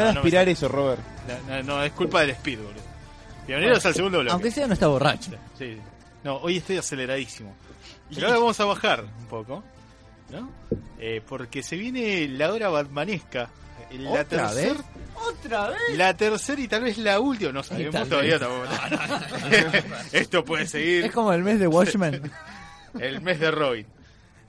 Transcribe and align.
Deja 0.00 0.08
de 0.08 0.14
No, 0.14 0.14
no 0.14 0.20
aspirar 0.20 0.42
sale. 0.42 0.50
eso, 0.52 0.68
Robert. 0.68 1.00
No, 1.46 1.56
no, 1.56 1.62
no, 1.62 1.84
es 1.84 1.92
culpa 1.92 2.20
del 2.20 2.30
speed, 2.30 2.58
boludo. 2.58 2.82
Bienvenidos 3.46 3.84
al 3.86 3.94
segundo 3.94 4.18
bloque. 4.20 4.32
Aunque 4.32 4.50
sea 4.50 4.66
no 4.66 4.74
está 4.74 4.86
borracho. 4.86 5.32
Sí. 5.58 5.76
No, 6.24 6.36
hoy 6.36 6.58
estoy 6.58 6.76
aceleradísimo. 6.78 7.54
Pero 8.14 8.26
ahora 8.28 8.38
vamos 8.38 8.60
a 8.60 8.64
bajar 8.64 9.04
un 9.04 9.26
poco, 9.26 9.62
¿no? 10.30 10.50
Eh, 10.98 11.22
porque 11.28 11.62
se 11.62 11.76
viene 11.76 12.28
la 12.28 12.52
hora 12.52 12.68
batmanesca. 12.68 13.48
La 13.92 14.10
¿Otra 14.10 14.24
tercera. 14.24 14.72
vez? 14.74 14.82
¿Otra 15.16 15.68
vez? 15.70 15.78
La 15.96 16.16
tercera 16.16 16.60
y 16.62 16.68
tal 16.68 16.82
vez 16.84 16.98
la 16.98 17.18
última, 17.18 17.50
no 17.52 17.62
sabemos 17.62 18.08
todavía 18.08 18.38
tampoco. 18.38 18.64
Esto 20.12 20.44
puede 20.44 20.66
seguir. 20.66 21.04
Es 21.06 21.12
como 21.12 21.32
el 21.32 21.42
mes 21.42 21.58
de 21.58 21.66
Watchmen. 21.66 22.30
El 23.00 23.20
mes 23.20 23.38
de 23.38 23.50
Robin. 23.52 23.86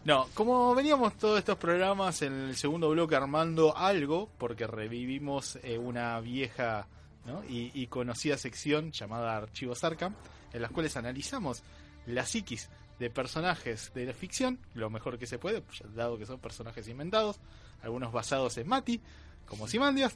No, 0.04 0.28
como 0.34 0.74
veníamos 0.74 1.16
todos 1.18 1.38
estos 1.40 1.58
programas 1.58 2.22
en 2.24 2.34
el 2.34 2.56
segundo 2.56 2.90
bloque 2.90 3.16
armando 3.16 3.78
algo, 3.78 4.30
porque 4.40 4.66
revivimos 4.66 5.60
eh, 5.64 5.78
una 5.78 6.20
vieja 6.20 6.88
¿no? 7.26 7.44
y, 7.46 7.72
y 7.76 7.86
conocida 7.88 8.36
sección 8.38 8.92
llamada 8.92 9.38
Archivos 9.38 9.84
Arkham, 9.84 10.16
en 10.54 10.62
las 10.62 10.72
cuales 10.72 10.98
analizamos 10.98 11.62
la 12.08 12.26
psiquis 12.26 12.70
de 12.98 13.10
personajes 13.12 13.92
de 13.94 14.06
la 14.08 14.14
ficción, 14.14 14.58
lo 14.74 14.90
mejor 14.90 15.20
que 15.20 15.28
se 15.28 15.38
puede, 15.38 15.62
ya 15.80 15.86
dado 15.96 16.18
que 16.18 16.26
son 16.26 16.40
personajes 16.40 16.88
inventados, 16.88 17.40
algunos 17.84 18.12
basados 18.12 18.58
en 18.58 18.68
Mati, 18.68 19.00
como 19.48 19.68
Simandias. 19.68 20.16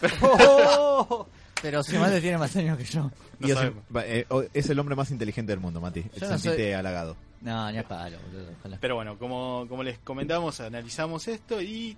Pero 1.62 1.82
si 1.82 1.96
más 1.96 2.20
tiene 2.20 2.38
más 2.38 2.54
años 2.56 2.76
que 2.76 2.84
yo. 2.84 3.10
No 3.38 3.48
Y 3.48 3.50
es, 3.50 3.56
sabemos. 3.56 3.84
va, 3.94 4.06
eh, 4.06 4.26
o- 4.28 4.44
es 4.52 4.68
el 4.68 4.78
hombre 4.78 4.94
más 4.94 5.10
inteligente 5.10 5.52
del 5.52 5.60
mundo, 5.60 5.80
Mati. 5.80 6.04
Yo 6.20 6.28
no 6.28 6.78
halagado. 6.78 7.16
No, 7.44 7.70
ni 7.70 7.78
a 7.78 7.86
palo, 7.86 8.18
boludo. 8.26 8.50
Ojalá. 8.60 8.78
Pero 8.80 8.96
bueno, 8.96 9.16
como, 9.18 9.66
como 9.68 9.82
les 9.84 9.98
comentamos, 9.98 10.60
analizamos 10.60 11.28
esto 11.28 11.60
y 11.60 11.96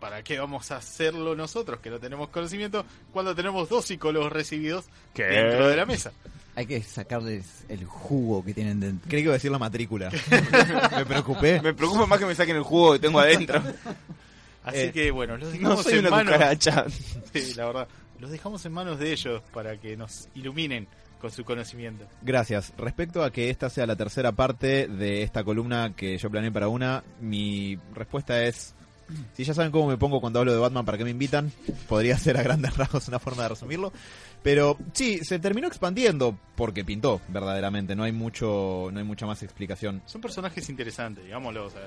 ¿para 0.00 0.22
qué 0.22 0.38
vamos 0.38 0.70
a 0.72 0.76
hacerlo 0.76 1.34
nosotros 1.36 1.80
que 1.80 1.88
no 1.88 1.98
tenemos 2.00 2.28
conocimiento 2.28 2.84
cuando 3.12 3.34
tenemos 3.34 3.68
dos 3.68 3.84
psicólogos 3.86 4.30
recibidos 4.32 4.86
dentro 5.14 5.68
de 5.68 5.76
la 5.76 5.86
mesa? 5.86 6.12
Hay 6.54 6.66
que 6.66 6.82
sacarles 6.82 7.64
el 7.70 7.86
jugo 7.86 8.44
que 8.44 8.52
tienen 8.52 8.78
dentro. 8.80 9.08
Creí 9.08 9.22
que 9.22 9.26
iba 9.26 9.32
a 9.32 9.38
decir 9.38 9.50
la 9.50 9.58
matrícula. 9.58 10.10
Me 10.96 11.06
preocupé. 11.06 11.62
Me 11.62 11.72
preocupa 11.72 12.04
más 12.04 12.18
que 12.18 12.26
me 12.26 12.34
saquen 12.34 12.56
el 12.56 12.62
jugo 12.62 12.92
que 12.92 12.98
tengo 12.98 13.20
adentro. 13.20 13.62
Así 14.64 14.78
Eh, 14.78 14.92
que 14.92 15.10
bueno, 15.10 15.38
los 15.38 15.50
dejamos 15.52 15.76
No 15.78 15.82
soy 15.82 15.92
en 15.94 15.98
una 16.00 16.10
manos. 16.10 16.32
cucaracha. 16.34 16.84
Sí, 17.32 17.54
la 17.54 17.64
verdad. 17.66 17.88
Los 18.18 18.30
dejamos 18.30 18.64
en 18.66 18.72
manos 18.72 18.98
de 18.98 19.12
ellos 19.12 19.42
para 19.54 19.78
que 19.78 19.96
nos 19.96 20.28
iluminen 20.34 20.86
con 21.22 21.30
su 21.30 21.44
conocimiento. 21.44 22.04
Gracias. 22.20 22.74
Respecto 22.76 23.22
a 23.24 23.30
que 23.30 23.48
esta 23.48 23.70
sea 23.70 23.86
la 23.86 23.96
tercera 23.96 24.32
parte 24.32 24.88
de 24.88 25.22
esta 25.22 25.44
columna 25.44 25.94
que 25.96 26.18
yo 26.18 26.28
planeé 26.28 26.50
para 26.52 26.68
una, 26.68 27.02
mi 27.20 27.78
respuesta 27.94 28.42
es... 28.44 28.74
Si 29.34 29.44
ya 29.44 29.52
saben 29.54 29.70
cómo 29.70 29.88
me 29.88 29.98
pongo 29.98 30.20
cuando 30.20 30.38
hablo 30.40 30.52
de 30.52 30.58
Batman, 30.58 30.84
¿para 30.86 30.96
qué 30.98 31.04
me 31.04 31.10
invitan? 31.10 31.52
Podría 31.88 32.16
ser 32.18 32.36
a 32.38 32.42
grandes 32.42 32.76
rasgos 32.78 33.08
una 33.08 33.18
forma 33.18 33.42
de 33.44 33.50
resumirlo. 33.50 33.92
Pero 34.42 34.76
sí, 34.94 35.18
se 35.22 35.38
terminó 35.38 35.68
expandiendo 35.68 36.36
porque 36.56 36.84
pintó, 36.84 37.20
verdaderamente. 37.28 37.94
No 37.94 38.04
hay 38.04 38.12
mucho, 38.12 38.88
no 38.90 38.98
hay 38.98 39.04
mucha 39.04 39.26
más 39.26 39.42
explicación. 39.42 40.02
Son 40.06 40.20
personajes 40.20 40.68
interesantes, 40.70 41.24
digámoslo. 41.24 41.66
O 41.66 41.70
sea, 41.70 41.82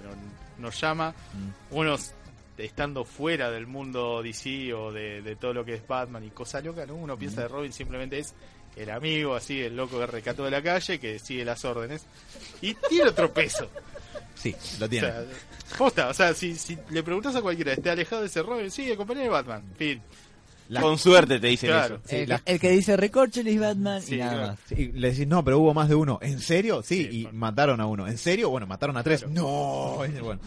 nos 0.59 0.79
llama, 0.79 1.13
Mm. 1.33 1.75
unos 1.75 2.13
estando 2.57 3.03
fuera 3.03 3.51
del 3.51 3.67
mundo 3.67 4.21
DC 4.23 4.73
o 4.73 4.91
de, 4.91 5.21
de 5.21 5.35
todo 5.35 5.53
lo 5.53 5.65
que 5.65 5.73
es 5.73 5.85
Batman 5.87 6.23
y 6.23 6.29
cosa 6.29 6.61
loca, 6.61 6.85
¿no? 6.85 6.95
Uno 6.95 7.17
piensa 7.17 7.41
de 7.41 7.47
Robin 7.49 7.73
simplemente 7.73 8.19
es 8.19 8.33
el 8.75 8.89
amigo, 8.89 9.35
así, 9.35 9.61
el 9.61 9.75
loco 9.75 9.99
que 9.99 10.05
recató 10.07 10.43
de 10.45 10.51
la 10.51 10.61
calle, 10.61 10.99
que 10.99 11.19
sigue 11.19 11.45
las 11.45 11.63
órdenes. 11.65 12.05
Y 12.61 12.73
tiene 12.89 13.09
otro 13.09 13.33
peso. 13.33 13.69
Sí, 14.35 14.55
lo 14.79 14.85
O 14.85 14.89
tiene. 14.89 15.07
sea, 15.07 15.23
posta, 15.77 16.07
o 16.09 16.13
sea, 16.13 16.33
si, 16.33 16.55
si 16.55 16.77
le 16.89 17.01
preguntas 17.03 17.35
a 17.35 17.41
cualquiera, 17.41 17.73
¿esté 17.73 17.89
alejado 17.89 18.21
de 18.21 18.27
ese 18.27 18.43
Robin? 18.43 18.69
Sí, 18.69 18.91
acompañé 18.91 19.21
de 19.23 19.29
Batman. 19.29 19.63
Fin. 19.77 20.01
La- 20.69 20.81
Con 20.81 20.97
suerte 20.97 21.39
te 21.39 21.47
dicen 21.47 21.69
Claro. 21.69 21.95
eso. 21.95 22.03
Sí, 22.07 22.15
el, 22.17 22.29
la- 22.29 22.41
el 22.43 22.59
que 22.59 22.71
dice 22.71 22.97
recorcholis 22.97 23.59
Batman 23.59 24.01
Sí, 24.01 24.15
y 24.15 24.17
nada 24.17 24.31
claro. 24.33 24.47
más. 24.49 24.59
Sí, 24.67 24.91
le 24.93 25.11
decís, 25.11 25.27
no, 25.27 25.43
pero 25.45 25.59
hubo 25.59 25.73
más 25.75 25.87
de 25.89 25.95
uno. 25.95 26.17
¿En 26.21 26.39
serio? 26.39 26.81
Sí, 26.83 27.07
Sí, 27.11 27.21
y 27.21 27.27
mataron 27.35 27.79
a 27.81 27.85
uno. 27.85 28.07
¿En 28.07 28.17
serio? 28.17 28.49
Bueno, 28.49 28.65
mataron 28.67 28.97
a 28.97 29.03
tres. 29.03 29.21
Claro. 29.21 29.33
No, 29.35 30.03
es 30.03 30.19
bueno. 30.19 30.41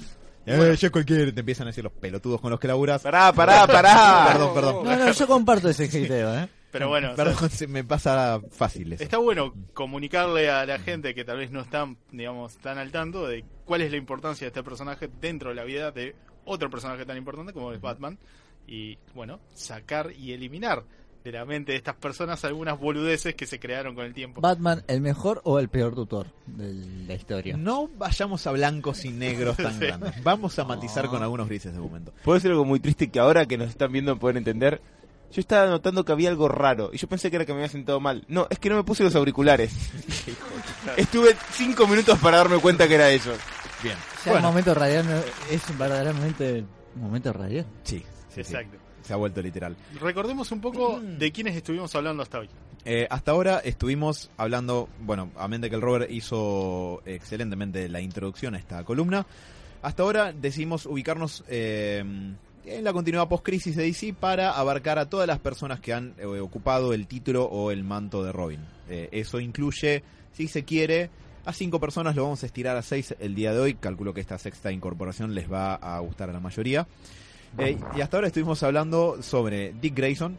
Eh, 0.47 0.56
Bueno. 0.56 0.75
yo 0.75 0.91
cualquier, 0.91 1.33
te 1.34 1.41
empiezan 1.41 1.66
a 1.66 1.71
decir 1.71 1.84
los 1.84 1.93
pelotudos 1.93 2.41
con 2.41 2.50
los 2.50 2.59
que 2.59 2.66
laburas. 2.69 3.00
Pará, 3.03 3.33
pará, 3.33 3.66
pará. 3.66 4.28
Perdón, 4.33 4.55
perdón. 4.55 4.84
No, 4.84 4.97
no, 4.97 5.12
yo 5.12 5.27
comparto 5.27 5.69
ese 5.69 5.84
hateo, 5.84 6.34
¿eh? 6.39 6.49
Pero 6.71 6.89
bueno, 6.89 7.09
o 7.12 7.17
sea, 7.17 7.25
Perdón, 7.25 7.51
se 7.51 7.67
me 7.67 7.84
pasa 7.84 8.41
fácil 8.51 8.93
eso. 8.93 9.03
Está 9.03 9.19
bueno 9.19 9.55
comunicarle 9.75 10.51
a 10.51 10.67
la 10.67 10.79
gente 10.79 11.15
que 11.15 11.25
tal 11.25 11.39
vez 11.39 11.51
no 11.51 11.61
están, 11.61 11.97
digamos, 12.12 12.56
tan 12.59 12.79
al 12.79 12.91
tanto 12.93 13.27
de 13.27 13.45
cuál 13.65 13.83
es 13.83 13.91
la 13.91 13.97
importancia 13.97 14.45
de 14.45 14.49
este 14.49 14.62
personaje 14.62 15.09
dentro 15.21 15.51
de 15.51 15.57
la 15.57 15.65
vida 15.65 15.91
de 15.93 16.15
otro 16.45 16.71
personaje 16.71 17.05
tan 17.07 17.17
importante 17.17 17.53
como 17.53 17.73
es 17.73 17.81
Batman. 17.81 18.19
Y 18.67 18.99
bueno, 19.15 19.41
sacar 19.55 20.12
y 20.12 20.33
eliminar 20.33 20.84
de 21.25 21.33
la 21.33 21.45
mente 21.45 21.73
de 21.73 21.78
estas 21.78 21.97
personas 21.97 22.45
algunas 22.45 22.78
boludeces 22.78 23.34
que 23.34 23.47
se 23.47 23.59
crearon 23.59 23.95
con 23.95 24.05
el 24.05 24.15
tiempo. 24.15 24.41
Batman, 24.41 24.84
¿el 24.89 25.01
mejor 25.01 25.41
o 25.45 25.59
el 25.59 25.69
peor 25.69 25.95
tutor 25.95 26.27
de 26.47 26.75
la 27.07 27.15
historia? 27.15 27.57
No 27.57 27.89
vayamos 27.97 28.47
a 28.47 28.53
blancos 28.53 29.05
y 29.05 29.11
negros 29.11 29.57
tan 29.57 29.73
Sí. 29.78 29.87
grandes. 29.87 30.23
Vamos 30.23 30.59
a 30.59 30.65
matizar 30.65 31.07
con 31.09 31.23
algunos 31.23 31.49
grises 31.49 31.73
de 31.73 31.81
momento. 31.81 32.12
Puedo 32.25 32.34
decir 32.37 32.51
algo 32.51 32.65
muy 32.65 32.78
triste 32.78 33.09
que 33.11 33.19
ahora 33.19 33.47
que 33.47 33.57
nos 33.59 33.69
están 33.71 33.91
viendo 33.91 34.19
pueden 34.19 34.37
entender. 34.37 34.81
Yo 35.33 35.41
estaba 35.41 35.66
notando 35.69 36.05
que 36.05 36.12
había 36.12 36.31
algo 36.31 36.49
raro 36.49 36.91
y 36.93 36.97
yo 36.97 37.06
pensé 37.09 37.28
que 37.31 37.37
era 37.37 37.44
que 37.44 37.53
me 37.53 37.59
había 37.59 37.69
sentado 37.69 38.00
mal. 38.00 38.25
No, 38.28 38.47
es 38.50 38.59
que 38.59 38.71
no 38.71 38.77
me 38.77 38.84
puse 38.84 39.05
los 39.05 39.15
auriculares. 39.15 39.72
Estuve 40.97 41.37
cinco 41.53 41.87
minutos 41.87 42.19
para 42.19 42.39
darme 42.39 42.59
cuenta 42.59 42.89
que 42.89 42.94
era 42.94 43.11
eso. 43.11 43.33
Bien. 43.83 43.97
Ya 44.25 44.33
el 44.33 44.43
momento 44.43 44.75
radial 44.75 45.06
no- 45.06 45.21
es 45.50 45.78
verdaderamente 45.78 46.65
un 46.97 47.03
momento 47.03 47.33
radial. 47.33 47.66
Sí, 47.84 47.99
sí, 47.99 48.05
sí. 48.34 48.41
Exacto. 48.41 48.78
Se 49.03 49.12
ha 49.12 49.16
vuelto 49.16 49.41
literal. 49.41 49.77
Recordemos 50.00 50.50
un 50.53 50.61
poco 50.61 51.00
de 51.00 51.33
quiénes 51.33 51.56
estuvimos 51.56 51.95
hablando 51.95 52.22
hasta 52.22 52.41
hoy. 52.41 52.49
Eh, 52.84 53.06
hasta 53.10 53.31
ahora 53.33 53.59
estuvimos 53.65 54.31
hablando, 54.37 54.89
bueno, 55.00 55.31
a 55.37 55.47
mente 55.49 55.69
que 55.71 55.77
el 55.77 55.83
Robert 55.83 56.10
hizo 56.10 57.03
excelentemente 57.06 57.89
la 57.89 58.00
introducción 58.00 58.55
a 58.55 58.59
esta 58.59 58.83
columna. 58.84 59.27
Hasta 59.83 60.03
ahora 60.03 60.33
decidimos 60.33 60.84
ubicarnos 60.87 61.45
eh, 61.49 62.05
en 62.71 62.84
la 62.84 62.93
continuidad 62.93 63.29
post-crisis 63.29 63.77
de 63.77 63.84
DC 63.84 64.15
para 64.15 64.53
abarcar 64.53 64.99
a 64.99 65.09
todas 65.09 65.27
las 65.27 65.39
personas 65.39 65.81
que 65.81 65.93
han 65.93 66.15
eh, 66.19 66.27
ocupado 66.27 66.93
el 66.93 67.06
título 67.06 67.45
o 67.45 67.71
el 67.71 67.84
manto 67.84 68.23
de 68.23 68.33
Robin. 68.33 68.61
Eh, 68.89 69.09
eso 69.12 69.41
incluye, 69.41 70.03
si 70.33 70.49
se 70.49 70.65
quiere, 70.65 71.11
a 71.45 71.53
cinco 71.53 71.81
personas, 71.81 72.15
lo 72.15 72.25
vamos 72.25 72.43
a 72.43 72.47
estirar 72.47 72.77
a 72.77 72.83
seis 72.83 73.15
el 73.19 73.34
día 73.34 73.53
de 73.53 73.61
hoy. 73.61 73.75
Calculo 73.75 74.12
que 74.12 74.21
esta 74.21 74.39
sexta 74.39 74.71
incorporación 74.71 75.34
les 75.34 75.51
va 75.51 75.75
a 75.75 75.99
gustar 76.01 76.28
a 76.31 76.33
la 76.33 76.41
mayoría. 76.41 76.87
Eh, 77.59 77.78
y 77.97 78.01
hasta 78.01 78.19
ahora 78.19 78.27
estuvimos 78.27 78.63
hablando 78.63 79.22
sobre 79.22 79.72
Dick 79.72 79.95
Grayson, 79.95 80.37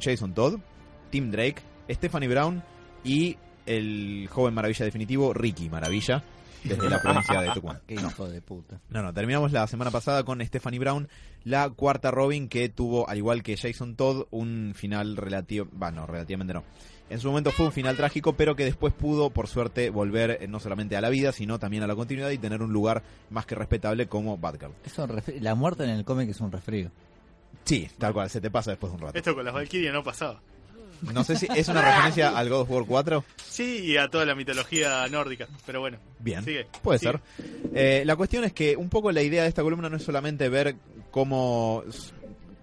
Jason 0.00 0.32
Todd, 0.34 0.58
Tim 1.10 1.30
Drake, 1.30 1.62
Stephanie 1.90 2.28
Brown 2.28 2.62
y 3.04 3.36
el 3.66 4.28
joven 4.30 4.54
maravilla 4.54 4.84
definitivo, 4.84 5.34
Ricky 5.34 5.68
Maravilla, 5.68 6.22
desde 6.64 6.88
la 6.90 7.00
provincia 7.00 7.40
de 7.40 7.50
Tucumán. 7.50 7.80
Qué 7.86 7.94
hijo 7.94 8.28
de 8.28 8.40
puta. 8.40 8.80
No, 8.90 9.02
no, 9.02 9.12
terminamos 9.12 9.52
la 9.52 9.66
semana 9.66 9.90
pasada 9.90 10.24
con 10.24 10.44
Stephanie 10.44 10.80
Brown, 10.80 11.08
la 11.44 11.68
cuarta 11.70 12.10
Robin 12.10 12.48
que 12.48 12.68
tuvo, 12.68 13.08
al 13.08 13.18
igual 13.18 13.42
que 13.42 13.56
Jason 13.56 13.94
Todd, 13.96 14.26
un 14.30 14.72
final 14.74 15.16
relativo, 15.16 15.68
bueno, 15.72 16.06
relativamente 16.06 16.54
no. 16.54 16.64
En 17.08 17.20
su 17.20 17.28
momento 17.28 17.52
fue 17.52 17.66
un 17.66 17.72
final 17.72 17.96
trágico, 17.96 18.32
pero 18.32 18.56
que 18.56 18.64
después 18.64 18.92
pudo, 18.92 19.30
por 19.30 19.46
suerte, 19.46 19.90
volver 19.90 20.38
eh, 20.40 20.48
no 20.48 20.58
solamente 20.58 20.96
a 20.96 21.00
la 21.00 21.08
vida, 21.08 21.30
sino 21.30 21.56
también 21.60 21.84
a 21.84 21.86
la 21.86 21.94
continuidad 21.94 22.30
y 22.30 22.38
tener 22.38 22.62
un 22.62 22.72
lugar 22.72 23.04
más 23.30 23.46
que 23.46 23.54
respetable 23.54 24.08
como 24.08 24.36
Batgirl. 24.38 24.72
Es 24.84 24.98
un 24.98 25.08
refri- 25.10 25.38
la 25.40 25.54
muerte 25.54 25.84
en 25.84 25.90
el 25.90 26.04
cómic 26.04 26.30
es 26.30 26.40
un 26.40 26.50
resfrío. 26.50 26.90
Sí, 27.64 27.88
tal 27.96 28.12
cual, 28.12 28.28
se 28.28 28.40
te 28.40 28.50
pasa 28.50 28.72
después 28.72 28.90
de 28.92 28.96
un 28.96 29.02
rato. 29.02 29.16
Esto 29.18 29.36
con 29.36 29.44
las 29.44 29.54
Valkyrias 29.54 29.94
no 29.94 30.02
pasaba. 30.02 30.40
No 31.12 31.24
sé 31.24 31.36
si 31.36 31.46
es 31.54 31.68
una 31.68 31.82
referencia 31.82 32.28
al 32.38 32.48
God 32.48 32.60
of 32.62 32.70
War 32.70 32.84
4. 32.86 33.24
Sí, 33.48 33.80
y 33.84 33.96
a 33.96 34.08
toda 34.08 34.24
la 34.24 34.34
mitología 34.34 35.06
nórdica. 35.08 35.46
Pero 35.64 35.80
bueno, 35.80 35.98
Bien, 36.18 36.44
sigue. 36.44 36.66
puede 36.82 36.98
sigue. 36.98 37.12
ser. 37.12 37.20
Eh, 37.74 38.02
la 38.04 38.16
cuestión 38.16 38.44
es 38.44 38.52
que 38.52 38.76
un 38.76 38.88
poco 38.88 39.12
la 39.12 39.22
idea 39.22 39.42
de 39.42 39.48
esta 39.48 39.62
columna 39.62 39.88
no 39.88 39.96
es 39.96 40.02
solamente 40.02 40.48
ver 40.48 40.76
cómo 41.10 41.82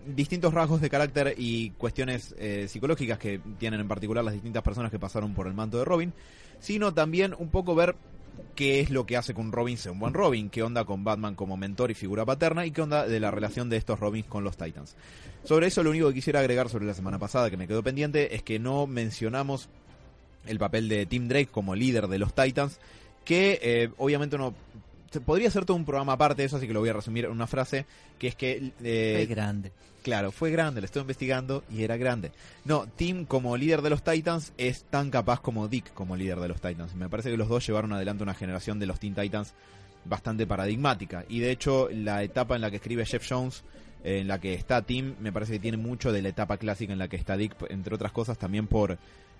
distintos 0.05 0.53
rasgos 0.53 0.81
de 0.81 0.89
carácter 0.89 1.33
y 1.37 1.69
cuestiones 1.71 2.35
eh, 2.37 2.67
psicológicas 2.67 3.17
que 3.17 3.39
tienen 3.57 3.79
en 3.79 3.87
particular 3.87 4.23
las 4.23 4.33
distintas 4.33 4.61
personas 4.63 4.91
que 4.91 4.99
pasaron 4.99 5.33
por 5.33 5.47
el 5.47 5.53
manto 5.53 5.77
de 5.77 5.85
Robin, 5.85 6.13
sino 6.59 6.93
también 6.93 7.33
un 7.37 7.49
poco 7.49 7.73
ver 7.73 7.95
qué 8.55 8.79
es 8.79 8.89
lo 8.89 9.05
que 9.05 9.17
hace 9.17 9.33
que 9.33 9.41
un 9.41 9.51
Robin 9.51 9.77
sea 9.77 9.91
un 9.91 9.99
buen 9.99 10.13
Robin, 10.13 10.49
qué 10.49 10.63
onda 10.63 10.85
con 10.85 11.03
Batman 11.03 11.35
como 11.35 11.57
mentor 11.57 11.91
y 11.91 11.93
figura 11.95 12.25
paterna 12.25 12.65
y 12.65 12.71
qué 12.71 12.81
onda 12.81 13.07
de 13.07 13.19
la 13.19 13.31
relación 13.31 13.69
de 13.69 13.77
estos 13.77 13.99
Robins 13.99 14.27
con 14.27 14.43
los 14.43 14.57
Titans. 14.57 14.95
Sobre 15.43 15.67
eso 15.67 15.83
lo 15.83 15.89
único 15.89 16.07
que 16.07 16.15
quisiera 16.15 16.39
agregar 16.39 16.69
sobre 16.69 16.85
la 16.85 16.93
semana 16.93 17.19
pasada 17.19 17.49
que 17.49 17.57
me 17.57 17.67
quedó 17.67 17.83
pendiente 17.83 18.35
es 18.35 18.43
que 18.43 18.59
no 18.59 18.87
mencionamos 18.87 19.69
el 20.45 20.59
papel 20.59 20.89
de 20.89 21.05
Tim 21.05 21.27
Drake 21.27 21.49
como 21.51 21.75
líder 21.75 22.07
de 22.07 22.19
los 22.19 22.33
Titans, 22.33 22.79
que 23.25 23.59
eh, 23.61 23.89
obviamente 23.97 24.35
uno 24.35 24.53
podría 25.21 25.49
ser 25.51 25.65
todo 25.65 25.77
un 25.77 25.85
programa 25.85 26.13
aparte 26.13 26.41
de 26.41 26.45
eso, 26.47 26.57
así 26.57 26.67
que 26.67 26.73
lo 26.73 26.79
voy 26.79 26.89
a 26.89 26.93
resumir 26.93 27.25
en 27.25 27.31
una 27.31 27.47
frase, 27.47 27.85
que 28.19 28.27
es 28.27 28.35
que... 28.35 28.71
eh, 28.83 29.19
Es 29.23 29.29
grande. 29.29 29.71
Claro, 30.03 30.31
fue 30.33 30.51
grande, 30.51 30.81
lo 30.81 30.85
estoy 30.85 31.01
investigando 31.01 31.63
y 31.71 31.83
era 31.83 31.95
grande. 31.95 32.31
No, 32.65 32.87
Tim 32.87 33.23
como 33.25 33.55
líder 33.55 33.81
de 33.81 33.89
los 33.89 34.03
Titans 34.03 34.51
es 34.57 34.83
tan 34.89 35.09
capaz 35.09 35.39
como 35.39 35.69
Dick 35.69 35.93
como 35.93 36.17
líder 36.17 36.39
de 36.41 36.49
los 36.49 36.59
Titans. 36.59 36.93
Me 36.95 37.07
parece 37.07 37.31
que 37.31 37.37
los 37.37 37.47
dos 37.47 37.65
llevaron 37.65 37.93
adelante 37.93 38.21
una 38.23 38.33
generación 38.33 38.79
de 38.79 38.85
los 38.85 38.99
Teen 38.99 39.15
Titans 39.15 39.53
bastante 40.03 40.45
paradigmática. 40.45 41.23
Y 41.29 41.39
de 41.39 41.51
hecho, 41.51 41.87
la 41.89 42.21
etapa 42.21 42.55
en 42.55 42.61
la 42.61 42.69
que 42.69 42.75
escribe 42.75 43.05
Jeff 43.05 43.25
Jones, 43.29 43.63
eh, 44.03 44.19
en 44.19 44.27
la 44.27 44.41
que 44.41 44.53
está 44.53 44.81
Tim, 44.81 45.15
me 45.21 45.31
parece 45.31 45.53
que 45.53 45.59
tiene 45.59 45.77
mucho 45.77 46.11
de 46.11 46.21
la 46.21 46.27
etapa 46.27 46.57
clásica 46.57 46.91
en 46.91 46.99
la 46.99 47.07
que 47.07 47.15
está 47.15 47.37
Dick, 47.37 47.55
entre 47.69 47.95
otras 47.95 48.11
cosas 48.11 48.37
también 48.37 48.67
por 48.67 48.97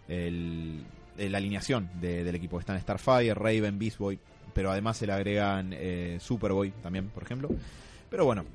el, 0.08 0.82
la 1.18 1.38
alineación 1.40 1.90
de- 2.00 2.24
del 2.24 2.36
equipo. 2.36 2.58
Están 2.60 2.80
Starfire, 2.80 3.34
Raven, 3.34 3.78
Beast 3.78 3.98
Boy, 3.98 4.18
pero 4.54 4.72
además 4.72 4.98
se 4.98 5.08
le 5.08 5.14
agregan 5.14 5.72
eh, 5.74 6.18
Superboy 6.22 6.72
también, 6.82 7.10
por 7.10 7.24
ejemplo. 7.24 7.50
Pero 8.10 8.26
bueno, 8.26 8.46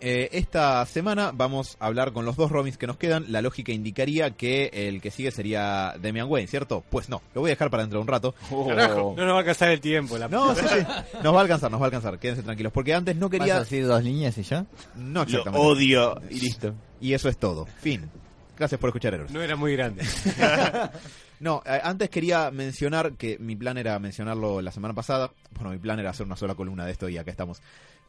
eh, 0.00 0.30
esta 0.32 0.84
semana 0.86 1.30
vamos 1.34 1.76
a 1.78 1.86
hablar 1.86 2.12
con 2.12 2.24
los 2.24 2.34
dos 2.36 2.50
Robins 2.50 2.78
que 2.78 2.86
nos 2.86 2.96
quedan. 2.96 3.26
La 3.28 3.42
lógica 3.42 3.70
indicaría 3.72 4.30
que 4.30 4.70
el 4.72 5.02
que 5.02 5.10
sigue 5.10 5.30
sería 5.30 5.94
Damian 6.00 6.26
Wayne, 6.30 6.46
¿cierto? 6.48 6.82
Pues 6.88 7.08
no, 7.10 7.20
lo 7.34 7.42
voy 7.42 7.50
a 7.50 7.52
dejar 7.52 7.68
para 7.70 7.82
dentro 7.82 7.98
de 7.98 8.02
un 8.02 8.08
rato. 8.08 8.34
Oh. 8.50 8.72
No 8.72 9.24
nos 9.24 9.32
va 9.32 9.36
a 9.36 9.38
alcanzar 9.40 9.70
el 9.70 9.80
tiempo. 9.80 10.16
La 10.16 10.28
No, 10.28 10.54
sí, 10.54 10.62
sí, 10.66 10.76
nos 11.22 11.34
va 11.34 11.38
a 11.38 11.42
alcanzar, 11.42 11.70
nos 11.70 11.80
va 11.80 11.84
a 11.84 11.88
alcanzar, 11.88 12.18
quédense 12.18 12.42
tranquilos. 12.42 12.72
Porque 12.72 12.94
antes 12.94 13.14
no 13.16 13.28
¿Vas 13.28 13.34
a 13.34 13.38
quería... 13.38 13.58
decir 13.60 13.86
dos 13.86 14.02
líneas 14.02 14.38
y 14.38 14.42
ya? 14.42 14.64
No 14.96 15.20
Lo 15.20 15.22
exactamente. 15.24 15.66
odio 15.66 16.20
y 16.30 16.40
listo. 16.40 16.74
Y 17.00 17.12
eso 17.12 17.28
es 17.28 17.36
todo. 17.36 17.66
Fin. 17.66 18.08
Gracias 18.56 18.80
por 18.80 18.88
escuchar, 18.88 19.14
Héroes. 19.14 19.30
No 19.30 19.42
era 19.42 19.56
muy 19.56 19.74
grande. 19.76 20.02
No, 21.40 21.62
eh, 21.64 21.80
antes 21.82 22.10
quería 22.10 22.50
mencionar 22.50 23.12
que 23.14 23.38
mi 23.38 23.56
plan 23.56 23.78
era 23.78 23.98
mencionarlo 23.98 24.60
la 24.60 24.70
semana 24.72 24.94
pasada. 24.94 25.30
Bueno, 25.54 25.70
mi 25.70 25.78
plan 25.78 25.98
era 25.98 26.10
hacer 26.10 26.26
una 26.26 26.36
sola 26.36 26.54
columna 26.54 26.84
de 26.84 26.92
esto 26.92 27.08
y 27.08 27.16
acá 27.18 27.30
estamos. 27.30 27.60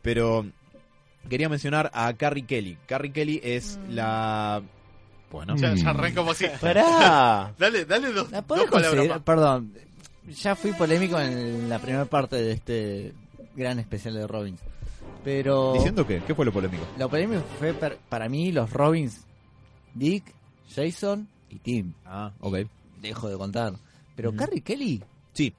Pero 0.01 0.45
quería 1.29 1.47
mencionar 1.49 1.89
a 1.93 2.11
Carrie 2.13 2.45
Kelly. 2.45 2.77
Carrie 2.87 3.11
Kelly 3.11 3.39
es 3.43 3.79
la... 3.89 4.61
Bueno, 5.31 5.55
Ya, 5.55 5.73
ya 5.75 5.89
arrancamos 5.91 6.35
así. 6.35 6.45
Pará. 6.59 7.53
Dale, 7.57 7.85
dale 7.85 8.11
dos, 8.11 8.29
¿La 8.31 8.41
dos 8.41 8.65
palabras. 8.69 9.21
Perdón, 9.23 9.73
ya 10.29 10.55
fui 10.57 10.73
polémico 10.73 11.17
en 11.19 11.69
la 11.69 11.79
primera 11.79 12.03
parte 12.03 12.35
de 12.35 12.51
este 12.51 13.13
gran 13.55 13.79
especial 13.79 14.13
de 14.15 14.27
Robins. 14.27 14.59
Pero 15.23 15.71
¿Diciendo 15.73 16.05
qué? 16.05 16.21
¿Qué 16.27 16.35
fue 16.35 16.43
lo 16.45 16.51
polémico? 16.51 16.83
lo 16.97 17.07
polémico 17.07 17.43
fue 17.59 17.73
per- 17.73 17.97
para 18.09 18.27
mí 18.27 18.51
los 18.51 18.71
Robins, 18.73 19.21
Dick, 19.93 20.25
Jason 20.75 21.27
y 21.49 21.59
Tim. 21.59 21.93
Ah, 22.05 22.31
ok. 22.41 22.57
Dejo 23.01 23.29
de 23.29 23.37
contar. 23.37 23.73
Pero. 24.15 24.35
Carrie 24.35 24.61
Kelly, 24.61 25.03
Sí, 25.33 25.53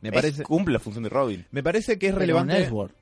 me 0.00 0.10
Es- 0.10 0.14
parece... 0.14 0.42
cumple 0.44 0.74
la 0.74 0.78
función 0.80 1.02
de 1.04 1.10
Robin. 1.10 1.44
Me 1.50 1.62
parece 1.62 1.98
que 1.98 2.06
es 2.06 2.12
pero 2.12 2.20
relevante... 2.20 2.54
un 2.54 2.60
Ellsworth. 2.60 2.92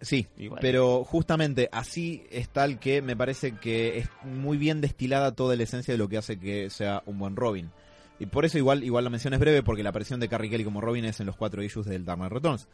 Sí, 0.00 0.26
Igual. 0.36 0.58
pero 0.60 1.04
justamente 1.04 1.70
así 1.72 2.24
es 2.30 2.50
tal 2.50 2.78
que 2.78 3.00
me 3.00 3.16
parece 3.16 3.52
que 3.52 3.96
es 3.96 4.08
muy 4.24 4.58
bien 4.58 4.82
destilada 4.82 5.32
toda 5.32 5.56
la 5.56 5.62
esencia 5.62 5.94
de 5.94 5.98
lo 5.98 6.06
que 6.08 6.18
hace 6.18 6.38
que 6.38 6.68
sea 6.68 7.02
un 7.06 7.18
buen 7.18 7.34
Robin. 7.34 7.70
Y 8.18 8.26
por 8.26 8.44
eso 8.44 8.58
igual 8.58 8.84
igual 8.84 9.04
la 9.04 9.10
mención 9.10 9.32
es 9.32 9.40
breve 9.40 9.62
porque 9.62 9.82
la 9.82 9.88
aparición 9.90 10.20
de 10.20 10.28
Carrie 10.28 10.50
Kelly 10.50 10.64
como 10.64 10.82
Robin 10.82 11.06
es 11.06 11.20
en 11.20 11.26
los 11.26 11.36
cuatro 11.36 11.62
issues 11.62 11.86
del 11.86 12.04
Dark 12.04 12.18
Knight 12.18 12.32
Returns. 12.32 12.68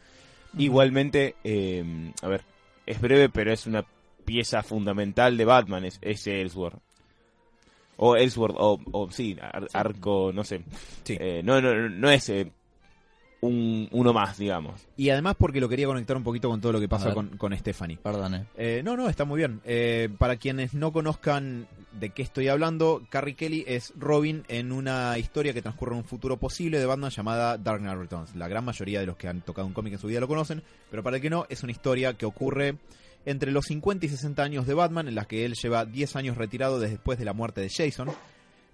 Igualmente, 0.57 1.35
eh, 1.45 2.11
a 2.21 2.27
ver, 2.27 2.43
es 2.85 2.99
breve, 3.01 3.29
pero 3.29 3.51
es 3.53 3.67
una 3.67 3.85
pieza 4.25 4.61
fundamental 4.61 5.37
de 5.37 5.45
Batman, 5.45 5.85
es, 5.85 5.99
es 6.01 6.27
Ellsworth. 6.27 6.77
O 8.05 8.17
Ellsworth, 8.17 8.55
o, 8.57 8.79
o 8.91 9.09
sí, 9.11 9.37
ar- 9.39 9.67
arco, 9.73 10.31
no 10.33 10.43
sé. 10.43 10.61
Sí. 11.03 11.15
Eh, 11.19 11.41
no, 11.43 11.61
no, 11.61 11.87
no 11.89 12.09
es 12.09 12.27
eh, 12.29 12.51
un, 13.41 13.87
uno 13.91 14.11
más, 14.13 14.37
digamos. 14.37 14.81
Y 14.97 15.09
además 15.09 15.35
porque 15.37 15.61
lo 15.61 15.69
quería 15.69 15.85
conectar 15.87 16.17
un 16.17 16.23
poquito 16.23 16.49
con 16.49 16.59
todo 16.59 16.73
lo 16.73 16.79
que 16.79 16.89
pasa 16.89 17.13
con, 17.13 17.37
con 17.37 17.57
Stephanie. 17.57 17.97
Perdón, 18.01 18.35
eh. 18.35 18.45
Eh, 18.57 18.81
no, 18.83 18.97
no, 18.97 19.07
está 19.07 19.23
muy 19.25 19.37
bien. 19.37 19.61
Eh, 19.65 20.09
para 20.17 20.35
quienes 20.37 20.73
no 20.73 20.91
conozcan 20.91 21.67
de 21.99 22.09
qué 22.09 22.23
estoy 22.23 22.47
hablando, 22.47 23.01
Carrie 23.09 23.35
Kelly 23.35 23.63
es 23.67 23.93
Robin 23.97 24.43
en 24.47 24.71
una 24.71 25.17
historia 25.17 25.53
que 25.53 25.61
transcurre 25.61 25.91
en 25.93 25.99
un 25.99 26.03
futuro 26.05 26.37
posible 26.37 26.79
de 26.79 26.85
Batman 26.85 27.11
llamada 27.11 27.57
Dark 27.57 27.79
Knight 27.79 27.99
Returns. 27.99 28.35
La 28.35 28.47
gran 28.47 28.65
mayoría 28.65 28.99
de 28.99 29.05
los 29.05 29.15
que 29.15 29.27
han 29.27 29.41
tocado 29.41 29.67
un 29.67 29.73
cómic 29.73 29.93
en 29.93 29.99
su 29.99 30.07
vida 30.07 30.19
lo 30.19 30.27
conocen, 30.27 30.61
pero 30.89 31.03
para 31.03 31.17
el 31.17 31.21
que 31.21 31.29
no, 31.29 31.45
es 31.49 31.63
una 31.63 31.71
historia 31.71 32.13
que 32.15 32.25
ocurre 32.25 32.75
entre 33.25 33.51
los 33.51 33.65
50 33.65 34.05
y 34.05 34.09
60 34.09 34.43
años 34.43 34.67
de 34.67 34.73
Batman, 34.73 35.07
en 35.07 35.15
la 35.15 35.25
que 35.25 35.45
él 35.45 35.55
lleva 35.55 35.85
10 35.85 36.15
años 36.15 36.37
retirado 36.37 36.79
después 36.79 37.17
de 37.19 37.25
la 37.25 37.33
muerte 37.33 37.61
de 37.61 37.69
Jason. 37.69 38.09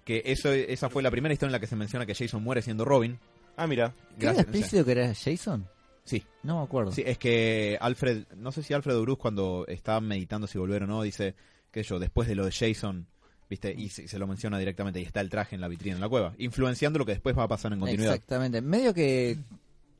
Que 0.04 0.22
eso, 0.26 0.50
esa 0.52 0.88
fue 0.88 1.02
la 1.02 1.10
primera 1.10 1.32
historia 1.32 1.50
en 1.50 1.52
la 1.52 1.60
que 1.60 1.66
se 1.66 1.76
menciona 1.76 2.06
que 2.06 2.14
Jason 2.14 2.42
muere 2.42 2.62
siendo 2.62 2.84
Robin. 2.84 3.18
Ah, 3.56 3.66
mira. 3.66 3.94
¿Qué 4.18 4.26
era 4.26 4.40
explícito 4.40 4.84
que 4.84 4.92
era 4.92 5.14
Jason? 5.14 5.68
Sí. 6.04 6.24
No 6.42 6.58
me 6.58 6.64
acuerdo. 6.64 6.92
Sí, 6.92 7.02
es 7.06 7.18
que 7.18 7.76
Alfred, 7.80 8.24
no 8.36 8.50
sé 8.50 8.62
si 8.62 8.74
Alfred 8.74 8.98
Bruce 9.00 9.20
cuando 9.20 9.66
estaba 9.68 10.00
meditando 10.00 10.46
si 10.46 10.58
volver 10.58 10.84
o 10.84 10.86
no, 10.86 11.02
dice 11.02 11.34
que 11.70 11.82
yo, 11.82 11.98
después 11.98 12.26
de 12.26 12.34
lo 12.34 12.44
de 12.44 12.52
Jason, 12.52 13.06
viste, 13.48 13.72
y 13.76 13.90
se, 13.90 14.08
se 14.08 14.18
lo 14.18 14.26
menciona 14.26 14.58
directamente 14.58 15.00
y 15.00 15.04
está 15.04 15.20
el 15.20 15.28
traje 15.28 15.54
en 15.54 15.60
la 15.60 15.68
vitrina 15.68 15.96
en 15.96 16.00
la 16.00 16.08
cueva, 16.08 16.34
influenciando 16.38 16.98
lo 16.98 17.06
que 17.06 17.12
después 17.12 17.36
va 17.38 17.44
a 17.44 17.48
pasar 17.48 17.72
en 17.72 17.80
continuidad. 17.80 18.14
Exactamente. 18.14 18.60
Medio 18.60 18.92
que 18.94 19.38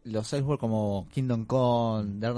los 0.05 0.33
Ellsworth 0.33 0.59
como 0.59 1.07
Kingdom 1.13 1.45
Come, 1.45 2.19
Dark 2.19 2.37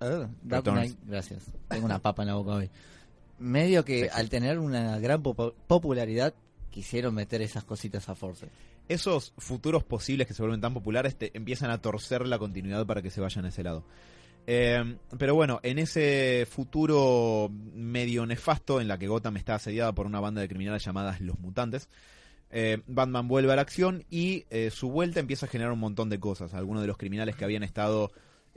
Eh, 0.00 0.26
Dark. 0.42 0.64
Knight- 0.64 0.96
gracias. 1.06 1.44
Tengo 1.68 1.86
una 1.86 1.98
papa 1.98 2.22
en 2.22 2.28
la 2.28 2.34
boca 2.34 2.52
hoy. 2.52 2.70
Medio 3.38 3.84
que 3.84 4.08
al 4.10 4.28
tener 4.28 4.58
una 4.58 4.98
gran 4.98 5.22
popu- 5.22 5.54
popularidad 5.66 6.34
quisieron 6.70 7.14
meter 7.14 7.42
esas 7.42 7.64
cositas 7.64 8.08
a 8.08 8.14
Force. 8.14 8.48
Esos 8.88 9.32
futuros 9.38 9.84
posibles 9.84 10.26
que 10.26 10.34
se 10.34 10.42
vuelven 10.42 10.60
tan 10.60 10.72
populares 10.74 11.16
te 11.16 11.36
empiezan 11.36 11.70
a 11.70 11.80
torcer 11.80 12.26
la 12.26 12.38
continuidad 12.38 12.86
para 12.86 13.02
que 13.02 13.10
se 13.10 13.20
vayan 13.20 13.44
a 13.44 13.48
ese 13.48 13.62
lado. 13.62 13.84
Eh, 14.46 14.96
pero 15.18 15.34
bueno, 15.34 15.60
en 15.62 15.78
ese 15.78 16.46
futuro 16.50 17.50
medio 17.74 18.24
nefasto 18.24 18.80
en 18.80 18.88
la 18.88 18.96
que 18.98 19.06
Gotham 19.06 19.36
está 19.36 19.56
asediada 19.56 19.92
por 19.92 20.06
una 20.06 20.20
banda 20.20 20.40
de 20.40 20.48
criminales 20.48 20.82
llamadas 20.84 21.20
Los 21.20 21.38
Mutantes, 21.38 21.88
eh, 22.50 22.80
Batman 22.86 23.28
vuelve 23.28 23.52
a 23.52 23.56
la 23.56 23.62
acción 23.62 24.04
y 24.08 24.46
eh, 24.48 24.70
su 24.70 24.88
vuelta 24.90 25.20
empieza 25.20 25.44
a 25.44 25.50
generar 25.50 25.70
un 25.72 25.80
montón 25.80 26.08
de 26.08 26.18
cosas. 26.18 26.54
Algunos 26.54 26.80
de 26.82 26.86
los 26.88 26.96
criminales 26.96 27.36
que 27.36 27.44
habían 27.44 27.62
estado 27.62 28.10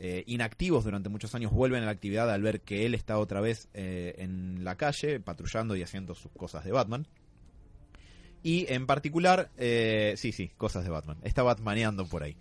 eh, 0.04 0.24
inactivos 0.26 0.84
durante 0.84 1.10
muchos 1.10 1.36
años 1.36 1.52
vuelven 1.52 1.84
a 1.84 1.86
la 1.86 1.92
actividad 1.92 2.32
al 2.32 2.42
ver 2.42 2.62
que 2.62 2.88
él 2.88 2.96
está 2.96 3.20
otra 3.20 3.40
vez 3.40 3.70
eh, 3.76 4.16
en 4.18 4.64
la 4.64 4.76
calle, 4.76 5.20
patrullando 5.20 5.76
y 5.76 5.84
haciendo 5.84 6.16
sus 6.16 6.32
cosas 6.32 6.66
de 6.66 6.72
Batman. 6.72 7.06
Y 8.42 8.66
en 8.74 8.88
particular, 8.88 9.52
eh, 9.60 10.16
sí, 10.18 10.32
sí, 10.32 10.50
cosas 10.58 10.86
de 10.86 10.90
Batman. 10.90 11.18
Está 11.22 11.44
Batmaneando 11.44 12.08
por 12.08 12.24
ahí. 12.24 12.36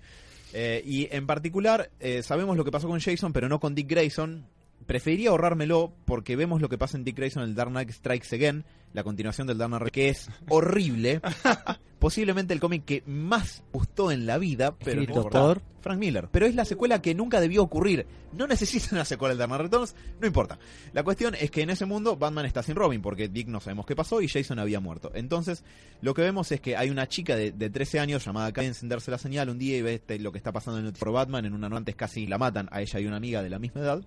Eh, 0.55 0.83
y 0.87 1.15
en 1.15 1.27
particular, 1.27 1.91
sabemos 2.23 2.57
lo 2.57 2.65
que 2.65 2.71
pasó 2.71 2.89
con 2.89 2.99
Jason, 2.99 3.35
pero 3.35 3.51
no 3.51 3.61
con 3.61 3.75
Dick 3.75 3.91
Grayson. 3.91 4.47
Preferiría 4.87 5.29
ahorrármelo 5.29 5.93
porque 6.07 6.37
vemos 6.37 6.63
lo 6.63 6.71
que 6.71 6.79
pasa 6.79 6.97
en 6.97 7.05
Dick 7.05 7.19
Grayson 7.19 7.43
en 7.43 7.51
el 7.51 7.55
Dark 7.55 7.69
Knight 7.69 7.91
Strikes 7.91 8.35
Again, 8.35 8.65
la 8.95 9.05
continuación 9.05 9.47
del 9.47 9.59
Dark 9.59 9.71
Knight, 9.71 9.93
que 9.93 10.09
es 10.09 10.31
horrible. 10.49 11.21
Posiblemente 12.01 12.53
el 12.55 12.59
cómic 12.61 12.85
que 12.85 13.03
más 13.07 13.63
gustó 13.73 14.11
en 14.11 14.27
la 14.27 14.39
vida, 14.39 14.77
pero 14.77 15.03
Escrito 15.03 15.23
no 15.23 15.29
por- 15.31 15.63
Frank 15.83 15.99
Miller. 15.99 16.29
Pero 16.33 16.47
es 16.47 16.55
la 16.55 16.65
secuela 16.65 17.01
que 17.01 17.15
nunca 17.15 17.41
debió 17.41 17.63
ocurrir. 17.63 18.07
No 18.37 18.47
necesita 18.47 18.89
una 18.93 19.05
secuela 19.05 19.35
Dark 19.35 19.49
Knight 19.49 19.63
Returns, 19.63 19.95
no 20.21 20.27
importa. 20.27 20.59
La 20.93 21.03
cuestión 21.05 21.35
es 21.35 21.51
que 21.51 21.63
en 21.63 21.71
ese 21.71 21.87
mundo 21.87 22.17
Batman 22.17 22.45
está 22.47 22.63
sin 22.63 22.75
Robin, 22.75 23.01
porque 23.01 23.29
Dick 23.29 23.49
no 23.49 23.61
sabemos 23.61 23.87
qué 23.87 23.95
pasó 23.95 24.21
y 24.21 24.29
Jason 24.29 24.59
había 24.59 24.81
muerto. 24.81 25.11
Entonces, 25.15 25.63
lo 26.03 26.13
que 26.15 26.23
vemos 26.23 26.51
es 26.53 26.61
que 26.61 26.77
hay 26.77 26.91
una 26.91 27.07
chica 27.09 27.37
de, 27.37 27.53
de 27.53 27.71
13 27.71 28.01
años 28.01 28.25
llamada 28.25 28.53
Karen 28.53 28.69
encenderse 28.71 29.11
la 29.11 29.19
señal 29.19 29.49
un 29.49 29.59
día 29.59 29.77
y 29.77 29.83
ve 29.83 29.95
este- 29.95 30.19
lo 30.19 30.33
que 30.33 30.39
está 30.39 30.53
pasando 30.53 30.81
en 30.81 30.87
el 30.87 30.93
por 30.95 31.13
Batman. 31.13 31.45
En 31.47 31.55
una 31.55 31.69
noche 31.69 31.79
antes 31.81 31.97
casi 31.97 32.27
la 32.27 32.37
matan 32.39 32.69
a 32.73 32.83
ella 32.83 32.99
y 33.01 33.07
una 33.07 33.17
amiga 33.17 33.43
de 33.43 33.51
la 33.51 33.59
misma 33.59 33.81
edad. 33.83 34.03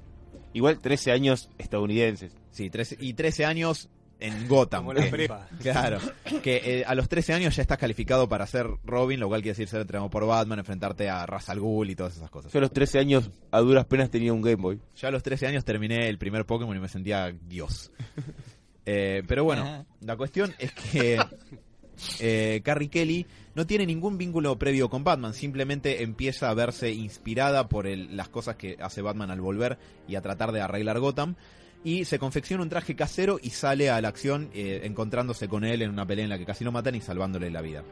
Igual 0.54 0.80
13 0.80 1.12
años 1.12 1.50
estadounidenses. 1.58 2.36
Sí, 2.52 2.70
13, 2.70 2.98
y 3.00 3.14
13 3.14 3.46
años 3.46 3.90
en 4.24 4.48
Gotham. 4.48 4.82
Como 4.86 4.94
la 4.94 5.04
que- 5.04 5.10
prepa. 5.12 5.48
Claro, 5.62 6.00
que 6.42 6.80
eh, 6.80 6.84
a 6.86 6.96
los 6.96 7.08
13 7.10 7.34
años 7.34 7.56
ya 7.56 7.62
estás 7.62 7.78
calificado 7.78 8.28
para 8.28 8.48
ser 8.48 8.68
Robin, 8.84 9.20
lo 9.20 9.28
cual 9.28 9.42
quiere 9.42 9.52
decir 9.54 9.68
ser 9.68 9.82
entrenado 9.82 10.10
por 10.10 10.26
Batman, 10.26 10.60
enfrentarte 10.60 11.10
a 11.10 11.26
Ra's 11.26 11.50
al 11.50 11.60
Ghul 11.60 11.90
y 11.90 11.96
todas 11.96 12.16
esas 12.18 12.30
cosas. 12.30 12.52
Yo 12.52 12.58
a 12.60 12.62
los 12.62 12.72
13 12.74 13.00
años 13.00 13.30
a 13.52 13.60
duras 13.60 13.86
penas 13.86 14.10
tenía 14.10 14.34
un 14.34 14.42
Game 14.42 14.56
Boy. 14.56 14.80
Ya 14.96 15.10
a 15.10 15.12
los 15.12 15.22
13 15.24 15.48
años 15.48 15.64
terminé 15.66 16.08
el 16.10 16.18
primer 16.18 16.46
Pokémon 16.46 16.76
y 16.76 16.80
me 16.80 16.90
sentía 16.90 17.34
Dios. 17.48 17.92
Eh, 18.86 19.24
pero 19.30 19.46
bueno, 19.46 19.86
la 20.02 20.18
cuestión 20.18 20.54
es 20.60 20.74
que 20.74 21.18
eh, 22.20 22.62
Carrie 22.66 22.90
Kelly 22.90 23.26
no 23.56 23.66
tiene 23.66 23.86
ningún 23.86 24.18
vínculo 24.18 24.58
previo 24.60 24.90
con 24.90 25.04
Batman, 25.06 25.34
simplemente 25.34 26.04
empieza 26.04 26.50
a 26.50 26.54
verse 26.54 26.92
inspirada 26.92 27.70
por 27.70 27.88
el- 27.88 28.18
las 28.18 28.28
cosas 28.30 28.56
que 28.58 28.76
hace 28.82 29.02
Batman 29.02 29.32
al 29.32 29.40
volver 29.42 29.78
y 30.08 30.16
a 30.16 30.22
tratar 30.22 30.52
de 30.52 30.60
arreglar 30.62 31.00
Gotham. 31.00 31.36
Y 31.84 32.06
se 32.06 32.20
confecciona 32.20 32.64
un 32.64 32.70
traje 32.70 32.96
casero 32.96 33.40
y 33.42 33.50
sale 33.50 33.90
a 33.90 34.00
la 34.02 34.08
acción 34.08 34.50
eh, 34.54 34.82
encontrándose 34.84 35.48
con 35.48 35.64
él 35.64 35.82
en 35.82 35.90
una 35.90 36.06
pelea 36.06 36.24
en 36.24 36.30
la 36.30 36.38
que 36.38 36.46
casi 36.46 36.64
lo 36.64 36.72
matan 36.72 36.96
y 36.96 37.02
salvándole 37.02 37.50
la 37.50 37.62
vida. 37.62 37.84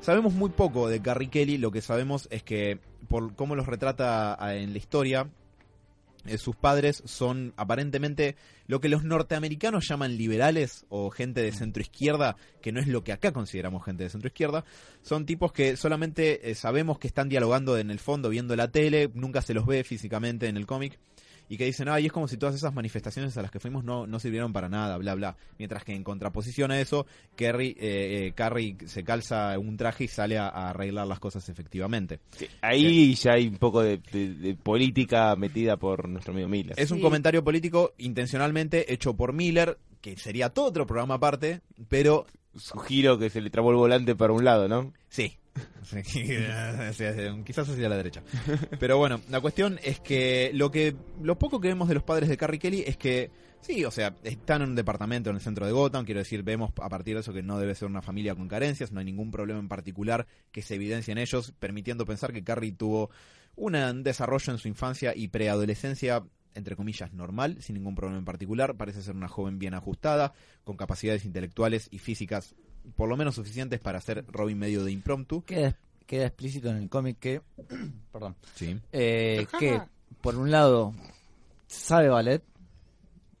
Sabemos 0.00 0.34
muy 0.34 0.50
poco 0.50 0.88
de 0.88 1.00
Carrie 1.00 1.30
Kelly, 1.30 1.58
lo 1.58 1.70
que 1.70 1.80
sabemos 1.80 2.28
es 2.30 2.42
que 2.42 2.78
por 3.08 3.34
cómo 3.34 3.56
los 3.56 3.66
retrata 3.66 4.36
en 4.54 4.72
la 4.72 4.78
historia, 4.78 5.30
eh, 6.26 6.38
sus 6.38 6.56
padres 6.56 7.02
son 7.04 7.52
aparentemente 7.56 8.36
lo 8.66 8.80
que 8.80 8.88
los 8.88 9.04
norteamericanos 9.04 9.86
llaman 9.88 10.16
liberales 10.16 10.86
o 10.88 11.10
gente 11.10 11.42
de 11.42 11.52
centro 11.52 11.82
izquierda, 11.82 12.36
que 12.62 12.72
no 12.72 12.80
es 12.80 12.86
lo 12.86 13.04
que 13.04 13.12
acá 13.12 13.32
consideramos 13.32 13.84
gente 13.84 14.04
de 14.04 14.10
centro 14.10 14.28
izquierda. 14.28 14.64
Son 15.02 15.26
tipos 15.26 15.52
que 15.52 15.76
solamente 15.76 16.50
eh, 16.50 16.54
sabemos 16.54 16.98
que 16.98 17.08
están 17.08 17.28
dialogando 17.28 17.76
en 17.76 17.90
el 17.90 17.98
fondo, 17.98 18.30
viendo 18.30 18.56
la 18.56 18.68
tele, 18.68 19.10
nunca 19.14 19.42
se 19.42 19.54
los 19.54 19.66
ve 19.66 19.84
físicamente 19.84 20.48
en 20.48 20.56
el 20.56 20.66
cómic. 20.66 20.98
Y 21.48 21.56
que 21.58 21.66
dicen, 21.66 21.88
ay, 21.88 22.06
es 22.06 22.12
como 22.12 22.26
si 22.26 22.36
todas 22.36 22.54
esas 22.54 22.72
manifestaciones 22.72 23.36
a 23.36 23.42
las 23.42 23.50
que 23.50 23.60
fuimos 23.60 23.84
no, 23.84 24.06
no 24.06 24.18
sirvieron 24.18 24.52
para 24.52 24.68
nada, 24.68 24.96
bla, 24.96 25.14
bla. 25.14 25.36
Mientras 25.58 25.84
que 25.84 25.94
en 25.94 26.02
contraposición 26.02 26.70
a 26.70 26.80
eso, 26.80 27.06
Kerry, 27.36 27.76
eh, 27.78 28.26
eh, 28.28 28.32
Carrie 28.34 28.76
se 28.86 29.04
calza 29.04 29.58
un 29.58 29.76
traje 29.76 30.04
y 30.04 30.08
sale 30.08 30.38
a, 30.38 30.48
a 30.48 30.70
arreglar 30.70 31.06
las 31.06 31.20
cosas 31.20 31.46
efectivamente. 31.48 32.20
Sí, 32.36 32.46
ahí 32.62 33.14
ya 33.14 33.32
hay 33.32 33.48
un 33.48 33.56
poco 33.58 33.82
de, 33.82 33.98
de- 34.12 34.34
de 34.34 34.54
política 34.54 35.36
metida 35.36 35.76
por 35.76 36.08
nuestro 36.08 36.32
amigo 36.32 36.48
Miller. 36.48 36.74
Es 36.78 36.90
un 36.90 37.00
comentario 37.00 37.44
político 37.44 37.92
intencionalmente 37.98 38.92
hecho 38.92 39.14
por 39.14 39.32
Miller, 39.32 39.78
que 40.00 40.16
sería 40.16 40.48
todo 40.50 40.66
otro 40.66 40.86
programa 40.86 41.14
aparte, 41.14 41.60
pero 41.88 42.26
su 42.56 42.78
giro 42.78 43.18
que 43.18 43.30
se 43.30 43.40
le 43.40 43.50
trabó 43.50 43.70
el 43.70 43.76
volante 43.76 44.14
para 44.14 44.32
un 44.32 44.44
lado, 44.44 44.68
¿no? 44.68 44.92
sí. 45.08 45.36
Quizás 47.44 47.68
hacia 47.68 47.88
la 47.88 47.96
derecha. 47.96 48.22
Pero 48.80 48.98
bueno, 48.98 49.20
la 49.28 49.40
cuestión 49.40 49.78
es 49.82 50.00
que 50.00 50.50
lo 50.54 50.70
que 50.70 50.96
lo 51.22 51.38
poco 51.38 51.60
que 51.60 51.68
vemos 51.68 51.88
de 51.88 51.94
los 51.94 52.02
padres 52.02 52.28
de 52.28 52.36
Carrie 52.36 52.58
Kelly 52.58 52.84
es 52.86 52.96
que 52.96 53.30
sí, 53.60 53.84
o 53.84 53.90
sea, 53.90 54.16
están 54.24 54.62
en 54.62 54.70
un 54.70 54.74
departamento 54.74 55.30
en 55.30 55.36
el 55.36 55.42
centro 55.42 55.66
de 55.66 55.72
Gotham, 55.72 56.04
quiero 56.04 56.18
decir, 56.18 56.42
vemos 56.42 56.72
a 56.80 56.88
partir 56.88 57.14
de 57.14 57.20
eso 57.20 57.32
que 57.32 57.42
no 57.42 57.58
debe 57.58 57.74
ser 57.74 57.88
una 57.88 58.02
familia 58.02 58.34
con 58.34 58.48
carencias, 58.48 58.92
no 58.92 59.00
hay 59.00 59.06
ningún 59.06 59.30
problema 59.30 59.60
en 59.60 59.68
particular 59.68 60.26
que 60.50 60.62
se 60.62 60.74
evidencia 60.74 61.12
en 61.12 61.18
ellos, 61.18 61.52
permitiendo 61.58 62.04
pensar 62.04 62.32
que 62.32 62.44
Carrie 62.44 62.72
tuvo 62.72 63.10
un 63.56 64.02
desarrollo 64.02 64.52
en 64.52 64.58
su 64.58 64.68
infancia 64.68 65.12
y 65.14 65.28
preadolescencia 65.28 66.24
entre 66.54 66.76
comillas, 66.76 67.12
normal, 67.12 67.56
sin 67.60 67.74
ningún 67.74 67.96
problema 67.96 68.18
en 68.18 68.24
particular. 68.24 68.76
Parece 68.76 69.02
ser 69.02 69.16
una 69.16 69.26
joven 69.26 69.58
bien 69.58 69.74
ajustada, 69.74 70.32
con 70.62 70.76
capacidades 70.76 71.24
intelectuales 71.24 71.88
y 71.90 71.98
físicas 71.98 72.54
por 72.96 73.08
lo 73.08 73.16
menos 73.16 73.34
suficientes 73.34 73.80
para 73.80 74.00
ser 74.00 74.24
Robin 74.28 74.58
medio 74.58 74.84
de 74.84 74.92
impromptu. 74.92 75.42
Queda, 75.44 75.76
queda 76.06 76.26
explícito 76.26 76.68
en 76.70 76.76
el 76.76 76.88
cómic 76.88 77.18
que, 77.18 77.40
perdón, 78.12 78.36
Sí. 78.54 78.78
eh, 78.92 79.46
que 79.58 79.80
por 80.20 80.36
un 80.36 80.50
lado 80.50 80.92
sabe 81.66 82.08
ballet, 82.08 82.42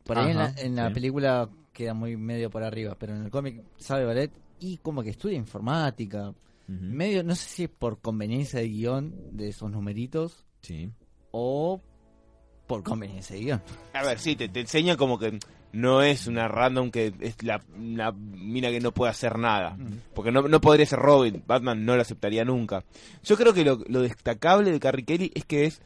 por 0.04 0.18
ahí 0.18 0.30
en 0.32 0.36
la, 0.38 0.54
en 0.56 0.76
la 0.76 0.88
sí. 0.88 0.94
película 0.94 1.48
queda 1.72 1.94
muy 1.94 2.16
medio 2.16 2.50
por 2.50 2.62
arriba, 2.62 2.96
pero 2.98 3.14
en 3.16 3.24
el 3.24 3.30
cómic 3.30 3.62
sabe 3.78 4.04
ballet 4.04 4.30
y 4.60 4.76
como 4.78 5.02
que 5.02 5.10
estudia 5.10 5.36
informática, 5.36 6.32
medio, 6.66 7.22
no 7.22 7.34
sé 7.34 7.48
si 7.48 7.64
es 7.64 7.70
por 7.70 8.00
conveniencia 8.00 8.60
de 8.60 8.68
guion 8.68 9.14
de 9.36 9.48
esos 9.48 9.70
numeritos 9.70 10.44
Sí. 10.62 10.90
o 11.30 11.80
por 12.66 12.82
conveniencia 12.82 13.36
de 13.36 13.42
guion. 13.42 13.62
A 13.92 14.02
ver, 14.02 14.18
sí, 14.18 14.36
te, 14.36 14.48
te 14.48 14.60
enseña 14.60 14.96
como 14.96 15.18
que 15.18 15.38
no 15.72 16.02
es 16.02 16.26
una 16.26 16.48
random 16.48 16.90
que 16.90 17.12
es 17.20 17.42
la, 17.42 17.62
la 17.78 18.12
mina 18.12 18.70
que 18.70 18.80
no 18.80 18.92
puede 18.92 19.10
hacer 19.10 19.38
nada. 19.38 19.76
Porque 20.14 20.30
no, 20.32 20.42
no 20.42 20.60
podría 20.60 20.86
ser 20.86 20.98
Robin, 21.00 21.42
Batman 21.46 21.84
no 21.84 21.96
lo 21.96 22.02
aceptaría 22.02 22.44
nunca. 22.44 22.84
Yo 23.24 23.36
creo 23.36 23.52
que 23.52 23.64
lo, 23.64 23.80
lo 23.88 24.00
destacable 24.02 24.70
de 24.70 24.80
Carrie 24.80 25.04
Kelly 25.04 25.32
es 25.34 25.44
que 25.44 25.64
es 25.66 25.82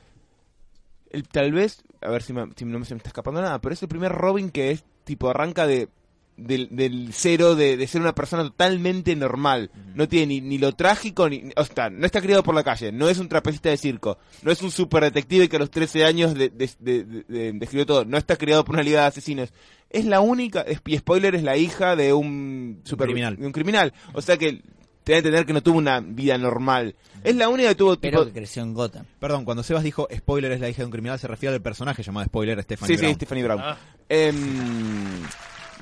el, 1.10 1.26
tal 1.26 1.52
vez, 1.52 1.82
a 2.02 2.10
ver 2.10 2.22
si, 2.22 2.32
me- 2.32 2.48
si 2.54 2.64
no 2.64 2.78
me, 2.78 2.84
se 2.84 2.94
me 2.94 2.98
está 2.98 3.08
escapando 3.08 3.40
nada, 3.40 3.60
pero 3.60 3.72
es 3.72 3.82
el 3.82 3.88
primer 3.88 4.12
Robin 4.12 4.50
que 4.50 4.70
es 4.72 4.84
tipo 5.04 5.30
arranca 5.30 5.66
de 5.66 5.88
del, 6.38 6.68
del 6.70 7.10
cero 7.12 7.54
de, 7.54 7.76
de 7.76 7.86
ser 7.86 8.00
una 8.00 8.14
persona 8.14 8.42
totalmente 8.44 9.14
normal. 9.16 9.70
No 9.94 10.08
tiene 10.08 10.26
ni, 10.26 10.40
ni 10.40 10.58
lo 10.58 10.72
trágico, 10.72 11.28
ni, 11.28 11.50
o 11.56 11.64
sea, 11.64 11.90
no 11.90 12.06
está 12.06 12.20
criado 12.20 12.42
por 12.42 12.54
la 12.54 12.64
calle, 12.64 12.92
no 12.92 13.08
es 13.08 13.18
un 13.18 13.28
trapecista 13.28 13.68
de 13.70 13.76
circo, 13.76 14.18
no 14.42 14.50
es 14.52 14.62
un 14.62 14.70
super 14.70 15.02
detective 15.02 15.48
que 15.48 15.56
a 15.56 15.58
los 15.60 15.70
13 15.70 16.04
años 16.04 16.34
de, 16.34 16.48
de- 16.48 16.70
de- 16.78 17.04
de- 17.04 17.24
de- 17.28 17.52
describió 17.54 17.84
todo, 17.86 18.04
no 18.04 18.16
está 18.16 18.36
criado 18.36 18.64
por 18.64 18.74
una 18.76 18.82
liga 18.84 19.00
de 19.02 19.06
asesinos. 19.08 19.52
Es 19.90 20.04
la 20.04 20.20
única, 20.20 20.64
y 20.86 20.96
spoiler, 20.98 21.34
es 21.34 21.42
la 21.42 21.56
hija 21.56 21.96
de 21.96 22.12
un, 22.12 22.80
super, 22.84 23.06
criminal. 23.06 23.36
de 23.36 23.46
un 23.46 23.52
criminal. 23.52 23.92
O 24.12 24.20
sea 24.22 24.36
que 24.36 24.62
te 25.02 25.12
da 25.12 25.16
a 25.16 25.18
entender 25.20 25.46
que 25.46 25.54
no 25.54 25.62
tuvo 25.62 25.78
una 25.78 26.00
vida 26.00 26.36
normal. 26.36 26.94
Es 27.24 27.34
la 27.34 27.48
única 27.48 27.70
que 27.70 27.74
tuvo 27.74 27.96
Pero 27.98 28.26
que 28.26 28.32
creció 28.32 28.62
en 28.62 28.74
Gotham. 28.74 29.06
Perdón, 29.18 29.46
cuando 29.46 29.62
Sebas 29.62 29.82
dijo 29.82 30.06
spoiler 30.14 30.52
es 30.52 30.60
la 30.60 30.68
hija 30.68 30.82
de 30.82 30.84
un 30.84 30.90
criminal, 30.92 31.18
se 31.18 31.26
refiere 31.26 31.54
al 31.54 31.62
personaje 31.62 32.02
llamado 32.02 32.26
spoiler 32.26 32.62
Stephanie 32.62 32.88
Sí, 32.94 32.98
sí, 32.98 33.00
Brown. 33.06 33.14
Stephanie 33.14 33.44
Brown. 33.44 33.60
Ah. 33.64 33.78
Em, 34.10 34.36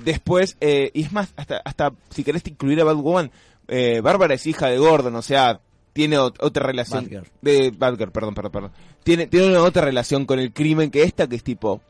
después, 0.05 0.57
eh, 0.61 0.91
y 0.95 1.03
es 1.03 1.13
más, 1.13 1.33
hasta, 1.37 1.59
hasta 1.65 1.93
si 2.11 2.25
querés 2.25 2.47
incluir 2.47 2.81
a 2.81 2.85
Batwoman, 2.85 3.31
eh, 3.69 4.01
Bárbara 4.03 4.35
es 4.35 4.47
hija 4.47 4.67
de 4.69 4.79
Gordon, 4.79 5.15
o 5.17 5.23
sea, 5.23 5.61
tiene 5.93 6.19
ot- 6.19 6.37
otra 6.41 6.67
relación. 6.67 7.05
Batgirl. 7.05 7.27
De 7.43 7.71
Batgirl, 7.77 8.13
perdón, 8.13 8.35
perdón, 8.35 8.53
perdón. 8.53 8.73
Tiene, 9.03 9.27
tiene 9.27 9.49
una 9.49 9.63
otra 9.63 9.85
relación 9.85 10.27
con 10.27 10.39
el 10.39 10.53
crimen 10.53 10.91
que 10.91 11.03
esta, 11.03 11.27
que 11.27 11.37
es 11.37 11.43
tipo 11.43 11.81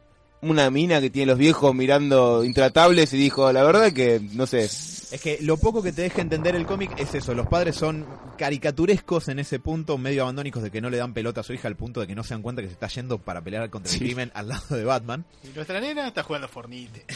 una 0.51 0.71
mina 0.71 1.01
que 1.01 1.11
tiene 1.11 1.27
los 1.31 1.39
viejos 1.39 1.75
mirando 1.75 2.45
intratables 2.45 3.13
y 3.13 3.17
dijo, 3.17 3.53
la 3.53 3.63
verdad 3.63 3.93
que, 3.93 4.21
no 4.33 4.47
sé, 4.47 4.65
Es 4.65 5.21
que 5.23 5.39
lo 5.43 5.57
poco 5.57 5.83
que 5.83 5.93
te 5.93 6.03
deja 6.03 6.21
entender 6.21 6.55
el 6.57 6.67
cómic 6.67 6.93
es 6.99 7.15
eso, 7.15 7.35
los 7.35 7.47
padres 7.47 7.77
son 7.77 8.05
caricaturescos 8.39 9.29
en 9.29 9.39
ese 9.39 9.59
punto, 9.59 9.97
medio 9.99 10.23
abandónicos 10.23 10.63
de 10.63 10.71
que 10.71 10.81
no 10.81 10.91
le 10.91 10.97
dan 10.99 11.15
pelota 11.15 11.41
a 11.41 11.45
su 11.45 11.53
hija 11.53 11.69
al 11.69 11.77
punto 11.77 12.01
de 12.01 12.07
que 12.07 12.15
no 12.15 12.23
se 12.25 12.35
dan 12.35 12.43
cuenta 12.43 12.61
que 12.63 12.69
se 12.69 12.75
está 12.75 12.89
yendo 12.89 13.19
para 13.19 13.41
pelear 13.41 13.71
contra 13.71 13.91
el 13.91 13.99
Sí. 13.99 14.05
crimen 14.05 14.31
al 14.35 14.49
lado 14.49 14.77
de 14.77 14.85
Batman. 14.85 15.25
Y 15.45 15.55
nuestra 15.55 15.81
nena 15.81 16.09
está 16.09 16.23
jugando 16.23 16.49
Fornite. 16.49 17.05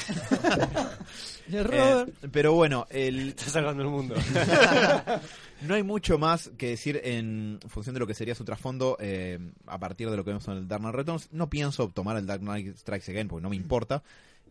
Eh, 1.52 2.04
pero 2.30 2.52
bueno, 2.52 2.86
el, 2.90 3.30
Está 3.30 3.46
salvando 3.46 3.82
el 3.82 3.88
mundo. 3.88 4.14
no 5.62 5.74
hay 5.74 5.82
mucho 5.82 6.18
más 6.18 6.50
que 6.56 6.68
decir 6.68 7.00
en 7.04 7.58
función 7.68 7.94
de 7.94 8.00
lo 8.00 8.06
que 8.06 8.14
sería 8.14 8.34
su 8.34 8.44
trasfondo 8.44 8.96
eh, 9.00 9.38
a 9.66 9.78
partir 9.78 10.10
de 10.10 10.16
lo 10.16 10.24
que 10.24 10.30
vemos 10.30 10.46
en 10.48 10.54
el 10.54 10.68
Dark 10.68 10.80
Knight 10.80 10.94
Returns. 10.94 11.28
No 11.32 11.50
pienso 11.50 11.88
tomar 11.88 12.16
el 12.16 12.26
Dark 12.26 12.40
Knight 12.40 12.76
Strikes 12.76 13.10
Again 13.10 13.28
porque 13.28 13.42
no 13.42 13.50
me 13.50 13.56
importa. 13.56 14.02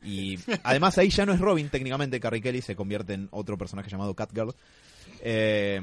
Y 0.03 0.37
además 0.63 0.97
ahí 0.97 1.09
ya 1.09 1.25
no 1.25 1.33
es 1.33 1.39
Robin, 1.39 1.69
técnicamente 1.69 2.19
Carrie 2.19 2.41
Kelly 2.41 2.61
se 2.61 2.75
convierte 2.75 3.13
en 3.13 3.27
otro 3.31 3.57
personaje 3.57 3.89
llamado 3.89 4.15
Catgirl. 4.15 4.53
Eh, 5.21 5.81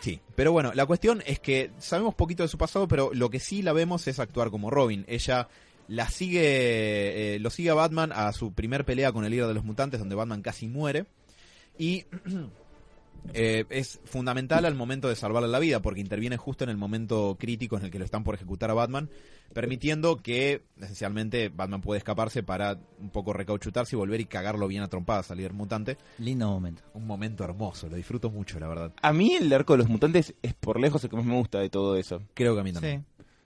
sí, 0.00 0.20
pero 0.34 0.52
bueno, 0.52 0.72
la 0.74 0.86
cuestión 0.86 1.22
es 1.26 1.40
que 1.40 1.70
sabemos 1.78 2.14
poquito 2.14 2.42
de 2.42 2.48
su 2.48 2.58
pasado, 2.58 2.88
pero 2.88 3.10
lo 3.12 3.30
que 3.30 3.40
sí 3.40 3.62
la 3.62 3.72
vemos 3.72 4.06
es 4.08 4.18
actuar 4.18 4.50
como 4.50 4.70
Robin. 4.70 5.04
Ella 5.08 5.48
la 5.88 6.08
sigue, 6.08 7.36
eh, 7.36 7.38
lo 7.38 7.50
sigue 7.50 7.70
a 7.70 7.74
Batman 7.74 8.12
a 8.12 8.32
su 8.32 8.52
primer 8.52 8.84
pelea 8.84 9.12
con 9.12 9.24
el 9.24 9.30
líder 9.30 9.46
de 9.46 9.54
los 9.54 9.64
mutantes, 9.64 10.00
donde 10.00 10.16
Batman 10.16 10.42
casi 10.42 10.66
muere. 10.66 11.06
Y 11.78 12.04
eh, 13.34 13.64
es 13.70 14.00
fundamental 14.04 14.64
al 14.64 14.74
momento 14.74 15.08
de 15.08 15.16
salvarle 15.16 15.48
la 15.48 15.58
vida, 15.58 15.80
porque 15.80 16.00
interviene 16.00 16.36
justo 16.36 16.64
en 16.64 16.70
el 16.70 16.76
momento 16.76 17.36
crítico 17.38 17.76
en 17.76 17.84
el 17.84 17.90
que 17.90 17.98
lo 17.98 18.04
están 18.04 18.24
por 18.24 18.34
ejecutar 18.34 18.70
a 18.70 18.74
Batman, 18.74 19.08
permitiendo 19.52 20.16
que 20.16 20.62
esencialmente 20.80 21.48
Batman 21.48 21.80
puede 21.80 21.98
escaparse 21.98 22.42
para 22.42 22.78
un 23.00 23.10
poco 23.10 23.32
recauchutarse 23.32 23.96
y 23.96 23.98
volver 23.98 24.20
y 24.20 24.26
cagarlo 24.26 24.68
bien 24.68 24.82
a 24.82 24.88
trompadas 24.88 25.30
al 25.30 25.38
líder 25.38 25.52
mutante. 25.52 25.96
Lindo 26.18 26.48
momento. 26.48 26.82
Un 26.94 27.06
momento 27.06 27.44
hermoso, 27.44 27.88
lo 27.88 27.96
disfruto 27.96 28.30
mucho, 28.30 28.58
la 28.60 28.68
verdad. 28.68 28.92
a 29.00 29.12
mí 29.12 29.34
el 29.34 29.52
arco 29.52 29.74
de 29.74 29.78
los 29.78 29.88
mutantes 29.88 30.34
es 30.42 30.54
por 30.54 30.80
lejos 30.80 31.02
el 31.04 31.10
que 31.10 31.16
más 31.16 31.24
me 31.24 31.34
gusta 31.36 31.58
de 31.60 31.70
todo 31.70 31.96
eso. 31.96 32.22
Creo 32.34 32.54
que 32.54 32.60
a 32.60 32.64
mí 32.64 32.72
también. 32.72 33.04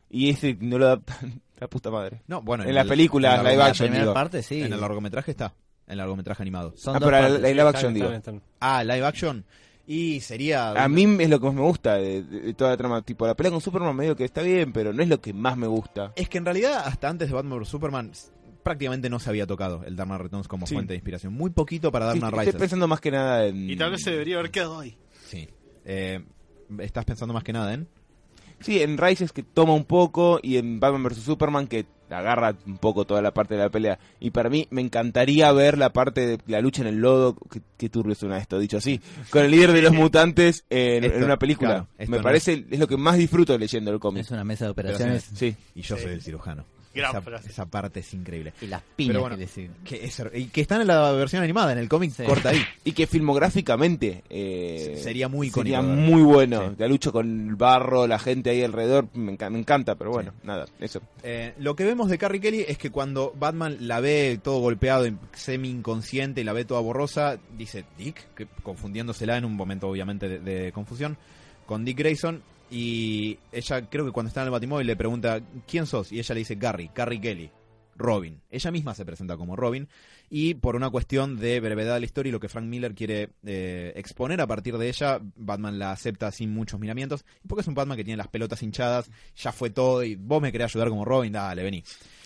Y 0.08 0.30
ese 0.30 0.56
no 0.60 0.78
lo 0.78 0.87
adaptan, 0.87 1.40
la 1.60 1.68
puta 1.68 1.90
madre. 1.90 2.22
No, 2.26 2.42
bueno, 2.42 2.64
En 2.64 2.75
la 2.75 2.82
el- 2.82 2.88
película, 2.88 3.30
en 3.37 3.37
live 3.44 3.44
largo- 3.50 3.58
La 3.58 3.66
action, 3.66 3.87
primera 3.87 4.04
digo. 4.04 4.14
parte 4.14 4.42
sí. 4.42 4.62
En 4.62 4.72
el 4.72 4.80
largometraje 4.80 5.30
está. 5.30 5.54
En 5.87 5.92
el 5.92 5.99
largometraje 5.99 6.42
animado. 6.42 6.72
Son 6.76 6.96
Ah, 6.96 6.99
dos 6.99 7.06
pero 7.08 7.16
la, 7.22 7.28
partes. 7.28 7.42
la 7.42 7.49
live 7.49 7.62
action, 7.68 7.94
digo. 7.94 8.06
están- 8.06 8.34
están. 8.37 8.42
Ah, 8.60 8.82
live 8.84 9.04
action. 9.06 9.44
Y 9.92 10.20
sería. 10.20 10.70
A 10.70 10.88
mí 10.88 11.02
es 11.18 11.28
lo 11.28 11.40
que 11.40 11.47
más 11.47 11.54
me 11.56 11.62
gusta 11.62 11.97
de, 11.97 12.23
de- 12.23 12.40
de 12.42 12.54
toda 12.54 12.70
la 12.70 12.76
trama. 12.76 13.02
Tipo, 13.02 13.26
la 13.26 13.35
pelea 13.35 13.50
con 13.50 13.61
Superman 13.61 13.97
medio 13.97 14.14
que 14.14 14.25
está 14.25 14.40
bien, 14.40 14.73
pero 14.73 14.92
no 14.92 15.02
es 15.02 15.09
lo 15.09 15.20
que 15.20 15.32
más 15.32 15.56
me 15.56 15.66
gusta. 15.66 16.12
Es 16.14 16.28
que 16.28 16.38
en 16.38 16.44
realidad, 16.44 16.82
hasta 16.87 17.09
antes 17.09 17.28
de 17.28 17.35
Batman 17.35 17.59
vs 17.59 17.68
Superman, 17.68 18.12
prácticamente 18.62 19.11
no 19.11 19.18
se 19.18 19.30
había 19.30 19.49
tocado 19.49 19.82
el 19.85 19.97
Dark 19.97 20.16
Returns 20.23 20.47
como 20.47 20.68
Sí. 20.68 20.75
fuente 20.75 20.92
de 20.92 20.99
inspiración. 20.99 21.32
Muy 21.32 21.50
poquito 21.50 21.90
para 21.90 22.04
Dark 22.04 22.14
Sí, 22.14 22.20
Knight 22.20 22.32
estoy 22.35 22.47
Rises. 22.47 22.61
pensando 22.61 22.87
más 22.87 23.00
que 23.00 23.11
nada 23.11 23.47
en... 23.47 23.68
Y 23.68 23.75
tal 23.76 23.90
vez 23.90 24.02
se 24.04 24.12
debería 24.12 24.38
haber 24.38 24.52
quedado 24.52 24.78
ahí. 24.78 24.97
Sí. 25.26 25.49
Eh, 25.85 26.25
estás 26.78 27.04
pensando 27.04 27.35
más 27.35 27.42
que 27.42 27.52
nada 27.52 27.75
en. 27.75 27.88
Sí, 28.61 28.83
en 28.83 28.99
Rises 28.99 29.33
que 29.33 29.43
toma 29.43 29.75
un 29.75 29.85
poco 29.85 30.38
y 30.43 30.57
en 30.57 30.81
Batman 30.81 31.02
vs 31.02 31.19
Superman 31.19 31.67
que 31.67 31.87
agarra 32.11 32.57
un 32.67 32.79
poco 32.79 33.05
toda 33.05 33.23
la 33.23 33.33
parte 33.33 33.55
de 33.55 33.61
la 33.61 33.71
pelea. 33.71 33.99
Y 34.19 34.31
para 34.31 34.50
mí 34.50 34.67
me 34.71 34.81
encantaría 34.81 35.50
ver 35.52 35.79
la 35.79 35.93
parte 35.93 36.26
de 36.26 36.38
la 36.47 36.61
lucha 36.61 36.83
en 36.83 36.88
el 36.88 36.97
lodo. 36.97 37.37
Qué, 37.50 37.61
qué 37.76 37.88
turbio 37.88 38.14
suena 38.14 38.38
esto, 38.38 38.59
dicho 38.59 38.79
así. 38.79 39.00
Con 39.31 39.45
el 39.45 39.50
líder 39.50 39.73
de 39.73 39.83
los 39.83 39.93
mutantes 39.93 40.64
en, 40.71 41.23
una 41.23 41.38
película. 41.38 41.71
claro, 41.71 41.88
me 42.11 42.19
no 42.19 42.23
parece, 42.23 42.64
es 42.71 42.79
lo 42.79 42.88
que 42.88 42.97
más 42.97 43.17
disfruto 43.17 43.57
leyendo 43.57 43.90
el 43.90 44.00
cómic. 44.00 44.23
Es 44.23 44.31
una 44.31 44.45
mesa 44.45 44.67
de 44.67 44.71
operaciones. 44.73 45.31
Sí. 45.35 45.57
Y 45.75 45.83
yo 45.83 45.97
soy 45.97 46.12
el 46.12 46.23
cirujano. 46.23 46.64
Gran 46.92 47.11
esa, 47.11 47.23
frase. 47.23 47.49
esa 47.50 47.66
parte 47.66 48.00
es 48.00 48.14
increíble. 48.14 48.52
Y 48.61 48.66
las 48.66 48.82
piñas 48.97 49.18
bueno, 49.18 49.37
que. 49.37 49.47
Que, 49.85 50.04
es- 50.04 50.23
y 50.35 50.47
que 50.47 50.61
están 50.61 50.80
en 50.80 50.88
la 50.88 51.12
versión 51.12 51.42
animada, 51.42 51.73
en 51.73 51.78
el 51.78 51.88
cómic 51.88 52.12
Sí. 52.12 52.25
corta 52.25 52.49
ahí. 52.50 52.61
Y 52.85 52.92
que 52.92 53.06
filmográficamente 53.06 54.23
eh, 54.28 54.99
Sería 55.02 55.28
muy 55.28 55.49
icónico 55.49 55.76
sería 55.76 55.82
muy 55.82 56.23
bueno. 56.23 56.70
Sí. 56.70 56.75
La 56.78 56.88
lucha 56.88 57.11
con 57.12 57.49
el 57.50 57.54
barro, 57.56 58.06
la 58.06 58.18
gente 58.18 58.50
ahí 58.50 58.62
alrededor, 58.62 59.06
me, 59.14 59.32
enca- 59.37 59.50
me 59.50 59.59
encanta, 59.59 59.94
pero 59.94 60.11
bueno, 60.11 60.32
nada, 60.42 60.66
eso. 60.80 61.00
Eh, 61.23 61.54
lo 61.59 61.76
que 61.76 61.85
vemos 61.85 62.09
de 62.11 62.18
Carrie 62.18 62.40
Kelly 62.40 62.64
es 62.66 62.78
que 62.78 62.90
cuando 62.90 63.32
Batman 63.38 63.76
la 63.80 64.00
ve 64.00 64.40
todo 64.42 64.59
golpeado, 64.61 65.06
semi 65.32 65.68
inconsciente 65.70 66.40
y 66.40 66.44
la 66.44 66.52
ve 66.52 66.64
toda 66.64 66.80
borrosa, 66.80 67.38
dice 67.56 67.85
Dick, 67.99 68.35
que, 68.35 68.47
confundiéndosela 68.62 69.37
en 69.37 69.44
un 69.44 69.54
momento 69.54 69.88
obviamente 69.88 70.28
de, 70.28 70.38
de 70.40 70.73
confusión, 70.73 71.16
con 71.66 71.85
Dick 71.85 71.99
Grayson. 71.99 72.42
Y 72.70 73.38
ella 73.52 73.88
creo 73.88 74.04
que 74.06 74.12
cuando 74.12 74.28
está 74.28 74.40
en 74.42 74.46
el 74.46 74.52
Batimóvil 74.52 74.86
le 74.86 74.96
pregunta, 74.96 75.40
¿quién 75.66 75.86
sos? 75.86 76.12
Y 76.12 76.18
ella 76.18 76.34
le 76.34 76.38
dice, 76.40 76.54
Gary, 76.54 76.88
Carrie 76.94 77.20
Kelly, 77.20 77.50
Robin. 77.96 78.40
Ella 78.50 78.70
misma 78.70 78.94
se 78.94 79.04
presenta 79.04 79.36
como 79.36 79.56
Robin. 79.56 79.88
Y 80.30 80.54
por 80.54 80.76
una 80.76 80.88
cuestión 80.90 81.36
de 81.40 81.58
brevedad 81.58 81.94
de 81.94 82.00
la 82.00 82.06
historia 82.06 82.28
y 82.28 82.32
lo 82.32 82.38
que 82.38 82.48
Frank 82.48 82.64
Miller 82.66 82.94
quiere 82.94 83.30
eh, 83.44 83.92
exponer 83.96 84.40
a 84.40 84.46
partir 84.46 84.78
de 84.78 84.88
ella, 84.88 85.18
Batman 85.34 85.78
la 85.80 85.90
acepta 85.90 86.30
sin 86.30 86.54
muchos 86.54 86.78
miramientos. 86.78 87.24
Y 87.44 87.48
porque 87.48 87.62
es 87.62 87.66
un 87.68 87.74
Batman 87.74 87.96
que 87.96 88.04
tiene 88.04 88.16
las 88.16 88.28
pelotas 88.28 88.62
hinchadas, 88.62 89.10
ya 89.36 89.50
fue 89.50 89.70
todo 89.70 90.04
y 90.04 90.14
vos 90.14 90.40
me 90.40 90.52
querés 90.52 90.66
ayudar 90.66 90.88
como 90.90 91.04
Robin, 91.04 91.32
dale, 91.32 91.64
vení. 91.64 91.82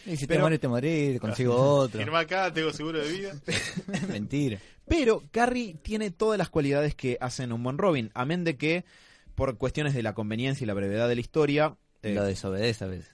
Y 0.06 0.16
si 0.18 0.26
Pero- 0.26 0.40
te 0.40 0.42
morís, 0.42 0.60
te 0.60 0.68
morís, 0.68 1.18
consigo 1.20 1.54
otro. 1.56 1.98
Firma 1.98 2.18
acá, 2.20 2.52
tengo 2.52 2.70
seguro 2.70 2.98
de 3.02 3.10
vida. 3.10 3.32
Mentira. 4.08 4.58
Pero 4.86 5.22
Carrie 5.30 5.76
tiene 5.82 6.10
todas 6.10 6.36
las 6.36 6.50
cualidades 6.50 6.94
que 6.94 7.16
hacen 7.22 7.52
un 7.54 7.62
buen 7.62 7.78
Robin, 7.78 8.10
amén 8.12 8.44
de 8.44 8.58
que 8.58 8.84
por 9.35 9.57
cuestiones 9.59 9.95
de 9.95 10.03
la 10.03 10.14
conveniencia 10.14 10.64
y 10.64 10.67
la 10.67 10.75
brevedad 10.75 11.09
de 11.09 11.14
la 11.14 11.21
historia, 11.21 11.76
eh, 12.03 12.14
Lo 12.14 12.25
desobedece 12.25 12.85
a 12.85 12.88
veces. 12.88 13.11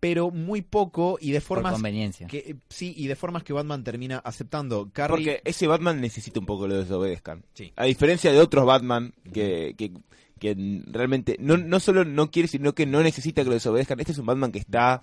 pero 0.00 0.30
muy 0.30 0.62
poco 0.62 1.18
y 1.20 1.30
de 1.32 1.40
Por 1.40 1.46
formas 1.58 1.72
conveniencia. 1.74 2.26
que 2.26 2.38
eh, 2.38 2.56
sí 2.68 2.92
y 2.96 3.06
de 3.06 3.16
formas 3.16 3.42
que 3.42 3.52
Batman 3.52 3.82
termina 3.84 4.18
aceptando. 4.18 4.90
Carrie 4.92 5.10
Porque 5.16 5.40
ese 5.44 5.66
Batman 5.66 6.00
necesita 6.00 6.38
un 6.40 6.46
poco 6.46 6.66
lo 6.68 6.76
desobedezcan. 6.78 7.44
Sí. 7.54 7.72
A 7.76 7.84
diferencia 7.86 8.30
de 8.32 8.38
otros 8.40 8.66
Batman 8.66 9.14
que, 9.32 9.74
que, 9.78 9.92
que 10.38 10.54
realmente 10.86 11.36
no, 11.40 11.56
no 11.56 11.80
solo 11.80 12.04
no 12.04 12.30
quiere, 12.30 12.46
sino 12.48 12.74
que 12.74 12.84
no 12.86 13.02
necesita 13.02 13.42
que 13.42 13.48
lo 13.48 13.54
desobedezcan. 13.54 13.98
Este 14.00 14.12
es 14.12 14.18
un 14.18 14.26
Batman 14.26 14.52
que 14.52 14.58
está 14.58 15.02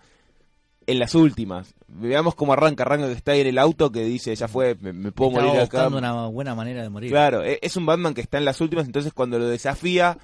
en 0.86 1.00
las 1.00 1.16
últimas. 1.16 1.74
Veamos 1.88 2.36
cómo 2.36 2.54
arranca, 2.54 2.84
arranca 2.84 3.08
que 3.08 3.14
está 3.14 3.32
ahí 3.32 3.42
en 3.42 3.48
el 3.48 3.58
auto 3.58 3.90
que 3.92 4.04
dice, 4.04 4.36
ya 4.36 4.48
fue, 4.50 4.76
me, 4.82 4.92
me 4.94 5.12
puedo 5.14 5.32
Estaba 5.32 5.48
morir 5.48 5.62
acá. 5.62 5.78
buscando 5.88 5.98
una 5.98 6.28
buena 6.28 6.56
manera 6.56 6.84
de 6.84 6.90
morir. 6.90 7.10
Claro, 7.10 7.42
e- 7.44 7.58
es 7.62 7.76
un 7.78 7.86
Batman 7.86 8.14
que 8.14 8.20
está 8.22 8.38
en 8.38 8.46
las 8.46 8.60
últimas, 8.62 8.86
entonces 8.86 9.14
cuando 9.14 9.40
lo 9.40 9.48
desafía, 9.48 10.18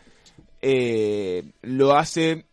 eh, 0.61 1.51
lo 1.61 1.95
hace 1.95 2.45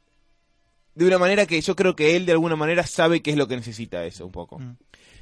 de 0.95 1.07
una 1.07 1.19
manera 1.19 1.47
que 1.47 1.61
yo 1.61 1.77
creo 1.77 1.95
que 1.95 2.17
él 2.17 2.27
de 2.27 2.33
alguna 2.33 2.57
manera 2.57 2.87
sabe 2.87 3.21
qué 3.21 3.31
es 3.31 3.37
lo 3.37 3.49
que 3.49 3.57
necesita 3.57 4.05
eso, 4.05 4.27
un 4.27 4.33
poco. 4.33 4.59
Mm. 4.59 4.77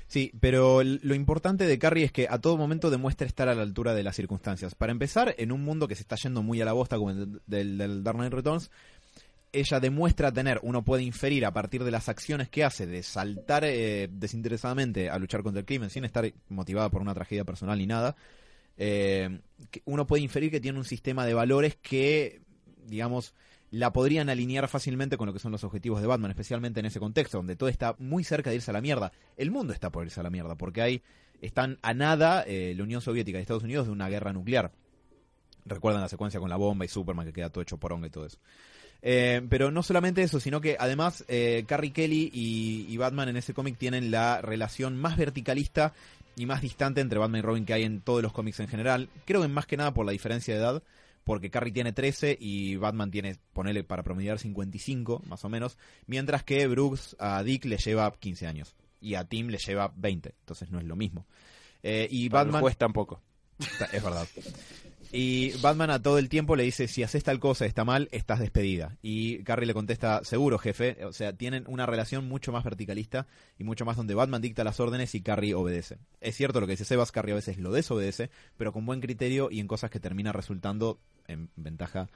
Sí, 0.07 0.31
pero 0.38 0.83
lo 0.85 1.14
importante 1.14 1.67
de 1.67 1.79
Carrie 1.79 2.05
es 2.05 2.12
que 2.12 2.29
a 2.29 2.38
todo 2.38 2.57
momento 2.57 2.91
demuestra 2.91 3.26
estar 3.26 3.49
a 3.49 3.55
la 3.55 3.62
altura 3.62 3.95
de 3.95 4.03
las 4.03 4.14
circunstancias. 4.14 4.75
Para 4.75 4.93
empezar, 4.93 5.35
en 5.38 5.50
un 5.50 5.64
mundo 5.64 5.88
que 5.88 5.97
se 5.97 6.03
está 6.03 6.17
yendo 6.17 6.43
muy 6.43 6.61
a 6.61 6.64
la 6.64 6.73
bosta 6.73 6.99
como 6.99 7.11
el 7.11 7.41
del, 7.47 7.79
del 7.79 8.05
Dark 8.05 8.19
Knight 8.19 8.33
Returns, 8.33 8.71
ella 9.55 9.81
demuestra 9.81 10.33
tener, 10.33 10.61
uno 10.62 10.85
puede 10.85 11.03
inferir 11.03 11.47
a 11.47 11.53
partir 11.53 11.85
de 11.85 11.91
las 11.91 12.09
acciones 12.09 12.49
que 12.49 12.64
hace 12.64 12.87
de 12.87 13.03
saltar 13.03 13.64
eh, 13.64 14.09
desinteresadamente 14.11 15.09
a 15.09 15.19
luchar 15.19 15.43
contra 15.43 15.61
el 15.61 15.67
crimen 15.67 15.91
sin 15.91 16.05
estar 16.05 16.31
motivada 16.49 16.91
por 16.91 17.00
una 17.00 17.14
tragedia 17.14 17.45
personal 17.45 17.79
ni 17.79 17.87
nada, 17.87 18.17
eh, 18.76 19.41
uno 19.85 20.07
puede 20.07 20.23
inferir 20.23 20.50
que 20.50 20.61
tiene 20.61 20.79
un 20.79 20.85
sistema 20.85 21.25
de 21.25 21.35
valores 21.35 21.76
que, 21.76 22.43
digamos, 22.87 23.35
la 23.71 23.93
podrían 23.93 24.29
alinear 24.29 24.69
fácilmente 24.69 25.17
con 25.17 25.26
lo 25.26 25.33
que 25.33 25.38
son 25.38 25.53
los 25.53 25.64
objetivos 25.64 26.00
de 26.00 26.07
Batman, 26.07 26.31
especialmente 26.31 26.81
en 26.81 26.87
ese 26.87 27.00
contexto, 27.00 27.38
donde 27.38 27.57
todo 27.57 27.69
está 27.69 27.97
muy 27.99 28.23
cerca 28.25 28.50
de 28.50 28.57
irse 28.57 28.71
a 28.71 28.75
la 28.75 28.81
mierda. 28.81 29.12
El 29.37 29.50
mundo 29.50 29.73
está 29.73 29.91
por 29.91 30.05
irse 30.05 30.21
a 30.21 30.23
la 30.23 30.31
mierda, 30.31 30.55
porque 30.55 30.83
hay 30.83 31.03
están 31.41 31.79
a 31.83 31.93
nada 31.93 32.45
eh, 32.47 32.75
la 32.76 32.85
Unión 32.85 33.00
Soviética 33.00 33.38
y 33.38 33.43
Estados 33.43 33.64
Unidos 33.64 33.87
de 33.87 33.93
una 33.93 34.09
guerra 34.09 34.33
nuclear. 34.33 34.73
Recuerdan 35.67 36.03
la 36.03 36.09
secuencia 36.09 36.41
con 36.41 36.50
la 36.50 36.57
bomba 36.57 36.85
y 36.85 36.88
Superman 36.88 37.26
que 37.26 37.33
queda 37.33 37.50
todo 37.50 37.62
hecho 37.62 37.79
poronga 37.79 38.07
y 38.07 38.11
todo 38.11 38.26
eso. 38.26 38.38
Eh, 39.03 39.43
pero 39.50 39.71
no 39.71 39.83
solamente 39.83 40.23
eso, 40.23 40.41
sino 40.41 40.61
que 40.61 40.76
además 40.79 41.25
eh, 41.29 41.64
Carrie 41.67 41.93
Kelly 41.93 42.31
y, 42.33 42.87
y 42.88 42.97
Batman 42.97 43.29
en 43.29 43.37
ese 43.37 43.53
cómic 43.53 43.76
tienen 43.76 44.11
la 44.11 44.41
relación 44.41 44.97
más 44.97 45.17
verticalista 45.17 45.93
y 46.37 46.47
más 46.47 46.62
distante 46.62 47.00
entre 47.00 47.19
Batman 47.19 47.41
y 47.41 47.43
Robin 47.43 47.67
que 47.67 47.75
hay 47.75 47.85
en 47.85 48.00
todos 48.00 48.23
los 48.23 48.33
cómics 48.33 48.61
en 48.61 48.69
general. 48.69 49.09
Creo 49.25 49.43
que 49.43 49.49
más 49.49 49.67
que 49.67 49.76
nada 49.76 49.92
por 49.92 50.07
la 50.07 50.12
diferencia 50.12 50.55
de 50.55 50.61
edad, 50.61 50.83
porque 51.25 51.51
Carrie 51.51 51.73
tiene 51.73 51.93
13 51.93 52.37
y 52.39 52.77
Batman 52.77 53.11
tiene, 53.11 53.37
ponele 53.53 53.83
para 53.83 54.03
promediar 54.03 54.39
55, 54.39 55.23
más 55.27 55.45
o 55.45 55.49
menos, 55.49 55.79
mientras 56.07 56.45
que 56.45 56.67
Brooks 56.67 57.17
a 57.19 57.43
Dick 57.43 57.65
le 57.65 57.79
lleva 57.79 58.13
15 58.13 58.47
años 58.47 58.77
y 59.01 59.15
a 59.15 59.25
Tim 59.25 59.49
le 59.49 59.59
lleva 59.59 59.93
20, 59.97 60.35
entonces 60.41 60.71
no 60.71 60.79
es 60.79 60.85
lo 60.85 60.97
mismo. 60.97 61.27
Eh, 61.83 62.09
y 62.11 62.29
Para 62.31 62.45
Batman... 62.45 62.63
juez 62.63 62.77
tampoco. 62.77 63.21
Es 63.93 64.03
verdad. 64.03 64.27
Y 65.16 65.53
Batman 65.62 65.90
a 65.90 66.03
todo 66.03 66.18
el 66.18 66.29
tiempo 66.29 66.57
le 66.57 66.64
dice, 66.64 66.88
si 66.88 67.05
haces 67.05 67.22
tal 67.22 67.38
cosa 67.38 67.66
está 67.66 67.85
mal, 67.85 68.09
estás 68.11 68.40
despedida. 68.40 68.96
Y 69.00 69.44
Carrie 69.44 69.64
le 69.66 69.72
contesta, 69.72 70.24
seguro 70.24 70.59
jefe. 70.59 71.05
O 71.05 71.12
sea, 71.12 71.33
tienen 71.33 71.62
una 71.68 71.87
relación 71.87 72.27
mucho 72.27 72.50
más 72.50 72.64
verticalista 72.64 73.29
y 73.57 73.62
mucho 73.62 73.85
más 73.85 73.96
donde 73.96 74.14
Batman 74.14 74.42
dicta 74.42 74.64
las 74.64 74.81
órdenes 74.81 75.14
y 75.14 75.20
Carrie 75.20 75.55
obedece. 75.55 75.98
Es 76.20 76.35
cierto 76.35 76.61
lo 76.61 76.66
que 76.66 76.72
dice 76.72 76.85
Sebas, 76.85 77.12
Carrie 77.12 77.31
a 77.33 77.37
veces 77.37 77.59
lo 77.59 77.70
desobedece, 77.70 78.29
pero 78.57 78.72
con 78.72 78.85
buen 78.87 79.00
criterio 79.00 79.50
y 79.53 79.61
en 79.61 79.68
cosas 79.68 79.88
que 79.90 80.00
termina 80.00 80.33
resultando 80.33 80.98
en 81.29 81.48
ventaja. 81.55 82.09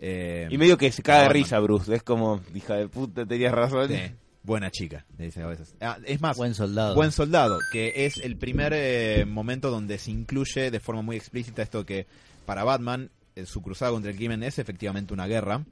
eh, 0.00 0.48
Y 0.50 0.58
medio 0.58 0.76
que 0.76 0.90
se 0.90 1.04
cae 1.04 1.22
de 1.22 1.28
risa, 1.28 1.60
Bruce. 1.60 1.94
Es 1.94 2.02
como, 2.02 2.40
hija 2.54 2.74
de 2.74 2.88
puta, 2.88 3.24
tenías 3.24 3.52
razón. 3.54 3.88
sí, 3.88 3.94
buena 4.42 4.70
chica, 4.70 5.04
le 5.18 5.26
dice 5.26 5.42
a 5.42 5.46
veces. 5.46 5.74
Ah, 5.80 5.98
es 6.04 6.20
más, 6.20 6.36
Buen 6.36 6.54
soldado. 6.54 6.94
Buen 6.94 7.12
Soldado, 7.12 7.58
que 7.72 8.06
es 8.06 8.18
el 8.18 8.36
primer 8.36 8.72
eh, 8.74 9.24
momento 9.24 9.70
donde 9.70 9.98
se 9.98 10.10
incluye 10.10 10.70
de 10.70 10.80
forma 10.80 11.02
muy 11.02 11.16
explícita 11.16 11.62
esto 11.62 11.86
que 11.86 12.06
para 12.46 12.64
Batman 12.64 13.10
eh, 13.36 13.46
su 13.46 13.62
cruzada 13.62 13.92
contra 13.92 14.10
el 14.10 14.16
crimen 14.16 14.42
es 14.42 14.58
efectivamente 14.58 15.14
una 15.14 15.26
guerra. 15.26 15.64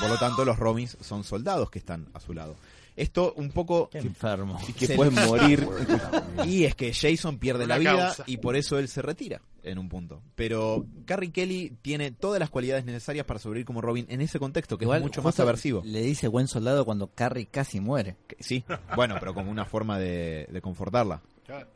Por 0.00 0.08
lo 0.08 0.18
tanto, 0.18 0.44
los 0.44 0.58
Robins 0.58 0.96
son 1.00 1.24
soldados 1.24 1.70
que 1.70 1.78
están 1.78 2.06
a 2.14 2.20
su 2.20 2.32
lado. 2.32 2.56
Esto 2.96 3.32
un 3.36 3.50
poco... 3.50 3.88
Qué 3.90 3.98
enfermo. 3.98 4.58
Y 4.68 4.72
que 4.72 4.86
Se- 4.86 4.94
pueden 4.94 5.14
morir. 5.26 5.66
Y 6.46 6.64
es 6.64 6.74
que 6.74 6.92
Jason 6.92 7.38
pierde 7.38 7.64
Una 7.64 7.74
la 7.74 7.78
vida 7.78 7.96
causa. 7.96 8.24
y 8.26 8.36
por 8.38 8.54
eso 8.56 8.78
él 8.78 8.88
se 8.88 9.02
retira 9.02 9.40
en 9.62 9.78
un 9.78 9.88
punto. 9.88 10.20
Pero 10.34 10.84
Carrie 11.06 11.30
Kelly 11.32 11.72
tiene 11.82 12.10
todas 12.12 12.38
las 12.38 12.50
cualidades 12.50 12.84
necesarias 12.84 13.24
para 13.26 13.38
sobrevivir 13.40 13.66
como 13.66 13.80
Robin 13.80 14.06
en 14.08 14.20
ese 14.20 14.38
contexto, 14.38 14.76
que 14.78 14.84
Igual, 14.84 14.98
es 14.98 15.04
mucho 15.04 15.22
más 15.22 15.38
aversivo. 15.40 15.82
Le 15.84 16.02
dice 16.02 16.28
buen 16.28 16.46
soldado 16.48 16.84
cuando 16.84 17.08
Carrie 17.08 17.46
casi 17.46 17.80
muere. 17.80 18.16
Sí, 18.40 18.64
bueno, 18.94 19.16
pero 19.18 19.32
como 19.34 19.50
una 19.50 19.64
forma 19.64 19.98
de, 19.98 20.46
de 20.50 20.60
confortarla. 20.60 21.22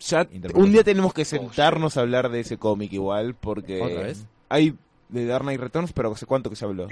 Ya, 0.01 0.27
un 0.55 0.73
día 0.73 0.83
tenemos 0.83 1.13
que 1.13 1.25
sentarnos 1.25 1.97
a 1.97 2.01
hablar 2.01 2.31
de 2.31 2.41
ese 2.41 2.57
cómic 2.59 2.93
igual, 2.93 3.35
porque 3.35 3.83
¿Otra 3.83 4.03
vez? 4.03 4.25
hay 4.49 4.75
de 5.09 5.25
Dark 5.27 5.43
Knight 5.45 5.61
Returns, 5.61 5.93
pero 5.93 6.13
¿hace 6.13 6.27
cuánto 6.27 6.51
que 6.51 6.57
se 6.57 6.65
habló? 6.65 6.89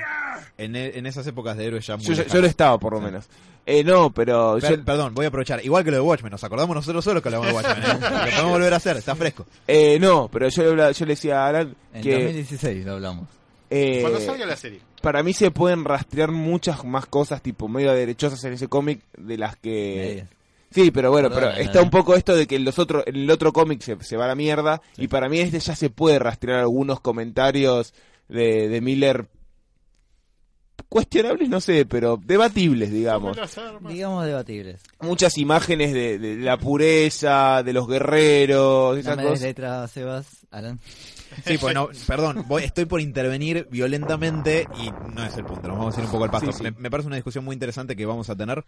En, 0.58 0.74
e- 0.76 0.98
en 0.98 1.06
esas 1.06 1.26
épocas 1.26 1.56
de 1.56 1.66
héroes 1.66 1.86
ya 1.86 1.96
muy 1.96 2.04
Yo, 2.06 2.14
yo, 2.14 2.40
no 2.40 2.46
estaba, 2.46 2.78
por 2.78 2.92
lo 2.94 2.98
Sí. 3.00 3.04
menos. 3.04 3.26
Eh, 3.66 3.82
no, 3.84 4.10
pero... 4.10 4.58
Per- 4.60 4.78
yo- 4.78 4.84
perdón, 4.84 5.14
voy 5.14 5.24
a 5.24 5.28
aprovechar. 5.28 5.64
Igual 5.64 5.82
que 5.84 5.90
lo 5.90 5.96
de 5.96 6.02
Watchmen, 6.02 6.30
nos 6.30 6.44
acordamos 6.44 6.74
nosotros 6.76 7.04
solos 7.04 7.22
que 7.22 7.28
hablamos 7.28 7.48
de 7.48 7.52
Watchmen. 7.54 7.82
¿eh? 7.84 7.98
Lo 8.00 8.30
podemos 8.30 8.50
volver 8.52 8.72
a 8.72 8.76
hacer, 8.76 8.96
está 8.96 9.14
fresco. 9.16 9.44
eh, 9.66 9.98
no, 10.00 10.28
pero 10.32 10.48
yo, 10.48 10.74
le 10.74 10.92
yo 10.92 11.04
le 11.04 11.12
decía 11.12 11.44
a 11.44 11.48
Alan 11.48 11.74
En 11.92 12.02
que 12.02 12.12
2016 12.14 12.86
lo 12.86 12.92
hablamos. 12.92 13.28
eh, 13.70 13.98
Cuando 14.02 14.20
salga 14.20 14.46
la 14.46 14.56
serie. 14.56 14.80
para 15.02 15.22
mí 15.24 15.32
se 15.32 15.50
pueden 15.50 15.84
rastrear 15.84 16.30
muchas 16.30 16.84
más 16.84 17.06
cosas 17.06 17.42
tipo 17.42 17.66
medio 17.68 17.92
derechosas 17.92 18.42
en 18.44 18.52
ese 18.52 18.68
cómic 18.68 19.00
de 19.18 19.36
las 19.36 19.56
que... 19.56 19.96
Medias. 20.08 20.28
Sí, 20.76 20.90
pero 20.90 21.10
bueno, 21.10 21.30
Perdón, 21.30 21.52
pero 21.54 21.64
está 21.64 21.80
un 21.80 21.88
poco 21.88 22.14
esto 22.14 22.36
de 22.36 22.46
que 22.46 22.56
en 22.56 22.64
los 22.64 22.78
otros, 22.78 23.02
en 23.06 23.16
el 23.16 23.30
otro 23.30 23.50
cómic 23.52 23.80
se, 23.80 23.96
se 24.04 24.16
va 24.18 24.26
a 24.26 24.28
la 24.28 24.34
mierda 24.34 24.82
y 24.98 25.08
para 25.08 25.28
mí 25.30 25.38
este 25.40 25.58
ya 25.58 25.74
se 25.74 25.88
puede 25.88 26.18
rastrear 26.18 26.60
algunos 26.60 27.00
comentarios 27.00 27.94
de, 28.28 28.68
de 28.68 28.80
Miller 28.82 29.26
cuestionables, 30.90 31.48
no 31.48 31.60
sé, 31.60 31.86
pero 31.86 32.20
debatibles, 32.22 32.92
digamos. 32.92 33.36
Digamos 33.88 34.26
debatibles. 34.26 34.82
Muchas 35.00 35.38
imágenes 35.38 35.92
de, 35.94 36.18
de 36.18 36.36
la 36.36 36.58
pureza, 36.58 37.62
de 37.62 37.72
los 37.72 37.88
guerreros, 37.88 38.98
esas 38.98 39.16
No 39.16 39.22
me 39.22 39.22
des 39.22 39.30
cosas. 39.32 39.46
letra, 39.46 39.88
Sebas, 39.88 40.26
Alan. 40.50 40.78
Sí, 41.44 41.58
pues 41.58 41.74
no, 41.74 41.88
perdón, 42.06 42.44
voy, 42.46 42.64
estoy 42.64 42.84
por 42.86 43.00
intervenir 43.00 43.68
violentamente 43.70 44.68
y 44.78 44.90
no 45.12 45.24
es 45.24 45.36
el 45.36 45.44
punto, 45.44 45.68
nos 45.68 45.78
vamos 45.78 45.96
a 45.96 46.00
ir 46.00 46.06
un 46.06 46.12
poco 46.12 46.24
al 46.24 46.30
pasto. 46.30 46.52
Sí, 46.52 46.58
sí. 46.58 46.64
Me, 46.64 46.70
me 46.72 46.90
parece 46.90 47.06
una 47.06 47.16
discusión 47.16 47.44
muy 47.44 47.54
interesante 47.54 47.96
que 47.96 48.06
vamos 48.06 48.30
a 48.30 48.36
tener 48.36 48.64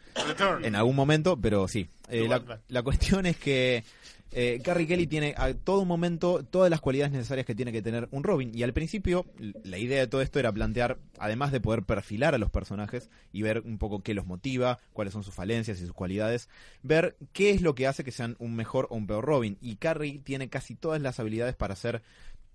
en 0.63 0.75
algún 0.75 0.97
momento, 0.97 1.39
pero 1.41 1.69
sí. 1.69 1.89
Eh, 2.09 2.29
la, 2.69 2.83
cuestión 2.83 3.27
es 3.27 3.37
que 3.37 3.85
eh, 4.33 4.61
Carrie 4.63 4.87
Kelly 4.87 5.07
tiene 5.07 5.35
a 5.37 5.53
todo 5.55 5.85
momento 5.85 6.45
todas 6.45 6.71
las 6.71 6.81
cualidades 6.81 7.13
necesarias 7.13 7.47
que 7.47 7.55
tiene 7.55 7.73
que 7.73 7.83
tener 7.83 8.09
un 8.11 8.25
Robin. 8.25 8.51
Y 8.55 8.63
al 8.63 8.73
principio, 8.73 9.27
la 9.65 9.79
idea 9.79 10.01
de 10.01 10.07
todo 10.07 10.21
esto 10.21 10.39
era 10.39 10.53
plantear, 10.53 10.99
además 11.19 11.53
de 11.53 11.61
poder 11.61 11.83
perfilar 11.85 12.35
a 12.35 12.39
los 12.39 12.51
personajes 12.51 13.11
y 13.33 13.43
ver 13.43 13.61
un 13.61 13.79
poco 13.79 14.03
qué 14.03 14.15
los 14.15 14.27
motiva, 14.27 14.79
cuáles 14.93 15.13
son 15.13 15.23
sus 15.23 15.35
falencias 15.35 15.81
y 15.81 15.87
sus 15.87 15.95
cualidades, 15.95 16.49
ver 16.83 17.17
qué 17.33 17.51
es 17.51 17.63
lo 17.63 17.75
que 17.75 17.87
hace 17.87 18.05
que 18.05 18.13
sean 18.13 18.37
un 18.39 18.55
mejor 18.55 18.87
o 18.91 18.97
un 18.97 19.07
peor 19.07 19.25
Robin. 19.25 19.57
Y 19.61 19.77
Carrie 19.77 20.19
tiene 20.19 20.49
casi 20.49 20.75
todas 20.75 21.01
las 21.01 21.21
habilidades 21.21 21.57
para 21.57 21.77
ser 21.77 22.03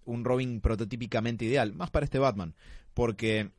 un 0.05 0.23
Robin 0.25 0.61
prototípicamente 0.61 1.45
ideal, 1.45 1.73
más 1.73 1.89
para 1.91 2.05
este 2.05 2.19
Batman, 2.19 2.53
porque 2.93 3.49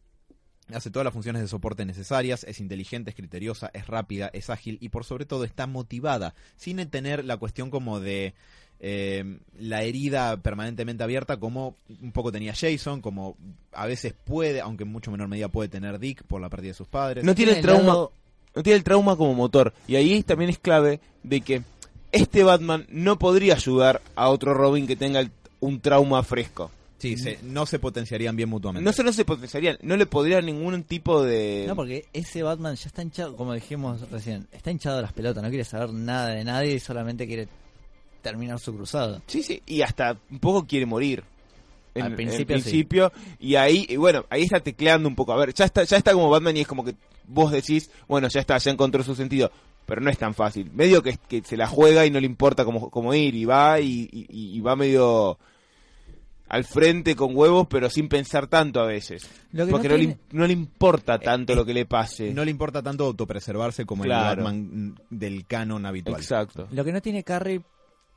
Hace 0.73 0.91
todas 0.91 1.05
las 1.05 1.13
funciones 1.13 1.43
de 1.43 1.49
soporte 1.49 1.85
necesarias, 1.85 2.43
es 2.45 2.59
inteligente, 2.59 3.11
es 3.11 3.17
criteriosa, 3.17 3.71
es 3.75 3.87
rápida, 3.87 4.31
es 4.33 4.49
ágil 4.49 4.79
y 4.81 4.89
por 4.89 5.05
sobre 5.05 5.27
todo 5.27 5.45
está 5.45 5.67
motivada, 5.67 6.35
sin 6.57 6.79
tener 6.89 7.23
la 7.23 7.37
cuestión 7.37 7.69
como 7.69 8.01
de 8.01 8.33
eh, 8.81 9.41
la 9.59 9.83
herida 9.83 10.39
permanentemente 10.39 11.05
abierta 11.05 11.37
como 11.39 11.77
un 12.01 12.13
poco 12.13 12.33
tenía 12.33 12.55
Jason, 12.55 13.03
como 13.03 13.37
a 13.73 13.85
veces 13.85 14.15
puede, 14.25 14.63
aunque 14.63 14.85
en 14.85 14.89
mucho 14.91 15.11
menor 15.11 15.29
medida 15.29 15.49
puede 15.49 15.69
tener 15.69 15.99
Dick 15.99 16.23
por 16.25 16.41
la 16.41 16.49
pérdida 16.49 16.71
de 16.71 16.75
sus 16.79 16.89
padres. 16.89 17.25
No 17.25 17.35
tiene 17.35 17.53
el 17.53 17.61
trauma, 17.61 17.85
lado- 17.89 18.13
no 18.57 18.63
tiene 18.63 18.79
el 18.79 18.85
trauma 18.85 19.17
como 19.17 19.35
motor. 19.35 19.75
Y 19.87 19.97
ahí 19.97 20.23
también 20.23 20.49
es 20.49 20.59
clave 20.59 20.99
de 21.23 21.43
que 21.43 21.63
este 22.11 22.43
Batman 22.43 22.87
no 22.89 23.19
podría 23.19 23.53
ayudar 23.57 24.01
a 24.17 24.31
otro 24.31 24.55
Robin 24.55 24.87
que 24.87 24.97
tenga 24.97 25.21
el- 25.21 25.31
un 25.65 25.81
trauma 25.81 26.23
fresco. 26.23 26.71
Sí, 26.99 27.17
se- 27.19 27.39
no 27.43 27.67
se 27.67 27.79
potenciarían 27.79 28.35
bien 28.37 28.49
mutuamente. 28.49 28.85
No 28.85 28.93
solo 28.93 29.13
se 29.13 29.25
potenciarían, 29.25 29.77
no 29.83 29.97
le 29.97 30.07
podría 30.07 30.41
ningún 30.41 30.85
tipo 30.85 31.23
de... 31.23 31.65
No, 31.69 31.77
porque 31.77 32.07
ese 32.15 32.43
Batman 32.43 32.77
ya 32.77 32.87
está 32.87 33.03
hinchado, 33.03 33.37
como 33.37 33.53
dijimos 33.53 34.09
recién, 34.11 34.47
está 34.53 34.71
hinchado 34.71 34.97
de 34.97 35.03
las 35.03 35.13
pelotas, 35.13 35.43
no 35.43 35.49
quiere 35.51 35.65
saber 35.65 35.93
nada 35.93 36.29
de 36.31 36.45
nadie 36.45 36.75
y 36.75 36.81
solamente 36.81 37.27
quiere 37.27 37.47
terminar 38.23 38.59
su 38.59 38.75
cruzada. 38.75 39.21
Sí, 39.27 39.43
sí, 39.43 39.61
y 39.67 39.83
hasta 39.83 40.17
un 40.31 40.39
poco 40.39 40.67
quiere 40.67 40.87
morir. 40.87 41.23
En, 41.95 42.03
Al 42.03 42.11
en 42.13 42.17
principio, 42.17 43.13
sí. 43.15 43.37
y 43.39 43.55
ahí, 43.55 43.87
y 43.89 43.97
bueno, 43.97 44.25
ahí 44.31 44.43
está 44.43 44.59
tecleando 44.61 45.09
un 45.09 45.15
poco. 45.15 45.33
A 45.33 45.37
ver, 45.37 45.53
ya 45.55 45.65
está, 45.67 45.85
ya 45.85 45.97
está 45.97 46.13
como 46.13 46.29
Batman 46.31 46.57
y 46.57 46.61
es 46.63 46.67
como 46.67 46.85
que 46.85 46.95
vos 47.29 47.53
decís, 47.53 47.89
bueno, 48.09 48.27
ya 48.29 48.41
está, 48.41 48.57
ya 48.59 48.71
encontró 48.73 49.03
su 49.05 49.15
sentido. 49.15 49.51
Pero 49.87 50.01
no 50.01 50.11
es 50.11 50.17
tan 50.19 50.35
fácil. 50.35 50.71
Medio 50.73 51.03
que, 51.03 51.19
que 51.29 51.43
se 51.45 51.57
la 51.59 51.69
juega 51.69 52.07
y 52.07 52.11
no 52.11 52.19
le 52.19 52.27
importa 52.27 52.65
cómo, 52.65 52.89
cómo 52.91 53.13
ir, 53.15 53.35
y 53.35 53.45
va 53.45 53.79
y, 53.81 54.09
y- 54.11 54.57
y 54.57 54.61
va 54.61 54.75
medio 54.75 55.39
al 56.49 56.65
frente 56.65 57.17
con 57.17 57.37
huevos, 57.37 57.67
pero 57.69 57.89
sin 57.91 58.09
pensar 58.09 58.47
tanto 58.47 58.81
a 58.81 58.87
veces. 58.87 59.29
Lo 59.53 59.65
que 59.67 59.73
Porque 59.73 59.89
no 59.89 59.95
no, 59.95 59.99
le, 59.99 60.07
tiene- 60.07 60.21
no 60.33 60.47
le 60.47 60.53
importa 60.53 61.19
tanto 61.19 61.53
eh, 61.53 61.57
lo 61.57 61.65
que 61.65 61.75
le 61.75 61.87
pase. 61.87 62.33
No 62.33 62.45
le 62.45 62.51
importa 62.51 62.83
tanto 62.83 63.05
autopreservarse 63.07 63.85
como 63.87 64.05
Claro. 64.05 64.41
el 64.41 64.45
Batman 64.45 65.01
del 65.11 65.47
canon 65.47 65.87
habitual. 65.87 66.21
Exacto. 66.21 66.69
Lo 66.71 66.85
que 66.85 66.93
no 66.93 67.01
tiene 67.03 67.25
Carrie 67.25 67.63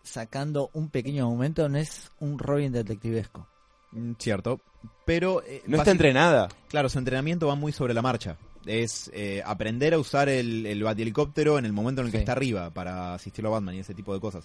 sacando 0.03 0.69
un 0.73 0.89
pequeño 0.89 1.29
momento 1.29 1.67
no 1.69 1.77
es 1.77 2.11
un 2.19 2.37
Robin 2.39 2.71
detectivesco. 2.71 3.47
Mm, 3.91 4.13
Cierto. 4.19 4.59
Pero. 5.05 5.41
eh, 5.45 5.63
No 5.65 5.77
está 5.77 5.91
entrenada. 5.91 6.49
Claro, 6.69 6.89
su 6.89 6.99
entrenamiento 6.99 7.47
va 7.47 7.55
muy 7.55 7.71
sobre 7.71 7.93
la 7.93 8.01
marcha. 8.01 8.37
Es 8.65 9.09
eh, 9.13 9.41
aprender 9.45 9.93
a 9.93 9.99
usar 9.99 10.27
el, 10.27 10.65
el 10.65 10.85
helicóptero 10.85 11.57
en 11.57 11.65
el 11.65 11.71
momento 11.73 12.01
en 12.01 12.07
el 12.07 12.11
que 12.11 12.17
Sí. 12.17 12.21
está 12.23 12.33
arriba 12.33 12.69
para 12.71 13.13
asistirlo 13.13 13.49
a 13.49 13.53
Batman 13.53 13.75
y 13.75 13.79
ese 13.79 13.93
tipo 13.93 14.13
de 14.13 14.19
cosas. 14.19 14.43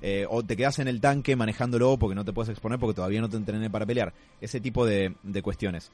Eh, 0.00 0.26
o 0.28 0.44
te 0.44 0.56
quedas 0.56 0.78
en 0.78 0.88
el 0.88 1.00
tanque 1.00 1.34
manejándolo 1.34 1.98
porque 1.98 2.14
no 2.14 2.24
te 2.24 2.32
puedes 2.32 2.50
exponer 2.50 2.78
porque 2.78 2.94
todavía 2.94 3.20
no 3.20 3.28
te 3.28 3.36
entrené 3.36 3.70
para 3.70 3.86
pelear. 3.86 4.14
Ese 4.40 4.60
tipo 4.60 4.86
de, 4.86 5.14
de 5.22 5.42
cuestiones. 5.42 5.90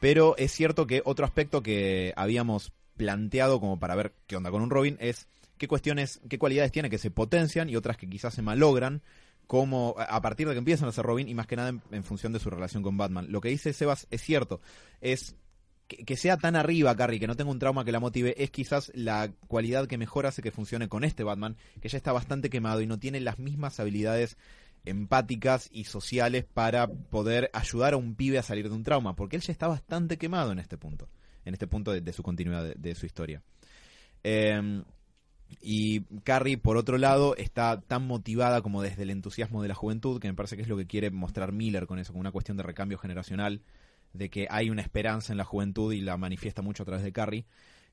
Pero 0.00 0.36
es 0.36 0.52
cierto 0.52 0.86
que 0.86 1.02
otro 1.04 1.24
aspecto 1.24 1.62
que 1.62 2.12
habíamos 2.16 2.72
planteado 2.96 3.60
como 3.60 3.78
para 3.78 3.94
ver 3.94 4.14
qué 4.26 4.36
onda 4.36 4.50
con 4.50 4.62
un 4.62 4.70
Robin 4.70 4.96
es 5.00 5.28
qué 5.58 5.68
cuestiones, 5.68 6.20
qué 6.28 6.38
cualidades 6.38 6.72
tiene 6.72 6.90
que 6.90 6.98
se 6.98 7.10
potencian 7.10 7.68
y 7.70 7.76
otras 7.76 7.96
que 7.96 8.08
quizás 8.08 8.34
se 8.34 8.42
malogran 8.42 9.02
como 9.46 9.94
a 9.98 10.20
partir 10.22 10.48
de 10.48 10.54
que 10.54 10.58
empiezan 10.58 10.88
a 10.88 10.92
ser 10.92 11.04
Robin 11.04 11.28
y 11.28 11.34
más 11.34 11.46
que 11.46 11.56
nada 11.56 11.68
en, 11.68 11.82
en 11.90 12.02
función 12.02 12.32
de 12.32 12.40
su 12.40 12.50
relación 12.50 12.82
con 12.82 12.96
Batman. 12.96 13.26
Lo 13.30 13.40
que 13.40 13.50
dice 13.50 13.72
Sebas 13.72 14.06
es 14.10 14.22
cierto, 14.22 14.60
es 15.00 15.36
que, 15.86 16.16
sea 16.16 16.36
tan 16.36 16.56
arriba 16.56 16.96
Carrie, 16.96 17.20
que 17.20 17.26
no 17.26 17.36
tenga 17.36 17.50
un 17.50 17.58
trauma 17.58 17.84
que 17.84 17.92
la 17.92 18.00
motive, 18.00 18.34
es 18.42 18.50
quizás 18.50 18.90
la 18.94 19.30
cualidad 19.46 19.86
que 19.86 19.98
mejor 19.98 20.26
hace 20.26 20.42
que 20.42 20.50
funcione 20.50 20.88
con 20.88 21.04
este 21.04 21.24
Batman, 21.24 21.56
que 21.80 21.88
ya 21.88 21.98
está 21.98 22.12
bastante 22.12 22.50
quemado 22.50 22.80
y 22.80 22.86
no 22.86 22.98
tiene 22.98 23.20
las 23.20 23.38
mismas 23.38 23.78
habilidades 23.80 24.36
empáticas 24.84 25.68
y 25.72 25.84
sociales 25.84 26.44
para 26.44 26.86
poder 26.88 27.50
ayudar 27.52 27.94
a 27.94 27.96
un 27.96 28.14
pibe 28.14 28.38
a 28.38 28.42
salir 28.42 28.68
de 28.68 28.74
un 28.74 28.82
trauma, 28.82 29.16
porque 29.16 29.36
él 29.36 29.42
ya 29.42 29.52
está 29.52 29.66
bastante 29.66 30.18
quemado 30.18 30.52
en 30.52 30.58
este 30.58 30.76
punto, 30.76 31.08
en 31.44 31.54
este 31.54 31.66
punto 31.66 31.92
de, 31.92 32.12
su 32.12 32.22
continuidad 32.22 32.74
de, 32.74 32.94
su 32.94 33.06
historia. 33.06 33.42
Eh, 34.22 34.82
y 35.60 36.00
Carrie, 36.22 36.58
por 36.58 36.76
otro 36.76 36.98
lado, 36.98 37.36
está 37.36 37.80
tan 37.80 38.06
motivada 38.06 38.62
como 38.62 38.82
desde 38.82 39.02
el 39.02 39.10
entusiasmo 39.10 39.62
de 39.62 39.68
la 39.68 39.74
juventud, 39.74 40.20
que 40.20 40.28
me 40.28 40.34
parece 40.34 40.56
que 40.56 40.62
es 40.62 40.68
lo 40.68 40.76
que 40.76 40.86
quiere 40.86 41.10
mostrar 41.10 41.52
Miller 41.52 41.86
con 41.86 41.98
eso, 41.98 42.12
como 42.12 42.20
una 42.20 42.32
cuestión 42.32 42.56
de 42.56 42.62
recambio 42.62 42.98
generacional, 42.98 43.62
de 44.14 44.30
que 44.30 44.46
hay 44.48 44.70
una 44.70 44.80
esperanza 44.80 45.32
en 45.32 45.36
la 45.36 45.44
juventud 45.44 45.92
y 45.92 46.00
la 46.00 46.16
manifiesta 46.16 46.62
mucho 46.62 46.82
a 46.84 46.86
través 46.86 47.04
de 47.04 47.12
Carrie, 47.12 47.44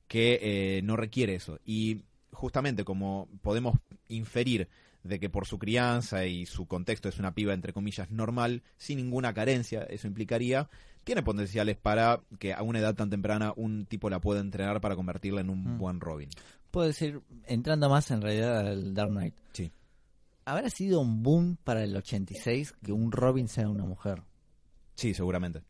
que 0.07 0.39
eh, 0.41 0.81
no 0.83 0.95
requiere 0.95 1.35
eso. 1.35 1.59
Y 1.65 2.03
justamente 2.31 2.85
como 2.85 3.27
podemos 3.41 3.77
inferir 4.07 4.69
de 5.03 5.19
que 5.19 5.29
por 5.29 5.47
su 5.47 5.57
crianza 5.57 6.25
y 6.25 6.45
su 6.45 6.67
contexto 6.67 7.09
es 7.09 7.17
una 7.19 7.33
piba, 7.33 7.53
entre 7.53 7.73
comillas, 7.73 8.09
normal, 8.11 8.61
sin 8.77 8.97
ninguna 8.97 9.33
carencia, 9.33 9.81
eso 9.83 10.07
implicaría, 10.07 10.69
tiene 11.03 11.23
potenciales 11.23 11.75
para 11.75 12.21
que 12.39 12.53
a 12.53 12.61
una 12.61 12.77
edad 12.79 12.93
tan 12.93 13.09
temprana 13.09 13.51
un 13.55 13.87
tipo 13.87 14.09
la 14.11 14.21
pueda 14.21 14.39
entrenar 14.41 14.79
para 14.79 14.95
convertirla 14.95 15.41
en 15.41 15.49
un 15.49 15.75
Mm. 15.75 15.77
buen 15.79 15.99
Robin. 15.99 16.29
Puedo 16.69 16.85
decir, 16.87 17.19
entrando 17.47 17.89
más 17.89 18.11
en 18.11 18.21
realidad 18.21 18.59
al 18.67 18.93
Dark 18.93 19.09
Knight. 19.09 19.33
Sí. 19.53 19.71
¿Habrá 20.45 20.69
sido 20.69 20.99
un 21.01 21.23
boom 21.23 21.57
para 21.63 21.83
el 21.83 21.95
86 21.97 22.73
que 22.83 22.91
un 22.91 23.11
Robin 23.11 23.47
sea 23.47 23.67
una 23.69 23.85
mujer? 23.85 24.21
Sí, 24.95 25.13
seguramente. 25.15 25.63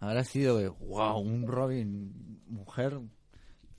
Habrá 0.00 0.24
sido 0.24 0.74
wow, 0.74 1.18
un 1.18 1.46
Robin 1.46 2.42
mujer 2.46 3.00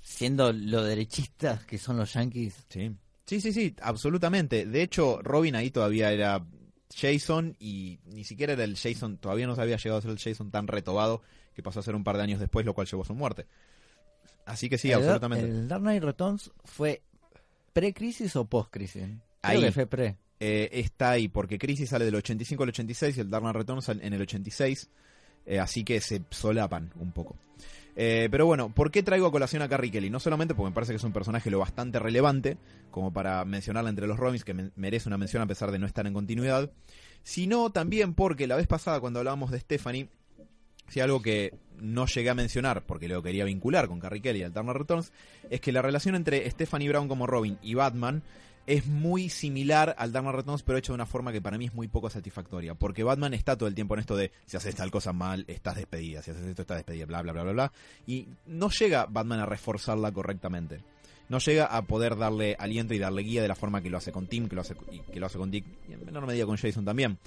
siendo 0.02 0.52
lo 0.52 0.84
derechistas 0.84 1.66
que 1.66 1.78
son 1.78 1.98
los 1.98 2.14
yankees. 2.14 2.66
Sí. 2.70 2.92
Sí, 3.26 3.42
sí, 3.42 3.54
sí, 3.54 3.76
absolutamente. 3.82 4.66
De 4.66 4.82
hecho, 4.82 5.22
Robin 5.22 5.56
ahí 5.56 5.70
todavía 5.70 6.12
era 6.12 6.44
Jason 6.96 7.56
y 7.60 8.00
ni 8.06 8.24
siquiera 8.24 8.54
era 8.54 8.64
el 8.64 8.76
Jason, 8.76 9.18
todavía 9.18 9.46
no 9.46 9.56
se 9.56 9.62
había 9.62 9.78
llegado 9.78 10.00
a 10.00 10.02
ser 10.02 10.12
el 10.12 10.20
Jason 10.20 10.50
tan 10.50 10.68
retobado 10.68 11.22
que 11.54 11.62
pasó 11.62 11.80
a 11.80 11.84
ser 11.84 11.96
un 11.96 12.04
par 12.04 12.18
de 12.18 12.24
años 12.24 12.40
después, 12.40 12.66
lo 12.66 12.74
cual 12.74 12.88
llevó 12.88 13.04
a 13.04 13.06
su 13.06 13.14
muerte. 13.14 13.46
Así 14.46 14.68
que 14.68 14.78
sí, 14.78 14.90
el, 14.90 14.96
absolutamente. 14.96 15.46
¿El 15.46 15.68
Dark 15.68 15.82
Knight 15.82 16.04
Returns 16.04 16.52
fue 16.64 17.04
pre-crisis 17.74 18.36
o 18.36 18.46
post-crisis? 18.46 19.04
Ahí. 19.44 19.62
que 19.62 19.72
fue 19.72 19.86
pre. 19.86 20.18
Eh, 20.40 20.70
está 20.72 21.12
ahí 21.12 21.28
porque 21.28 21.60
Crisis 21.60 21.90
sale 21.90 22.06
del 22.06 22.16
85 22.16 22.64
al 22.64 22.70
86 22.70 23.18
y 23.18 23.20
el 23.20 23.30
Dark 23.30 23.44
Knight 23.44 23.58
Returns 23.58 23.86
sale 23.86 24.06
en 24.06 24.14
el 24.14 24.22
86, 24.22 24.90
eh, 25.50 25.60
así 25.60 25.84
que 25.84 26.00
se 26.00 26.22
solapan 26.30 26.92
un 27.00 27.12
poco. 27.12 27.36
Eh, 27.96 28.30
pero 28.32 28.46
bueno, 28.46 28.74
¿por 28.74 28.92
qué 28.92 29.04
traigo 29.04 29.28
a 29.28 29.32
colación 29.32 29.62
a 29.62 29.68
Carrie 29.68 29.92
Kelly? 29.92 30.10
No 30.10 30.22
solamente 30.22 30.56
porque 30.56 30.70
me 30.70 30.74
parece 30.74 30.94
que 30.94 30.98
es 30.98 31.04
un 31.04 31.12
personaje 31.12 31.50
lo 31.52 31.60
bastante 31.60 32.00
relevante, 32.00 32.58
como 32.92 33.12
para 33.12 33.44
mencionarla 33.44 33.90
entre 33.90 34.08
los 34.08 34.18
Robins, 34.18 34.46
que 34.46 34.54
me- 34.54 34.72
merece 34.78 35.10
una 35.10 35.18
mención 35.18 35.42
a 35.44 35.48
pesar 35.48 35.72
de 35.72 35.80
no 35.80 35.86
estar 35.86 36.08
en 36.08 36.14
continuidad, 36.14 36.72
sino 37.24 37.72
también 37.72 38.14
porque 38.14 38.48
la 38.48 38.56
vez 38.56 38.68
pasada 38.68 39.02
cuando 39.02 39.20
hablábamos 39.20 39.52
de 39.52 39.60
Stephanie, 39.60 40.08
si 40.88 41.02
algo 41.02 41.22
que 41.22 41.54
no 41.78 42.06
llegué 42.06 42.30
a 42.30 42.36
mencionar, 42.36 42.86
porque 42.86 43.10
lo 43.10 43.22
quería 43.22 43.44
vincular 43.44 43.88
con 43.90 44.00
Carrie 44.00 44.22
Kelly 44.22 44.40
y 44.40 44.44
Alterna 44.44 44.72
Returns, 44.72 45.12
es 45.50 45.60
que 45.60 45.72
la 45.74 45.82
relación 45.82 46.16
entre 46.16 46.50
Stephanie 46.50 46.88
Brown 46.90 47.08
como 47.10 47.28
Robin 47.28 47.58
y 47.62 47.74
Batman 47.74 48.24
es 48.70 48.86
muy 48.86 49.30
similar 49.30 49.96
al 49.98 50.12
Dark 50.12 50.24
Knight 50.24 50.36
Returns, 50.36 50.62
pero 50.62 50.78
hecho 50.78 50.94
de 50.94 50.98
una 50.98 51.08
forma 51.08 51.32
que 51.32 51.42
para 51.42 51.58
mí 51.58 51.66
es 51.66 51.74
muy 51.74 51.88
poco 51.88 52.08
satisfactoria. 52.08 52.76
Porque 52.76 53.04
Batman 53.04 53.34
está 53.34 53.58
todo 53.58 53.68
el 53.68 53.74
tiempo 53.74 53.96
en 53.96 54.02
esto 54.02 54.16
de 54.16 54.32
si 54.46 54.58
haces 54.58 54.76
tal 54.76 54.92
cosa 54.92 55.12
mal, 55.12 55.44
estás 55.48 55.76
despedida, 55.76 56.22
si 56.22 56.30
haces 56.30 56.46
esto, 56.46 56.62
estás 56.62 56.78
despedida, 56.78 57.08
bla, 57.08 57.24
bla, 57.24 57.34
bla, 57.34 57.42
bla, 57.42 57.52
bla. 57.52 57.72
Y 58.06 58.28
no 58.46 58.70
llega 58.70 59.08
Batman 59.08 59.40
a 59.40 59.48
reforzarla 59.48 60.12
correctamente. 60.12 60.82
No 61.30 61.40
llega 61.40 61.66
a 61.66 61.82
poder 61.82 62.16
darle 62.16 62.56
aliento 62.60 62.94
y 62.94 63.00
darle 63.00 63.24
guía 63.24 63.42
de 63.42 63.48
la 63.48 63.56
forma 63.56 63.82
que 63.82 63.90
lo 63.90 63.98
hace 63.98 64.12
con 64.12 64.28
Tim, 64.28 64.48
que 64.48 64.56
lo 64.56 64.62
hace, 64.62 64.76
y 64.92 65.00
que 65.00 65.20
lo 65.20 65.26
hace 65.26 65.40
con 65.40 65.50
Dick, 65.50 65.66
y 65.90 65.94
en 65.94 66.06
menor 66.06 66.28
medida 66.28 66.46
con 66.46 66.58
Jason 66.58 66.86
también. 66.86 67.18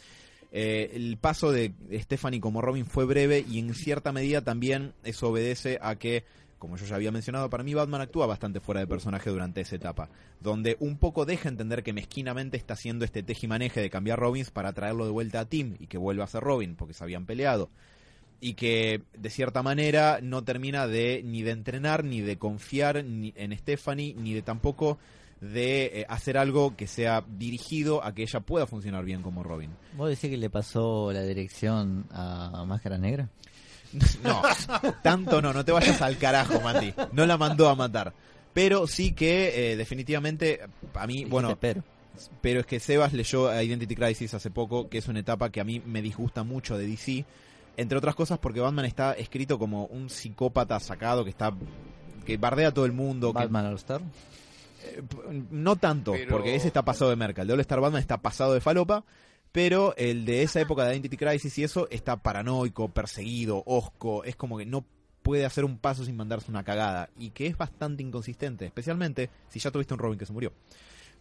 Eh, 0.53 0.93
el 0.95 1.17
paso 1.17 1.51
de 1.51 1.73
Stephanie 1.93 2.39
como 2.39 2.61
Robin 2.61 2.87
fue 2.87 3.05
breve 3.05 3.45
y 3.51 3.59
en 3.59 3.75
cierta 3.75 4.13
medida 4.13 4.43
también 4.43 4.93
eso 5.03 5.31
obedece 5.31 5.79
a 5.81 5.97
que, 5.97 6.25
como 6.63 6.77
yo 6.77 6.87
ya 6.87 6.95
había 6.95 7.11
mencionado, 7.11 7.51
para 7.51 7.65
mí 7.65 7.75
Batman 7.75 8.03
actúa 8.03 8.25
bastante 8.25 8.61
fuera 8.61 8.81
de 8.81 8.87
personaje 8.87 9.31
durante 9.31 9.61
esa 9.61 9.75
etapa, 9.75 10.09
donde 10.39 10.77
un 10.79 10.97
poco 10.97 11.25
deja 11.25 11.49
entender 11.49 11.83
que 11.83 11.93
mezquinamente 11.93 12.57
está 12.57 12.75
haciendo 12.75 13.05
este 13.05 13.25
tejimaneje 13.25 13.81
de 13.81 13.91
cambiar 13.91 14.21
Robins 14.21 14.53
para 14.53 14.73
traerlo 14.73 15.05
de 15.05 15.11
vuelta 15.11 15.41
a 15.41 15.45
Tim 15.47 15.75
y 15.81 15.89
que 15.89 15.99
vuelva 15.99 16.23
a 16.23 16.29
ser 16.29 16.45
Robin 16.45 16.77
porque 16.77 16.95
se 16.95 17.03
habían 17.03 17.27
peleado 17.27 17.69
y 18.41 18.55
que 18.55 19.03
de 19.19 19.31
cierta 19.31 19.65
manera 19.65 20.21
no 20.23 20.45
termina 20.45 20.87
de 20.87 21.23
ni 21.25 21.43
de 21.43 21.51
entrenar 21.51 22.05
ni 22.05 22.21
de 22.21 22.39
confiar 22.39 22.97
en 22.97 23.59
Stephanie 23.59 24.15
ni 24.15 24.33
de 24.33 24.43
tampoco 24.43 24.99
de 25.41 25.87
eh, 25.87 26.07
hacer 26.09 26.39
algo 26.39 26.77
que 26.77 26.87
sea 26.87 27.25
dirigido 27.27 28.05
a 28.05 28.15
que 28.15 28.23
ella 28.23 28.39
pueda 28.39 28.69
funcionar 28.69 29.05
bien 29.05 29.23
como 29.23 29.43
Robin. 29.43 29.71
¿Vos 29.97 30.11
decís 30.11 30.31
que 30.31 30.37
le 30.37 30.49
pasó 30.49 31.11
la 31.13 31.23
dirección 31.23 32.07
a 32.13 32.65
Máscara 32.69 32.99
Negra? 32.99 33.29
No, 34.23 34.43
tanto 35.03 35.43
no, 35.43 35.53
no 35.53 35.65
te 35.65 35.73
vayas 35.73 36.01
al 36.03 36.17
carajo, 36.19 36.61
Mati. 36.61 36.95
No 37.13 37.27
la 37.27 37.37
mandó 37.37 37.69
a 37.69 37.75
matar. 37.75 38.13
Pero 38.55 38.87
sí 38.87 39.13
que 39.13 39.73
eh, 39.73 39.77
definitivamente 39.77 40.61
a 40.95 41.07
mí, 41.07 41.25
bueno, 41.25 41.57
pero. 41.59 41.83
pero 42.41 42.61
es 42.61 42.67
que 42.67 42.81
Sebas 42.81 43.13
leyó 43.13 43.51
Identity 43.61 43.95
Crisis 43.97 44.35
hace 44.35 44.51
poco, 44.51 44.89
que 44.89 44.99
es 44.99 45.09
una 45.09 45.21
etapa 45.21 45.51
que 45.51 45.61
a 45.61 45.65
mí 45.65 45.81
me 45.85 46.03
disgusta 46.03 46.43
mucho 46.43 46.77
de 46.77 46.87
DC, 46.87 47.25
entre 47.77 47.97
otras 47.99 48.15
cosas 48.15 48.39
porque 48.39 48.61
Batman 48.61 48.85
está 48.85 49.13
escrito 49.15 49.59
como 49.59 49.87
un 49.87 50.11
psicópata 50.11 50.79
sacado 50.81 51.25
que 51.25 51.31
está 51.31 51.53
que 52.27 52.37
bardea 52.37 52.69
a 52.69 52.73
todo 52.75 52.85
el 52.85 52.93
mundo, 52.93 53.33
que 53.33 53.39
Batman 53.39 53.67
All 53.67 53.75
Star. 53.77 54.01
eh, 54.85 55.03
no 55.51 55.77
tanto, 55.77 56.13
Pero- 56.13 56.31
porque 56.31 56.55
ese 56.55 56.67
está 56.69 56.83
pasado 56.85 57.11
de 57.11 57.17
merca. 57.17 57.43
El 57.43 57.49
de 57.49 57.55
All 57.55 57.61
Star 57.61 57.81
Batman 57.81 58.01
está 58.01 58.19
pasado 58.19 58.53
de 58.55 58.61
falopa, 58.61 59.03
pero 59.53 59.95
el 59.97 60.25
de 60.25 60.43
esa 60.43 60.61
época 60.61 60.85
de 60.85 60.95
Identity 60.95 61.17
Crisis 61.17 61.59
y 61.59 61.65
eso 61.65 61.87
está 61.91 62.17
paranoico, 62.17 62.89
perseguido, 62.89 63.63
osco. 63.67 64.25
Es 64.25 64.35
como 64.35 64.57
que 64.57 64.65
no 64.65 64.85
puede 65.23 65.45
hacer 65.45 65.65
un 65.65 65.79
paso 65.79 66.05
sin 66.05 66.17
mandarse 66.17 66.51
una 66.51 66.65
cagada 66.65 67.11
y 67.19 67.31
que 67.31 67.47
es 67.47 67.57
bastante 67.57 68.03
inconsistente, 68.03 68.65
especialmente 68.65 69.31
si 69.49 69.61
ya 69.61 69.71
tuviste 69.71 69.95
un 69.95 70.01
Robin 70.01 70.19
que 70.19 70.27
se 70.27 70.33
murió. 70.33 70.53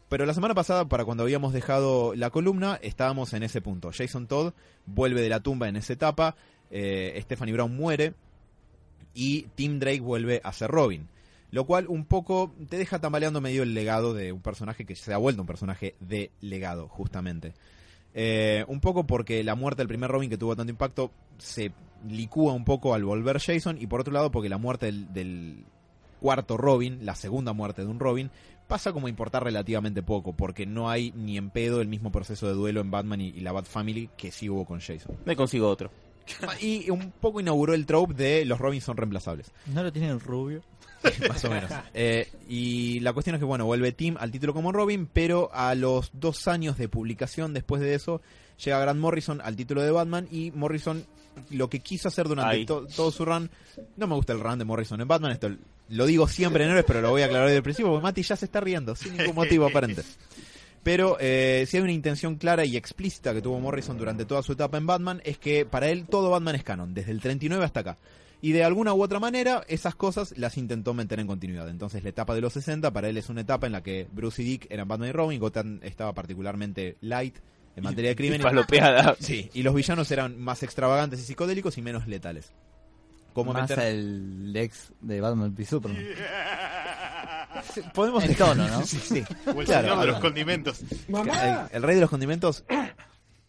Pero 0.10 0.26
la 0.26 0.34
semana 0.34 0.54
pasada, 0.54 0.88
para 0.90 1.06
cuando 1.06 1.24
habíamos 1.24 1.54
dejado 1.54 2.16
la 2.16 2.32
columna, 2.32 2.80
estábamos 2.82 3.34
en 3.34 3.44
ese 3.44 3.62
punto. 3.62 3.92
Jason 3.94 4.28
Todd 4.28 4.54
vuelve 4.86 5.22
de 5.22 5.30
la 5.30 5.40
tumba 5.40 5.70
en 5.70 5.76
esa 5.76 5.94
etapa, 5.94 6.36
eh, 6.70 7.18
Stephanie 7.24 7.54
Brown 7.54 7.76
muere 7.76 8.14
y 9.14 9.44
Tim 9.56 9.80
Drake 9.80 10.02
vuelve 10.02 10.42
a 10.44 10.52
ser 10.54 10.72
Robin. 10.72 11.08
Lo 11.52 11.66
cual 11.66 11.88
un 11.88 12.06
poco 12.06 12.54
te 12.70 12.78
deja 12.78 13.00
tambaleando 13.00 13.42
medio 13.42 13.64
el 13.64 13.74
legado 13.74 14.14
de 14.14 14.32
un 14.32 14.42
personaje 14.42 14.86
que 14.86 14.96
se 14.96 15.14
ha 15.14 15.18
vuelto 15.18 15.42
un 15.42 15.48
personaje 15.48 15.96
de 16.00 16.32
legado, 16.40 16.88
justamente. 16.88 17.54
Eh, 18.14 18.66
un 18.68 18.80
poco 18.80 19.06
porque 19.06 19.44
la 19.44 19.56
muerte 19.56 19.82
del 19.82 19.88
primer 19.88 20.12
Robin 20.12 20.30
que 20.30 20.38
tuvo 20.38 20.56
tanto 20.56 20.72
impacto 20.72 21.12
se 21.38 21.72
licúa 22.08 22.54
un 22.54 22.66
poco 22.66 22.94
al 22.94 23.04
volver 23.04 23.40
Jason 23.40 23.78
y 23.80 23.88
por 23.88 24.02
otro 24.02 24.14
lado 24.14 24.32
porque 24.32 24.50
la 24.50 24.58
muerte 24.58 24.88
del, 24.88 25.14
del 25.14 25.66
cuarto 26.20 26.58
Robin, 26.58 27.06
la 27.06 27.16
segunda 27.16 27.54
muerte 27.54 27.84
de 27.84 27.88
un 27.88 28.00
Robin, 28.00 28.30
pasa 28.68 28.94
como 28.94 29.08
a 29.08 29.10
importar 29.10 29.44
relativamente 29.44 30.04
poco 30.04 30.34
porque 30.34 30.66
no 30.66 30.90
hay 30.90 31.12
ni 31.12 31.38
en 31.38 31.50
pedo 31.50 31.82
el 31.82 31.88
mismo 31.88 32.12
proceso 32.12 32.48
de 32.48 32.54
duelo 32.54 32.82
en 32.82 32.92
Batman 32.92 33.22
y, 33.22 33.30
y 33.30 33.42
la 33.42 33.52
Bat 33.52 33.66
Family 33.66 34.10
que 34.18 34.32
sí 34.32 34.50
hubo 34.50 34.66
con 34.66 34.80
Jason. 34.80 35.18
Me 35.26 35.36
consigo 35.36 35.70
otro. 35.70 35.92
Y 36.62 36.90
un 36.90 37.12
poco 37.12 37.40
inauguró 37.40 37.74
el 37.74 37.86
trope 37.86 38.14
de 38.14 38.46
los 38.46 38.60
Robins 38.60 38.84
son 38.84 38.98
reemplazables. 38.98 39.52
¿No 39.68 39.84
lo 39.84 39.92
tiene 39.92 40.10
el 40.10 40.20
rubio? 40.20 40.62
más 41.30 41.44
o 41.46 41.50
menos. 41.50 41.72
Eh, 41.94 42.30
y 42.48 43.00
la 43.02 43.14
cuestión 43.14 43.36
es 43.36 43.40
que, 43.40 43.46
bueno, 43.46 43.66
vuelve 43.66 43.92
Tim 43.92 44.16
al 44.20 44.32
título 44.32 44.54
como 44.54 44.72
Robin, 44.72 45.08
pero 45.12 45.50
a 45.54 45.76
los 45.76 46.12
dos 46.14 46.48
años 46.48 46.78
de 46.78 46.88
publicación 46.90 47.54
después 47.54 47.82
de 47.82 47.94
eso, 47.96 48.22
llega 48.64 48.80
Grant 48.80 49.00
Morrison 49.00 49.42
al 49.42 49.56
título 49.56 49.82
de 49.82 49.92
Batman 49.92 50.28
y 50.32 50.52
Morrison 50.52 51.04
lo 51.50 51.70
que 51.70 51.80
quiso 51.80 52.10
hacer 52.10 52.28
durante 52.28 52.58
to- 52.66 52.88
todo 52.96 53.10
su 53.12 53.24
run, 53.26 53.50
no 53.98 54.06
me 54.08 54.16
gusta 54.16 54.34
el 54.34 54.40
run 54.42 54.60
de 54.60 54.66
Morrison 54.66 55.00
en 55.00 55.08
Batman, 55.08 55.32
esto 55.32 55.50
lo 55.90 56.06
digo 56.06 56.28
siempre 56.28 56.64
en 56.66 56.70
héroes, 56.72 56.86
pero 56.86 57.02
lo 57.02 57.10
voy 57.10 57.22
a 57.22 57.26
aclarar 57.26 57.48
desde 57.48 57.58
el 57.58 57.64
principio, 57.64 57.90
porque 57.92 58.04
Mati 58.04 58.22
ya 58.24 58.36
se 58.36 58.46
está 58.46 58.60
riendo, 58.60 58.96
sin 58.96 59.16
ningún 59.18 59.36
motivo 59.36 59.66
aparente. 59.66 60.04
Pero 60.84 61.18
eh, 61.20 61.66
si 61.68 61.78
hay 61.78 61.84
una 61.84 61.92
intención 61.92 62.36
clara 62.36 62.66
y 62.66 62.76
explícita 62.76 63.34
que 63.34 63.42
tuvo 63.42 63.60
Morrison 63.60 63.98
durante 63.98 64.26
toda 64.26 64.42
su 64.42 64.54
etapa 64.54 64.78
en 64.78 64.88
Batman, 64.88 65.22
es 65.24 65.38
que 65.38 65.66
para 65.66 65.90
él 65.90 66.06
todo 66.10 66.30
Batman 66.32 66.56
es 66.56 66.64
canon, 66.64 66.94
desde 66.94 67.12
el 67.12 67.22
39 67.22 67.64
hasta 67.64 67.82
acá. 67.82 67.98
Y 68.42 68.54
de 68.54 68.64
alguna 68.64 68.94
u 68.94 69.04
otra 69.04 69.20
manera, 69.20 69.64
esas 69.68 69.94
cosas 69.96 70.34
las 70.36 70.58
intentó 70.58 70.94
meter 70.96 71.20
en 71.20 71.28
continuidad. 71.28 71.70
Entonces, 71.70 72.04
la 72.04 72.10
etapa 72.10 72.34
de 72.34 72.42
los 72.42 72.54
60 72.54 72.92
para 72.92 73.08
él 73.08 73.18
es 73.18 73.30
una 73.30 73.42
etapa 73.42 73.68
en 73.68 73.72
la 73.74 73.84
que 73.84 74.08
Bruce 74.12 74.42
y 74.42 74.46
Dick 74.46 74.68
eran 74.72 74.88
Batman 74.88 75.10
y 75.10 75.12
Robin, 75.12 75.40
Gotham 75.40 75.80
estaba 75.84 76.14
particularmente 76.14 76.98
light 77.02 77.38
en 77.76 77.84
materia 77.84 78.10
de 78.10 78.16
crimen. 78.16 78.42
Y. 78.42 78.44
Sí, 79.24 79.50
y 79.54 79.62
los 79.64 79.76
villanos 79.76 80.10
eran 80.12 80.40
más 80.40 80.64
extravagantes 80.64 81.20
y 81.20 81.24
psicodélicos 81.24 81.78
y 81.78 81.82
menos 81.84 82.08
letales. 82.08 82.52
Como 83.34 83.54
Más 83.54 83.70
meter... 83.70 83.86
el 83.86 84.52
ex 84.56 84.92
de 85.02 85.22
Batman 85.22 85.54
v 85.56 85.66
Superman. 85.66 86.04
Podemos 87.94 88.24
En 88.24 88.36
tono, 88.36 88.68
¿no? 88.68 88.86
sí, 88.86 88.98
sí. 88.98 89.24
O 89.54 89.60
el 89.62 89.66
Claro, 89.68 89.88
señor 89.90 90.00
de 90.02 90.08
los 90.12 90.20
condimentos. 90.20 90.82
El, 90.82 91.76
el 91.78 91.84
rey 91.84 91.96
de 91.96 92.02
los 92.02 92.10
condimentos, 92.10 92.64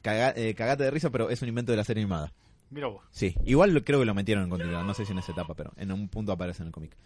caga- 0.02 0.34
eh, 0.36 0.54
cagate 0.54 0.84
de 0.84 0.90
risa, 0.90 1.10
pero 1.10 1.30
es 1.30 1.40
un 1.42 1.48
invento 1.48 1.72
de 1.72 1.78
la 1.78 1.84
serie 1.84 2.02
animada. 2.02 2.32
Mira 2.72 2.86
vos. 2.86 3.02
Sí, 3.10 3.36
igual 3.44 3.84
creo 3.84 4.00
que 4.00 4.06
lo 4.06 4.14
metieron 4.14 4.44
en 4.44 4.50
continuidad, 4.50 4.82
no 4.82 4.94
sé 4.94 5.04
si 5.04 5.12
en 5.12 5.18
esa 5.18 5.32
etapa, 5.32 5.54
pero 5.54 5.72
en 5.76 5.92
un 5.92 6.08
punto 6.08 6.32
aparece 6.32 6.62
en 6.62 6.68
el 6.68 6.72
cómic. 6.72 6.96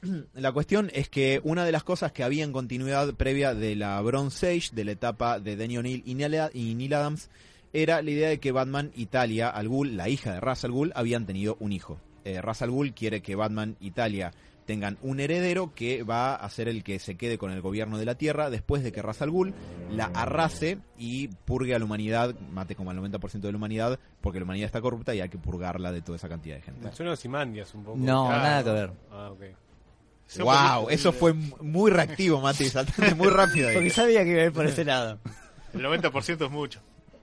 La 0.34 0.52
cuestión 0.52 0.90
es 0.94 1.08
que 1.08 1.40
una 1.42 1.64
de 1.64 1.72
las 1.72 1.82
cosas 1.82 2.12
que 2.12 2.22
había 2.22 2.44
en 2.44 2.52
continuidad 2.52 3.12
previa 3.14 3.52
de 3.52 3.74
la 3.74 4.00
Bronze 4.00 4.48
Age, 4.48 4.70
de 4.72 4.84
la 4.84 4.92
etapa 4.92 5.40
de 5.40 5.56
Denny 5.56 5.76
O'Neill 5.76 6.02
y 6.06 6.12
y 6.12 6.74
Neil 6.74 6.94
Adams, 6.94 7.30
era 7.72 8.00
la 8.00 8.10
idea 8.10 8.28
de 8.28 8.38
que 8.38 8.52
Batman 8.52 8.92
y 8.94 9.06
Talia 9.06 9.48
al 9.48 9.68
Ghul, 9.68 9.96
la 9.96 10.08
hija 10.08 10.32
de 10.32 10.40
Ra's 10.40 10.64
al 10.64 10.70
Ghul, 10.70 10.92
habían 10.94 11.26
tenido 11.26 11.56
un 11.58 11.72
hijo. 11.72 12.00
Eh, 12.24 12.40
Ra's 12.40 12.62
al 12.62 12.70
Ghul 12.70 12.94
quiere 12.94 13.20
que 13.20 13.34
Batman 13.34 13.76
y 13.80 13.90
Talia 13.90 14.32
tengan 14.68 14.98
un 15.00 15.18
heredero 15.18 15.72
que 15.74 16.02
va 16.02 16.34
a 16.34 16.48
ser 16.50 16.68
el 16.68 16.84
que 16.84 16.98
se 16.98 17.16
quede 17.16 17.38
con 17.38 17.50
el 17.50 17.62
gobierno 17.62 17.96
de 17.96 18.04
la 18.04 18.16
Tierra 18.16 18.50
después 18.50 18.82
de 18.84 18.92
que 18.92 19.00
Ra's 19.00 19.22
al 19.22 19.30
Ghul 19.30 19.54
la 19.90 20.04
arrase 20.12 20.76
y 20.98 21.28
purgue 21.28 21.74
a 21.74 21.78
la 21.78 21.86
humanidad, 21.86 22.34
mate 22.52 22.76
como 22.76 22.90
al 22.90 22.98
90% 22.98 23.40
de 23.40 23.50
la 23.50 23.56
humanidad, 23.56 23.98
porque 24.20 24.38
la 24.40 24.44
humanidad 24.44 24.66
está 24.66 24.82
corrupta 24.82 25.14
y 25.14 25.22
hay 25.22 25.30
que 25.30 25.38
purgarla 25.38 25.90
de 25.90 26.02
toda 26.02 26.16
esa 26.16 26.28
cantidad 26.28 26.56
de 26.56 26.60
gente. 26.62 26.84
Me 26.86 26.92
suena 26.92 27.12
a 27.12 27.14
Ozymandias 27.14 27.74
un 27.74 27.82
poco. 27.82 27.96
No, 27.96 28.26
Claro. 28.26 28.42
nada 28.42 28.64
que 28.64 28.70
ver. 28.70 28.90
Ah, 29.10 29.30
ok. 29.32 29.40
Sea 30.26 30.44
un 30.44 30.50
¡Wow! 30.82 30.90
Eso 30.90 31.12
fue 31.12 31.32
muy 31.32 31.90
reactivo, 31.90 32.38
Mati, 32.42 32.66
saltaste 32.68 33.14
muy 33.14 33.28
rápido 33.28 33.70
ahí. 33.70 33.74
Porque 33.76 33.88
sabía 33.90 34.22
que 34.22 34.30
iba 34.32 34.42
a 34.42 34.44
ir 34.44 34.52
por 34.52 34.66
ese 34.66 34.84
lado. 34.84 35.18
El 35.72 35.80
90% 35.80 36.44
es 36.44 36.50
mucho. 36.50 36.80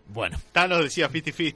Bueno, 0.08 0.39
Thanos 0.51 0.84
decía 0.84 1.12
50-50. 1.12 1.55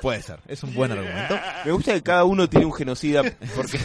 Puede 0.00 0.22
ser, 0.22 0.40
es 0.48 0.62
un 0.62 0.74
buen 0.74 0.92
argumento. 0.92 1.38
Me 1.64 1.72
gusta 1.72 1.94
que 1.94 2.02
cada 2.02 2.24
uno 2.24 2.48
tiene 2.48 2.66
un 2.66 2.72
genocida 2.72 3.22
porque 3.54 3.78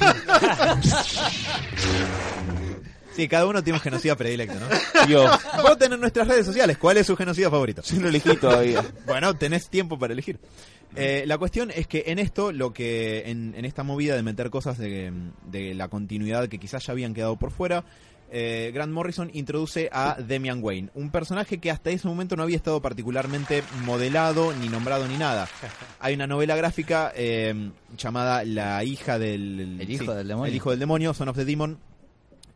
Sí, 3.16 3.28
cada 3.28 3.46
uno 3.46 3.62
tiene 3.62 3.78
un 3.78 3.84
genocida 3.84 4.16
predilecto, 4.16 4.56
¿no? 4.58 5.06
yo, 5.08 5.26
Voten 5.64 5.92
en 5.94 6.00
nuestras 6.00 6.28
redes 6.28 6.46
sociales, 6.46 6.78
¿cuál 6.78 6.96
es 6.98 7.08
su 7.08 7.18
genocida 7.18 7.50
favorito? 7.50 7.82
yo 7.82 8.00
no 8.00 8.08
elegí 8.08 8.36
todavía. 8.38 8.86
Bueno, 9.06 9.34
tenés 9.36 9.70
tiempo 9.70 10.00
para 10.00 10.14
elegir. 10.14 10.40
Eh, 10.96 11.24
la 11.26 11.38
cuestión 11.38 11.72
es 11.72 11.88
que 11.88 12.06
en 12.08 12.20
esto, 12.20 12.52
lo 12.52 12.74
que 12.74 13.30
en, 13.30 13.54
en 13.56 13.66
esta 13.66 13.84
movida 13.84 14.16
de 14.16 14.24
meter 14.24 14.50
cosas 14.50 14.78
de, 14.78 15.12
de 15.46 15.74
la 15.74 15.88
continuidad 15.90 16.48
que 16.48 16.58
quizás 16.58 16.86
ya 16.86 16.94
habían 16.94 17.14
quedado 17.14 17.36
por 17.38 17.52
fuera, 17.52 17.84
eh, 18.32 18.72
Grant 18.74 18.92
Morrison 18.94 19.30
introduce 19.34 19.90
a 19.92 20.16
Demian 20.20 20.64
Wayne, 20.64 20.90
un 20.96 21.12
personaje 21.12 21.60
que 21.60 21.70
hasta 21.70 21.90
ese 21.90 22.08
momento 22.08 22.36
no 22.36 22.44
había 22.44 22.56
estado 22.56 22.82
particularmente 22.82 23.62
modelado, 23.86 24.54
ni 24.54 24.70
nombrado, 24.70 25.08
ni 25.08 25.18
nada. 25.18 25.48
Hay 26.00 26.14
una 26.16 26.28
novela 26.28 26.56
gráfica 26.56 27.12
eh, 27.16 27.72
llamada 27.98 28.44
La 28.46 28.84
hija 28.84 29.20
del... 29.20 29.80
El 29.82 29.90
hijo 29.92 30.14
del 30.14 30.28
demonio. 30.28 30.50
El 30.50 30.56
hijo 30.56 30.70
del 30.72 30.80
demonio, 30.80 31.14
Son 31.14 31.28
of 31.30 31.36
the 31.36 31.46
Demon, 31.46 31.78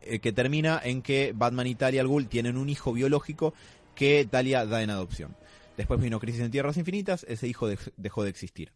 eh, 0.02 0.18
que 0.18 0.32
termina 0.32 0.80
en 0.82 1.02
que 1.02 1.32
Batman 1.34 1.66
y 1.66 1.74
Talia 1.74 2.00
al 2.00 2.08
Ghul 2.08 2.26
tienen 2.28 2.56
un 2.56 2.68
hijo 2.70 2.92
biológico 2.92 3.52
que 3.94 4.26
Talia 4.30 4.64
da 4.66 4.82
en 4.82 4.90
adopción. 4.90 5.36
Después 5.76 6.00
vino 6.00 6.18
Crisis 6.18 6.40
en 6.40 6.50
Tierras 6.50 6.78
Infinitas, 6.78 7.24
ese 7.28 7.48
hijo 7.48 7.70
dej- 7.70 7.92
dejó 7.98 8.24
de 8.24 8.30
existir. 8.30 8.72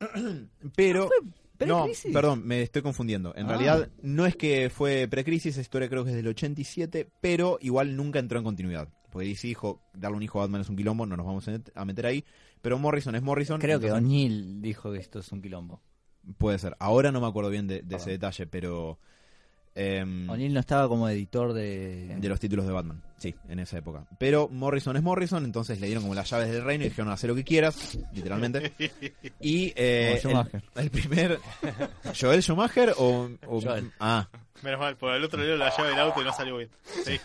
Pero... 0.76 1.08
No, 1.66 1.84
¿Precrisis? 1.84 2.12
perdón, 2.12 2.46
me 2.46 2.62
estoy 2.62 2.82
confundiendo. 2.82 3.32
En 3.36 3.46
Ah. 3.46 3.48
realidad 3.50 3.88
no 4.02 4.26
es 4.26 4.36
que 4.36 4.70
fue 4.70 5.06
precrisis, 5.08 5.52
esa 5.54 5.60
historia 5.60 5.88
creo 5.88 6.04
que 6.04 6.10
es 6.10 6.16
del 6.16 6.28
87, 6.28 7.08
pero 7.20 7.58
igual 7.60 7.96
nunca 7.96 8.18
entró 8.18 8.38
en 8.38 8.44
continuidad. 8.44 8.88
Porque 9.10 9.28
DC 9.28 9.46
dijo, 9.46 9.82
darle 9.92 10.16
un 10.16 10.22
hijo 10.22 10.38
a 10.40 10.44
Batman 10.44 10.62
es 10.62 10.68
un 10.70 10.76
quilombo, 10.76 11.04
no 11.06 11.16
nos 11.16 11.26
vamos 11.26 11.46
a 11.48 11.52
met- 11.52 11.70
a 11.74 11.84
meter 11.84 12.06
ahí. 12.06 12.24
Pero 12.62 12.78
Morrison 12.78 13.14
es 13.14 13.22
Morrison. 13.22 13.60
Creo 13.60 13.78
que 13.80 13.92
O'Neill 13.92 14.62
dijo 14.62 14.90
que 14.92 14.98
esto 14.98 15.18
es 15.18 15.30
un 15.32 15.42
quilombo. 15.42 15.82
Puede 16.38 16.58
ser. 16.58 16.76
Ahora 16.78 17.12
no 17.12 17.20
me 17.20 17.26
acuerdo 17.26 17.50
bien 17.50 17.66
de, 17.66 17.82
de 17.82 17.96
ese 17.96 18.10
detalle, 18.10 18.46
pero... 18.46 18.98
em, 19.74 20.28
O'Neill 20.28 20.52
no 20.52 20.60
estaba 20.60 20.88
como 20.88 21.08
editor 21.08 21.52
de... 21.52 22.16
de 22.18 22.28
los 22.28 22.38
títulos 22.40 22.66
de 22.66 22.72
Batman, 22.72 23.02
sí, 23.18 23.34
en 23.48 23.58
esa 23.58 23.78
época. 23.78 24.04
Pero 24.18 24.48
Morrison 24.48 24.96
es 24.96 25.02
Morrison, 25.02 25.44
entonces 25.44 25.80
le 25.80 25.86
dieron 25.86 26.02
como 26.04 26.14
las 26.14 26.28
llaves 26.30 26.50
del 26.50 26.62
reino 26.64 26.84
y 26.84 26.88
dijeron, 26.88 27.10
haz 27.10 27.24
lo 27.24 27.34
que 27.34 27.44
quieras, 27.44 27.98
literalmente. 28.12 28.72
Y 29.40 29.72
eh, 29.76 30.20
el, 30.22 30.62
el 30.82 30.90
primer... 30.90 31.38
¿Joel 32.20 32.42
Schumacher 32.42 32.94
o...? 32.98 33.28
o- 33.46 33.60
Joel. 33.60 33.90
Ah, 33.98 34.28
Menos 34.62 34.78
mal, 34.78 34.96
por 34.96 35.12
el 35.12 35.24
otro 35.24 35.40
le 35.40 35.46
dio 35.46 35.56
la 35.56 35.76
llave 35.76 35.88
del 35.90 35.98
auto 35.98 36.20
y 36.20 36.24
no 36.24 36.32
salió 36.32 36.56
bien. 36.58 36.68
Sí. 37.04 37.18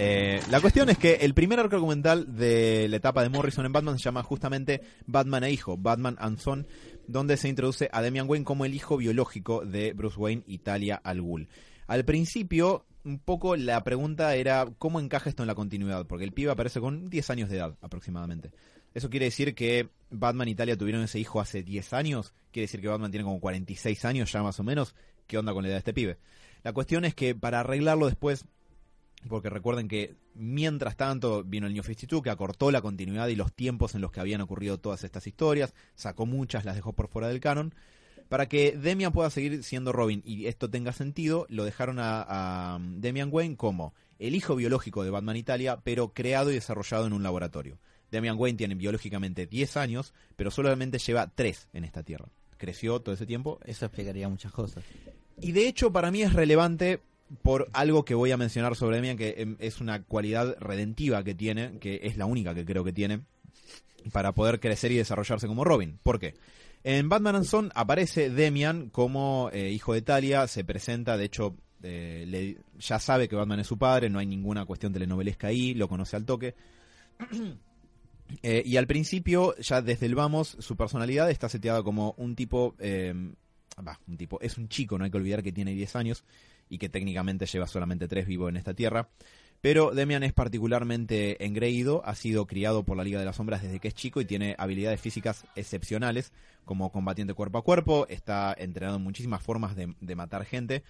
Eh, 0.00 0.40
la 0.50 0.60
cuestión 0.60 0.88
es 0.90 0.98
que 0.98 1.14
el 1.14 1.34
primer 1.34 1.58
arco 1.58 1.74
argumental 1.74 2.36
de 2.36 2.86
la 2.88 2.96
etapa 2.96 3.22
de 3.22 3.30
Morrison 3.30 3.66
en 3.66 3.72
Batman 3.72 3.98
se 3.98 4.04
llama 4.04 4.22
justamente 4.22 4.80
Batman 5.06 5.42
e 5.44 5.50
Hijo, 5.50 5.76
Batman 5.76 6.16
and 6.20 6.38
Son, 6.38 6.66
donde 7.08 7.36
se 7.36 7.48
introduce 7.48 7.88
a 7.90 8.02
Damian 8.02 8.28
Wayne 8.28 8.44
como 8.44 8.64
el 8.64 8.74
hijo 8.74 8.96
biológico 8.98 9.64
de 9.64 9.92
Bruce 9.94 10.18
Wayne 10.18 10.44
y 10.46 10.58
Talia 10.58 11.00
al 11.02 11.20
Ghul. 11.20 11.48
Al 11.88 12.04
principio, 12.04 12.84
un 13.04 13.18
poco 13.18 13.56
la 13.56 13.82
pregunta 13.82 14.34
era 14.34 14.66
cómo 14.78 15.00
encaja 15.00 15.30
esto 15.30 15.42
en 15.42 15.46
la 15.46 15.54
continuidad, 15.54 16.06
porque 16.06 16.24
el 16.24 16.32
pibe 16.32 16.52
aparece 16.52 16.80
con 16.80 17.08
10 17.08 17.30
años 17.30 17.48
de 17.48 17.56
edad 17.56 17.76
aproximadamente. 17.80 18.52
Eso 18.94 19.08
quiere 19.08 19.26
decir 19.26 19.54
que 19.54 19.88
Batman 20.10 20.48
y 20.48 20.54
Talia 20.54 20.76
tuvieron 20.76 21.02
ese 21.02 21.18
hijo 21.18 21.40
hace 21.40 21.62
10 21.62 21.94
años, 21.94 22.34
quiere 22.52 22.64
decir 22.64 22.80
que 22.82 22.88
Batman 22.88 23.10
tiene 23.10 23.24
como 23.24 23.40
46 23.40 24.04
años 24.04 24.30
ya 24.30 24.42
más 24.42 24.60
o 24.60 24.62
menos. 24.62 24.94
¿Qué 25.26 25.38
onda 25.38 25.52
con 25.52 25.62
la 25.62 25.68
edad 25.68 25.76
de 25.76 25.80
este 25.80 25.94
pibe? 25.94 26.18
La 26.62 26.72
cuestión 26.72 27.04
es 27.04 27.14
que 27.14 27.34
para 27.34 27.60
arreglarlo 27.60 28.06
después 28.06 28.44
porque 29.26 29.50
recuerden 29.50 29.88
que 29.88 30.14
mientras 30.34 30.96
tanto 30.96 31.42
vino 31.42 31.66
el 31.66 31.72
New 31.72 31.82
52 31.82 32.22
que 32.22 32.30
acortó 32.30 32.70
la 32.70 32.80
continuidad 32.80 33.28
y 33.28 33.36
los 33.36 33.52
tiempos 33.52 33.94
en 33.94 34.00
los 34.00 34.12
que 34.12 34.20
habían 34.20 34.40
ocurrido 34.40 34.78
todas 34.78 35.02
estas 35.02 35.26
historias, 35.26 35.74
sacó 35.94 36.26
muchas, 36.26 36.64
las 36.64 36.76
dejó 36.76 36.92
por 36.92 37.08
fuera 37.08 37.28
del 37.28 37.40
canon. 37.40 37.74
Para 38.28 38.46
que 38.46 38.76
Demian 38.76 39.12
pueda 39.12 39.30
seguir 39.30 39.64
siendo 39.64 39.90
Robin 39.92 40.22
y 40.24 40.46
esto 40.46 40.70
tenga 40.70 40.92
sentido, 40.92 41.46
lo 41.48 41.64
dejaron 41.64 41.98
a, 41.98 42.24
a 42.28 42.78
Demian 42.80 43.30
Wayne 43.32 43.56
como 43.56 43.94
el 44.18 44.34
hijo 44.34 44.54
biológico 44.54 45.02
de 45.02 45.10
Batman 45.10 45.36
Italia, 45.36 45.80
pero 45.82 46.12
creado 46.12 46.50
y 46.50 46.54
desarrollado 46.54 47.06
en 47.06 47.14
un 47.14 47.22
laboratorio. 47.22 47.78
Demian 48.10 48.38
Wayne 48.38 48.58
tiene 48.58 48.74
biológicamente 48.74 49.46
10 49.46 49.76
años, 49.76 50.14
pero 50.36 50.50
solamente 50.50 50.98
lleva 50.98 51.26
3 51.34 51.68
en 51.72 51.84
esta 51.84 52.02
tierra. 52.02 52.28
Creció 52.56 53.00
todo 53.00 53.14
ese 53.14 53.26
tiempo, 53.26 53.60
Eso 53.64 53.86
explicaría 53.86 54.28
muchas 54.28 54.52
cosas. 54.52 54.84
y 55.40 55.52
de 55.52 55.68
hecho, 55.68 55.92
para 55.92 56.10
mí 56.10 56.22
es 56.22 56.32
relevante 56.32 57.00
por 57.42 57.68
algo 57.72 58.04
que 58.04 58.14
voy 58.14 58.30
a 58.30 58.36
mencionar 58.36 58.76
sobre 58.76 58.96
Demian, 58.96 59.16
que 59.16 59.34
em, 59.38 59.56
es 59.58 59.80
una 59.80 60.02
cualidad 60.02 60.56
redentiva 60.60 61.22
que 61.24 61.34
tiene, 61.34 61.78
que 61.78 62.00
es 62.04 62.16
la 62.16 62.26
única 62.26 62.54
que 62.54 62.64
creo 62.64 62.84
que 62.84 62.92
tiene. 62.92 63.22
para 64.12 64.32
poder 64.32 64.60
crecer 64.60 64.92
y 64.92 64.96
desarrollarse 64.96 65.46
como 65.46 65.64
Robin. 65.64 65.98
¿Por 66.02 66.18
qué? 66.18 66.34
En 66.84 67.08
Batman 67.08 67.36
and 67.36 67.44
Son 67.44 67.70
aparece 67.74 68.30
Demian 68.30 68.88
como 68.90 69.50
eh, 69.52 69.70
hijo 69.70 69.92
de 69.92 70.02
Talia, 70.02 70.46
se 70.46 70.64
presenta, 70.64 71.16
de 71.18 71.24
hecho, 71.24 71.56
eh, 71.82 72.56
ya 72.78 72.98
sabe 72.98 73.28
que 73.28 73.36
Batman 73.36 73.60
es 73.60 73.66
su 73.66 73.76
padre, 73.76 74.08
no 74.08 74.18
hay 74.18 74.26
ninguna 74.26 74.64
cuestión 74.64 74.92
telenovelesca 74.92 75.48
ahí, 75.48 75.74
lo 75.74 75.88
conoce 75.88 76.16
al 76.16 76.24
toque. 76.24 76.54
Eh, 78.42 78.62
y 78.64 78.76
al 78.76 78.86
principio, 78.86 79.56
ya 79.56 79.80
desde 79.80 80.04
el 80.04 80.14
vamos, 80.14 80.56
su 80.60 80.76
personalidad 80.76 81.30
está 81.30 81.48
seteada 81.48 81.82
como 81.82 82.14
un 82.18 82.36
tipo, 82.36 82.74
eh, 82.78 83.14
va, 83.86 83.98
un 84.06 84.18
tipo, 84.18 84.38
es 84.42 84.58
un 84.58 84.68
chico, 84.68 84.98
no 84.98 85.04
hay 85.04 85.10
que 85.10 85.16
olvidar 85.16 85.42
que 85.42 85.50
tiene 85.50 85.72
10 85.72 85.96
años 85.96 86.24
y 86.68 86.78
que 86.78 86.88
técnicamente 86.88 87.46
lleva 87.46 87.66
solamente 87.66 88.08
3 88.08 88.26
vivo 88.26 88.48
en 88.48 88.56
esta 88.56 88.74
tierra. 88.74 89.08
Pero 89.60 89.90
Demian 89.90 90.22
es 90.22 90.32
particularmente 90.32 91.44
engreído, 91.44 92.02
ha 92.04 92.14
sido 92.14 92.46
criado 92.46 92.84
por 92.84 92.96
la 92.96 93.02
Liga 93.02 93.18
de 93.18 93.26
las 93.26 93.36
Sombras 93.36 93.62
desde 93.62 93.80
que 93.80 93.88
es 93.88 93.94
chico 93.94 94.20
y 94.20 94.24
tiene 94.24 94.54
habilidades 94.56 95.00
físicas 95.00 95.44
excepcionales 95.56 96.32
como 96.64 96.92
combatiente 96.92 97.34
cuerpo 97.34 97.58
a 97.58 97.64
cuerpo, 97.64 98.06
está 98.08 98.54
entrenado 98.56 98.98
en 98.98 99.02
muchísimas 99.02 99.42
formas 99.42 99.74
de, 99.74 99.94
de 100.00 100.14
matar 100.14 100.44
gente 100.44 100.84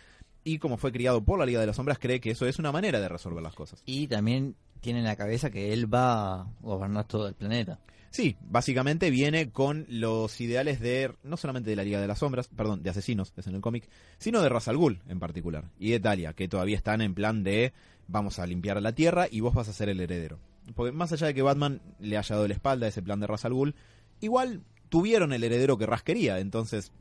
y 0.44 0.58
como 0.58 0.76
fue 0.76 0.92
criado 0.92 1.22
por 1.22 1.38
la 1.38 1.46
Liga 1.46 1.60
de 1.60 1.66
las 1.66 1.76
Sombras 1.76 1.98
cree 1.98 2.20
que 2.20 2.30
eso 2.30 2.46
es 2.46 2.58
una 2.58 2.72
manera 2.72 3.00
de 3.00 3.08
resolver 3.08 3.42
las 3.42 3.54
cosas. 3.54 3.82
Y 3.86 4.06
también 4.06 4.54
tiene 4.80 5.00
en 5.00 5.04
la 5.04 5.16
cabeza 5.16 5.50
que 5.50 5.72
él 5.72 5.92
va 5.92 6.42
a 6.42 6.46
gobernar 6.60 7.06
todo 7.06 7.28
el 7.28 7.34
planeta. 7.34 7.78
Sí, 8.10 8.36
básicamente 8.40 9.10
viene 9.10 9.50
con 9.50 9.86
los 9.88 10.40
ideales 10.40 10.80
de, 10.80 11.12
no 11.22 11.36
solamente 11.36 11.70
de 11.70 11.76
la 11.76 11.84
Liga 11.84 12.00
de 12.00 12.06
las 12.06 12.20
Sombras, 12.20 12.48
perdón, 12.48 12.82
de 12.82 12.90
asesinos, 12.90 13.32
es 13.36 13.46
en 13.46 13.54
el 13.54 13.60
cómic, 13.60 13.88
sino 14.18 14.40
de 14.40 14.48
Ra's 14.48 14.68
al 14.68 14.78
Ghul 14.78 15.00
en 15.08 15.20
particular, 15.20 15.70
y 15.78 15.90
de 15.90 16.00
Talia, 16.00 16.32
que 16.32 16.48
todavía 16.48 16.76
están 16.76 17.00
en 17.00 17.14
plan 17.14 17.44
de 17.44 17.72
vamos 18.06 18.38
a 18.38 18.46
limpiar 18.46 18.80
la 18.80 18.92
Tierra 18.92 19.26
y 19.30 19.40
vos 19.40 19.54
vas 19.54 19.68
a 19.68 19.72
ser 19.72 19.88
el 19.88 20.00
heredero. 20.00 20.38
Porque 20.74 20.92
más 20.92 21.12
allá 21.12 21.26
de 21.26 21.34
que 21.34 21.42
Batman 21.42 21.80
le 21.98 22.16
haya 22.16 22.34
dado 22.34 22.48
la 22.48 22.54
espalda 22.54 22.86
a 22.86 22.88
ese 22.88 23.02
plan 23.02 23.20
de 23.20 23.26
Ra's 23.26 23.44
al 23.44 23.54
Ghul, 23.54 23.74
igual 24.20 24.62
tuvieron 24.88 25.32
el 25.32 25.44
heredero 25.44 25.76
que 25.76 25.86
Ra's 25.86 26.02
quería, 26.02 26.38
entonces 26.38 26.92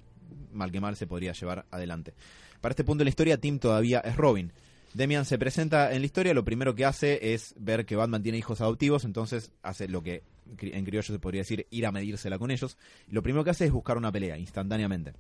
mal 0.52 0.72
que 0.72 0.82
mal 0.82 0.96
se 0.96 1.08
podría 1.08 1.32
llevar 1.32 1.65
adelante. 1.72 2.13
Para 2.62 2.74
este 2.74 2.84
punto 2.84 3.00
de 3.00 3.06
la 3.06 3.10
historia, 3.10 3.38
Tim 3.38 3.60
todavía 3.60 4.00
es 4.00 4.15
Robin. 4.15 4.52
Demian 4.93 5.26
se 5.26 5.38
presenta 5.38 5.93
en 5.93 6.00
la 6.02 6.06
historia, 6.06 6.34
lo 6.34 6.45
primero 6.45 6.76
que 6.76 6.86
hace 6.86 7.34
es 7.34 7.54
ver 7.58 7.86
que 7.86 7.95
Batman 7.95 8.23
tiene 8.23 8.38
hijos 8.38 8.62
adoptivos, 8.62 9.06
entonces 9.06 9.52
hace 9.62 9.88
lo 9.88 10.02
que 10.02 10.23
en 10.60 10.86
criollo 10.86 11.13
se 11.13 11.19
podría 11.19 11.41
decir 11.41 11.67
ir 11.69 11.86
a 11.86 11.91
medírsela 11.91 12.39
con 12.39 12.52
ellos. 12.52 12.78
Lo 13.10 13.21
primero 13.21 13.43
que 13.43 13.52
hace 13.52 13.65
es 13.65 13.71
buscar 13.71 13.97
una 13.97 14.12
pelea 14.12 14.38
instantáneamente. 14.38 15.13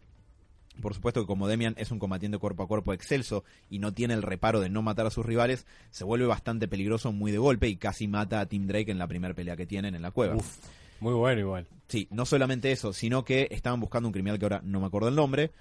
Por 0.81 0.93
supuesto 0.93 1.21
que 1.21 1.27
como 1.27 1.47
Demian 1.47 1.73
es 1.77 1.91
un 1.91 1.99
combatiente 1.99 2.37
cuerpo 2.37 2.63
a 2.63 2.67
cuerpo 2.67 2.93
excelso 2.93 3.43
y 3.69 3.79
no 3.79 3.93
tiene 3.93 4.13
el 4.13 4.21
reparo 4.21 4.59
de 4.59 4.69
no 4.69 4.81
matar 4.81 5.07
a 5.07 5.11
sus 5.11 5.25
rivales, 5.25 5.65
se 5.89 6.03
vuelve 6.03 6.27
bastante 6.27 6.67
peligroso 6.67 7.11
muy 7.11 7.31
de 7.31 7.39
golpe 7.39 7.67
y 7.67 7.77
casi 7.77 8.07
mata 8.07 8.39
a 8.39 8.45
Tim 8.45 8.67
Drake 8.67 8.91
en 8.91 8.99
la 8.99 9.07
primera 9.07 9.33
pelea 9.33 9.55
que 9.55 9.65
tienen 9.65 9.95
en 9.95 10.01
la 10.01 10.11
cueva. 10.11 10.35
Uf, 10.35 10.57
muy 10.99 11.13
bueno 11.13 11.41
igual. 11.41 11.67
Sí, 11.87 12.07
no 12.11 12.25
solamente 12.25 12.71
eso, 12.71 12.93
sino 12.93 13.23
que 13.23 13.47
estaban 13.51 13.79
buscando 13.79 14.07
un 14.07 14.13
criminal 14.13 14.37
que 14.37 14.45
ahora 14.45 14.61
no 14.63 14.79
me 14.79 14.87
acuerdo 14.87 15.09
el 15.09 15.15
nombre. 15.15 15.51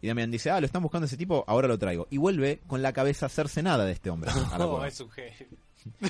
Y 0.00 0.06
Damian 0.08 0.30
dice, 0.30 0.50
ah, 0.50 0.60
lo 0.60 0.66
están 0.66 0.82
buscando 0.82 1.06
ese 1.06 1.16
tipo, 1.16 1.44
ahora 1.48 1.66
lo 1.68 1.78
traigo. 1.78 2.06
Y 2.10 2.18
vuelve 2.18 2.60
con 2.66 2.82
la 2.82 2.92
cabeza 2.92 3.28
cercenada 3.28 3.84
de 3.84 3.92
este 3.92 4.10
hombre. 4.10 4.30
a 4.52 4.58
la 4.58 4.66
Oh, 4.66 4.70
cueva. 4.72 4.88
es 4.88 5.00
un 5.00 5.10
genio. 5.10 5.32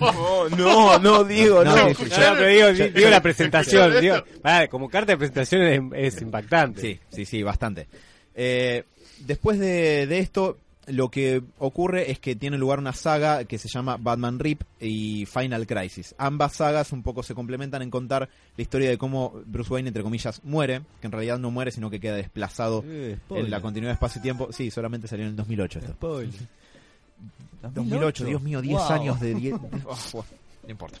No, 0.00 0.48
no, 0.48 0.98
no, 0.98 1.24
digo, 1.24 1.62
No, 1.64 1.76
no. 1.76 1.88
sí, 1.94 1.94
sí, 2.04 2.10
No, 2.10 2.30
no, 2.30 2.34
pero 2.38 2.46
digo, 2.46 2.72
di- 2.72 2.90
digo 2.90 3.10
la 3.10 3.22
presentación. 3.22 4.00
Digo, 4.00 4.16
vale, 4.42 4.68
como 4.68 4.88
carta 4.88 5.12
de 5.12 5.18
presentación 5.18 5.92
es, 5.94 6.14
es 6.16 6.22
impactante. 6.22 6.80
Sí, 6.80 7.00
sí, 7.10 7.24
sí, 7.24 7.42
bastante. 7.42 7.86
Eh, 8.34 8.84
después 9.20 9.58
de, 9.58 10.06
de 10.06 10.18
esto, 10.18 10.58
lo 10.86 11.08
que 11.10 11.42
ocurre 11.58 12.10
es 12.10 12.18
que 12.18 12.34
tiene 12.34 12.58
lugar 12.58 12.78
una 12.78 12.92
saga 12.92 13.44
que 13.44 13.58
se 13.58 13.68
llama 13.68 13.96
Batman 14.00 14.38
Rip 14.38 14.62
y 14.80 15.24
Final 15.26 15.66
Crisis. 15.66 16.14
Ambas 16.18 16.54
sagas 16.54 16.90
un 16.92 17.02
poco 17.02 17.22
se 17.22 17.34
complementan 17.34 17.82
en 17.82 17.90
contar 17.90 18.28
la 18.56 18.62
historia 18.62 18.88
de 18.90 18.98
cómo 18.98 19.34
Bruce 19.46 19.72
Wayne, 19.72 19.88
entre 19.88 20.02
comillas, 20.02 20.40
muere, 20.42 20.82
que 21.00 21.06
en 21.06 21.12
realidad 21.12 21.38
no 21.38 21.50
muere, 21.50 21.70
sino 21.70 21.90
que 21.90 22.00
queda 22.00 22.16
desplazado 22.16 22.82
en 22.84 23.50
la 23.50 23.60
continuidad 23.60 23.90
de 23.92 23.94
espacio 23.94 24.18
y 24.18 24.22
tiempo. 24.22 24.48
Sí, 24.52 24.70
solamente 24.70 25.06
salió 25.06 25.24
en 25.26 25.30
el 25.30 25.36
2008 25.36 25.78
esto. 25.78 26.22
2008, 27.62 28.24
Dios 28.24 28.42
mío, 28.42 28.60
10 28.62 28.78
Wow. 28.78 28.90
años 28.90 29.20
de 29.20 29.34
10. 29.34 29.60
de- 29.60 29.68
oh, 29.86 29.96
bueno, 30.12 30.28
no 30.64 30.70
importa. 30.70 30.98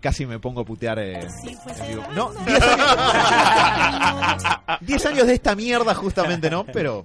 Casi 0.00 0.24
me 0.24 0.38
pongo 0.38 0.62
a 0.62 0.64
putear 0.64 0.98
eh, 0.98 1.20
en 1.20 1.88
vivo. 1.88 2.02
No, 2.14 2.32
10 2.46 2.62
años. 2.62 4.42
10 4.80 5.06
años 5.06 5.26
de 5.26 5.34
esta 5.34 5.54
mierda, 5.54 5.94
justamente, 5.94 6.48
¿no? 6.50 6.64
Pero 6.64 7.04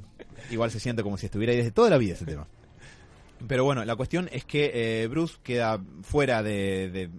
igual 0.52 0.72
se 0.72 0.80
siente 0.80 1.04
como 1.04 1.18
si 1.18 1.26
estuviera 1.28 1.52
ahí 1.52 1.58
desde 1.58 1.72
toda 1.72 1.90
la 1.90 1.98
vida 1.98 2.14
ese 2.14 2.26
tema. 2.26 2.48
Pero 3.48 3.64
bueno, 3.64 3.86
la 3.86 3.96
cuestión 3.96 4.30
es 4.32 4.46
que 4.46 4.72
eh, 4.74 5.08
Bruce 5.08 5.36
queda 5.44 5.80
fuera 6.02 6.42
de, 6.42 7.10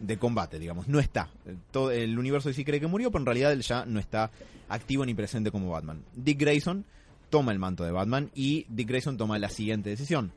de- 0.00 0.18
combate, 0.18 0.58
digamos. 0.58 0.88
No 0.88 0.98
está. 0.98 1.28
Todo, 1.70 1.90
el 1.90 2.18
universo 2.18 2.52
sí 2.52 2.64
cree 2.64 2.80
que 2.80 2.86
murió, 2.86 3.10
pero 3.10 3.20
en 3.22 3.26
realidad 3.26 3.52
él 3.52 3.60
ya 3.62 3.84
no 3.84 4.00
está 4.00 4.30
activo 4.68 5.04
ni 5.04 5.12
presente 5.14 5.50
como 5.50 5.70
Batman. 5.70 6.02
Dick 6.14 6.38
Grayson 6.40 6.84
toma 7.28 7.52
el 7.52 7.58
manto 7.58 7.84
de 7.84 7.90
Batman 7.92 8.30
y 8.34 8.64
Dick 8.70 8.88
Grayson 8.88 9.18
toma 9.18 9.38
la 9.38 9.50
siguiente 9.50 9.90
decisión. 9.90 10.32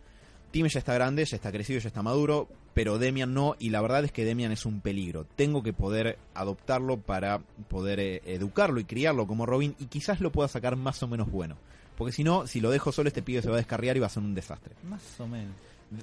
Tim 0.51 0.67
ya 0.67 0.79
está 0.79 0.93
grande, 0.95 1.23
ya 1.23 1.37
está 1.37 1.49
crecido, 1.49 1.79
ya 1.79 1.87
está 1.87 2.01
maduro, 2.03 2.49
pero 2.73 2.97
Demian 2.97 3.33
no, 3.33 3.55
y 3.57 3.69
la 3.69 3.81
verdad 3.81 4.03
es 4.03 4.11
que 4.11 4.25
Demian 4.25 4.51
es 4.51 4.65
un 4.65 4.81
peligro. 4.81 5.25
Tengo 5.37 5.63
que 5.63 5.71
poder 5.71 6.17
adoptarlo 6.33 6.97
para 6.97 7.39
poder 7.69 8.01
eh, 8.01 8.21
educarlo 8.25 8.81
y 8.81 8.83
criarlo 8.83 9.27
como 9.27 9.45
Robin, 9.45 9.75
y 9.79 9.85
quizás 9.85 10.19
lo 10.19 10.33
pueda 10.33 10.49
sacar 10.49 10.75
más 10.75 11.01
o 11.03 11.07
menos 11.07 11.31
bueno. 11.31 11.55
Porque 12.01 12.13
si 12.13 12.23
no, 12.23 12.47
si 12.47 12.61
lo 12.61 12.71
dejo 12.71 12.91
solo, 12.91 13.09
este 13.09 13.21
pibe 13.21 13.43
se 13.43 13.47
va 13.47 13.53
a 13.53 13.57
descarriar 13.57 13.95
y 13.95 13.99
va 13.99 14.07
a 14.07 14.09
ser 14.09 14.23
un 14.23 14.33
desastre. 14.33 14.73
Más 14.89 15.19
o 15.19 15.27
menos. 15.27 15.53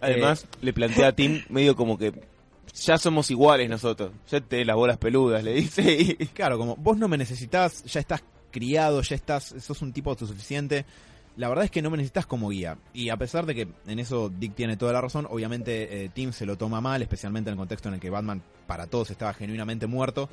Además, 0.00 0.46
le 0.60 0.72
plantea 0.72 1.08
a 1.08 1.12
Tim 1.12 1.42
medio 1.48 1.74
como 1.74 1.98
que 1.98 2.12
ya 2.72 2.96
somos 2.98 3.28
iguales 3.32 3.68
nosotros. 3.68 4.12
Ya 4.30 4.40
te 4.40 4.64
las 4.64 4.76
bolas 4.76 4.96
peludas, 4.98 5.42
le 5.42 5.54
dice. 5.54 5.82
Y... 6.00 6.10
Eh, 6.22 6.28
claro, 6.32 6.56
como 6.56 6.76
vos 6.76 6.96
no 6.98 7.08
me 7.08 7.18
necesitas, 7.18 7.82
ya 7.82 7.98
estás 7.98 8.22
criado, 8.52 9.02
ya 9.02 9.16
estás, 9.16 9.56
sos 9.58 9.82
un 9.82 9.92
tipo 9.92 10.10
autosuficiente. 10.10 10.86
La 11.36 11.48
verdad 11.48 11.64
es 11.64 11.72
que 11.72 11.82
no 11.82 11.90
me 11.90 11.96
necesitas 11.96 12.26
como 12.26 12.50
guía. 12.50 12.78
Y 12.92 13.08
a 13.08 13.16
pesar 13.16 13.44
de 13.44 13.56
que 13.56 13.68
en 13.88 13.98
eso 13.98 14.28
Dick 14.28 14.54
tiene 14.54 14.76
toda 14.76 14.92
la 14.92 15.00
razón, 15.00 15.26
obviamente 15.28 16.04
eh, 16.04 16.10
Tim 16.14 16.30
se 16.30 16.46
lo 16.46 16.56
toma 16.56 16.80
mal, 16.80 17.02
especialmente 17.02 17.50
en 17.50 17.54
el 17.54 17.58
contexto 17.58 17.88
en 17.88 17.94
el 17.94 18.00
que 18.00 18.08
Batman 18.08 18.40
para 18.68 18.86
todos 18.86 19.10
estaba 19.10 19.34
genuinamente 19.34 19.88
muerto. 19.88 20.28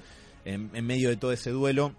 En, 0.45 0.69
en 0.75 0.85
medio 0.85 1.09
de 1.09 1.17
todo 1.17 1.31
ese 1.31 1.49
duelo, 1.49 1.95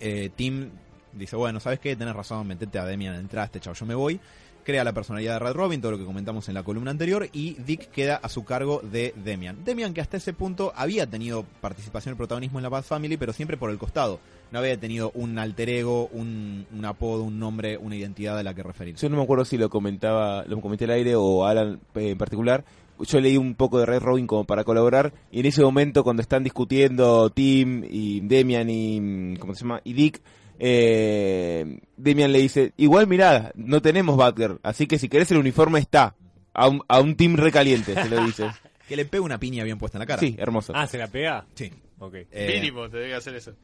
eh, 0.00 0.30
Tim 0.34 0.72
dice, 1.12 1.36
bueno, 1.36 1.60
¿sabes 1.60 1.78
qué? 1.78 1.96
Tenés 1.96 2.14
razón, 2.14 2.46
metete 2.46 2.78
a 2.78 2.84
Demian, 2.84 3.14
entraste, 3.14 3.60
chao, 3.60 3.74
yo 3.74 3.86
me 3.86 3.94
voy. 3.94 4.20
Crea 4.64 4.84
la 4.84 4.92
personalidad 4.92 5.34
de 5.34 5.38
Red 5.40 5.54
Robin, 5.54 5.80
todo 5.80 5.90
lo 5.90 5.98
que 5.98 6.04
comentamos 6.04 6.48
en 6.48 6.54
la 6.54 6.62
columna 6.62 6.92
anterior, 6.92 7.28
y 7.32 7.54
Dick 7.54 7.90
queda 7.90 8.16
a 8.16 8.28
su 8.28 8.44
cargo 8.44 8.80
de 8.80 9.12
Demian. 9.16 9.64
Demian 9.64 9.92
que 9.92 10.00
hasta 10.00 10.18
ese 10.18 10.32
punto 10.32 10.72
había 10.76 11.08
tenido 11.08 11.44
participación 11.60 12.14
y 12.14 12.16
protagonismo 12.16 12.60
en 12.60 12.62
la 12.62 12.68
Bat 12.68 12.84
Family, 12.84 13.16
pero 13.16 13.32
siempre 13.32 13.56
por 13.56 13.70
el 13.70 13.78
costado. 13.78 14.20
No 14.52 14.60
había 14.60 14.78
tenido 14.78 15.10
un 15.14 15.36
alter 15.38 15.68
ego, 15.68 16.06
un, 16.12 16.66
apodo, 16.84 17.24
un 17.24 17.40
nombre, 17.40 17.76
una 17.76 17.96
identidad 17.96 18.38
a 18.38 18.44
la 18.44 18.54
que 18.54 18.62
referirse. 18.62 19.04
Yo 19.04 19.10
no 19.10 19.16
me 19.16 19.24
acuerdo 19.24 19.44
si 19.44 19.58
lo 19.58 19.68
comentaba, 19.68 20.44
lo 20.46 20.60
comenté 20.60 20.84
al 20.84 20.90
aire 20.92 21.16
o 21.16 21.44
Alan 21.44 21.80
eh, 21.96 22.10
en 22.10 22.18
particular. 22.18 22.64
Yo 23.00 23.20
leí 23.20 23.36
un 23.36 23.56
poco 23.56 23.80
de 23.80 23.86
Red 23.86 24.00
Robin 24.00 24.28
como 24.28 24.44
para 24.44 24.62
colaborar 24.62 25.12
y 25.32 25.40
en 25.40 25.46
ese 25.46 25.62
momento 25.62 26.04
cuando 26.04 26.22
están 26.22 26.44
discutiendo 26.44 27.30
Tim 27.30 27.82
y 27.82 28.20
Demian 28.20 28.70
y 28.70 29.36
¿cómo 29.38 29.54
se 29.54 29.62
llama? 29.62 29.80
y 29.82 29.92
Dick 29.94 30.22
eh, 30.64 31.80
Demian 31.96 32.30
le 32.30 32.38
dice, 32.38 32.72
igual 32.76 33.08
mirá, 33.08 33.50
no 33.56 33.82
tenemos 33.82 34.16
Batgirl, 34.16 34.60
así 34.62 34.86
que 34.86 34.96
si 34.96 35.08
querés 35.08 35.28
el 35.32 35.38
uniforme 35.38 35.80
está. 35.80 36.14
A 36.54 36.68
un, 36.68 36.82
a 36.86 37.00
un 37.00 37.16
team 37.16 37.34
recaliente, 37.36 37.94
se 37.94 38.08
lo 38.08 38.24
dice. 38.24 38.46
Que 38.88 38.96
le 38.96 39.06
pega 39.06 39.22
una 39.22 39.38
piña 39.38 39.64
bien 39.64 39.78
puesta 39.78 39.96
en 39.96 40.00
la 40.00 40.06
cara. 40.06 40.20
Sí, 40.20 40.36
hermoso. 40.38 40.72
Ah, 40.76 40.86
¿se 40.86 40.98
la 40.98 41.06
pega? 41.06 41.46
Sí. 41.54 41.72
Ok. 41.98 42.14
Eh, 42.30 42.52
Mínimo, 42.56 42.90
te 42.90 42.98
debe 42.98 43.14
hacer 43.14 43.34
eso. 43.36 43.54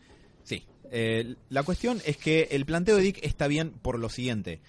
Sí. 0.42 0.64
Eh, 0.90 1.34
la 1.50 1.64
cuestión 1.64 2.00
es 2.06 2.16
que 2.16 2.48
el 2.52 2.64
planteo 2.64 2.96
de 2.96 3.02
Dick 3.02 3.18
está 3.22 3.46
bien 3.46 3.72
por 3.72 3.98
lo 3.98 4.08
siguiente. 4.08 4.60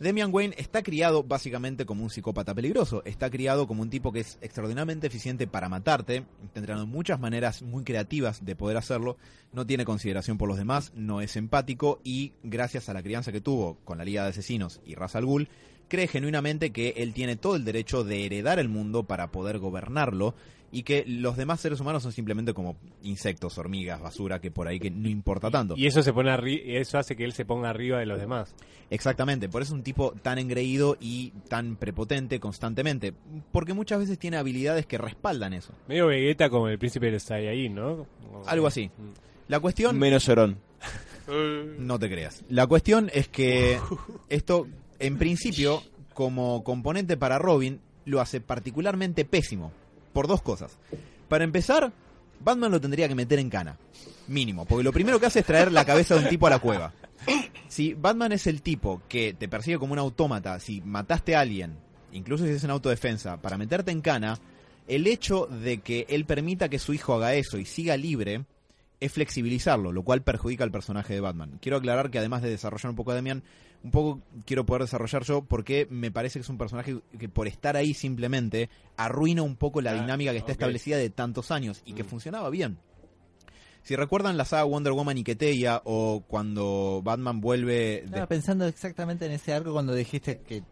Demian 0.00 0.34
Wayne 0.34 0.54
está 0.58 0.82
criado 0.82 1.22
básicamente 1.22 1.86
como 1.86 2.02
un 2.02 2.10
psicópata 2.10 2.54
peligroso. 2.54 3.02
Está 3.04 3.30
criado 3.30 3.66
como 3.66 3.82
un 3.82 3.90
tipo 3.90 4.12
que 4.12 4.20
es 4.20 4.38
extraordinariamente 4.40 5.06
eficiente 5.06 5.46
para 5.46 5.68
matarte. 5.68 6.24
Entrenando 6.54 6.86
muchas 6.86 7.20
maneras 7.20 7.62
muy 7.62 7.84
creativas 7.84 8.44
de 8.44 8.56
poder 8.56 8.76
hacerlo. 8.76 9.16
No 9.52 9.66
tiene 9.66 9.84
consideración 9.84 10.36
por 10.36 10.48
los 10.48 10.58
demás, 10.58 10.92
no 10.94 11.20
es 11.20 11.36
empático 11.36 12.00
y 12.02 12.32
gracias 12.42 12.88
a 12.88 12.94
la 12.94 13.02
crianza 13.02 13.32
que 13.32 13.40
tuvo 13.40 13.78
con 13.84 13.98
la 13.98 14.04
Liga 14.04 14.24
de 14.24 14.30
Asesinos 14.30 14.80
y 14.84 14.94
Ra's 14.94 15.14
al 15.14 15.26
Ghul, 15.26 15.48
cree 15.88 16.08
genuinamente 16.08 16.72
que 16.72 16.94
él 16.96 17.14
tiene 17.14 17.36
todo 17.36 17.54
el 17.54 17.64
derecho 17.64 18.02
de 18.02 18.26
heredar 18.26 18.58
el 18.58 18.68
mundo 18.68 19.04
para 19.04 19.30
poder 19.30 19.58
gobernarlo 19.58 20.34
y 20.74 20.82
que 20.82 21.04
los 21.06 21.36
demás 21.36 21.60
seres 21.60 21.78
humanos 21.78 22.02
son 22.02 22.10
simplemente 22.10 22.52
como 22.52 22.76
insectos, 23.04 23.56
hormigas, 23.58 24.00
basura, 24.00 24.40
que 24.40 24.50
por 24.50 24.66
ahí 24.66 24.80
que 24.80 24.90
no 24.90 25.08
importa 25.08 25.48
tanto. 25.48 25.74
Y 25.76 25.86
eso 25.86 26.02
se 26.02 26.12
pone 26.12 26.34
eso 26.76 26.98
hace 26.98 27.14
que 27.14 27.24
él 27.24 27.32
se 27.32 27.44
ponga 27.44 27.70
arriba 27.70 28.00
de 28.00 28.06
los 28.06 28.18
demás. 28.18 28.56
Exactamente, 28.90 29.48
por 29.48 29.62
eso 29.62 29.72
es 29.72 29.78
un 29.78 29.84
tipo 29.84 30.12
tan 30.20 30.38
engreído 30.38 30.96
y 30.98 31.30
tan 31.48 31.76
prepotente 31.76 32.40
constantemente, 32.40 33.14
porque 33.52 33.72
muchas 33.72 34.00
veces 34.00 34.18
tiene 34.18 34.36
habilidades 34.36 34.84
que 34.84 34.98
respaldan 34.98 35.52
eso. 35.52 35.72
Medio 35.86 36.08
Vegeta 36.08 36.50
como 36.50 36.66
el 36.66 36.76
príncipe 36.76 37.08
de 37.08 37.48
ahí, 37.48 37.68
¿no? 37.68 38.08
Algo 38.46 38.66
así. 38.66 38.88
Mm. 38.88 39.12
La 39.46 39.60
cuestión, 39.60 39.96
Menos 39.96 40.26
llorón. 40.26 40.58
No 41.78 41.98
te 41.98 42.10
creas, 42.10 42.44
la 42.50 42.66
cuestión 42.66 43.10
es 43.14 43.28
que 43.28 43.78
esto, 44.28 44.66
en 44.98 45.16
principio, 45.18 45.82
como 46.12 46.62
componente 46.64 47.16
para 47.16 47.38
Robin, 47.38 47.80
lo 48.04 48.20
hace 48.20 48.40
particularmente 48.42 49.24
pésimo, 49.24 49.72
por 50.14 50.26
dos 50.26 50.40
cosas. 50.40 50.78
Para 51.28 51.44
empezar, 51.44 51.92
Batman 52.40 52.72
lo 52.72 52.80
tendría 52.80 53.08
que 53.08 53.14
meter 53.14 53.38
en 53.38 53.50
cana. 53.50 53.76
Mínimo. 54.26 54.64
Porque 54.64 54.84
lo 54.84 54.92
primero 54.92 55.20
que 55.20 55.26
hace 55.26 55.40
es 55.40 55.46
traer 55.46 55.70
la 55.70 55.84
cabeza 55.84 56.14
de 56.14 56.22
un 56.22 56.28
tipo 56.30 56.46
a 56.46 56.50
la 56.50 56.58
cueva. 56.58 56.94
Si 57.68 57.94
Batman 57.94 58.32
es 58.32 58.46
el 58.46 58.62
tipo 58.62 59.02
que 59.08 59.34
te 59.34 59.48
persigue 59.48 59.78
como 59.78 59.92
un 59.92 59.98
autómata, 59.98 60.60
si 60.60 60.80
mataste 60.80 61.36
a 61.36 61.40
alguien, 61.40 61.76
incluso 62.12 62.44
si 62.44 62.50
es 62.50 62.64
en 62.64 62.70
autodefensa, 62.70 63.38
para 63.38 63.58
meterte 63.58 63.90
en 63.90 64.00
cana, 64.00 64.38
el 64.86 65.06
hecho 65.06 65.46
de 65.46 65.80
que 65.80 66.06
él 66.08 66.24
permita 66.24 66.68
que 66.68 66.78
su 66.78 66.94
hijo 66.94 67.14
haga 67.14 67.34
eso 67.34 67.58
y 67.58 67.64
siga 67.64 67.96
libre 67.96 68.44
es 69.00 69.12
flexibilizarlo, 69.12 69.92
lo 69.92 70.02
cual 70.02 70.22
perjudica 70.22 70.64
al 70.64 70.70
personaje 70.70 71.14
de 71.14 71.20
Batman. 71.20 71.58
Quiero 71.60 71.78
aclarar 71.78 72.10
que 72.10 72.18
además 72.18 72.42
de 72.42 72.50
desarrollar 72.50 72.90
un 72.90 72.96
poco 72.96 73.10
a 73.10 73.14
Demian, 73.14 73.42
un 73.84 73.90
poco 73.90 74.20
quiero 74.46 74.64
poder 74.66 74.82
desarrollar 74.82 75.22
yo 75.24 75.42
porque 75.44 75.86
me 75.90 76.10
parece 76.10 76.38
que 76.38 76.42
es 76.42 76.48
un 76.48 76.58
personaje 76.58 76.96
que 77.18 77.28
por 77.28 77.46
estar 77.46 77.76
ahí 77.76 77.94
simplemente 77.94 78.70
arruina 78.96 79.42
un 79.42 79.54
poco 79.56 79.80
la 79.82 79.90
Ah, 79.92 80.00
dinámica 80.00 80.32
que 80.32 80.38
está 80.38 80.52
establecida 80.52 80.96
de 80.96 81.10
tantos 81.10 81.50
años 81.50 81.82
y 81.84 81.92
que 81.92 82.02
Mm. 82.02 82.06
funcionaba 82.06 82.50
bien. 82.50 82.78
Si 83.82 83.94
recuerdan 83.96 84.38
la 84.38 84.46
saga 84.46 84.64
Wonder 84.64 84.94
Woman 84.94 85.18
y 85.18 85.24
Keteia 85.24 85.82
o 85.84 86.24
cuando 86.26 87.02
Batman 87.04 87.42
vuelve 87.42 87.74
de- 87.74 88.04
Estaba 88.06 88.26
pensando 88.26 88.66
exactamente 88.66 89.26
en 89.26 89.32
ese 89.32 89.52
arco 89.52 89.72
cuando 89.74 89.94
dijiste 89.94 90.40
que 90.40 90.62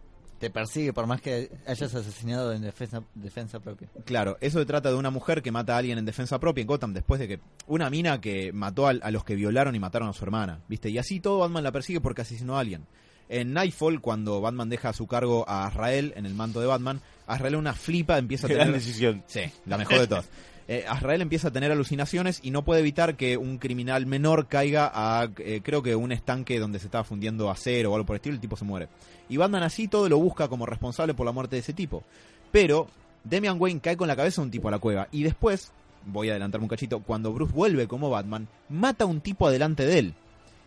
te 0.42 0.50
persigue 0.50 0.92
por 0.92 1.06
más 1.06 1.20
que 1.20 1.52
hayas 1.68 1.94
asesinado 1.94 2.52
en 2.52 2.62
defensa, 2.62 3.00
defensa 3.14 3.60
propia. 3.60 3.86
Claro, 4.04 4.38
eso 4.40 4.58
se 4.58 4.66
trata 4.66 4.90
de 4.90 4.96
una 4.96 5.10
mujer 5.10 5.40
que 5.40 5.52
mata 5.52 5.76
a 5.76 5.78
alguien 5.78 5.98
en 5.98 6.04
defensa 6.04 6.40
propia 6.40 6.62
en 6.62 6.66
Gotham 6.66 6.92
después 6.92 7.20
de 7.20 7.28
que 7.28 7.40
una 7.68 7.88
mina 7.90 8.20
que 8.20 8.52
mató 8.52 8.88
a, 8.88 8.92
los 8.92 9.22
que 9.22 9.36
violaron 9.36 9.76
y 9.76 9.78
mataron 9.78 10.08
a 10.08 10.12
su 10.12 10.24
hermana, 10.24 10.58
¿viste? 10.66 10.90
Y 10.90 10.98
así 10.98 11.20
todo 11.20 11.38
Batman 11.38 11.62
la 11.62 11.70
persigue 11.70 12.00
porque 12.00 12.22
asesinó 12.22 12.56
a 12.56 12.60
alguien. 12.60 12.88
En 13.28 13.52
Nightfall, 13.52 14.00
cuando 14.00 14.40
Batman 14.40 14.68
deja 14.68 14.88
a 14.88 14.92
su 14.92 15.06
cargo 15.06 15.48
a 15.48 15.64
Azrael 15.64 16.12
en 16.16 16.26
el 16.26 16.34
manto 16.34 16.60
de 16.60 16.66
Batman, 16.66 17.00
Azrael 17.28 17.54
una 17.54 17.72
flipa 17.72 18.18
empieza 18.18 18.48
a 18.48 18.50
Gran 18.50 18.66
tener... 18.66 18.80
decisión. 18.80 19.22
Sí, 19.28 19.42
la 19.66 19.78
mejor 19.78 20.00
de 20.00 20.06
todas. 20.08 20.28
Eh, 20.72 20.86
Azrael 20.88 21.20
empieza 21.20 21.48
a 21.48 21.50
tener 21.50 21.70
alucinaciones 21.70 22.40
y 22.42 22.50
no 22.50 22.64
puede 22.64 22.80
evitar 22.80 23.14
que 23.14 23.36
un 23.36 23.58
criminal 23.58 24.06
menor 24.06 24.46
caiga 24.46 24.90
a, 24.90 25.28
eh, 25.36 25.60
creo 25.62 25.82
que 25.82 25.94
un 25.94 26.12
estanque 26.12 26.58
donde 26.58 26.78
se 26.78 26.86
estaba 26.86 27.04
fundiendo 27.04 27.50
acero 27.50 27.92
o 27.92 27.94
algo 27.94 28.06
por 28.06 28.14
el 28.14 28.20
estilo, 28.20 28.36
el 28.36 28.40
tipo 28.40 28.56
se 28.56 28.64
muere. 28.64 28.88
Y 29.28 29.36
Batman 29.36 29.64
así 29.64 29.86
todo 29.86 30.08
lo 30.08 30.16
busca 30.16 30.48
como 30.48 30.64
responsable 30.64 31.12
por 31.12 31.26
la 31.26 31.32
muerte 31.32 31.56
de 31.56 31.60
ese 31.60 31.74
tipo. 31.74 32.04
Pero 32.50 32.86
Damian 33.22 33.60
Wayne 33.60 33.80
cae 33.80 33.98
con 33.98 34.08
la 34.08 34.16
cabeza 34.16 34.40
de 34.40 34.46
un 34.46 34.50
tipo 34.50 34.68
a 34.68 34.70
la 34.70 34.78
cueva 34.78 35.08
y 35.12 35.24
después, 35.24 35.72
voy 36.06 36.30
a 36.30 36.32
adelantarme 36.32 36.64
un 36.64 36.70
cachito, 36.70 37.00
cuando 37.00 37.34
Bruce 37.34 37.52
vuelve 37.52 37.86
como 37.86 38.08
Batman, 38.08 38.48
mata 38.70 39.04
a 39.04 39.08
un 39.08 39.20
tipo 39.20 39.46
adelante 39.46 39.84
de 39.84 39.98
él. 39.98 40.14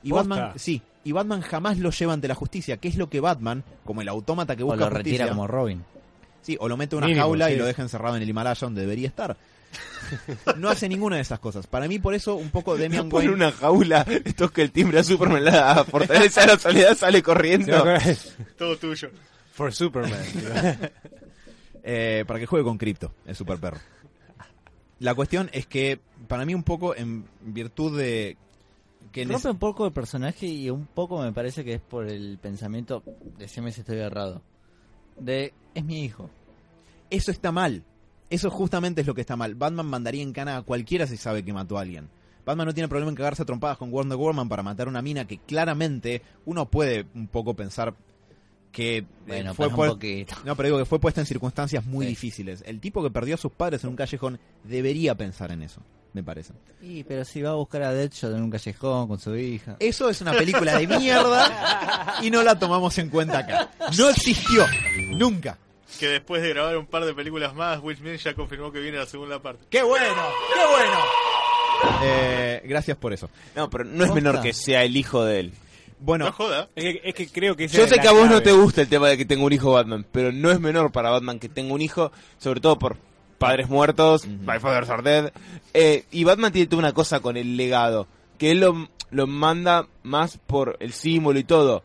Y 0.03 0.11
¿Posta? 0.11 0.27
Batman, 0.27 0.53
sí, 0.57 0.83
y 1.03 1.13
Batman 1.13 1.41
jamás 1.41 1.79
lo 1.79 1.89
lleva 1.89 2.13
ante 2.13 2.27
la 2.27 2.35
justicia, 2.35 2.77
que 2.77 2.89
es 2.89 2.95
lo 2.97 3.09
que 3.09 3.21
Batman, 3.21 3.63
como 3.83 4.03
el 4.03 4.07
autómata 4.09 4.55
que 4.55 4.61
O 4.61 4.67
busca 4.67 4.81
lo 4.81 4.89
retira 4.91 5.25
justicia, 5.25 5.29
como 5.29 5.47
Robin. 5.47 5.83
Sí, 6.43 6.57
o 6.59 6.69
lo 6.69 6.77
mete 6.77 6.95
en 6.95 6.97
una 6.99 7.07
Mínimo, 7.07 7.25
jaula 7.25 7.49
y 7.49 7.55
lo 7.55 7.65
deja 7.65 7.81
encerrado 7.81 8.15
en 8.15 8.21
el 8.21 8.29
Himalaya 8.29 8.59
donde 8.61 8.81
debería 8.81 9.07
estar. 9.07 9.35
No 10.57 10.69
hace 10.69 10.87
ninguna 10.87 11.15
de 11.17 11.23
esas 11.23 11.39
cosas. 11.39 11.67
Para 11.67 11.87
mí, 11.87 11.99
por 11.99 12.13
eso, 12.13 12.35
un 12.35 12.49
poco 12.49 12.77
Damian 12.77 13.09
Pone 13.09 13.27
Wayne... 13.27 13.33
una 13.33 13.51
jaula, 13.51 14.05
toca 14.35 14.61
el 14.61 14.71
timbre 14.71 14.99
a 14.99 15.03
Superman, 15.03 15.43
la 15.43 15.83
fortaleza 15.83 16.41
de 16.41 16.47
la 16.47 16.59
soledad 16.59 16.95
sale 16.95 17.21
corriendo. 17.23 17.83
Todo 18.57 18.77
tuyo. 18.77 19.09
For 19.51 19.73
Superman. 19.73 20.21
eh, 21.83 22.23
para 22.27 22.39
que 22.39 22.45
juegue 22.45 22.65
con 22.65 22.77
Crypto, 22.77 23.13
el 23.25 23.35
super 23.35 23.57
perro. 23.57 23.79
La 24.99 25.13
cuestión 25.13 25.49
es 25.53 25.65
que, 25.65 25.99
para 26.27 26.45
mí, 26.45 26.53
un 26.53 26.63
poco 26.63 26.95
en 26.95 27.25
virtud 27.41 27.97
de... 27.97 28.37
que 29.11 29.25
Rompe 29.25 29.49
un 29.49 29.59
poco 29.59 29.85
el 29.85 29.93
personaje 29.93 30.45
y 30.45 30.69
un 30.69 30.85
poco 30.85 31.21
me 31.21 31.31
parece 31.33 31.63
que 31.63 31.73
es 31.73 31.81
por 31.81 32.07
el 32.07 32.37
pensamiento, 32.37 33.03
decime 33.37 33.71
si 33.71 33.81
estoy 33.81 33.97
errado, 33.97 34.41
de 35.19 35.53
es 35.73 35.83
mi 35.83 36.03
hijo. 36.03 36.29
Eso 37.09 37.31
está 37.31 37.51
mal. 37.51 37.83
Eso 38.29 38.49
justamente 38.49 39.01
es 39.01 39.07
lo 39.07 39.13
que 39.13 39.21
está 39.21 39.35
mal. 39.35 39.55
Batman 39.55 39.85
mandaría 39.85 40.23
en 40.23 40.33
cana 40.33 40.57
a 40.57 40.61
cualquiera 40.63 41.05
si 41.07 41.17
sabe 41.17 41.43
que 41.43 41.53
mató 41.53 41.77
a 41.77 41.81
alguien. 41.81 42.09
Batman 42.45 42.67
no 42.67 42.73
tiene 42.73 42.87
problema 42.87 43.09
en 43.09 43.15
cagarse 43.15 43.41
a 43.41 43.45
trompadas 43.45 43.77
con 43.77 43.91
Wonder 43.91 44.17
Woman 44.17 44.47
para 44.49 44.61
matar 44.63 44.87
a 44.87 44.89
una 44.89 45.01
mina 45.01 45.25
que 45.25 45.39
claramente 45.39 46.21
uno 46.45 46.69
puede 46.69 47.05
un 47.15 47.27
poco 47.27 47.55
pensar 47.55 47.95
que 48.71 48.97
eh, 48.97 49.05
Bueno, 49.27 49.53
fue 49.53 49.67
un 49.67 49.75
poquito. 49.75 50.35
No, 50.43 50.55
pero 50.55 50.67
digo 50.67 50.77
que 50.79 50.85
fue 50.85 50.99
puesta 50.99 51.21
en 51.21 51.27
circunstancias 51.27 51.85
muy 51.85 52.05
Sí. 52.05 52.09
difíciles. 52.09 52.63
El 52.67 52.79
tipo 52.79 53.01
que 53.01 53.09
perdió 53.09 53.35
a 53.35 53.37
sus 53.37 53.51
padres 53.51 53.83
en 53.83 53.91
un 53.91 53.95
callejón 53.95 54.39
debería 54.63 55.15
pensar 55.15 55.51
en 55.51 55.61
eso, 55.63 55.81
me 56.13 56.21
parece. 56.23 56.53
Y 56.81 57.03
pero 57.05 57.23
si 57.25 57.41
va 57.41 57.51
a 57.51 57.55
buscar 57.55 57.83
a 57.83 57.93
Deadshot 57.93 58.35
en 58.35 58.43
un 58.43 58.51
callejón 58.51 59.07
con 59.07 59.17
su 59.19 59.35
hija. 59.35 59.77
Eso 59.79 60.09
es 60.09 60.19
una 60.21 60.33
película 60.33 60.77
de 60.77 60.87
mierda 60.87 62.15
y 62.21 62.29
no 62.29 62.43
la 62.43 62.59
tomamos 62.59 62.97
en 62.97 63.09
cuenta 63.09 63.39
acá. 63.39 63.71
No 63.97 64.09
existió, 64.09 64.65
nunca. 65.17 65.57
Que 65.99 66.07
después 66.07 66.41
de 66.41 66.49
grabar 66.49 66.77
un 66.77 66.87
par 66.87 67.05
de 67.05 67.13
películas 67.13 67.53
más, 67.55 67.79
Will 67.81 67.95
Smith 67.97 68.17
ya 68.17 68.33
confirmó 68.33 68.71
que 68.71 68.79
viene 68.79 68.97
la 68.97 69.05
segunda 69.05 69.41
parte. 69.41 69.63
¡Qué 69.69 69.83
bueno! 69.83 70.05
¡Qué 70.53 70.59
bueno! 70.75 70.97
Eh, 72.03 72.61
gracias 72.65 72.97
por 72.97 73.13
eso. 73.13 73.29
No, 73.55 73.69
pero 73.69 73.83
no 73.83 74.03
es 74.05 74.13
menor 74.13 74.41
que 74.41 74.53
sea 74.53 74.83
el 74.83 74.95
hijo 74.97 75.23
de 75.23 75.39
él. 75.41 75.53
Bueno, 75.99 76.25
No 76.25 76.31
joda. 76.31 76.69
es, 76.75 76.83
que, 76.83 77.01
es 77.09 77.15
que 77.15 77.27
creo 77.29 77.55
que 77.55 77.67
Yo 77.67 77.87
sé 77.87 77.99
que 77.99 78.07
a 78.07 78.11
vos 78.11 78.29
no 78.29 78.41
te 78.41 78.51
gusta 78.51 78.81
el 78.81 78.89
tema 78.89 79.07
de 79.07 79.17
que 79.17 79.25
tenga 79.25 79.43
un 79.45 79.53
hijo 79.53 79.71
Batman, 79.71 80.05
pero 80.11 80.31
no 80.31 80.51
es 80.51 80.59
menor 80.59 80.91
para 80.91 81.09
Batman 81.09 81.39
que 81.39 81.49
tenga 81.49 81.73
un 81.73 81.81
hijo, 81.81 82.11
sobre 82.37 82.59
todo 82.59 82.77
por 82.77 82.97
padres 83.37 83.69
muertos. 83.69 84.25
My 84.27 84.59
Fathers 84.59 84.89
Are 84.89 85.03
Dead. 85.03 85.31
Eh, 85.73 86.03
y 86.11 86.23
Batman 86.23 86.51
tiene 86.51 86.67
toda 86.67 86.79
una 86.81 86.93
cosa 86.93 87.19
con 87.21 87.37
el 87.37 87.55
legado, 87.57 88.07
que 88.37 88.51
él 88.51 88.59
lo, 88.59 88.89
lo 89.11 89.27
manda 89.27 89.87
más 90.03 90.37
por 90.37 90.77
el 90.79 90.91
símbolo 90.93 91.39
y 91.39 91.43
todo. 91.43 91.83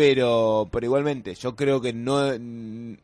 Pero, 0.00 0.66
pero 0.72 0.86
igualmente, 0.86 1.34
yo 1.34 1.54
creo 1.54 1.80
que 1.82 1.92
no... 1.92 2.28
mm, 2.38 2.94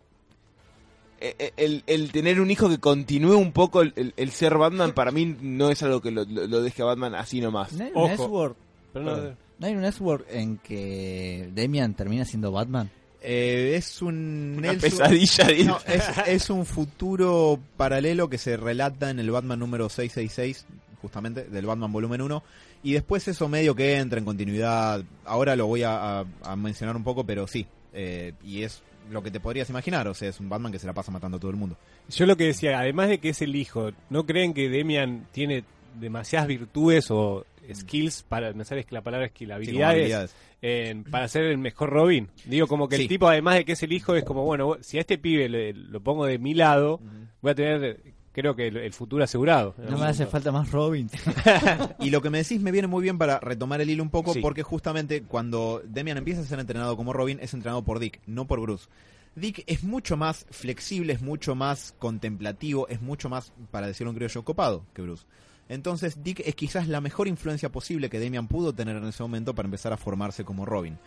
eh, 1.20 1.52
El, 1.58 1.82
el 1.86 2.10
tener 2.10 2.40
un 2.40 2.50
hijo 2.50 2.68
que 2.70 2.78
continúe 2.78 3.36
un 3.36 3.52
poco 3.52 3.82
el, 3.82 3.92
el- 3.96 4.14
el 4.16 4.30
ser 4.30 4.56
Batman, 4.56 4.92
para 4.92 5.10
mí 5.10 5.36
no 5.42 5.70
es 5.70 5.82
algo 5.82 6.00
que 6.00 6.10
lo, 6.10 6.24
lo- 6.24 6.46
lo 6.46 6.62
deje 6.62 6.80
a 6.82 6.86
Batman 6.86 7.14
así 7.14 7.40
nomás. 7.40 7.72
¿No 7.74 7.84
hay 7.84 7.90
un 7.94 8.10
Ojo. 8.12 8.56
Perdón, 8.94 9.36
¿no 9.58 9.66
hay 9.66 9.74
un 9.74 9.84
Elseworld 9.84 10.24
en 10.30 10.56
que 10.56 11.50
Damian 11.54 11.92
termina 11.94 12.24
siendo 12.24 12.50
Batman? 12.50 12.90
eh, 13.20 13.74
es 13.76 14.00
un... 14.02 14.54
Una 14.56 14.72
pesadilla. 14.74 15.48
No, 15.66 15.78
es, 15.86 16.04
es 16.28 16.48
un 16.48 16.64
futuro 16.64 17.58
paralelo 17.76 18.30
que 18.30 18.38
se 18.38 18.56
relata 18.56 19.10
en 19.10 19.18
el 19.18 19.30
Batman 19.30 19.58
número 19.58 19.88
666, 19.90 20.64
justamente, 21.00 21.44
del 21.44 21.66
Batman 21.66 21.92
volumen 21.92 22.20
1. 22.22 22.42
Y 22.82 22.92
después 22.92 23.26
eso 23.28 23.48
medio 23.48 23.74
que 23.74 23.96
entra 23.96 24.18
en 24.18 24.24
continuidad. 24.24 25.02
Ahora 25.24 25.56
lo 25.56 25.66
voy 25.66 25.82
a, 25.82 26.20
a- 26.20 26.24
a 26.42 26.56
mencionar 26.56 26.96
un 26.96 27.04
poco, 27.04 27.24
pero 27.24 27.46
sí. 27.46 27.66
eh, 27.92 28.32
y 28.44 28.62
es 28.62 28.82
lo 29.10 29.22
que 29.22 29.30
te 29.30 29.40
podrías 29.40 29.70
imaginar. 29.70 30.06
O 30.08 30.14
sea, 30.14 30.28
es 30.28 30.38
un 30.40 30.48
Batman 30.48 30.70
que 30.72 30.78
se 30.78 30.86
la 30.86 30.92
pasa 30.92 31.10
matando 31.12 31.36
a 31.38 31.40
todo 31.40 31.50
el 31.50 31.56
mundo. 31.56 31.76
Yo 32.10 32.26
lo 32.26 32.36
que 32.36 32.44
decía, 32.44 32.78
además 32.78 33.08
de 33.08 33.18
que 33.18 33.30
es 33.30 33.40
el 33.42 33.56
hijo, 33.56 33.90
¿no 34.10 34.26
creen 34.26 34.52
que 34.52 34.68
Demian 34.68 35.26
tiene 35.32 35.64
demasiadas 35.98 36.46
virtudes 36.48 37.10
o 37.10 37.46
skills 37.72 38.22
para, 38.22 38.52
no 38.52 38.64
sabes 38.64 38.84
que 38.86 38.94
la 38.94 39.00
palabra 39.02 39.26
es 39.26 39.32
Sí, 39.36 39.44
como 39.46 39.54
habilidades, 39.54 39.96
habilidades. 39.96 40.34
en- 40.62 41.04
para 41.04 41.26
ser 41.28 41.44
el 41.44 41.58
mejor 41.58 41.90
Robin? 41.90 42.28
Digo, 42.44 42.66
como 42.66 42.88
que 42.88 42.96
Sí. 42.96 43.02
el 43.02 43.08
tipo, 43.08 43.28
además 43.28 43.54
de 43.56 43.64
que 43.64 43.72
es 43.72 43.82
el 43.82 43.92
hijo, 43.92 44.14
es 44.14 44.24
como, 44.24 44.44
bueno, 44.44 44.76
si 44.82 44.98
a 44.98 45.00
este 45.00 45.18
pibe 45.18 45.48
le- 45.48 45.72
lo 45.72 46.00
pongo 46.00 46.26
de 46.26 46.38
mi 46.38 46.54
lado, 46.54 47.00
voy 47.40 47.52
a 47.52 47.54
tener, 47.54 48.00
creo 48.36 48.54
que 48.54 48.68
el, 48.68 48.76
el 48.76 48.92
futuro 48.92 49.24
asegurado. 49.24 49.74
No 49.90 49.96
me 49.96 50.04
hace 50.04 50.26
falta 50.26 50.52
más 50.52 50.70
Robin. 50.70 51.08
Y 51.98 52.10
lo 52.10 52.20
que 52.20 52.28
me 52.30 52.38
decís 52.38 52.60
me 52.60 52.70
viene 52.70 52.86
muy 52.86 53.02
bien 53.02 53.16
para 53.16 53.40
retomar 53.40 53.80
el 53.80 53.88
hilo 53.88 54.02
un 54.02 54.10
poco, 54.10 54.34
Sí. 54.34 54.40
porque 54.40 54.62
justamente 54.62 55.22
cuando 55.22 55.82
Demian 55.86 56.18
empieza 56.18 56.42
a 56.42 56.44
ser 56.44 56.60
entrenado 56.60 56.96
como 56.96 57.12
Robin, 57.14 57.38
es 57.40 57.54
entrenado 57.54 57.82
por 57.82 57.98
Dick, 57.98 58.20
no 58.26 58.46
por 58.46 58.60
Bruce. 58.60 58.86
Dick 59.34 59.64
es 59.66 59.82
mucho 59.84 60.16
más 60.18 60.46
flexible, 60.50 61.14
es 61.14 61.22
mucho 61.22 61.54
más 61.54 61.94
contemplativo, 61.98 62.86
es 62.88 63.00
mucho 63.00 63.28
más, 63.28 63.52
para 63.70 63.86
decirlo 63.86 64.10
en 64.10 64.16
criollo, 64.16 64.44
copado 64.44 64.84
que 64.94 65.02
Bruce. 65.02 65.24
Entonces 65.68 66.22
Dick 66.22 66.40
es 66.44 66.54
quizás 66.54 66.88
la 66.88 67.00
mejor 67.00 67.26
influencia 67.28 67.70
posible 67.72 68.08
que 68.10 68.20
Damian 68.20 68.48
pudo 68.48 68.72
tener 68.74 68.96
en 68.96 69.04
ese 69.06 69.22
momento 69.22 69.54
para 69.54 69.66
empezar 69.66 69.92
a 69.92 69.96
formarse 69.96 70.44
como 70.44 70.64
Robin. 70.66 70.98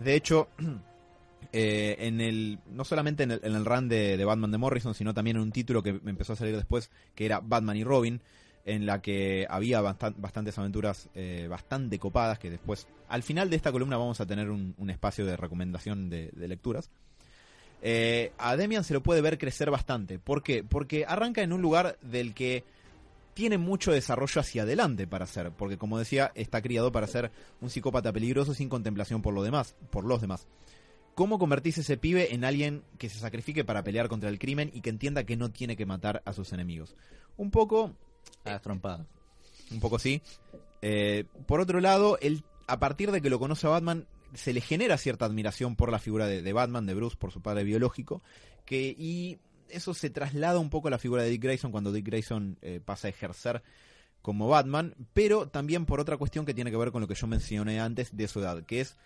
De 0.00 0.14
hecho, 0.14 0.48
eh, 1.52 1.96
en 2.00 2.20
el 2.20 2.58
no 2.70 2.84
solamente 2.84 3.22
en 3.22 3.32
el, 3.32 3.40
en 3.42 3.54
el 3.54 3.64
run 3.64 3.88
de, 3.88 4.22
Batman 4.24 4.50
de 4.50 4.58
Morrison, 4.58 4.94
sino 4.94 5.14
también 5.14 5.36
en 5.36 5.42
un 5.42 5.52
título 5.52 5.82
que 5.82 6.00
empezó 6.04 6.32
a 6.34 6.36
salir 6.36 6.56
después, 6.56 6.90
que 7.14 7.26
era 7.26 7.40
Batman 7.40 7.76
y 7.76 7.84
Robin, 7.84 8.20
en 8.64 8.86
la 8.86 9.02
que 9.02 9.46
había 9.48 9.80
bastan- 9.82 10.14
bastantes 10.16 10.58
aventuras 10.58 11.08
eh, 11.14 11.46
bastante 11.48 11.98
copadas, 11.98 12.38
que 12.38 12.50
después, 12.50 12.86
al 13.08 13.22
final 13.22 13.50
de 13.50 13.56
esta 13.56 13.72
columna 13.72 13.96
vamos 13.96 14.20
a 14.20 14.26
tener 14.26 14.50
un, 14.50 14.74
espacio 14.88 15.26
de 15.26 15.36
recomendación 15.36 16.08
de, 16.08 16.30
de 16.32 16.48
lecturas. 16.48 16.90
Eh, 17.82 18.32
a 18.38 18.56
Demian 18.56 18.82
se 18.82 18.94
lo 18.94 19.02
puede 19.02 19.20
ver 19.20 19.36
crecer 19.36 19.70
bastante. 19.70 20.18
¿Por 20.18 20.42
qué? 20.42 20.64
Porque 20.64 21.04
arranca 21.06 21.42
en 21.42 21.52
un 21.52 21.60
lugar 21.60 21.98
del 22.00 22.32
que 22.32 22.64
tiene 23.34 23.58
mucho 23.58 23.92
desarrollo 23.92 24.40
hacia 24.40 24.62
adelante 24.62 25.06
para 25.06 25.26
ser, 25.26 25.50
porque 25.50 25.76
como 25.76 25.98
decía, 25.98 26.32
está 26.34 26.62
criado 26.62 26.92
para 26.92 27.06
ser 27.06 27.30
un 27.60 27.68
psicópata 27.68 28.12
peligroso 28.12 28.54
sin 28.54 28.68
contemplación 28.68 29.20
por 29.20 29.34
lo 29.34 29.42
demás, 29.42 29.76
por 29.90 30.04
los 30.04 30.20
demás. 30.20 30.46
¿Cómo 31.14 31.38
convertirse 31.38 31.82
ese 31.82 31.96
pibe 31.96 32.34
en 32.34 32.44
alguien 32.44 32.82
que 32.98 33.08
se 33.08 33.18
sacrifique 33.18 33.64
para 33.64 33.84
pelear 33.84 34.08
contra 34.08 34.28
el 34.28 34.38
crimen 34.38 34.70
y 34.74 34.80
que 34.80 34.90
entienda 34.90 35.24
que 35.24 35.36
no 35.36 35.50
tiene 35.50 35.76
que 35.76 35.86
matar 35.86 36.22
a 36.24 36.32
sus 36.32 36.52
enemigos? 36.52 36.94
Un 37.36 37.50
poco 37.50 37.92
A 38.44 38.50
las 38.50 38.62
trompadas. 38.62 39.06
un 39.70 39.80
poco 39.80 39.98
sí. 39.98 40.22
Eh, 40.82 41.24
por 41.46 41.60
otro 41.60 41.80
lado, 41.80 42.18
él, 42.20 42.42
a 42.66 42.78
partir 42.78 43.10
de 43.12 43.20
que 43.20 43.30
lo 43.30 43.38
conoce 43.38 43.66
a 43.66 43.70
Batman, 43.70 44.06
se 44.34 44.52
le 44.52 44.60
genera 44.60 44.98
cierta 44.98 45.24
admiración 45.24 45.76
por 45.76 45.92
la 45.92 45.98
figura 45.98 46.26
de, 46.26 46.42
de 46.42 46.52
Batman, 46.52 46.86
de 46.86 46.94
Bruce, 46.94 47.16
por 47.16 47.30
su 47.30 47.40
padre 47.40 47.64
biológico, 47.64 48.20
que 48.64 48.94
y 48.98 49.38
eso 49.68 49.94
se 49.94 50.10
traslada 50.10 50.58
un 50.58 50.70
poco 50.70 50.88
a 50.88 50.90
la 50.90 50.98
figura 50.98 51.22
de 51.22 51.30
Dick 51.30 51.42
Grayson 51.42 51.72
cuando 51.72 51.92
Dick 51.92 52.06
Grayson 52.06 52.58
eh, 52.62 52.80
pasa 52.84 53.08
a 53.08 53.10
ejercer 53.10 53.62
como 54.22 54.48
Batman, 54.48 54.94
pero 55.12 55.48
también 55.48 55.84
por 55.84 56.00
otra 56.00 56.16
cuestión 56.16 56.46
que 56.46 56.54
tiene 56.54 56.70
que 56.70 56.76
ver 56.76 56.92
con 56.92 57.02
lo 57.02 57.08
que 57.08 57.14
yo 57.14 57.26
mencioné 57.26 57.80
antes 57.80 58.16
de 58.16 58.26
su 58.26 58.40
edad, 58.40 58.64
que 58.64 58.80
es 58.80 58.96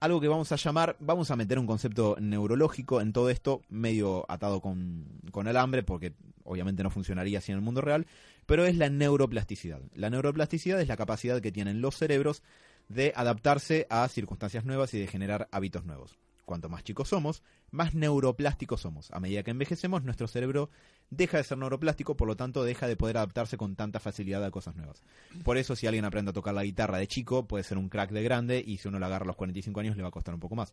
algo 0.00 0.20
que 0.20 0.28
vamos 0.28 0.52
a 0.52 0.56
llamar, 0.56 0.96
vamos 1.00 1.30
a 1.30 1.36
meter 1.36 1.58
un 1.58 1.66
concepto 1.66 2.16
neurológico 2.20 3.00
en 3.00 3.12
todo 3.12 3.30
esto, 3.30 3.62
medio 3.68 4.24
atado 4.28 4.60
con, 4.60 5.06
con 5.30 5.48
alambre, 5.48 5.82
porque 5.82 6.14
obviamente 6.44 6.82
no 6.82 6.90
funcionaría 6.90 7.38
así 7.38 7.52
en 7.52 7.58
el 7.58 7.64
mundo 7.64 7.80
real, 7.80 8.06
pero 8.46 8.64
es 8.64 8.76
la 8.76 8.88
neuroplasticidad. 8.88 9.80
La 9.94 10.10
neuroplasticidad 10.10 10.80
es 10.80 10.88
la 10.88 10.96
capacidad 10.96 11.40
que 11.40 11.52
tienen 11.52 11.80
los 11.80 11.96
cerebros 11.96 12.42
de 12.88 13.12
adaptarse 13.14 13.86
a 13.90 14.08
circunstancias 14.08 14.64
nuevas 14.64 14.94
y 14.94 14.98
de 14.98 15.06
generar 15.06 15.48
hábitos 15.52 15.84
nuevos. 15.84 16.16
Cuanto 16.48 16.70
más 16.70 16.82
chicos 16.82 17.10
somos, 17.10 17.42
más 17.70 17.94
neuroplásticos 17.94 18.80
somos. 18.80 19.10
A 19.10 19.20
medida 19.20 19.42
que 19.42 19.50
envejecemos, 19.50 20.02
nuestro 20.02 20.26
cerebro 20.28 20.70
deja 21.10 21.36
de 21.36 21.44
ser 21.44 21.58
neuroplástico, 21.58 22.16
por 22.16 22.26
lo 22.26 22.36
tanto 22.36 22.64
deja 22.64 22.88
de 22.88 22.96
poder 22.96 23.18
adaptarse 23.18 23.58
con 23.58 23.76
tanta 23.76 24.00
facilidad 24.00 24.42
a 24.42 24.50
cosas 24.50 24.74
nuevas. 24.74 25.02
Por 25.44 25.58
eso 25.58 25.76
si 25.76 25.86
alguien 25.86 26.06
aprende 26.06 26.30
a 26.30 26.32
tocar 26.32 26.54
la 26.54 26.64
guitarra 26.64 26.96
de 26.96 27.06
chico, 27.06 27.46
puede 27.46 27.64
ser 27.64 27.76
un 27.76 27.90
crack 27.90 28.12
de 28.12 28.22
grande 28.22 28.64
y 28.66 28.78
si 28.78 28.88
uno 28.88 28.98
la 28.98 29.08
agarra 29.08 29.24
a 29.24 29.26
los 29.26 29.36
45 29.36 29.78
años 29.80 29.96
le 29.98 30.02
va 30.02 30.08
a 30.08 30.10
costar 30.10 30.32
un 30.32 30.40
poco 30.40 30.56
más. 30.56 30.72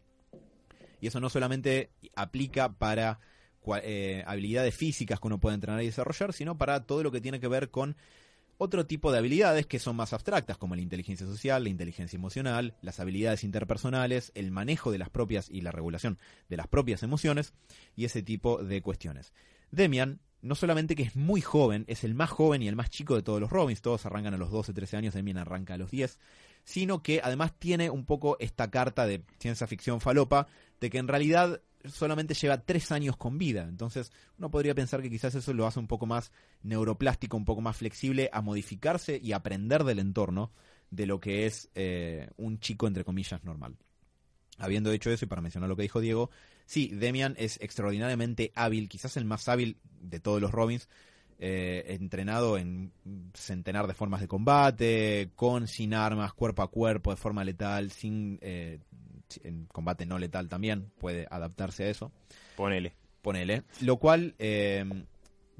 Y 1.01 1.07
eso 1.07 1.19
no 1.19 1.29
solamente 1.29 1.91
aplica 2.15 2.71
para 2.71 3.19
eh, 3.83 4.23
habilidades 4.25 4.73
físicas 4.73 5.19
que 5.19 5.27
uno 5.27 5.41
puede 5.41 5.55
entrenar 5.55 5.83
y 5.83 5.87
desarrollar, 5.87 6.31
sino 6.31 6.57
para 6.57 6.85
todo 6.85 7.03
lo 7.03 7.11
que 7.11 7.19
tiene 7.19 7.41
que 7.41 7.49
ver 7.49 7.69
con 7.69 7.97
otro 8.57 8.85
tipo 8.85 9.11
de 9.11 9.17
habilidades 9.17 9.65
que 9.65 9.79
son 9.79 9.95
más 9.95 10.13
abstractas, 10.13 10.57
como 10.57 10.75
la 10.75 10.81
inteligencia 10.81 11.25
social, 11.25 11.63
la 11.63 11.69
inteligencia 11.69 12.17
emocional, 12.17 12.75
las 12.81 12.99
habilidades 12.99 13.43
interpersonales, 13.43 14.31
el 14.35 14.51
manejo 14.51 14.91
de 14.91 14.97
las 14.97 15.09
propias 15.09 15.49
y 15.49 15.61
la 15.61 15.71
regulación 15.71 16.17
de 16.49 16.57
las 16.57 16.67
propias 16.67 17.03
emociones 17.03 17.53
y 17.95 18.05
ese 18.05 18.23
tipo 18.23 18.63
de 18.63 18.81
cuestiones. 18.81 19.33
Demian, 19.71 20.19
no 20.41 20.55
solamente 20.55 20.95
que 20.95 21.03
es 21.03 21.15
muy 21.15 21.41
joven, 21.41 21.85
es 21.87 22.03
el 22.03 22.13
más 22.13 22.29
joven 22.29 22.61
y 22.61 22.67
el 22.67 22.75
más 22.75 22.89
chico 22.89 23.15
de 23.15 23.23
todos 23.23 23.41
los 23.41 23.49
Robins, 23.49 23.81
todos 23.81 24.05
arrancan 24.05 24.33
a 24.33 24.37
los 24.37 24.51
12, 24.51 24.73
13 24.73 24.97
años, 24.97 25.13
Demian 25.13 25.37
arranca 25.37 25.73
a 25.73 25.77
los 25.77 25.91
10, 25.91 26.19
sino 26.63 27.01
que 27.01 27.21
además 27.23 27.53
tiene 27.57 27.89
un 27.89 28.05
poco 28.05 28.37
esta 28.39 28.69
carta 28.69 29.05
de 29.05 29.23
ciencia 29.39 29.67
ficción 29.67 30.01
falopa, 30.01 30.47
de 30.79 30.89
que 30.89 30.97
en 30.97 31.07
realidad 31.07 31.61
solamente 31.89 32.33
lleva 32.33 32.61
tres 32.61 32.91
años 32.91 33.17
con 33.17 33.37
vida. 33.37 33.63
Entonces, 33.67 34.11
uno 34.37 34.49
podría 34.49 34.75
pensar 34.75 35.01
que 35.01 35.09
quizás 35.09 35.35
eso 35.35 35.53
lo 35.53 35.67
hace 35.67 35.79
un 35.79 35.87
poco 35.87 36.05
más 36.05 36.31
neuroplástico, 36.63 37.37
un 37.37 37.45
poco 37.45 37.61
más 37.61 37.77
flexible 37.77 38.29
a 38.33 38.41
modificarse 38.41 39.19
y 39.21 39.31
aprender 39.31 39.83
del 39.83 39.99
entorno 39.99 40.51
de 40.89 41.05
lo 41.05 41.19
que 41.19 41.45
es 41.45 41.69
eh, 41.75 42.29
un 42.37 42.59
chico, 42.59 42.87
entre 42.87 43.03
comillas, 43.03 43.43
normal. 43.43 43.75
Habiendo 44.57 44.89
dicho 44.89 45.09
eso, 45.09 45.25
y 45.25 45.27
para 45.27 45.41
mencionar 45.41 45.69
lo 45.69 45.75
que 45.75 45.81
dijo 45.83 45.99
Diego, 45.99 46.29
sí, 46.65 46.87
Demian 46.87 47.35
es 47.37 47.59
extraordinariamente 47.61 48.51
hábil, 48.55 48.87
quizás 48.87 49.17
el 49.17 49.25
más 49.25 49.49
hábil 49.49 49.77
de 49.99 50.19
todos 50.19 50.41
los 50.41 50.51
Robins, 50.51 50.87
eh, 51.37 51.83
entrenado 51.89 52.57
en 52.57 52.93
centenar 53.33 53.87
de 53.87 53.93
formas 53.93 54.21
de 54.21 54.27
combate, 54.29 55.31
con, 55.35 55.67
sin 55.67 55.93
armas, 55.93 56.33
cuerpo 56.33 56.61
a 56.61 56.71
cuerpo, 56.71 57.11
de 57.11 57.17
forma 57.17 57.43
letal, 57.43 57.91
sin 57.91 58.39
eh, 58.41 58.79
en 59.43 59.65
combate 59.65 60.05
no 60.05 60.19
letal 60.19 60.49
también, 60.49 60.91
puede 60.99 61.27
adaptarse 61.29 61.85
a 61.85 61.89
eso, 61.89 62.11
Ponele. 62.55 62.93
ponele. 63.21 63.63
Lo 63.81 63.97
cual, 63.97 64.35
eh, 64.39 64.85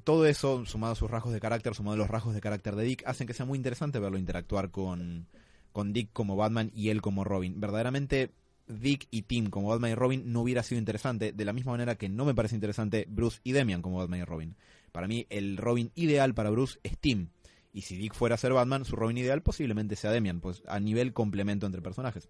todo 0.03 0.25
eso, 0.27 0.65
sumado 0.65 0.93
a 0.93 0.95
sus 0.95 1.09
rasgos 1.09 1.33
de 1.33 1.39
carácter, 1.39 1.73
sumado 1.73 1.95
a 1.95 1.97
los 1.97 2.09
rasgos 2.09 2.35
de 2.35 2.41
carácter 2.41 2.75
de 2.75 2.83
Dick, 2.83 3.03
hacen 3.07 3.27
que 3.27 3.33
sea 3.33 3.45
muy 3.45 3.57
interesante 3.57 3.99
verlo 3.99 4.17
interactuar 4.17 4.69
con, 4.71 5.27
con 5.71 5.93
Dick 5.93 6.09
como 6.13 6.35
Batman 6.35 6.71
y 6.73 6.89
él 6.89 7.01
como 7.01 7.23
Robin. 7.23 7.59
Verdaderamente, 7.59 8.31
Dick 8.67 9.07
y 9.11 9.23
Tim 9.23 9.49
como 9.49 9.69
Batman 9.69 9.91
y 9.91 9.95
Robin 9.95 10.31
no 10.31 10.41
hubiera 10.41 10.63
sido 10.63 10.79
interesante, 10.79 11.31
de 11.31 11.45
la 11.45 11.53
misma 11.53 11.71
manera 11.73 11.95
que 11.95 12.07
no 12.07 12.23
me 12.23 12.35
parece 12.35 12.55
interesante 12.55 13.05
Bruce 13.09 13.39
y 13.43 13.51
Demian 13.51 13.81
como 13.81 13.97
Batman 13.97 14.19
y 14.19 14.23
Robin. 14.23 14.55
Para 14.91 15.07
mí, 15.07 15.25
el 15.29 15.57
Robin 15.57 15.91
ideal 15.95 16.33
para 16.33 16.49
Bruce 16.51 16.79
es 16.83 16.97
Tim. 16.97 17.29
Y 17.73 17.81
si 17.81 17.97
Dick 17.97 18.13
fuera 18.13 18.35
a 18.35 18.37
ser 18.37 18.53
Batman, 18.53 18.85
su 18.85 18.95
Robin 18.95 19.17
ideal 19.17 19.41
posiblemente 19.41 19.97
sea 19.97 20.11
Demian, 20.11 20.39
pues 20.39 20.63
a 20.67 20.79
nivel 20.79 21.11
complemento 21.11 21.65
entre 21.65 21.81
personajes. 21.81 22.29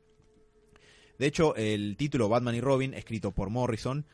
De 1.17 1.27
hecho, 1.27 1.55
el 1.55 1.95
título 1.97 2.29
Batman 2.29 2.55
y 2.55 2.61
Robin, 2.61 2.93
escrito 2.93 3.31
por 3.31 3.49
Morrison, 3.49 4.05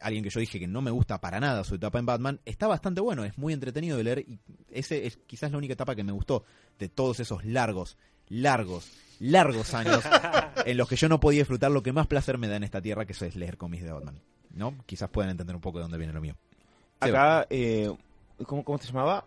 alguien 0.00 0.22
que 0.24 0.30
yo 0.30 0.40
dije 0.40 0.58
que 0.58 0.66
no 0.66 0.82
me 0.82 0.90
gusta 0.90 1.20
para 1.20 1.40
nada 1.40 1.64
su 1.64 1.74
etapa 1.74 1.98
en 1.98 2.06
Batman, 2.06 2.40
está 2.44 2.66
bastante 2.66 3.00
bueno, 3.00 3.24
es 3.24 3.36
muy 3.38 3.52
entretenido 3.52 3.96
de 3.96 4.04
leer 4.04 4.18
y 4.20 4.38
ese 4.70 5.06
es 5.06 5.18
quizás 5.26 5.50
la 5.50 5.58
única 5.58 5.74
etapa 5.74 5.94
que 5.94 6.04
me 6.04 6.12
gustó 6.12 6.44
de 6.78 6.88
todos 6.88 7.20
esos 7.20 7.44
largos, 7.44 7.96
largos, 8.28 8.90
largos 9.18 9.74
años 9.74 10.02
en 10.66 10.76
los 10.76 10.88
que 10.88 10.96
yo 10.96 11.08
no 11.08 11.20
podía 11.20 11.40
disfrutar 11.40 11.70
lo 11.70 11.82
que 11.82 11.92
más 11.92 12.06
placer 12.06 12.38
me 12.38 12.48
da 12.48 12.56
en 12.56 12.64
esta 12.64 12.80
tierra, 12.80 13.04
que 13.04 13.12
eso 13.12 13.24
es 13.24 13.36
leer 13.36 13.56
cómics 13.56 13.84
de 13.84 13.92
Batman. 13.92 14.20
¿No? 14.52 14.74
Quizás 14.84 15.08
puedan 15.10 15.30
entender 15.30 15.54
un 15.54 15.62
poco 15.62 15.78
de 15.78 15.82
dónde 15.82 15.98
viene 15.98 16.12
lo 16.12 16.20
mío. 16.20 16.34
Acá, 16.98 17.46
eh, 17.50 17.90
¿cómo, 18.46 18.64
¿cómo 18.64 18.78
se 18.78 18.88
llamaba? 18.88 19.24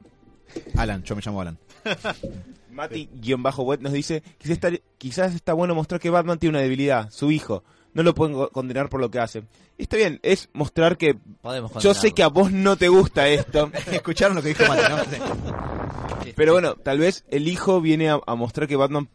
Alan, 0.78 1.04
yo 1.04 1.16
me 1.16 1.22
llamo 1.26 1.41
Alan. 1.41 1.58
Mati-Wet 2.72 3.82
nos 3.82 3.94
dice, 3.94 4.24
quizás 4.38 4.52
está, 4.52 4.70
quizás 4.98 5.36
está 5.36 5.54
bueno 5.54 5.76
mostrar 5.76 6.00
que 6.00 6.10
Batman 6.10 6.39
tiene 6.39 6.52
una 6.58 6.62
debilidad, 6.62 7.10
su 7.12 7.32
hijo. 7.32 7.64
No 7.94 8.02
lo 8.02 8.16
pueden 8.16 8.34
co- 8.36 8.50
condenar 8.50 8.89
por 8.89 9.00
lo 9.00 9.12
que 9.12 9.20
hace. 9.20 9.44
Y 9.78 9.84
está 9.84 9.98
bien, 9.98 10.20
es 10.24 10.50
mostrar 10.54 10.98
que 10.98 11.16
Podemos 11.41 11.72
yo 11.84 11.94
sé 11.94 12.12
que 12.14 12.24
a 12.24 12.28
vos 12.28 12.52
no 12.52 12.76
te 12.76 12.88
gusta 12.88 13.28
esto, 13.28 13.72
Escucharon 13.91 14.36
lo 14.36 14.41
que 14.41 14.50
dijo 14.50 14.64
Mate, 14.68 14.89
¿no? 14.89 14.98
Pero 16.36 16.54
bueno, 16.54 16.74
tal 16.76 16.98
vez 16.98 17.24
el 17.30 17.48
hijo 17.48 17.82
viene 17.82 18.10
a, 18.10 18.20
a 18.26 18.36
mostrar 18.36 18.68
que 18.68 18.76
Batman 18.76 19.10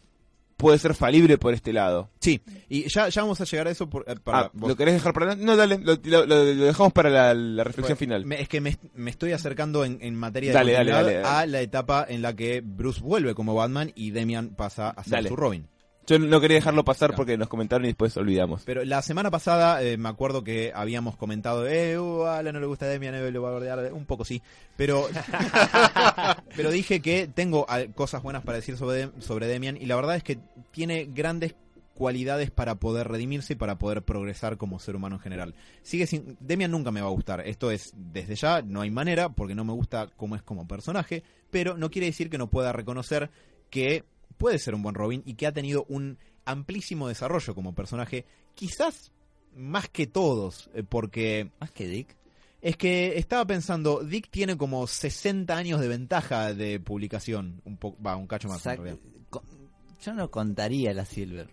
puede 0.59 0.77
ser 0.79 0.93
falible 0.95 1.39
por 1.39 1.55
este 1.55 1.73
lado. 1.73 2.11
Sí, 2.21 2.43
y 2.69 2.87
ya, 2.89 3.09
ya 3.09 3.23
vamos 3.23 3.41
a 3.41 3.45
llegar 3.45 3.69
a 3.69 3.71
eso 3.71 3.89
por, 3.89 4.05
eh, 4.07 4.17
para 4.23 4.39
Ah. 4.41 4.51
¿Lo 4.61 4.77
querés 4.77 4.93
dejar 4.93 5.15
para 5.15 5.27
adelante? 5.27 5.47
No, 5.47 5.57
dale, 5.57 5.79
lo, 5.79 5.95
lo- 6.03 6.27
lo- 6.27 6.45
lo 6.45 6.65
dejamos 6.65 6.93
para 6.93 7.09
la, 7.09 7.33
la 7.33 7.65
reflexión 7.65 7.97
final. 7.97 8.27
me- 8.27 8.41
es 8.43 8.49
que 8.49 8.61
me, 8.61 8.77
me 8.95 9.11
estoy 9.11 9.33
acercando 9.33 9.85
en, 9.85 9.99
en 10.03 10.15
materia 10.17 10.53
Dale, 10.53 10.73
de 10.73 10.77
dale, 10.79 10.91
dale, 10.91 11.15
dale. 11.15 11.27
a 11.27 11.47
la 11.47 11.61
etapa 11.63 12.05
en 12.07 12.21
la 12.21 12.35
que 12.37 12.61
Bruce 12.63 13.01
vuelve 13.01 13.35
como 13.35 13.55
Batman 13.55 13.93
y 13.95 14.11
Demian 14.11 14.51
pasa 14.51 14.91
a 14.91 15.03
ser 15.05 15.27
su 15.29 15.37
Robin. 15.37 15.69
Yo 16.09 16.19
no 16.19 16.41
quería 16.41 16.57
dejarlo 16.57 16.85
pasar 16.85 17.11
No. 17.11 17.17
porque 17.17 17.37
nos 17.37 17.49
comentaron 17.49 17.85
y 17.85 17.89
después 17.89 18.17
olvidamos. 18.17 18.63
Pero 18.65 18.83
la 18.85 19.03
semana 19.03 19.31
pasada 19.31 19.83
eh, 19.83 19.97
me 19.99 20.09
acuerdo 20.09 20.43
que 20.43 20.73
habíamos 20.75 21.17
comentado, 21.17 21.69
eh, 21.69 21.99
uh, 21.99 22.23
a 22.25 22.39
Alan 22.39 22.55
no 22.55 22.61
le 22.61 22.67
gusta 22.67 22.87
Demian, 22.87 23.15
eh, 23.15 23.31
lo 23.31 23.43
va 23.43 23.51
a 23.51 23.53
bordear, 23.53 23.93
un 23.93 24.07
poco 24.07 24.25
sí, 24.25 24.43
pero 24.77 25.07
pero 26.57 26.71
dije 26.71 27.01
que 27.01 27.29
tengo 27.29 27.69
al- 27.69 27.93
cosas 27.95 28.23
buenas 28.23 28.43
para 28.43 28.57
decir 28.57 28.77
sobre, 28.77 29.11
sobre 29.21 29.47
Demian 29.47 29.77
y 29.77 29.87
la 29.87 29.97
verdad 29.97 30.17
es 30.17 30.23
que 30.23 30.39
tiene 30.71 31.05
grandes 31.05 31.55
cualidades 31.95 32.51
para 32.53 32.77
poder 32.77 33.09
redimirse 33.09 33.55
y 33.55 33.57
para 33.57 33.77
poder 33.77 34.03
progresar 34.03 34.57
como 34.57 34.79
ser 34.79 34.95
humano 34.95 35.17
en 35.17 35.21
general. 35.21 35.55
Sigue 35.83 36.07
sin 36.07 36.37
Demian 36.41 36.71
nunca 36.71 36.91
me 36.93 37.01
va 37.01 37.09
a 37.09 37.11
gustar. 37.11 37.41
Esto 37.47 37.71
es 37.73 37.93
desde 37.97 38.37
ya 38.37 38.63
no 38.63 38.83
hay 38.83 38.91
manera 38.91 39.31
porque 39.31 39.55
no 39.57 39.65
me 39.65 39.73
gusta 39.73 40.09
cómo 40.17 40.37
es 40.37 40.43
como 40.43 40.67
personaje, 40.69 41.23
pero 41.51 41.77
no 41.77 41.91
quiere 41.91 42.07
decir 42.07 42.31
que 42.31 42.39
no 42.39 42.49
pueda 42.49 42.73
reconocer 42.73 43.31
que 43.69 44.05
puede 44.39 44.59
ser 44.59 44.75
un 44.75 44.83
buen 44.83 44.95
Robin 44.95 45.23
y 45.27 45.35
que 45.35 45.47
ha 45.47 45.53
tenido 45.53 45.85
un 45.89 46.19
amplísimo 46.45 47.09
desarrollo 47.09 47.55
como 47.55 47.75
personaje, 47.75 48.25
quizás 48.55 49.13
más 49.55 49.89
que 49.89 50.07
todos, 50.07 50.71
eh, 50.75 50.83
porque 50.89 51.51
Más 51.61 51.71
que 51.73 51.87
Dick. 51.89 52.17
es 52.63 52.77
que 52.77 53.19
estaba 53.19 53.45
pensando, 53.47 54.03
Dick 54.03 54.31
tiene 54.31 54.57
como 54.57 54.87
60 54.87 55.57
años 55.57 55.81
de 55.81 55.89
ventaja 55.89 56.55
de 56.55 56.81
publicación, 56.81 57.61
un 57.65 57.77
poco, 57.77 58.01
va, 58.03 58.17
un 58.17 58.27
cacho 58.27 58.49
más 58.49 58.63
Yo 60.01 60.15
no 60.15 60.31
contaría 60.31 60.95
la 60.95 61.05
Silver. 61.05 61.51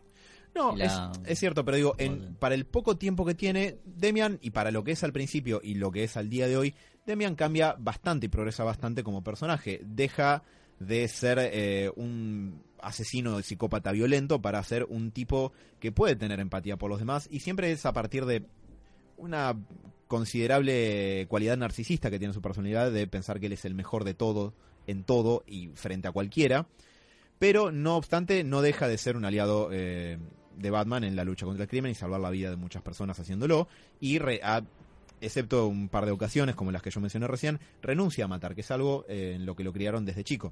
No, 0.54 0.74
la- 0.76 0.86
es, 0.86 1.32
es 1.32 1.40
cierto, 1.40 1.66
pero 1.66 1.76
digo, 1.78 1.96
en- 1.98 2.36
para 2.36 2.56
el 2.56 2.66
poco 2.66 2.96
tiempo 2.98 3.26
que 3.26 3.34
tiene 3.36 3.78
Demian 3.86 4.40
y 4.42 4.52
para 4.52 4.72
lo 4.72 4.84
que 4.84 4.92
es 4.92 5.04
al 5.04 5.12
principio 5.12 5.60
y 5.64 5.74
lo 5.76 5.92
que 5.92 6.04
es 6.06 6.16
al 6.16 6.30
día 6.30 6.48
de 6.48 6.56
hoy, 6.56 6.74
Demian 7.06 7.36
cambia 7.36 7.76
bastante 7.78 8.28
y 8.28 8.30
progresa 8.30 8.64
bastante 8.64 9.04
como 9.04 9.24
personaje. 9.24 9.82
Deja 9.84 10.44
de 10.80 11.08
ser 11.08 11.40
eh, 11.42 11.92
un 11.96 12.62
asesino 12.86 13.42
psicópata 13.42 13.92
violento 13.92 14.42
para 14.42 14.62
ser 14.64 14.86
un 14.90 15.12
tipo 15.12 15.52
que 15.80 15.92
puede 15.92 16.16
tener 16.16 16.40
empatía 16.40 16.78
por 16.78 16.90
los 16.90 17.00
demás. 17.00 17.28
Y 17.32 17.40
siempre 17.42 17.72
es 17.72 17.86
a 17.86 17.94
partir 17.94 18.26
de 18.26 18.44
una 19.18 19.56
considerable 20.08 21.26
cualidad 21.30 21.58
narcisista 21.58 22.10
que 22.10 22.20
tiene 22.20 22.34
su 22.34 22.42
personalidad 22.42 22.92
de 22.92 23.08
pensar 23.08 23.40
que 23.40 23.48
él 23.48 23.54
es 23.54 23.66
el 23.66 23.76
mejor 23.76 24.04
de 24.04 24.14
todo 24.14 24.54
en 24.88 25.04
todo 25.04 25.44
y 25.48 25.68
frente 25.76 26.08
a 26.08 26.12
cualquiera. 26.12 26.68
Pero 27.40 27.72
no 27.72 27.96
obstante 27.98 28.44
no 28.44 28.62
deja 28.62 28.88
de 28.88 28.98
ser 28.98 29.18
un 29.18 29.26
aliado 29.26 29.70
eh, 29.72 30.18
de 30.58 30.70
Batman 30.70 31.04
en 31.04 31.16
la 31.16 31.24
lucha 31.26 31.46
contra 31.46 31.64
el 31.64 31.70
crimen 31.70 31.92
y 31.92 31.96
salvar 31.96 32.22
la 32.22 32.30
vida 32.30 32.50
de 32.50 32.56
muchas 32.56 32.82
personas 32.82 33.20
haciéndolo. 33.20 33.68
Y 34.00 34.20
re- 34.20 34.42
a- 34.44 34.64
excepto 35.22 35.68
un 35.68 35.90
par 35.90 36.06
de 36.06 36.12
ocasiones 36.12 36.56
como 36.56 36.72
las 36.72 36.82
que 36.82 36.92
yo 36.92 37.00
mencioné 37.02 37.28
recién 37.28 37.60
renuncia 37.82 38.26
a 38.26 38.28
matar 38.28 38.54
que 38.54 38.62
es 38.62 38.72
algo 38.72 39.06
eh, 39.08 39.34
en 39.36 39.46
lo 39.46 39.56
que 39.56 39.64
lo 39.64 39.72
criaron 39.74 40.06
desde 40.06 40.24
chico 40.26 40.52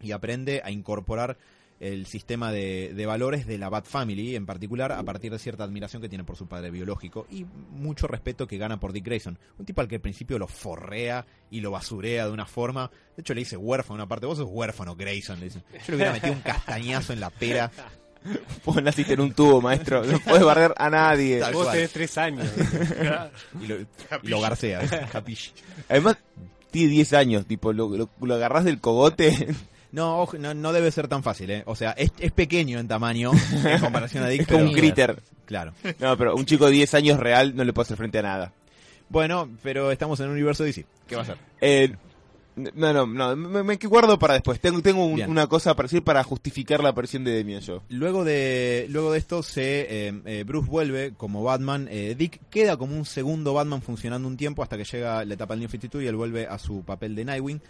y 0.00 0.12
aprende 0.12 0.62
a 0.64 0.70
incorporar 0.70 1.36
el 1.80 2.06
sistema 2.06 2.50
de, 2.50 2.92
de 2.92 3.06
valores 3.06 3.46
de 3.46 3.56
la 3.56 3.68
Bat 3.68 3.86
Family 3.86 4.34
en 4.34 4.46
particular 4.46 4.90
a 4.90 5.02
partir 5.04 5.30
de 5.30 5.38
cierta 5.38 5.62
admiración 5.62 6.02
que 6.02 6.08
tiene 6.08 6.24
por 6.24 6.36
su 6.36 6.48
padre 6.48 6.70
biológico 6.72 7.26
y 7.30 7.44
mucho 7.70 8.08
respeto 8.08 8.48
que 8.48 8.58
gana 8.58 8.80
por 8.80 8.92
Dick 8.92 9.04
Grayson 9.04 9.38
un 9.58 9.64
tipo 9.64 9.80
al 9.80 9.86
que 9.86 9.96
al 9.96 10.00
principio 10.00 10.38
lo 10.40 10.48
forrea 10.48 11.24
y 11.52 11.60
lo 11.60 11.70
basurea 11.70 12.26
de 12.26 12.32
una 12.32 12.46
forma 12.46 12.90
de 13.16 13.20
hecho 13.20 13.32
le 13.32 13.42
dice 13.42 13.56
huérfano 13.56 13.94
una 13.94 14.08
parte 14.08 14.26
vos 14.26 14.38
sos 14.38 14.48
huérfano 14.50 14.96
Grayson 14.96 15.38
le 15.38 15.46
dice 15.46 15.62
yo 15.70 15.84
le 15.90 15.94
hubiera 15.96 16.12
metido 16.12 16.32
un 16.32 16.40
castañazo 16.40 17.12
en 17.12 17.20
la 17.20 17.30
pera 17.30 17.70
Vos 18.64 18.82
naciste 18.82 19.14
en 19.14 19.20
un 19.20 19.32
tubo, 19.32 19.60
maestro. 19.60 20.04
No 20.04 20.18
puedes 20.18 20.42
barrer 20.44 20.74
a 20.76 20.90
nadie. 20.90 21.38
Tal 21.38 21.54
Vos 21.54 21.62
cual. 21.64 21.76
tenés 21.76 21.92
tres 21.92 22.18
años. 22.18 22.48
Y 23.62 23.66
lo, 23.68 23.76
y 23.78 24.28
lo 24.28 24.40
garcea. 24.40 24.80
Capiche. 25.12 25.52
Además, 25.88 26.16
tiene 26.72 26.90
10 26.90 27.12
años, 27.12 27.46
tipo, 27.46 27.72
lo, 27.72 27.88
lo, 27.96 28.10
lo 28.20 28.34
agarrás 28.34 28.64
del 28.64 28.80
cogote. 28.80 29.48
No, 29.92 30.18
ojo, 30.20 30.36
no, 30.38 30.52
no 30.54 30.72
debe 30.72 30.90
ser 30.90 31.08
tan 31.08 31.22
fácil, 31.22 31.50
¿eh? 31.50 31.62
O 31.66 31.74
sea, 31.74 31.92
es, 31.92 32.12
es 32.18 32.32
pequeño 32.32 32.78
en 32.78 32.88
tamaño 32.88 33.32
en 33.64 33.80
comparación 33.80 34.22
a 34.24 34.28
Dick. 34.28 34.42
Es 34.42 34.46
como 34.48 34.64
un 34.64 34.72
critter. 34.72 35.18
Claro. 35.46 35.72
No, 35.98 36.16
pero 36.18 36.34
un 36.36 36.44
chico 36.44 36.66
de 36.66 36.72
10 36.72 36.94
años 36.94 37.18
real 37.18 37.56
no 37.56 37.64
le 37.64 37.72
puede 37.72 37.84
hacer 37.86 37.96
frente 37.96 38.18
a 38.18 38.22
nada. 38.22 38.52
Bueno, 39.08 39.48
pero 39.62 39.90
estamos 39.90 40.20
en 40.20 40.26
un 40.26 40.32
universo 40.32 40.64
DC. 40.64 40.84
¿Qué 41.06 41.16
va 41.16 41.22
a 41.22 41.24
ser? 41.24 41.38
Eh, 41.62 41.94
no, 42.74 42.92
no, 42.92 43.06
no, 43.06 43.36
me, 43.36 43.62
me 43.62 43.76
guardo 43.76 44.18
para 44.18 44.34
después. 44.34 44.60
Tengo, 44.60 44.82
tengo 44.82 45.06
un- 45.06 45.22
una 45.22 45.46
cosa 45.46 45.74
para 45.74 45.86
decir 45.86 46.02
para 46.02 46.22
justificar 46.24 46.82
la 46.82 46.90
aparición 46.90 47.24
de 47.24 47.30
Demian 47.30 47.60
yo. 47.62 47.82
Luego 47.88 48.24
de, 48.24 48.86
luego 48.90 49.12
de 49.12 49.18
esto, 49.18 49.42
se 49.42 50.08
eh, 50.08 50.20
eh, 50.26 50.44
Bruce 50.46 50.68
vuelve 50.68 51.14
como 51.16 51.42
Batman. 51.42 51.88
eh, 51.90 52.14
Dick 52.18 52.40
queda 52.50 52.76
como 52.76 52.94
un 52.96 53.06
segundo 53.06 53.54
Batman 53.54 53.80
funcionando 53.80 54.28
un 54.28 54.36
tiempo 54.36 54.62
hasta 54.62 54.76
que 54.76 54.84
llega 54.84 55.24
la 55.24 55.32
etapa 55.34 55.54
del 55.54 55.60
New 55.60 55.70
52 55.70 56.04
y 56.04 56.08
él 56.08 56.16
vuelve 56.16 56.46
a 56.46 56.58
su 56.58 56.82
papel 56.82 57.14
de 57.14 57.24
Nightwing. 57.24 57.62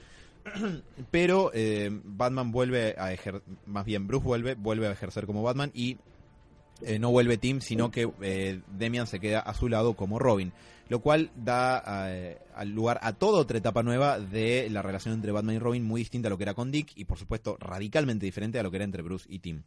Pero 1.11 1.51
eh, 1.55 1.90
Batman 2.05 2.53
vuelve 2.53 2.94
a 2.99 3.12
ejercer, 3.12 3.42
más 3.66 3.84
bien 3.84 4.07
Bruce 4.07 4.24
vuelve, 4.24 4.55
vuelve 4.55 4.86
a 4.86 4.92
ejercer 4.92 5.26
como 5.26 5.42
Batman 5.42 5.70
y 5.74 5.99
eh, 6.82 6.99
no 6.99 7.11
vuelve 7.11 7.38
Tim, 7.38 7.61
sino 7.61 7.90
que 7.90 8.11
eh, 8.22 8.61
Demian 8.76 9.07
se 9.07 9.20
queda 9.20 9.40
a 9.40 9.55
su 9.55 9.68
lado 9.68 9.94
como 9.94 10.18
Robin. 10.18 10.53
Lo 10.88 11.01
cual 11.01 11.30
da 11.36 11.82
eh, 12.11 12.38
al 12.55 12.70
lugar 12.70 12.99
a 13.03 13.12
toda 13.12 13.40
otra 13.40 13.59
etapa 13.59 13.82
nueva 13.82 14.18
de 14.18 14.68
la 14.70 14.80
relación 14.80 15.14
entre 15.14 15.32
Batman 15.32 15.57
y 15.57 15.59
Robin, 15.59 15.84
muy 15.84 16.01
distinta 16.01 16.28
a 16.28 16.30
lo 16.30 16.38
que 16.38 16.44
era 16.44 16.55
con 16.55 16.70
Dick 16.70 16.92
y 16.96 17.05
por 17.05 17.18
supuesto 17.18 17.59
radicalmente 17.61 18.24
diferente 18.24 18.59
a 18.59 18.62
lo 18.62 18.70
que 18.70 18.78
era 18.78 18.84
entre 18.84 19.03
Bruce 19.03 19.26
y 19.28 19.40
Tim. 19.40 19.64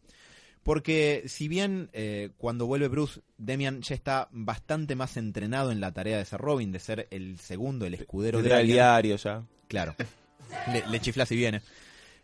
Porque 0.63 1.23
si 1.27 1.47
bien 1.47 1.89
eh, 1.93 2.31
cuando 2.37 2.65
vuelve 2.65 2.87
Bruce, 2.87 3.21
Demian 3.37 3.81
ya 3.81 3.95
está 3.95 4.29
bastante 4.31 4.95
más 4.95 5.17
entrenado 5.17 5.71
en 5.71 5.79
la 5.79 5.91
tarea 5.91 6.17
de 6.17 6.25
ser 6.25 6.39
Robin, 6.39 6.71
de 6.71 6.79
ser 6.79 7.07
el 7.11 7.39
segundo, 7.39 7.85
el 7.85 7.95
escudero 7.95 8.39
de 8.39 8.43
Tendrá 8.43 8.61
el 8.61 8.67
diario 8.67 9.15
ya. 9.17 9.43
Claro. 9.67 9.95
Le, 10.71 10.85
le 10.87 10.99
chifla 10.99 11.25
si 11.25 11.35
viene. 11.35 11.61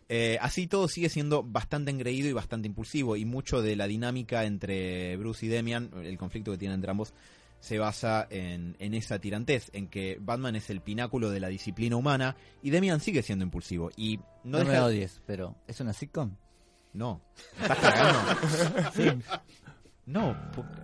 Eh, 0.08 0.38
así 0.40 0.66
todo 0.66 0.88
sigue 0.88 1.10
siendo 1.10 1.42
bastante 1.42 1.90
engreído 1.90 2.28
y 2.28 2.32
bastante 2.32 2.66
impulsivo. 2.66 3.16
Y 3.16 3.24
mucho 3.24 3.60
de 3.62 3.76
la 3.76 3.86
dinámica 3.86 4.44
entre 4.44 5.16
Bruce 5.16 5.46
y 5.46 5.48
Demian, 5.48 5.90
el 6.02 6.16
conflicto 6.16 6.50
que 6.52 6.58
tienen 6.58 6.76
entre 6.76 6.90
ambos, 6.90 7.12
se 7.60 7.78
basa 7.78 8.26
en, 8.30 8.76
en 8.78 8.94
esa 8.94 9.18
tirantez, 9.18 9.70
en 9.72 9.88
que 9.88 10.16
Batman 10.20 10.56
es 10.56 10.70
el 10.70 10.80
pináculo 10.80 11.28
de 11.30 11.40
la 11.40 11.48
disciplina 11.48 11.96
humana 11.96 12.36
y 12.62 12.70
Demian 12.70 13.00
sigue 13.00 13.22
siendo 13.22 13.44
impulsivo. 13.44 13.90
Y 13.96 14.18
no, 14.44 14.58
No, 14.60 14.64
me 14.64 14.78
odies, 14.78 15.20
pero 15.26 15.56
¿es 15.66 15.80
una 15.80 15.92
sitcom? 15.92 16.36
No. 16.94 17.20
¿Estás? 17.60 18.94
No, 20.06 20.34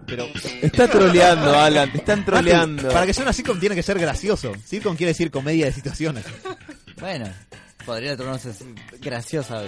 pero. 0.06 0.26
Está 0.60 0.86
troleando, 0.86 1.58
Alan, 1.58 1.90
te 1.90 1.96
están 1.96 2.26
troleando. 2.26 2.90
Para 2.90 3.06
que 3.06 3.14
sea 3.14 3.22
una 3.24 3.32
sitcom 3.32 3.58
tiene 3.58 3.74
que 3.74 3.82
ser 3.82 3.98
gracioso. 3.98 4.52
Sitcom 4.62 4.96
quiere 4.96 5.12
decir 5.12 5.30
comedia 5.30 5.64
de 5.64 5.72
situaciones. 5.72 6.26
Bueno, 7.00 7.26
podría 7.84 8.16
tornarse 8.16 8.52
graciosa. 9.00 9.62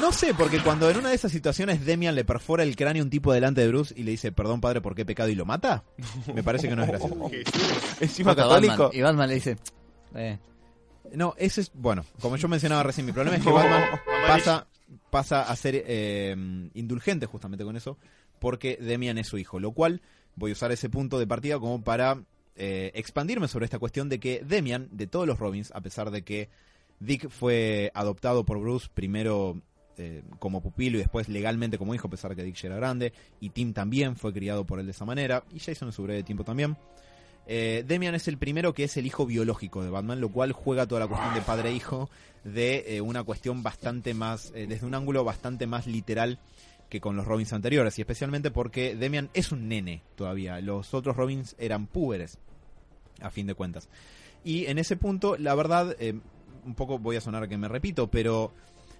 No 0.00 0.12
sé, 0.12 0.34
porque 0.34 0.60
cuando 0.60 0.90
en 0.90 0.98
una 0.98 1.08
de 1.08 1.14
esas 1.14 1.32
situaciones 1.32 1.84
Demian 1.84 2.14
le 2.14 2.24
perfora 2.24 2.62
el 2.62 2.76
cráneo 2.76 3.02
a 3.02 3.04
un 3.04 3.10
tipo 3.10 3.32
delante 3.32 3.62
de 3.62 3.68
Bruce 3.68 3.94
y 3.96 4.02
le 4.02 4.10
dice, 4.10 4.32
perdón 4.32 4.60
padre, 4.60 4.82
¿por 4.82 4.94
qué 4.94 5.02
he 5.02 5.06
pecado? 5.06 5.30
y 5.30 5.34
lo 5.34 5.46
mata, 5.46 5.84
me 6.34 6.42
parece 6.42 6.68
que 6.68 6.76
no 6.76 6.82
es 6.82 6.88
gracioso. 6.88 7.30
Encima 8.00 8.36
católico. 8.36 8.84
Batman. 8.84 8.90
Y 8.92 9.02
Batman 9.02 9.28
le 9.28 9.34
dice, 9.34 9.56
eh, 10.14 10.38
No, 11.14 11.34
ese 11.38 11.62
es, 11.62 11.70
bueno, 11.72 12.04
como 12.20 12.36
yo 12.36 12.48
mencionaba 12.48 12.82
recién, 12.82 13.06
mi 13.06 13.12
problema 13.12 13.38
es 13.38 13.42
que 13.42 13.50
Batman 13.50 13.82
pasa, 14.26 14.66
pasa 15.10 15.42
a 15.42 15.56
ser 15.56 15.82
eh, 15.86 16.36
indulgente 16.74 17.24
justamente 17.24 17.64
con 17.64 17.74
eso, 17.74 17.96
porque 18.38 18.76
Demian 18.80 19.16
es 19.16 19.26
su 19.26 19.38
hijo, 19.38 19.58
lo 19.58 19.72
cual 19.72 20.02
voy 20.36 20.50
a 20.50 20.52
usar 20.52 20.70
ese 20.70 20.90
punto 20.90 21.18
de 21.18 21.26
partida 21.26 21.58
como 21.58 21.82
para 21.82 22.22
eh, 22.58 22.90
expandirme 22.94 23.46
sobre 23.46 23.64
esta 23.64 23.78
cuestión 23.78 24.08
de 24.08 24.18
que 24.18 24.42
Demian, 24.44 24.88
de 24.90 25.06
todos 25.06 25.26
los 25.26 25.38
Robins, 25.38 25.70
a 25.74 25.80
pesar 25.80 26.10
de 26.10 26.22
que 26.22 26.48
Dick 26.98 27.28
fue 27.30 27.92
adoptado 27.94 28.44
por 28.44 28.58
Bruce 28.58 28.88
primero 28.92 29.62
eh, 29.96 30.22
como 30.40 30.60
pupilo 30.60 30.96
y 30.98 31.00
después 31.00 31.28
legalmente 31.28 31.78
como 31.78 31.94
hijo, 31.94 32.08
a 32.08 32.10
pesar 32.10 32.30
de 32.30 32.36
que 32.36 32.42
Dick 32.42 32.56
ya 32.56 32.68
era 32.68 32.76
grande, 32.76 33.12
y 33.40 33.50
Tim 33.50 33.72
también 33.72 34.16
fue 34.16 34.32
criado 34.32 34.64
por 34.64 34.80
él 34.80 34.86
de 34.86 34.92
esa 34.92 35.04
manera, 35.04 35.44
y 35.52 35.60
Jason 35.60 35.88
en 35.88 35.92
su 35.92 36.02
breve 36.02 36.24
tiempo 36.24 36.42
también. 36.42 36.76
Eh, 37.46 37.84
Demian 37.86 38.14
es 38.14 38.26
el 38.28 38.38
primero 38.38 38.74
que 38.74 38.84
es 38.84 38.96
el 38.96 39.06
hijo 39.06 39.24
biológico 39.24 39.82
de 39.82 39.90
Batman, 39.90 40.20
lo 40.20 40.28
cual 40.30 40.52
juega 40.52 40.86
toda 40.86 41.00
la 41.00 41.06
cuestión 41.06 41.34
de 41.34 41.40
padre-hijo 41.40 42.10
de 42.44 42.96
eh, 42.96 43.00
una 43.00 43.22
cuestión 43.22 43.62
bastante 43.62 44.14
más, 44.14 44.52
desde 44.52 44.84
un 44.84 44.94
ángulo 44.94 45.24
bastante 45.24 45.66
más 45.66 45.86
literal 45.86 46.40
que 46.88 47.00
con 47.00 47.16
los 47.16 47.26
Robins 47.26 47.52
anteriores, 47.52 47.98
y 47.98 48.02
especialmente 48.02 48.50
porque 48.50 48.96
Demian 48.96 49.30
es 49.34 49.52
un 49.52 49.68
nene 49.68 50.02
todavía, 50.16 50.60
los 50.60 50.94
otros 50.94 51.16
Robins 51.16 51.54
eran 51.58 51.86
púberes, 51.86 52.38
a 53.20 53.30
fin 53.30 53.46
de 53.46 53.54
cuentas. 53.54 53.88
Y 54.44 54.66
en 54.66 54.78
ese 54.78 54.96
punto, 54.96 55.36
la 55.36 55.54
verdad, 55.54 55.96
eh, 55.98 56.18
un 56.64 56.74
poco 56.74 56.98
voy 56.98 57.16
a 57.16 57.20
sonar 57.20 57.48
que 57.48 57.56
me 57.56 57.68
repito, 57.68 58.10
pero 58.10 58.52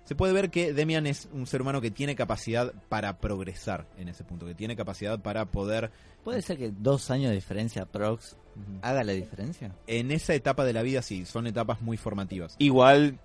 se 0.05 0.15
puede 0.15 0.33
ver 0.33 0.51
que 0.51 0.73
Demian 0.73 1.07
es 1.07 1.29
un 1.33 1.47
ser 1.47 1.61
humano 1.61 1.81
que 1.81 1.91
tiene 1.91 2.17
capacidad 2.17 2.73
para 2.89 3.19
progresar 3.19 3.87
en 3.99 4.09
ese 4.09 4.25
punto, 4.25 4.47
que 4.47 4.55
tiene 4.55 4.75
capacidad 4.75 5.21
para 5.21 5.45
poder 5.45 5.91
¿puede 6.25 6.41
ser 6.41 6.57
que 6.57 6.71
dos 6.71 7.11
años 7.11 7.29
de 7.29 7.35
diferencia 7.35 7.85
Prox 7.85 8.37
haga 8.81 9.05
la 9.05 9.13
diferencia? 9.13 9.75
en 9.87 10.11
esa 10.11 10.35
etapa 10.35 10.65
de 10.65 10.73
la 10.73 10.83
vida 10.83 11.03
sí, 11.03 11.27
son 11.27 11.47
etapas 11.47 11.83
muy 11.83 11.99
formativas. 11.99 12.57
Igual 12.59 13.19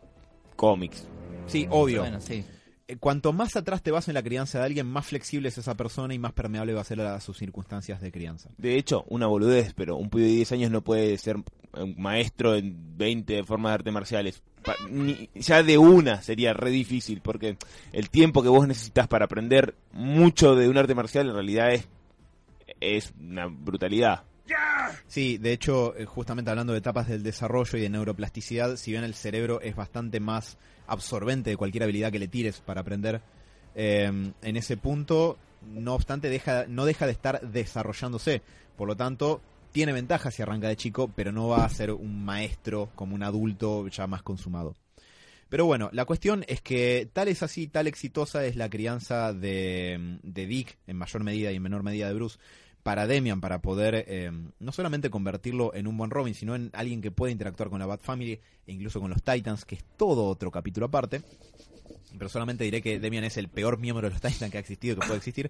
cómics. 0.57 1.07
Sí, 1.47 1.67
obvio. 1.69 2.01
Bueno, 2.01 2.19
sí. 2.19 2.43
Eh, 2.87 2.97
Cuanto 2.97 3.31
más 3.33 3.55
atrás 3.55 3.81
te 3.81 3.91
vas 3.91 4.07
en 4.07 4.13
la 4.13 4.23
crianza 4.23 4.59
de 4.59 4.65
alguien, 4.65 4.87
más 4.87 5.05
flexible 5.07 5.49
es 5.49 5.57
esa 5.57 5.75
persona 5.75 6.13
y 6.13 6.19
más 6.19 6.33
permeable 6.33 6.73
va 6.73 6.81
a 6.81 6.85
ser 6.85 6.99
a 7.01 7.19
sus 7.21 7.37
circunstancias 7.37 8.01
de 8.01 8.11
crianza. 8.11 8.49
De 8.57 8.77
hecho, 8.77 9.05
una 9.07 9.27
boludez, 9.27 9.73
pero 9.73 9.95
un 9.95 10.09
pibe 10.09 10.23
de 10.25 10.31
10 10.31 10.51
años 10.51 10.71
no 10.71 10.81
puede 10.81 11.17
ser 11.17 11.37
un 11.37 11.95
maestro 11.97 12.55
en 12.55 12.97
20 12.97 13.43
formas 13.45 13.71
de 13.71 13.73
artes 13.75 13.93
marciales. 13.93 14.43
Ni- 14.89 15.29
ya 15.35 15.63
de 15.63 15.77
una 15.77 16.21
sería 16.21 16.53
re 16.53 16.69
difícil, 16.71 17.21
porque 17.21 17.57
el 17.93 18.09
tiempo 18.09 18.43
que 18.43 18.49
vos 18.49 18.67
necesitas 18.67 19.07
para 19.07 19.25
aprender 19.25 19.75
mucho 19.91 20.55
de 20.55 20.69
un 20.69 20.77
arte 20.77 20.93
marcial 20.95 21.27
en 21.29 21.33
realidad 21.35 21.71
es, 21.73 21.87
es 22.79 23.13
una 23.19 23.47
brutalidad. 23.47 24.23
Sí, 25.07 25.37
de 25.37 25.53
hecho, 25.53 25.95
eh, 25.95 26.05
justamente 26.05 26.49
hablando 26.49 26.73
de 26.73 26.79
etapas 26.79 27.07
del 27.07 27.23
desarrollo 27.23 27.77
y 27.77 27.81
de 27.81 27.89
neuroplasticidad, 27.89 28.75
si 28.75 28.91
bien 28.91 29.03
el 29.03 29.13
cerebro 29.13 29.61
es 29.61 29.75
bastante 29.75 30.19
más 30.19 30.57
absorbente 30.87 31.49
de 31.49 31.57
cualquier 31.57 31.83
habilidad 31.83 32.11
que 32.11 32.19
le 32.19 32.27
tires 32.27 32.59
para 32.59 32.81
aprender, 32.81 33.21
eh, 33.75 34.05
en 34.41 34.57
ese 34.57 34.77
punto, 34.77 35.37
no 35.61 35.93
obstante, 35.93 36.29
deja, 36.29 36.65
no 36.67 36.85
deja 36.85 37.05
de 37.05 37.13
estar 37.13 37.41
desarrollándose. 37.41 38.41
Por 38.75 38.87
lo 38.87 38.95
tanto, 38.95 39.41
tiene 39.71 39.93
ventajas 39.93 40.35
si 40.35 40.41
arranca 40.41 40.67
de 40.67 40.75
chico, 40.75 41.11
pero 41.15 41.31
no 41.31 41.47
va 41.47 41.65
a 41.65 41.69
ser 41.69 41.91
un 41.91 42.23
maestro 42.23 42.91
como 42.95 43.15
un 43.15 43.23
adulto 43.23 43.87
ya 43.87 44.07
más 44.07 44.21
consumado. 44.23 44.75
Pero 45.49 45.65
bueno, 45.65 45.89
la 45.93 46.05
cuestión 46.05 46.43
es 46.47 46.61
que 46.61 47.07
tal 47.13 47.27
es 47.27 47.43
así, 47.43 47.67
tal 47.67 47.85
exitosa 47.85 48.43
es 48.45 48.55
la 48.55 48.69
crianza 48.69 49.33
de, 49.33 50.17
de 50.23 50.47
Dick, 50.47 50.77
en 50.87 50.97
mayor 50.97 51.23
medida 51.23 51.51
y 51.51 51.57
en 51.57 51.61
menor 51.61 51.83
medida 51.83 52.07
de 52.07 52.15
Bruce, 52.15 52.39
para 52.83 53.07
Demian, 53.07 53.39
para 53.39 53.61
poder 53.61 54.05
eh, 54.07 54.29
no 54.59 54.71
solamente 54.73 55.09
convertirlo 55.09 55.73
en 55.73 55.87
un 55.87 55.97
buen 55.97 56.11
Robin, 56.11 56.35
sino 56.35 56.53
en 56.53 56.69
alguien 56.73 57.01
que 57.01 57.11
pueda 57.11 57.31
interactuar 57.31 57.69
con 57.69 57.79
la 57.79 57.85
Bat 57.85 58.01
Family 58.01 58.33
e 58.67 58.71
incluso 58.71 58.99
con 58.99 59.09
los 59.09 59.23
Titans, 59.23 59.63
que 59.65 59.75
es 59.75 59.83
todo 59.97 60.25
otro 60.25 60.51
capítulo 60.51 60.87
aparte. 60.87 61.21
Pero 62.17 62.29
solamente 62.29 62.65
diré 62.65 62.81
que 62.81 62.99
Demian 62.99 63.23
es 63.23 63.37
el 63.37 63.47
peor 63.47 63.79
miembro 63.79 64.07
de 64.07 64.13
los 64.13 64.21
Titans 64.21 64.51
que 64.51 64.57
ha 64.57 64.61
existido, 64.61 64.95
que 64.95 65.07
puede 65.07 65.17
existir. 65.17 65.49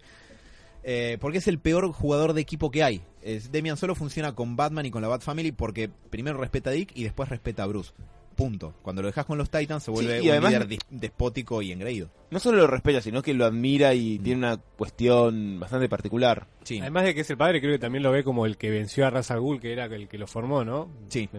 Eh, 0.84 1.18
porque 1.20 1.40
es 1.40 1.48
el 1.48 1.60
peor 1.60 1.92
jugador 1.92 2.34
de 2.34 2.42
equipo 2.42 2.70
que 2.70 2.84
hay. 2.84 3.02
Demian 3.52 3.78
solo 3.78 3.96
funciona 3.96 4.36
con 4.36 4.56
Batman 4.56 4.86
y 4.86 4.92
con 4.92 5.02
la 5.02 5.08
Bat 5.08 5.22
Family 5.22 5.52
porque 5.52 5.90
primero 6.10 6.38
respeta 6.38 6.70
a 6.70 6.74
Dick 6.74 6.92
y 6.94 7.04
después 7.04 7.30
respeta 7.30 7.64
a 7.64 7.68
Bruce. 7.68 7.94
Punto. 8.36 8.74
Cuando 8.82 9.02
lo 9.02 9.08
dejas 9.10 9.26
con 9.26 9.38
los 9.38 9.50
Titans 9.50 9.84
se 9.84 9.92
vuelve 9.92 10.18
y 10.24 10.26
un 10.26 10.32
además- 10.32 10.52
líder 10.68 10.80
despótico 10.90 11.62
y 11.62 11.72
engreído. 11.72 12.10
No 12.32 12.40
solo 12.40 12.58
lo 12.58 12.68
respeta, 12.68 13.00
sino 13.02 13.22
que 13.22 13.34
lo 13.34 13.46
admira 13.46 13.94
y 13.94 14.18
tiene 14.20 14.40
una 14.40 14.58
cuestión 14.58 15.60
bastante 15.60 15.88
particular. 15.90 16.48
Sí. 16.64 16.80
Además 16.80 17.04
de 17.06 17.14
que 17.16 17.22
es 17.22 17.30
el 17.30 17.38
padre, 17.38 17.60
creo 17.62 17.74
que 17.74 17.80
también 17.80 18.04
lo 18.04 18.12
ve 18.12 18.24
como 18.24 18.46
el 18.46 18.58
que 18.58 18.70
venció 18.70 19.06
a 19.06 19.10
Ra's 19.10 19.30
al 19.32 19.40
Ghul, 19.40 19.60
que 19.60 19.72
era 19.74 19.86
el 19.86 20.08
que 20.08 20.18
lo 20.18 20.28
formó, 20.28 20.64
¿no? 20.66 20.90
Sí. 21.10 21.30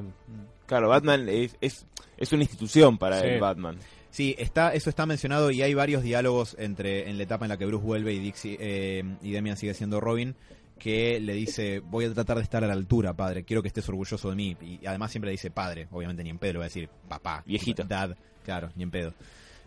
Claro, 0.66 0.88
Batman 0.88 1.28
es, 1.28 1.56
es, 1.60 1.86
es 2.16 2.32
una 2.32 2.42
institución 2.42 2.96
para 2.98 3.20
Sí. 3.20 3.26
el 3.26 3.40
Batman. 3.40 3.76
Sí, 4.10 4.36
está, 4.38 4.72
eso 4.72 4.88
está 4.88 5.06
mencionado 5.06 5.50
y 5.50 5.62
hay 5.62 5.74
varios 5.74 6.02
diálogos 6.04 6.54
entre 6.60 7.10
en 7.10 7.16
la 7.16 7.24
etapa 7.24 7.44
en 7.44 7.48
la 7.48 7.56
que 7.56 7.66
Bruce 7.66 7.84
vuelve 7.84 8.12
y, 8.14 8.32
si- 8.36 8.56
eh, 8.60 9.02
y 9.20 9.32
Demian 9.32 9.56
sigue 9.56 9.74
siendo 9.74 10.00
Robin 10.00 10.36
que 10.78 11.20
le 11.20 11.32
dice 11.34 11.80
voy 11.80 12.04
a 12.04 12.12
tratar 12.14 12.36
de 12.36 12.42
estar 12.42 12.62
a 12.64 12.66
la 12.66 12.72
altura, 12.72 13.14
padre, 13.14 13.44
quiero 13.44 13.62
que 13.62 13.68
estés 13.68 13.88
orgulloso 13.88 14.28
de 14.30 14.36
mí. 14.36 14.56
Y 14.60 14.86
además 14.86 15.10
siempre 15.10 15.28
le 15.28 15.32
dice 15.32 15.50
padre, 15.50 15.88
obviamente 15.90 16.22
ni 16.24 16.30
en 16.30 16.38
pedo 16.38 16.54
le 16.54 16.58
va 16.60 16.64
a 16.64 16.68
decir 16.68 16.88
papá, 17.08 17.42
Viejito. 17.46 17.84
dad, 17.84 18.16
claro, 18.44 18.70
ni 18.76 18.82
en 18.82 18.90
pedo. 18.90 19.14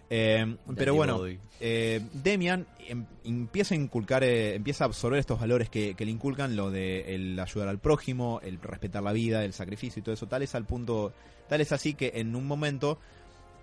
Eh, 0.09 0.55
pero 0.77 0.95
bueno, 0.95 1.19
eh, 1.59 2.01
Demian 2.13 2.65
em- 2.87 3.05
empieza 3.25 3.75
a 3.75 3.77
inculcar, 3.77 4.23
eh, 4.23 4.55
empieza 4.55 4.85
a 4.85 4.87
absorber 4.87 5.19
estos 5.19 5.37
valores 5.39 5.69
que, 5.69 5.95
que 5.95 6.05
le 6.05 6.11
inculcan, 6.11 6.55
lo 6.55 6.71
de 6.71 7.13
el 7.13 7.37
ayudar 7.37 7.67
al 7.67 7.79
prójimo, 7.79 8.39
el 8.41 8.57
respetar 8.61 9.03
la 9.03 9.11
vida, 9.11 9.43
el 9.43 9.51
sacrificio 9.51 9.99
y 9.99 10.03
todo 10.03 10.13
eso, 10.13 10.25
tal 10.27 10.43
es 10.43 10.55
al 10.55 10.63
punto, 10.63 11.11
tal 11.49 11.59
es 11.59 11.73
así 11.73 11.93
que 11.93 12.13
en 12.15 12.35
un 12.37 12.47
momento 12.47 12.99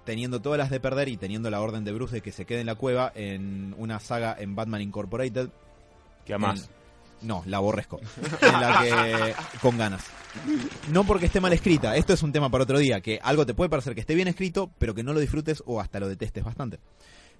teniendo 0.04 0.42
todas 0.42 0.58
las 0.58 0.68
de 0.68 0.80
perder 0.80 1.08
y 1.08 1.16
teniendo 1.16 1.48
la 1.48 1.62
orden 1.62 1.82
de 1.82 1.92
Bruce 1.92 2.16
de 2.16 2.20
que 2.20 2.30
se 2.30 2.44
quede 2.44 2.60
en 2.60 2.66
la 2.66 2.74
cueva 2.74 3.10
en 3.14 3.74
una 3.78 3.98
saga 4.00 4.36
en 4.38 4.54
Batman 4.54 4.82
Incorporated. 4.82 5.48
Que 6.26 6.36
más. 6.36 6.64
En- 6.64 6.83
no, 7.22 7.42
la 7.46 7.58
aborrezco. 7.58 8.00
en 8.40 8.60
la 8.60 8.80
que. 8.82 9.58
con 9.60 9.78
ganas. 9.78 10.04
No 10.92 11.04
porque 11.04 11.26
esté 11.26 11.40
mal 11.40 11.52
escrita, 11.52 11.96
esto 11.96 12.12
es 12.12 12.22
un 12.22 12.32
tema 12.32 12.50
para 12.50 12.64
otro 12.64 12.78
día, 12.78 13.00
que 13.00 13.18
algo 13.22 13.46
te 13.46 13.54
puede 13.54 13.70
parecer 13.70 13.94
que 13.94 14.00
esté 14.00 14.14
bien 14.14 14.28
escrito, 14.28 14.72
pero 14.78 14.94
que 14.94 15.02
no 15.02 15.12
lo 15.12 15.20
disfrutes 15.20 15.62
o 15.66 15.80
hasta 15.80 16.00
lo 16.00 16.08
detestes 16.08 16.44
bastante. 16.44 16.78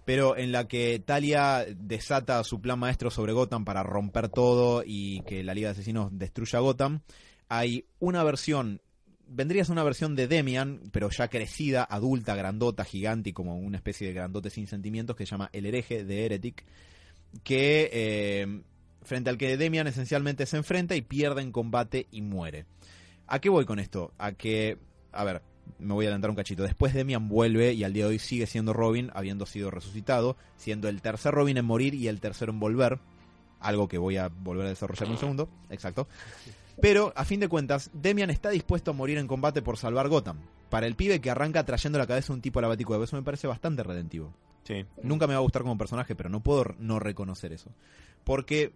Pero 0.05 0.37
en 0.37 0.53
la 0.53 0.68
que 0.68 1.03
Talia 1.05 1.64
desata 1.77 2.45
su 2.45 2.61
plan 2.61 2.79
maestro 2.79 3.11
sobre 3.11 3.33
Gotham 3.33 3.64
para 3.64 3.83
romper 3.83 4.29
todo 4.29 4.83
y 4.87 5.22
que 5.22 5.43
la 5.43 5.55
Liga 5.55 5.68
de 5.68 5.72
Asesinos 5.72 6.11
destruya 6.12 6.59
Gotham, 6.59 7.01
hay 7.49 7.87
una 8.01 8.22
versión, 8.22 8.83
vendría 9.27 9.62
a 9.62 9.64
ser 9.64 9.72
una 9.72 9.83
versión 9.83 10.14
de 10.14 10.29
Demian, 10.29 10.81
pero 10.93 11.09
ya 11.11 11.29
crecida, 11.29 11.85
adulta, 11.85 12.35
grandota, 12.35 12.85
gigante 12.85 13.31
y 13.31 13.33
como 13.33 13.57
una 13.57 13.79
especie 13.79 14.07
de 14.07 14.12
grandote 14.12 14.51
sin 14.51 14.66
sentimientos 14.66 15.16
que 15.16 15.25
se 15.25 15.31
llama 15.31 15.49
El 15.53 15.66
hereje 15.66 16.05
de 16.05 16.27
Heretic, 16.27 16.64
que 17.43 17.91
eh, 17.93 18.62
frente 19.05 19.31
al 19.31 19.39
que 19.39 19.57
Demian 19.57 19.87
esencialmente 19.87 20.47
se 20.47 20.57
enfrenta 20.57 20.97
y 20.97 21.03
pierde 21.03 21.43
en 21.43 21.53
combate 21.53 22.07
y 22.11 22.23
muere. 22.23 22.67
¿A 23.27 23.39
qué 23.39 23.49
voy 23.49 23.65
con 23.65 23.79
esto? 23.79 24.13
A 24.19 24.33
que, 24.33 24.79
a 25.13 25.25
ver, 25.25 25.43
me 25.79 25.95
voy 25.95 26.05
a 26.05 26.09
adelantar 26.09 26.31
un 26.31 26.37
cachito. 26.37 26.63
Después 26.63 26.95
Demian 26.95 27.29
vuelve 27.29 27.73
y 27.73 27.85
al 27.85 27.93
día 27.93 28.05
de 28.05 28.11
hoy 28.11 28.19
sigue 28.19 28.47
siendo 28.47 28.73
Robin, 28.73 29.11
habiendo 29.15 29.47
sido 29.47 29.71
resucitado, 29.71 30.37
siendo 30.57 30.89
el 30.89 31.03
tercer 31.03 31.35
Robin 31.35 31.57
en 31.57 31.65
morir 31.65 31.95
y 31.95 32.09
el 32.09 32.21
tercero 32.21 32.53
en 32.53 32.61
volver. 32.61 32.99
Algo 33.61 33.89
que 33.89 33.99
voy 33.99 34.17
a 34.17 34.29
volver 34.29 34.67
a 34.67 34.71
desarrollar 34.71 35.07
en 35.07 35.13
un 35.13 35.19
segundo. 35.19 35.49
Exacto. 35.71 36.07
Pero, 36.81 37.13
a 37.17 37.25
fin 37.25 37.41
de 37.41 37.49
cuentas, 37.49 37.91
Demian 37.95 38.31
está 38.31 38.51
dispuesto 38.51 38.91
a 38.91 38.95
morir 38.95 39.19
en 39.19 39.27
combate 39.27 39.63
por 39.63 39.79
salvar 39.79 40.09
Gotham. 40.09 40.39
Para 40.71 40.87
el 40.87 40.97
pibe 40.97 41.21
que 41.21 41.31
arranca 41.31 41.65
trayendo 41.65 41.99
la 41.99 42.07
cabeza 42.07 42.33
a 42.33 42.37
un 42.37 42.43
tipo 42.43 42.59
a 42.59 42.63
la 42.63 42.69
baticueva, 42.69 43.05
eso 43.05 43.17
me 43.17 43.23
parece 43.23 43.47
bastante 43.47 43.83
redentivo. 43.83 44.35
Sí. 44.65 44.85
Nunca 45.03 45.27
me 45.27 45.35
va 45.35 45.39
a 45.39 45.43
gustar 45.43 45.63
como 45.63 45.79
personaje, 45.79 46.17
pero 46.17 46.29
no 46.29 46.43
puedo 46.43 46.75
no 46.79 46.99
reconocer 46.99 47.53
eso. 47.53 47.71
Porque 48.25 48.73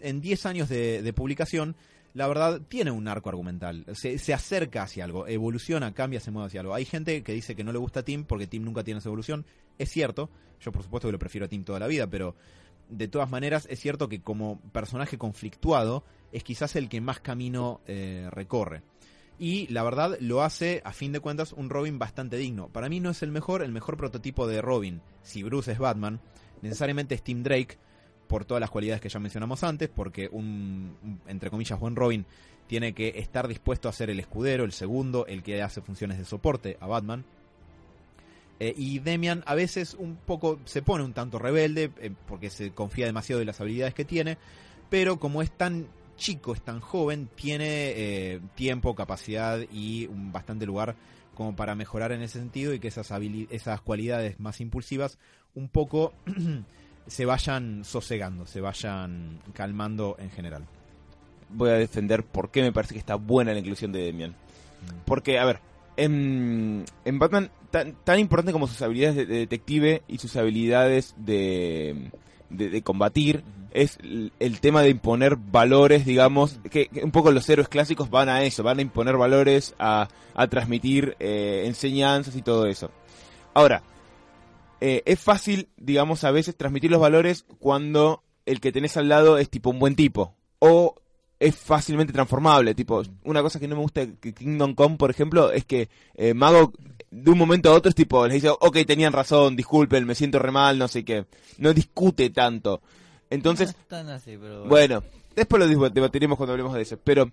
en 0.00 0.20
10 0.20 0.46
años 0.46 0.68
de, 0.68 1.12
publicación, 1.14 1.76
la 2.14 2.26
verdad, 2.26 2.60
tiene 2.68 2.90
un 2.90 3.08
arco 3.08 3.28
argumental. 3.28 3.84
Se, 3.94 4.18
se 4.18 4.34
acerca 4.34 4.82
hacia 4.82 5.04
algo, 5.04 5.26
evoluciona, 5.28 5.92
cambia, 5.92 6.20
se 6.20 6.30
mueve 6.30 6.48
hacia 6.48 6.60
algo. 6.60 6.74
Hay 6.74 6.84
gente 6.84 7.22
que 7.22 7.32
dice 7.32 7.54
que 7.54 7.64
no 7.64 7.72
le 7.72 7.78
gusta 7.78 8.04
Tim 8.04 8.24
porque 8.24 8.46
Tim 8.46 8.64
nunca 8.64 8.84
tiene 8.84 8.98
esa 8.98 9.08
evolución. 9.08 9.44
Es 9.78 9.90
cierto, 9.90 10.30
yo 10.60 10.72
por 10.72 10.82
supuesto 10.82 11.08
que 11.08 11.12
lo 11.12 11.18
prefiero 11.18 11.46
a 11.46 11.48
Tim 11.48 11.64
toda 11.64 11.78
la 11.78 11.86
vida, 11.86 12.06
pero 12.06 12.34
de 12.88 13.08
todas 13.08 13.30
maneras 13.30 13.66
es 13.70 13.80
cierto 13.80 14.08
que 14.08 14.20
como 14.20 14.60
personaje 14.72 15.16
conflictuado 15.16 16.04
es 16.32 16.44
quizás 16.44 16.76
el 16.76 16.88
que 16.88 17.00
más 17.00 17.20
camino 17.20 17.80
eh, 17.86 18.28
recorre. 18.30 18.82
Y 19.38 19.66
la 19.68 19.82
verdad 19.82 20.18
lo 20.20 20.42
hace, 20.42 20.82
a 20.84 20.92
fin 20.92 21.12
de 21.12 21.20
cuentas, 21.20 21.54
un 21.54 21.70
Robin 21.70 21.98
bastante 21.98 22.36
digno. 22.36 22.68
Para 22.68 22.90
mí 22.90 23.00
no 23.00 23.08
es 23.08 23.22
el 23.22 23.30
mejor, 23.30 23.62
el 23.62 23.72
mejor 23.72 23.96
prototipo 23.96 24.46
de 24.46 24.60
Robin, 24.60 25.00
si 25.22 25.42
Bruce 25.42 25.72
es 25.72 25.78
Batman, 25.78 26.20
necesariamente 26.60 27.14
es 27.14 27.22
Tim 27.22 27.42
Drake, 27.42 27.78
por 28.30 28.44
todas 28.44 28.60
las 28.60 28.70
cualidades 28.70 29.00
que 29.00 29.08
ya 29.08 29.18
mencionamos 29.18 29.64
antes, 29.64 29.88
porque 29.88 30.28
un, 30.30 30.94
entre 31.26 31.50
comillas, 31.50 31.80
buen 31.80 31.96
Robin 31.96 32.24
tiene 32.68 32.92
que 32.92 33.14
estar 33.16 33.48
dispuesto 33.48 33.88
a 33.88 33.92
ser 33.92 34.08
el 34.08 34.20
escudero, 34.20 34.62
el 34.62 34.70
segundo, 34.70 35.26
el 35.26 35.42
que 35.42 35.60
hace 35.60 35.80
funciones 35.80 36.16
de 36.16 36.24
soporte 36.24 36.76
a 36.78 36.86
Batman. 36.86 37.24
Eh, 38.60 38.72
y 38.76 39.00
Demian 39.00 39.42
a 39.46 39.56
veces 39.56 39.94
un 39.94 40.14
poco 40.14 40.60
se 40.64 40.80
pone 40.80 41.02
un 41.02 41.12
tanto 41.12 41.40
rebelde, 41.40 41.90
eh, 41.98 42.12
porque 42.28 42.50
se 42.50 42.70
confía 42.70 43.04
demasiado 43.04 43.40
de 43.40 43.46
las 43.46 43.60
habilidades 43.60 43.94
que 43.94 44.04
tiene, 44.04 44.38
pero 44.90 45.18
como 45.18 45.42
es 45.42 45.50
tan 45.50 45.88
chico, 46.16 46.54
es 46.54 46.62
tan 46.62 46.78
joven, 46.78 47.28
tiene 47.34 47.94
eh, 47.96 48.40
tiempo, 48.54 48.94
capacidad 48.94 49.58
y 49.72 50.06
un 50.06 50.30
bastante 50.30 50.66
lugar 50.66 50.94
como 51.34 51.56
para 51.56 51.74
mejorar 51.74 52.12
en 52.12 52.22
ese 52.22 52.38
sentido 52.38 52.72
y 52.74 52.78
que 52.78 52.86
esas, 52.86 53.10
esas 53.50 53.80
cualidades 53.80 54.38
más 54.38 54.60
impulsivas 54.60 55.18
un 55.56 55.68
poco 55.68 56.12
se 57.10 57.24
vayan 57.26 57.84
sosegando, 57.84 58.46
se 58.46 58.60
vayan 58.60 59.40
calmando 59.52 60.16
en 60.18 60.30
general. 60.30 60.64
Voy 61.48 61.70
a 61.70 61.74
defender 61.74 62.22
por 62.22 62.50
qué 62.50 62.62
me 62.62 62.72
parece 62.72 62.94
que 62.94 63.00
está 63.00 63.16
buena 63.16 63.52
la 63.52 63.58
inclusión 63.58 63.90
de 63.90 64.04
Demian. 64.04 64.36
Porque, 65.04 65.38
a 65.40 65.44
ver, 65.44 65.58
en, 65.96 66.84
en 67.04 67.18
Batman, 67.18 67.50
tan, 67.72 67.96
tan 68.04 68.20
importante 68.20 68.52
como 68.52 68.68
sus 68.68 68.80
habilidades 68.80 69.16
de, 69.16 69.26
de 69.26 69.38
detective 69.38 70.02
y 70.06 70.18
sus 70.18 70.36
habilidades 70.36 71.14
de, 71.18 72.12
de, 72.48 72.70
de 72.70 72.82
combatir, 72.82 73.42
es 73.72 73.98
el, 74.02 74.32
el 74.38 74.60
tema 74.60 74.82
de 74.82 74.90
imponer 74.90 75.36
valores, 75.36 76.06
digamos, 76.06 76.60
que, 76.70 76.86
que 76.86 77.02
un 77.02 77.10
poco 77.10 77.32
los 77.32 77.48
héroes 77.48 77.68
clásicos 77.68 78.08
van 78.08 78.28
a 78.28 78.44
eso, 78.44 78.62
van 78.62 78.78
a 78.78 78.82
imponer 78.82 79.16
valores, 79.16 79.74
a, 79.80 80.08
a 80.34 80.46
transmitir 80.46 81.16
eh, 81.18 81.64
enseñanzas 81.66 82.36
y 82.36 82.42
todo 82.42 82.66
eso. 82.66 82.92
Ahora, 83.52 83.82
eh, 84.80 85.02
es 85.06 85.18
fácil, 85.20 85.68
digamos, 85.76 86.24
a 86.24 86.30
veces 86.30 86.56
transmitir 86.56 86.90
los 86.90 87.00
valores 87.00 87.44
cuando 87.58 88.22
el 88.46 88.60
que 88.60 88.72
tenés 88.72 88.96
al 88.96 89.08
lado 89.08 89.38
es 89.38 89.48
tipo 89.50 89.70
un 89.70 89.78
buen 89.78 89.94
tipo. 89.96 90.34
O 90.58 90.94
es 91.38 91.56
fácilmente 91.56 92.12
transformable. 92.12 92.74
Tipo, 92.74 93.02
una 93.24 93.42
cosa 93.42 93.58
que 93.58 93.68
no 93.68 93.76
me 93.76 93.82
gusta 93.82 94.04
de 94.04 94.32
Kingdom 94.32 94.74
Come, 94.74 94.96
por 94.96 95.10
ejemplo, 95.10 95.52
es 95.52 95.64
que 95.64 95.88
eh, 96.14 96.34
Mago 96.34 96.72
de 97.10 97.30
un 97.30 97.38
momento 97.38 97.70
a 97.70 97.74
otro 97.74 97.88
es 97.88 97.94
tipo, 97.94 98.24
les 98.26 98.34
dice, 98.34 98.50
ok, 98.50 98.78
tenían 98.86 99.12
razón, 99.12 99.56
disculpen, 99.56 100.06
me 100.06 100.14
siento 100.14 100.38
re 100.38 100.50
mal, 100.50 100.78
no 100.78 100.86
sé 100.88 101.04
qué. 101.04 101.24
No 101.58 101.72
discute 101.74 102.30
tanto. 102.30 102.80
Entonces, 103.30 103.68
No 103.76 103.84
tan 103.88 104.08
así, 104.10 104.36
pero 104.40 104.64
bueno, 104.66 105.02
después 105.34 105.60
lo 105.60 105.88
debatiremos 105.90 106.36
cuando 106.36 106.52
hablemos 106.52 106.74
de 106.74 106.82
eso. 106.82 106.98
Pero, 107.02 107.30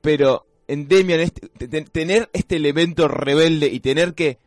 pero 0.00 0.46
en 0.68 0.88
Demian, 0.88 1.20
este- 1.20 1.48
te- 1.48 1.68
te- 1.68 1.82
tener 1.82 2.30
este 2.32 2.56
elemento 2.56 3.06
rebelde 3.08 3.66
y 3.66 3.80
tener 3.80 4.14
que 4.14 4.38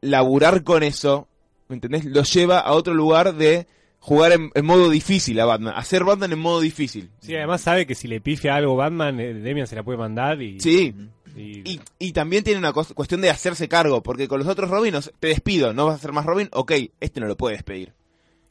laburar 0.00 0.64
con 0.64 0.82
eso, 0.82 1.28
¿me 1.68 1.76
entendés? 1.76 2.04
Lo 2.04 2.22
lleva 2.22 2.58
a 2.60 2.72
otro 2.72 2.94
lugar 2.94 3.34
de 3.34 3.66
jugar 4.00 4.32
en, 4.32 4.50
en 4.54 4.64
modo 4.66 4.90
difícil 4.90 5.38
a 5.40 5.44
Batman. 5.46 5.74
Hacer 5.76 6.04
Batman 6.04 6.32
en 6.32 6.38
modo 6.38 6.60
difícil. 6.60 7.10
Sí, 7.20 7.34
además 7.34 7.62
sabe 7.62 7.86
que 7.86 7.94
si 7.94 8.06
le 8.08 8.20
pifia 8.20 8.54
algo 8.56 8.76
Batman, 8.76 9.18
eh, 9.20 9.32
Demian 9.34 9.66
se 9.66 9.76
la 9.76 9.82
puede 9.82 9.98
mandar 9.98 10.40
y... 10.42 10.60
Sí. 10.60 10.94
y- 11.36 11.62
Y, 11.68 11.80
y 11.98 12.12
también 12.12 12.44
tiene 12.44 12.58
una 12.60 12.72
cuestión 12.72 13.20
de 13.20 13.30
hacerse 13.30 13.68
cargo, 13.68 14.02
porque 14.02 14.28
con 14.28 14.38
los 14.38 14.46
otros 14.48 14.70
Robinos, 14.70 15.10
te 15.20 15.28
despido, 15.28 15.72
no 15.72 15.86
vas 15.86 15.96
a 15.96 15.98
ser 15.98 16.12
más 16.12 16.26
Robin, 16.26 16.48
ok, 16.52 16.72
este 17.00 17.18
no 17.20 17.26
lo 17.26 17.36
puede 17.36 17.54
despedir. 17.56 17.92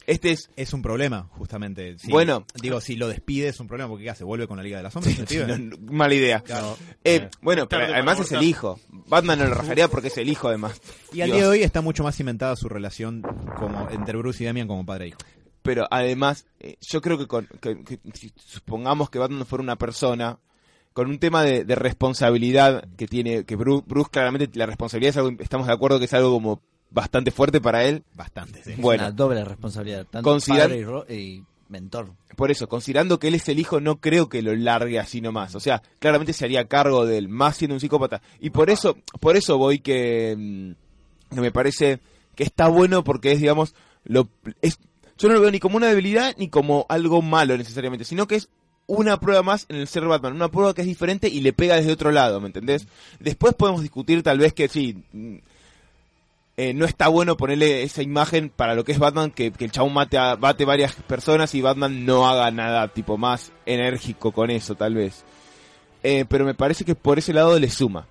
Este 0.05 0.31
es, 0.31 0.49
Es 0.55 0.73
un 0.73 0.81
problema, 0.81 1.27
justamente. 1.31 1.97
Si- 1.97 2.11
Bueno. 2.11 2.45
digo, 2.61 2.81
si 2.81 2.95
lo 2.95 3.07
despide 3.07 3.47
es 3.47 3.59
un 3.59 3.67
problema 3.67 3.87
porque 3.89 4.03
¿qué 4.03 4.09
hace? 4.09 4.23
¿Vuelve 4.23 4.47
con 4.47 4.57
la 4.57 4.63
Liga 4.63 4.77
de 4.77 4.83
las 4.83 4.93
Sombras? 4.93 5.15
pibe? 5.29 5.45
no, 5.47 5.57
no, 5.57 5.77
mala 5.91 6.13
idea. 6.13 6.41
Claro. 6.41 6.77
Eh, 7.03 7.29
bueno, 7.41 7.67
pero 7.69 7.85
además 7.85 8.19
es 8.19 8.31
el 8.33 8.43
hijo. 8.43 8.79
Batman 8.89 9.39
no 9.39 9.45
lo 9.45 9.53
rajaría 9.53 9.87
porque 9.87 10.07
es 10.09 10.17
el 10.17 10.29
hijo, 10.29 10.47
además. 10.49 10.81
Y 11.13 11.21
al 11.21 11.27
Dios. 11.27 11.37
día 11.37 11.43
de 11.45 11.49
hoy 11.51 11.63
está 11.63 11.81
mucho 11.81 12.03
más 12.03 12.15
cimentada 12.15 12.55
su 12.55 12.67
relación 12.69 13.21
como 13.57 13.89
entre 13.89 14.17
Bruce 14.17 14.43
y 14.43 14.45
Damian 14.47 14.67
como 14.67 14.85
padre 14.85 15.05
e 15.05 15.07
hijo. 15.09 15.19
Pero 15.61 15.87
además, 15.89 16.45
eh, 16.59 16.75
yo 16.81 17.01
creo 17.01 17.17
que, 17.17 17.27
con, 17.27 17.47
que- 17.61 17.81
que 17.85 17.99
si 18.13 18.33
supongamos 18.35 19.09
que 19.09 19.19
Batman 19.19 19.45
fuera 19.45 19.63
una 19.63 19.77
persona, 19.77 20.37
con 20.91 21.07
un 21.09 21.17
tema 21.19 21.41
de, 21.43 21.63
de 21.63 21.75
responsabilidad 21.75 22.87
que 22.97 23.07
tiene, 23.07 23.45
que 23.45 23.55
Bruce, 23.55 23.83
Bruce 23.87 24.09
claramente 24.11 24.49
la 24.59 24.65
responsabilidad 24.65 25.11
es 25.11 25.17
algo, 25.17 25.31
estamos 25.39 25.67
de 25.67 25.73
acuerdo 25.73 25.99
que 25.99 26.05
es 26.05 26.13
algo 26.13 26.31
como 26.31 26.61
bastante 26.93 27.31
fuerte 27.31 27.59
para 27.59 27.83
él. 27.85 28.03
Bastante, 28.15 28.63
sí. 28.63 28.71
es 28.71 28.77
bueno. 28.77 29.03
una 29.03 29.11
doble 29.11 29.43
responsabilidad, 29.43 30.05
tanto 30.09 30.29
Considerar- 30.29 30.67
padre 30.69 30.79
y, 30.81 30.83
ro- 30.85 31.05
y 31.09 31.43
mentor. 31.69 32.11
Por 32.35 32.51
eso, 32.51 32.67
considerando 32.69 33.19
que 33.19 33.27
él 33.27 33.35
es 33.35 33.47
el 33.49 33.59
hijo, 33.59 33.79
no 33.79 33.97
creo 33.99 34.29
que 34.29 34.41
lo 34.41 34.55
largue 34.55 34.99
así 34.99 35.21
nomás. 35.21 35.55
O 35.55 35.59
sea, 35.59 35.81
claramente 35.99 36.33
se 36.33 36.45
haría 36.45 36.67
cargo 36.67 37.05
de 37.05 37.17
él, 37.17 37.29
más 37.29 37.57
siendo 37.57 37.75
un 37.75 37.79
psicópata. 37.79 38.21
Y 38.39 38.49
por 38.51 38.69
eso, 38.69 38.97
por 39.19 39.35
eso 39.37 39.57
voy 39.57 39.79
que, 39.79 40.35
mm, 40.37 41.35
que 41.35 41.41
me 41.41 41.51
parece 41.51 41.99
que 42.35 42.43
está 42.43 42.67
bueno 42.67 43.03
porque 43.03 43.31
es, 43.33 43.39
digamos, 43.39 43.75
lo, 44.03 44.27
es, 44.61 44.79
yo 45.17 45.27
no 45.27 45.35
lo 45.35 45.41
veo 45.41 45.51
ni 45.51 45.59
como 45.59 45.77
una 45.77 45.87
debilidad 45.87 46.35
ni 46.37 46.47
como 46.49 46.85
algo 46.89 47.21
malo 47.21 47.55
necesariamente, 47.57 48.05
sino 48.05 48.27
que 48.27 48.35
es 48.35 48.49
una 48.87 49.19
prueba 49.19 49.43
más 49.43 49.65
en 49.69 49.77
el 49.77 49.87
ser 49.87 50.03
Batman, 50.05 50.33
una 50.33 50.49
prueba 50.49 50.73
que 50.73 50.81
es 50.81 50.87
diferente 50.87 51.27
y 51.29 51.39
le 51.41 51.53
pega 51.53 51.75
desde 51.75 51.91
otro 51.93 52.11
lado, 52.11 52.41
¿me 52.41 52.47
entendés? 52.47 52.85
Después 53.19 53.53
podemos 53.53 53.81
discutir 53.81 54.23
tal 54.23 54.39
vez 54.39 54.53
que 54.53 54.67
sí, 54.67 55.03
mm, 55.13 55.35
eh, 56.55 56.73
no 56.73 56.85
está 56.85 57.07
bueno 57.07 57.37
ponerle 57.37 57.83
esa 57.83 58.03
imagen 58.03 58.49
para 58.49 58.75
lo 58.75 58.83
que 58.83 58.91
es 58.91 58.99
Batman, 58.99 59.31
que, 59.31 59.51
que 59.51 59.65
el 59.65 59.71
chabón 59.71 59.93
mate 59.93 60.17
a, 60.17 60.35
bate 60.35 60.65
varias 60.65 60.93
personas 60.93 61.53
y 61.55 61.61
Batman 61.61 62.05
no 62.05 62.27
haga 62.27 62.51
nada 62.51 62.87
tipo 62.89 63.17
más 63.17 63.51
enérgico 63.65 64.31
con 64.31 64.51
eso, 64.51 64.75
tal 64.75 64.93
vez. 64.95 65.23
Eh, 66.03 66.25
pero 66.27 66.45
me 66.45 66.53
parece 66.53 66.85
que 66.85 66.95
por 66.95 67.17
ese 67.17 67.33
lado 67.33 67.57
le 67.57 67.69
suma. 67.69 68.07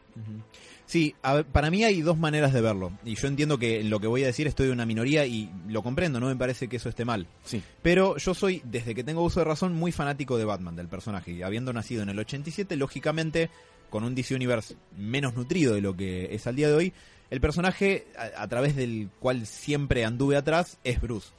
Sí, 0.86 1.14
a 1.22 1.34
ver, 1.34 1.46
para 1.46 1.70
mí 1.70 1.84
hay 1.84 2.02
dos 2.02 2.18
maneras 2.18 2.52
de 2.52 2.60
verlo. 2.60 2.92
Y 3.04 3.14
yo 3.14 3.28
entiendo 3.28 3.58
que 3.58 3.80
en 3.80 3.88
lo 3.88 4.00
que 4.00 4.06
voy 4.06 4.24
a 4.24 4.26
decir 4.26 4.46
estoy 4.46 4.66
de 4.66 4.72
una 4.72 4.84
minoría 4.84 5.24
y 5.24 5.50
lo 5.68 5.82
comprendo, 5.82 6.20
no 6.20 6.26
me 6.26 6.36
parece 6.36 6.68
que 6.68 6.76
eso 6.76 6.88
esté 6.88 7.04
mal. 7.04 7.26
Sí. 7.44 7.62
Pero 7.80 8.16
yo 8.18 8.34
soy, 8.34 8.60
desde 8.64 8.94
que 8.94 9.04
tengo 9.04 9.22
uso 9.22 9.40
de 9.40 9.44
razón, 9.44 9.74
muy 9.74 9.92
fanático 9.92 10.36
de 10.36 10.44
Batman, 10.44 10.76
del 10.76 10.88
personaje. 10.88 11.32
Y 11.32 11.42
habiendo 11.42 11.72
nacido 11.72 12.02
en 12.02 12.10
el 12.10 12.18
87, 12.18 12.76
lógicamente, 12.76 13.48
con 13.88 14.04
un 14.04 14.14
DC 14.14 14.34
Universe 14.34 14.76
menos 14.98 15.34
nutrido 15.34 15.74
de 15.74 15.80
lo 15.80 15.96
que 15.96 16.34
es 16.34 16.46
al 16.46 16.56
día 16.56 16.68
de 16.68 16.74
hoy, 16.74 16.92
el 17.32 17.40
personaje 17.40 18.06
a, 18.14 18.42
a 18.42 18.46
través 18.46 18.76
del 18.76 19.08
cual 19.18 19.46
siempre 19.46 20.04
anduve 20.04 20.36
atrás 20.36 20.76
es 20.84 21.00
Bruce. 21.00 21.30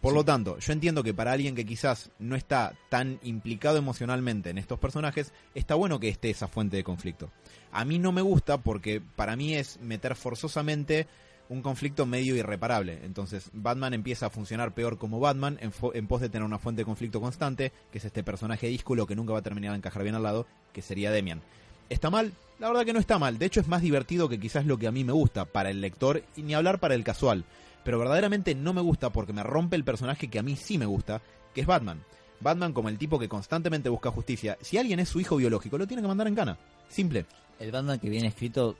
Por 0.00 0.12
lo 0.12 0.24
tanto, 0.24 0.58
yo 0.58 0.72
entiendo 0.72 1.04
que 1.04 1.14
para 1.14 1.30
alguien 1.30 1.54
que 1.54 1.64
quizás 1.64 2.10
no 2.18 2.34
está 2.34 2.74
tan 2.88 3.20
implicado 3.22 3.78
emocionalmente 3.78 4.50
en 4.50 4.58
estos 4.58 4.80
personajes, 4.80 5.32
está 5.54 5.76
bueno 5.76 6.00
que 6.00 6.08
esté 6.08 6.30
esa 6.30 6.48
fuente 6.48 6.76
de 6.76 6.82
conflicto. 6.82 7.30
A 7.70 7.84
mí 7.84 8.00
no 8.00 8.10
me 8.10 8.20
gusta 8.20 8.58
porque 8.58 9.00
para 9.00 9.36
mí 9.36 9.54
es 9.54 9.78
meter 9.80 10.16
forzosamente 10.16 11.06
un 11.48 11.62
conflicto 11.62 12.04
medio 12.04 12.34
irreparable. 12.34 12.98
Entonces, 13.04 13.48
Batman 13.52 13.94
empieza 13.94 14.26
a 14.26 14.30
funcionar 14.30 14.74
peor 14.74 14.98
como 14.98 15.20
Batman 15.20 15.56
en, 15.60 15.72
en 15.94 16.06
pos 16.08 16.20
de 16.20 16.30
tener 16.30 16.44
una 16.44 16.58
fuente 16.58 16.80
de 16.80 16.86
conflicto 16.86 17.20
constante, 17.20 17.70
que 17.92 17.98
es 17.98 18.04
este 18.04 18.24
personaje 18.24 18.66
díscolo 18.66 19.06
que 19.06 19.14
nunca 19.14 19.34
va 19.34 19.38
a 19.38 19.42
terminar 19.42 19.70
de 19.70 19.78
encajar 19.78 20.02
bien 20.02 20.16
al 20.16 20.24
lado, 20.24 20.48
que 20.72 20.82
sería 20.82 21.12
Demian. 21.12 21.42
¿Está 21.88 22.10
mal? 22.10 22.32
La 22.58 22.68
verdad 22.68 22.84
que 22.84 22.92
no 22.92 22.98
está 22.98 23.18
mal. 23.18 23.38
De 23.38 23.46
hecho, 23.46 23.60
es 23.60 23.68
más 23.68 23.82
divertido 23.82 24.28
que 24.28 24.40
quizás 24.40 24.66
lo 24.66 24.78
que 24.78 24.88
a 24.88 24.92
mí 24.92 25.04
me 25.04 25.12
gusta 25.12 25.44
para 25.44 25.70
el 25.70 25.80
lector 25.80 26.22
y 26.36 26.42
ni 26.42 26.54
hablar 26.54 26.80
para 26.80 26.94
el 26.94 27.04
casual. 27.04 27.44
Pero 27.84 27.98
verdaderamente 27.98 28.54
no 28.54 28.72
me 28.72 28.80
gusta 28.80 29.10
porque 29.10 29.32
me 29.32 29.42
rompe 29.42 29.76
el 29.76 29.84
personaje 29.84 30.28
que 30.28 30.38
a 30.38 30.42
mí 30.42 30.56
sí 30.56 30.76
me 30.76 30.86
gusta, 30.86 31.22
que 31.54 31.60
es 31.60 31.66
Batman. 31.66 32.02
Batman 32.40 32.72
como 32.72 32.88
el 32.88 32.98
tipo 32.98 33.18
que 33.18 33.28
constantemente 33.28 33.88
busca 33.88 34.10
justicia. 34.10 34.58
Si 34.60 34.76
alguien 34.76 35.00
es 35.00 35.08
su 35.08 35.20
hijo 35.20 35.36
biológico, 35.36 35.78
lo 35.78 35.86
tiene 35.86 36.02
que 36.02 36.08
mandar 36.08 36.26
en 36.26 36.34
cana. 36.34 36.58
Simple. 36.88 37.26
El 37.58 37.70
Batman 37.70 37.98
que 37.98 38.08
viene 38.10 38.28
escrito 38.28 38.76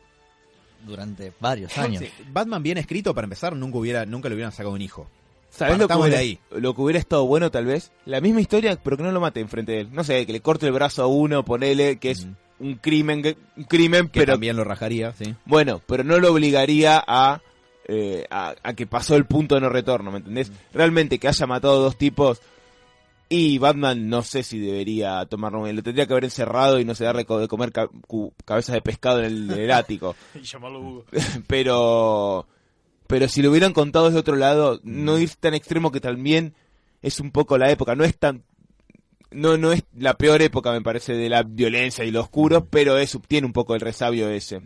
durante 0.87 1.33
varios 1.41 1.77
años. 1.79 2.03
Sí, 2.03 2.11
Batman 2.33 2.63
bien 2.63 2.79
escrito, 2.79 3.15
para 3.15 3.25
empezar, 3.27 3.55
nunca 3.57 3.79
hubiera 3.79 4.07
nunca 4.07 4.29
le 4.29 4.35
hubieran 4.35 4.53
sacado 4.53 4.75
un 4.75 4.83
hijo. 4.83 5.09
¿Sabes 5.51 5.79
lo 5.79 5.89
que, 5.89 5.95
hubiera, 5.95 6.19
ahí. 6.19 6.39
lo 6.51 6.75
que 6.75 6.83
hubiera 6.83 6.99
estado 6.99 7.27
bueno 7.27 7.51
tal 7.51 7.65
vez? 7.65 7.91
La 8.05 8.21
misma 8.21 8.43
historia, 8.43 8.79
pero 8.83 8.99
que 8.99 9.03
no 9.03 9.13
lo 9.13 9.21
mate 9.21 9.41
enfrente 9.41 9.73
de 9.73 9.81
él. 9.81 9.89
No 9.93 10.05
sé, 10.05 10.27
que 10.27 10.33
le 10.33 10.41
corte 10.41 10.67
el 10.67 10.73
brazo 10.73 11.03
a 11.03 11.07
uno, 11.07 11.43
ponele 11.45 11.97
que 11.97 12.11
es 12.11 12.25
Ujú. 12.25 12.35
Un 12.61 12.75
crimen, 12.77 13.23
que- 13.23 13.37
un 13.57 13.65
crimen, 13.65 14.09
Que 14.09 14.21
pero 14.21 14.33
también 14.35 14.57
lo 14.57 14.65
rajaría, 14.65 15.13
sí. 15.13 15.35
bueno, 15.45 15.81
pero 15.87 16.05
no 16.05 16.19
lo 16.19 16.33
obligaría 16.33 17.03
a, 17.07 17.41
eh, 17.87 18.27
a, 18.31 18.55
a 18.63 18.73
que 18.75 18.87
pasó 18.87 19.17
el 19.17 19.25
punto 19.27 19.55
de 19.55 19.61
no 19.63 19.69
retorno, 19.69 20.11
¿me 20.11 20.19
entendés? 20.19 20.51
Realmente 20.73 21.19
que 21.19 21.29
haya 21.29 21.47
matado 21.47 21.81
dos 21.81 21.97
tipos 21.97 22.41
y 23.31 23.59
Batman 23.59 24.09
no 24.09 24.23
sé 24.23 24.43
si 24.43 24.59
debería 24.59 25.25
tomarlo, 25.27 25.71
lo 25.71 25.83
tendría 25.83 26.07
que 26.07 26.13
haber 26.15 26.25
encerrado 26.25 26.81
y 26.81 26.85
no 26.85 26.95
sé, 26.95 27.05
darle 27.05 27.27
de 27.29 27.49
comer 27.49 27.73
ca- 27.73 27.89
cu- 28.07 28.33
cabezas 28.45 28.75
de 28.75 28.81
pescado 28.83 29.19
en 29.21 29.27
el, 29.27 29.51
en 29.51 29.59
el 29.61 29.71
ático. 29.73 30.17
Y 30.35 30.41
llamarlo 30.43 30.81
Hugo. 30.81 31.05
pero 31.47 32.47
pero 33.07 33.29
si 33.29 33.41
lo 33.43 33.51
hubieran 33.51 33.73
contado 33.73 34.07
desde 34.07 34.19
otro 34.21 34.37
lado, 34.37 34.81
no 34.83 35.19
ir 35.19 35.31
tan 35.41 35.55
extremo 35.55 35.91
que 35.93 36.01
también 36.01 36.55
es 37.03 37.21
un 37.21 37.31
poco 37.31 37.57
la 37.57 37.71
época, 37.71 37.95
no 37.95 38.05
es 38.05 38.17
tan 38.19 38.43
no 39.31 39.57
no 39.59 39.73
es 39.73 39.85
la 39.97 40.15
peor 40.15 40.41
época 40.43 40.73
me 40.73 40.81
parece 40.83 41.13
de 41.15 41.29
la 41.29 41.43
violencia 41.43 42.05
y 42.05 42.11
lo 42.11 42.21
oscuro, 42.23 42.67
pero 42.67 42.97
es 42.99 43.19
tiene 43.29 43.47
un 43.47 43.53
poco 43.53 43.75
el 43.75 43.81
resabio 43.81 44.29
ese. 44.31 44.61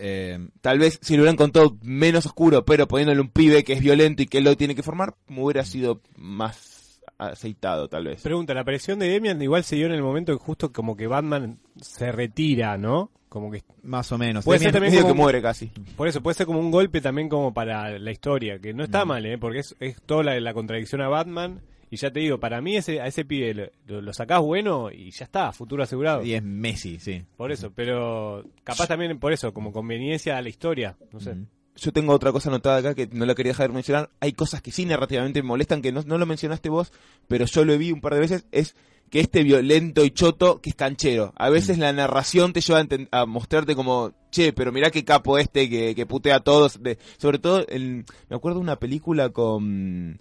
Eh, 0.00 0.38
Tal 0.60 0.78
vez 0.78 0.98
si 1.02 1.16
lo 1.16 1.22
hubieran 1.22 1.36
contado 1.36 1.76
menos 1.82 2.24
oscuro, 2.26 2.64
pero 2.64 2.86
poniéndole 2.88 3.20
un 3.20 3.28
pibe 3.30 3.64
que 3.64 3.72
es 3.74 3.80
violento 3.80 4.22
y 4.22 4.26
que 4.26 4.38
él 4.38 4.44
lo 4.44 4.56
tiene 4.56 4.74
que 4.74 4.82
formar, 4.82 5.14
me 5.28 5.42
hubiera 5.42 5.64
sido 5.64 6.00
más 6.16 7.00
aceitado 7.18 7.88
tal 7.88 8.04
vez. 8.04 8.22
Pregunta, 8.22 8.54
la 8.54 8.60
aparición 8.60 8.98
de 9.00 9.08
Demian 9.08 9.42
igual 9.42 9.64
se 9.64 9.76
dio 9.76 9.86
en 9.86 9.92
el 9.92 10.02
momento 10.02 10.36
que 10.36 10.44
justo 10.44 10.72
como 10.72 10.96
que 10.96 11.06
Batman 11.08 11.58
se 11.80 12.12
retira, 12.12 12.78
¿no? 12.78 13.10
Como 13.28 13.50
que 13.50 13.62
más 13.82 14.10
o 14.12 14.16
menos. 14.18 14.44
Puede 14.44 14.60
ser 14.60 14.72
también 14.72 14.92
Medio 14.92 15.02
como- 15.02 15.14
que 15.14 15.20
muere 15.22 15.42
casi. 15.42 15.66
por 15.96 16.08
eso 16.08 16.22
puede 16.22 16.34
ser 16.34 16.46
como 16.46 16.60
un 16.60 16.70
golpe 16.70 17.00
también 17.00 17.28
como 17.28 17.52
para 17.52 17.98
la 17.98 18.10
historia, 18.12 18.58
que 18.58 18.72
no 18.72 18.84
está 18.84 19.04
mal, 19.04 19.26
¿eh? 19.26 19.36
Porque 19.36 19.58
es, 19.58 19.76
es 19.80 20.00
toda 20.02 20.22
la, 20.22 20.40
la 20.40 20.54
contradicción 20.54 21.02
a 21.02 21.08
Batman 21.08 21.60
y 21.90 21.96
ya 21.96 22.10
te 22.12 22.20
digo, 22.20 22.38
para 22.38 22.60
mí 22.60 22.76
ese 22.76 23.00
a 23.00 23.06
ese 23.06 23.24
pibe 23.24 23.54
lo, 23.54 23.64
lo, 23.86 24.02
lo 24.02 24.12
sacás 24.12 24.40
bueno 24.40 24.90
y 24.90 25.10
ya 25.10 25.24
está, 25.24 25.52
futuro 25.52 25.82
asegurado. 25.82 26.22
Y 26.24 26.34
es 26.34 26.42
Messi, 26.42 26.98
sí. 26.98 27.24
Por 27.36 27.52
eso, 27.52 27.72
pero 27.74 28.44
capaz 28.64 28.86
también 28.88 29.18
por 29.18 29.32
eso, 29.32 29.52
como 29.52 29.72
conveniencia 29.72 30.36
a 30.36 30.42
la 30.42 30.48
historia, 30.48 30.96
no 31.12 31.20
sé. 31.20 31.36
Yo 31.76 31.92
tengo 31.92 32.12
otra 32.12 32.32
cosa 32.32 32.48
anotada 32.50 32.78
acá 32.78 32.94
que 32.96 33.06
no 33.12 33.24
la 33.24 33.36
quería 33.36 33.50
dejar 33.52 33.68
de 33.68 33.74
mencionar. 33.74 34.10
Hay 34.18 34.32
cosas 34.32 34.60
que 34.60 34.72
sí 34.72 34.84
narrativamente 34.84 35.42
me 35.42 35.48
molestan, 35.48 35.80
que 35.80 35.92
no, 35.92 36.02
no 36.02 36.18
lo 36.18 36.26
mencionaste 36.26 36.68
vos, 36.70 36.92
pero 37.28 37.44
yo 37.46 37.64
lo 37.64 37.78
vi 37.78 37.92
un 37.92 38.00
par 38.00 38.14
de 38.14 38.20
veces, 38.20 38.46
es 38.50 38.74
que 39.10 39.20
este 39.20 39.44
violento 39.44 40.04
y 40.04 40.10
choto 40.10 40.60
que 40.60 40.70
es 40.70 40.74
canchero. 40.76 41.32
A 41.36 41.48
veces 41.50 41.78
la 41.78 41.92
narración 41.92 42.52
te 42.52 42.60
lleva 42.62 42.80
a, 42.80 43.20
a 43.20 43.26
mostrarte 43.26 43.76
como, 43.76 44.12
che, 44.32 44.52
pero 44.52 44.72
mirá 44.72 44.90
qué 44.90 45.04
capo 45.04 45.38
este 45.38 45.70
que, 45.70 45.94
que 45.94 46.04
putea 46.04 46.36
a 46.36 46.40
todos. 46.40 46.82
De, 46.82 46.98
sobre 47.16 47.38
todo, 47.38 47.64
el- 47.68 48.04
me 48.28 48.36
acuerdo 48.36 48.58
de 48.58 48.64
una 48.64 48.80
película 48.80 49.28
con... 49.28 50.20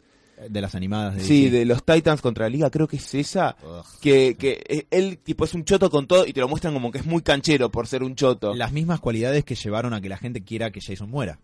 De 0.49 0.61
las 0.61 0.75
animadas 0.75 1.15
de 1.15 1.21
Sí, 1.23 1.45
DC. 1.45 1.57
de 1.57 1.65
los 1.65 1.83
Titans 1.83 2.21
contra 2.21 2.45
la 2.45 2.49
Liga, 2.49 2.69
creo 2.69 2.87
que 2.87 2.97
es 2.97 3.15
esa. 3.15 3.55
Ugh. 3.63 3.83
Que, 4.01 4.35
que 4.37 4.61
eh, 4.69 4.85
él 4.91 5.17
tipo 5.17 5.45
es 5.45 5.53
un 5.55 5.63
choto 5.65 5.89
con 5.89 6.05
todo 6.05 6.25
y 6.27 6.33
te 6.33 6.39
lo 6.41 6.47
muestran 6.47 6.73
como 6.73 6.91
que 6.91 6.99
es 6.99 7.05
muy 7.05 7.21
canchero 7.23 7.71
por 7.71 7.87
ser 7.87 8.03
un 8.03 8.15
choto. 8.15 8.53
Las 8.53 8.71
mismas 8.71 8.99
cualidades 8.99 9.43
que 9.43 9.55
llevaron 9.55 9.93
a 9.93 10.01
que 10.01 10.09
la 10.09 10.17
gente 10.17 10.43
quiera 10.43 10.69
que 10.71 10.79
Jason 10.79 11.09
muera. 11.09 11.39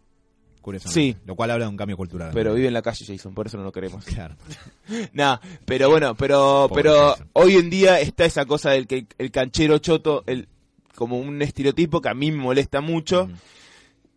Curiosamente. 0.61 1.17
Sí. 1.17 1.17
Lo 1.25 1.35
cual 1.35 1.51
habla 1.51 1.65
de 1.65 1.71
un 1.71 1.75
cambio 1.77 1.97
cultural. 1.97 2.31
Pero 2.33 2.53
vive 2.53 2.67
en 2.67 2.73
la 2.73 2.81
calle 2.81 3.03
Jason, 3.05 3.33
por 3.33 3.47
eso 3.47 3.57
no 3.57 3.63
lo 3.63 3.71
queremos. 3.71 4.05
Claro. 4.05 4.35
Nah, 5.13 5.37
pero 5.65 5.89
bueno, 5.89 6.15
pero 6.15 6.67
Pobre 6.69 6.83
pero 6.83 7.09
Jason. 7.11 7.29
hoy 7.33 7.55
en 7.55 7.69
día 7.69 7.99
está 7.99 8.25
esa 8.25 8.45
cosa 8.45 8.69
del 8.71 8.85
que 8.87 9.07
el 9.17 9.31
canchero 9.31 9.77
choto, 9.79 10.23
el 10.27 10.47
como 10.95 11.17
un 11.19 11.41
estereotipo 11.41 11.99
que 11.99 12.09
a 12.09 12.13
mí 12.13 12.31
me 12.31 12.37
molesta 12.37 12.79
mucho. 12.79 13.27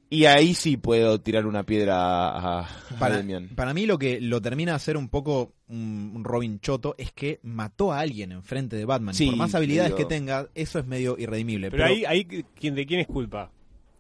Y 0.09 0.25
ahí 0.27 0.55
sí 0.55 0.77
puedo 0.77 1.21
tirar 1.21 1.47
una 1.47 1.65
piedra 1.65 1.97
a, 2.29 2.61
a 2.61 2.69
Para, 2.99 3.17
Demian. 3.19 3.49
para 3.57 3.75
mí 3.75 3.87
lo 3.87 3.99
que 3.99 4.21
lo 4.21 4.41
termina 4.41 4.73
de 4.73 4.77
hacer 4.77 4.97
un 4.97 5.09
poco 5.09 5.53
un, 5.69 6.23
Robin 6.25 6.61
Choto 6.61 6.95
es 6.99 7.11
que 7.13 7.41
mató 7.43 7.93
a 7.93 8.01
alguien 8.01 8.33
enfrente 8.33 8.77
de 8.77 8.85
Batman. 8.85 9.15
Sí, 9.15 9.27
Por 9.27 9.37
más 9.37 9.55
habilidades 9.55 9.95
que 9.95 10.05
tenga, 10.05 10.47
eso 10.55 10.79
es 10.79 10.87
medio 10.87 11.17
irredimible. 11.19 11.71
Pero, 11.71 11.85
ahí, 11.85 12.05
ahí 12.05 12.25
¿quién, 12.25 12.75
¿de 12.75 12.87
quién 12.87 13.01
es 13.01 13.07
culpa? 13.07 13.51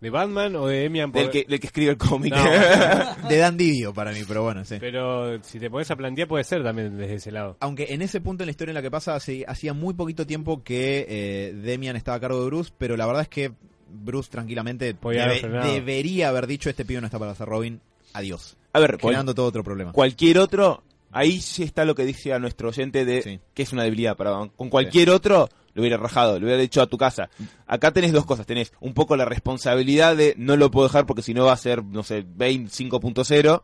¿De 0.01 0.11
Batman 0.11 0.55
o 0.57 0.67
de 0.67 0.81
Demian? 0.81 1.11
por- 1.11 1.23
Del 1.23 1.31
que, 1.31 1.45
del 1.49 1.59
que 1.59 1.67
escribe 1.69 1.91
el 1.93 1.97
cómic. 1.97 2.35
No. 2.35 2.45
de 3.29 3.37
Dan 3.39 3.57
Didio 3.57 3.95
para 3.95 4.13
mí, 4.13 4.21
pero 4.29 4.43
bueno, 4.43 4.63
sí. 4.65 4.77
Pero 4.79 5.43
si 5.43 5.59
te 5.59 5.71
pones 5.71 5.91
a 5.91 5.97
plantear 5.97 6.29
puede 6.29 6.45
ser 6.45 6.63
también 6.63 6.97
desde 6.99 7.15
ese 7.15 7.33
lado. 7.33 7.57
Aunque 7.61 7.87
en 7.95 8.03
ese 8.03 8.21
punto 8.21 8.45
en 8.45 8.47
la 8.49 8.51
historia 8.51 8.73
en 8.73 8.75
la 8.77 8.83
que 8.83 8.91
pasa, 8.91 9.15
hace- 9.17 9.45
hacía 9.49 9.73
muy 9.73 9.95
poquito 9.95 10.27
tiempo 10.27 10.63
que 10.63 11.07
eh, 11.09 11.55
Demian 11.55 11.97
estaba 11.97 12.19
a 12.19 12.21
cargo 12.21 12.41
de 12.41 12.47
Bruce, 12.47 12.71
pero 12.77 12.97
la 12.99 13.07
verdad 13.07 13.23
es 13.23 13.29
que 13.29 13.53
Bruce 13.97 14.31
tranquilamente 14.31 14.95
debe- 14.95 15.41
debería 15.73 16.29
haber 16.29 16.47
dicho 16.47 16.71
este 16.71 16.85
pibe 16.85 17.01
no 17.01 17.07
está 17.07 17.19
para 17.19 17.35
ser 17.35 17.49
Robin, 17.49 17.81
adiós. 18.13 18.57
a 18.73 18.79
ver, 18.81 18.93
cual- 18.99 19.13
Generando 19.13 19.35
todo 19.35 19.47
otro 19.47 19.65
problema. 19.65 19.93
cualquier 19.93 20.39
otro, 20.39 20.83
ahí 21.13 21.41
sí 21.41 21.63
está 21.63 21.85
lo 21.85 21.95
que 21.95 22.05
dice 22.05 22.33
a 22.33 22.39
nuestro 22.39 22.69
oyente 22.69 23.05
de 23.05 23.23
Sí. 23.23 23.41
que 23.55 23.63
es 23.63 23.73
una 23.73 23.83
debilidad 23.85 24.17
para 24.17 24.31
Batman. 24.31 24.51
Con 24.57 24.69
cualquier 24.71 25.11
otro 25.11 25.49
lo 25.75 25.83
hubiera 25.83 25.97
rajado, 25.99 26.39
lo 26.39 26.47
hubiera 26.47 26.61
dicho 26.61 26.81
a 26.81 26.87
tu 26.87 26.97
casa. 26.97 27.29
Acá 27.67 27.91
tenés 27.93 28.13
dos 28.13 28.25
cosas, 28.25 28.47
tenés 28.47 28.73
un 28.81 28.95
poco 28.95 29.17
la 29.17 29.25
responsabilidad 29.27 30.17
de 30.17 30.35
no 30.39 30.57
lo 30.57 30.71
puedo 30.71 30.89
dejar 30.89 31.05
porque 31.07 31.23
si 31.23 31.35
no 31.35 31.45
va 31.47 31.53
a 31.53 31.57
ser, 31.59 31.85
no 31.85 32.03
sé, 32.03 32.23
25.0 32.23 33.63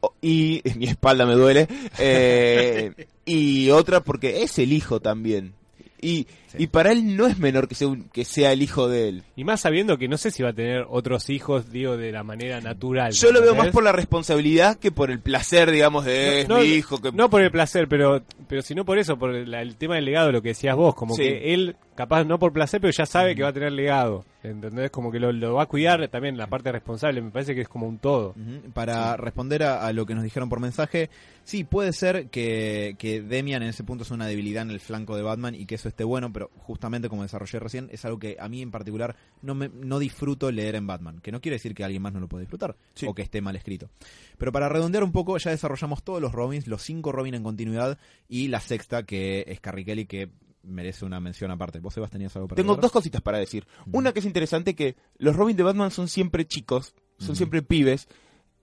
o- 0.00 0.14
y 0.20 0.62
mi 0.76 0.86
espalda 0.86 1.26
me 1.26 1.34
duele. 1.34 1.68
eh, 1.98 2.92
y 3.24 3.70
otra 3.70 4.00
porque 4.00 4.42
es 4.42 4.58
el 4.58 4.72
hijo 4.72 5.00
también. 5.00 5.54
Y, 6.00 6.26
Sí. 6.56 6.64
y 6.64 6.66
para 6.66 6.92
él 6.92 7.16
no 7.16 7.26
es 7.26 7.38
menor 7.38 7.68
que 7.68 7.74
sea, 7.74 7.88
un- 7.88 8.04
que 8.10 8.24
sea 8.24 8.52
el 8.52 8.62
hijo 8.62 8.88
de 8.88 9.08
él. 9.08 9.22
Y 9.36 9.44
más 9.44 9.60
sabiendo 9.60 9.98
que 9.98 10.08
no 10.08 10.16
sé 10.18 10.30
si 10.30 10.42
va 10.42 10.50
a 10.50 10.52
tener 10.54 10.86
otros 10.88 11.30
hijos, 11.30 11.70
digo, 11.70 11.96
de 11.96 12.12
la 12.12 12.22
manera 12.24 12.60
natural. 12.60 13.12
Yo 13.12 13.32
lo 13.32 13.40
veo 13.40 13.54
más 13.54 13.68
por 13.68 13.82
la 13.84 13.92
responsabilidad 13.92 14.78
que 14.78 14.90
por 14.92 15.10
el 15.10 15.20
placer, 15.20 15.70
digamos, 15.70 16.04
de 16.04 16.42
es 16.42 16.48
no, 16.48 16.58
mi 16.58 16.64
hijo. 16.66 17.00
Que... 17.00 17.12
no 17.12 17.28
por 17.30 17.42
el 17.42 17.50
placer, 17.50 17.88
pero 17.88 18.22
pero 18.48 18.62
sino 18.62 18.84
por 18.84 18.98
eso, 18.98 19.18
por 19.18 19.34
el, 19.34 19.52
el 19.52 19.76
tema 19.76 19.96
del 19.96 20.04
legado, 20.04 20.30
lo 20.32 20.42
que 20.42 20.48
decías 20.50 20.76
vos, 20.76 20.94
como 20.94 21.14
Sí. 21.14 21.22
que 21.22 21.54
él, 21.54 21.76
capaz 21.96 22.24
no 22.24 22.38
por 22.38 22.52
placer, 22.52 22.80
pero 22.80 22.92
ya 22.92 23.06
sabe 23.06 23.34
que 23.34 23.42
va 23.42 23.48
a 23.48 23.52
tener 23.52 23.72
legado, 23.72 24.24
¿entendés? 24.42 24.90
Como 24.90 25.10
que 25.10 25.18
lo, 25.18 25.32
lo 25.32 25.54
va 25.54 25.62
a 25.64 25.66
cuidar 25.66 26.06
también 26.08 26.36
la 26.36 26.46
parte 26.46 26.70
responsable, 26.70 27.20
me 27.22 27.30
parece 27.30 27.54
que 27.54 27.62
es 27.62 27.68
como 27.68 27.88
un 27.88 27.98
todo. 27.98 28.34
Para 28.74 29.16
responder 29.16 29.62
a, 29.62 29.86
a 29.86 29.92
lo 29.92 30.06
que 30.06 30.14
nos 30.14 30.24
dijeron 30.24 30.48
por 30.48 30.60
mensaje, 30.60 31.08
sí, 31.44 31.64
puede 31.64 31.92
ser 31.92 32.26
que, 32.28 32.96
que 32.98 33.22
Demian 33.22 33.62
en 33.62 33.70
ese 33.70 33.84
punto 33.84 34.04
es 34.04 34.10
una 34.10 34.26
debilidad 34.26 34.62
en 34.62 34.70
el 34.70 34.80
flanco 34.80 35.16
de 35.16 35.22
Batman 35.22 35.54
y 35.54 35.66
que 35.66 35.76
eso 35.76 35.88
esté 35.88 36.04
bueno, 36.04 36.32
pero 36.32 36.43
justamente 36.56 37.08
como 37.08 37.22
desarrollé 37.22 37.58
recién, 37.58 37.88
es 37.92 38.04
algo 38.04 38.18
que 38.18 38.36
a 38.38 38.48
mí 38.48 38.62
en 38.62 38.70
particular 38.70 39.16
no, 39.42 39.54
me, 39.54 39.68
no 39.68 39.98
disfruto 39.98 40.50
leer 40.50 40.74
en 40.76 40.86
Batman, 40.86 41.20
que 41.20 41.32
no 41.32 41.40
quiere 41.40 41.56
decir 41.56 41.74
que 41.74 41.84
alguien 41.84 42.02
más 42.02 42.12
no 42.12 42.20
lo 42.20 42.28
pueda 42.28 42.40
disfrutar 42.40 42.76
Sí. 42.94 43.06
o 43.08 43.14
que 43.14 43.22
esté 43.22 43.40
mal 43.40 43.56
escrito. 43.56 43.90
Pero 44.38 44.52
para 44.52 44.68
redondear 44.68 45.04
un 45.04 45.12
poco, 45.12 45.36
ya 45.38 45.50
desarrollamos 45.50 46.02
todos 46.02 46.20
los 46.20 46.32
Robins, 46.32 46.66
los 46.66 46.82
cinco 46.82 47.12
Robin 47.12 47.34
en 47.34 47.42
continuidad 47.42 47.98
y 48.28 48.48
la 48.48 48.60
sexta 48.60 49.04
que 49.04 49.44
es 49.46 49.60
Carrie 49.60 49.84
Kelly, 49.84 50.06
que 50.06 50.30
merece 50.62 51.04
una 51.04 51.20
mención 51.20 51.50
aparte. 51.50 51.78
¿Vos, 51.80 51.94
Sebas, 51.94 52.10
tenías 52.10 52.34
algo 52.36 52.48
para 52.48 52.56
Tengo 52.56 52.76
dos 52.76 52.90
cositas 52.90 53.20
para 53.20 53.38
decir. 53.38 53.66
Una 53.92 54.12
que 54.12 54.20
es 54.20 54.24
interesante 54.24 54.74
que 54.74 54.96
los 55.18 55.36
Robin 55.36 55.56
de 55.56 55.62
Batman 55.62 55.90
son 55.90 56.08
siempre 56.08 56.46
chicos, 56.46 56.94
son 57.18 57.36
siempre 57.36 57.62
pibes. 57.62 58.08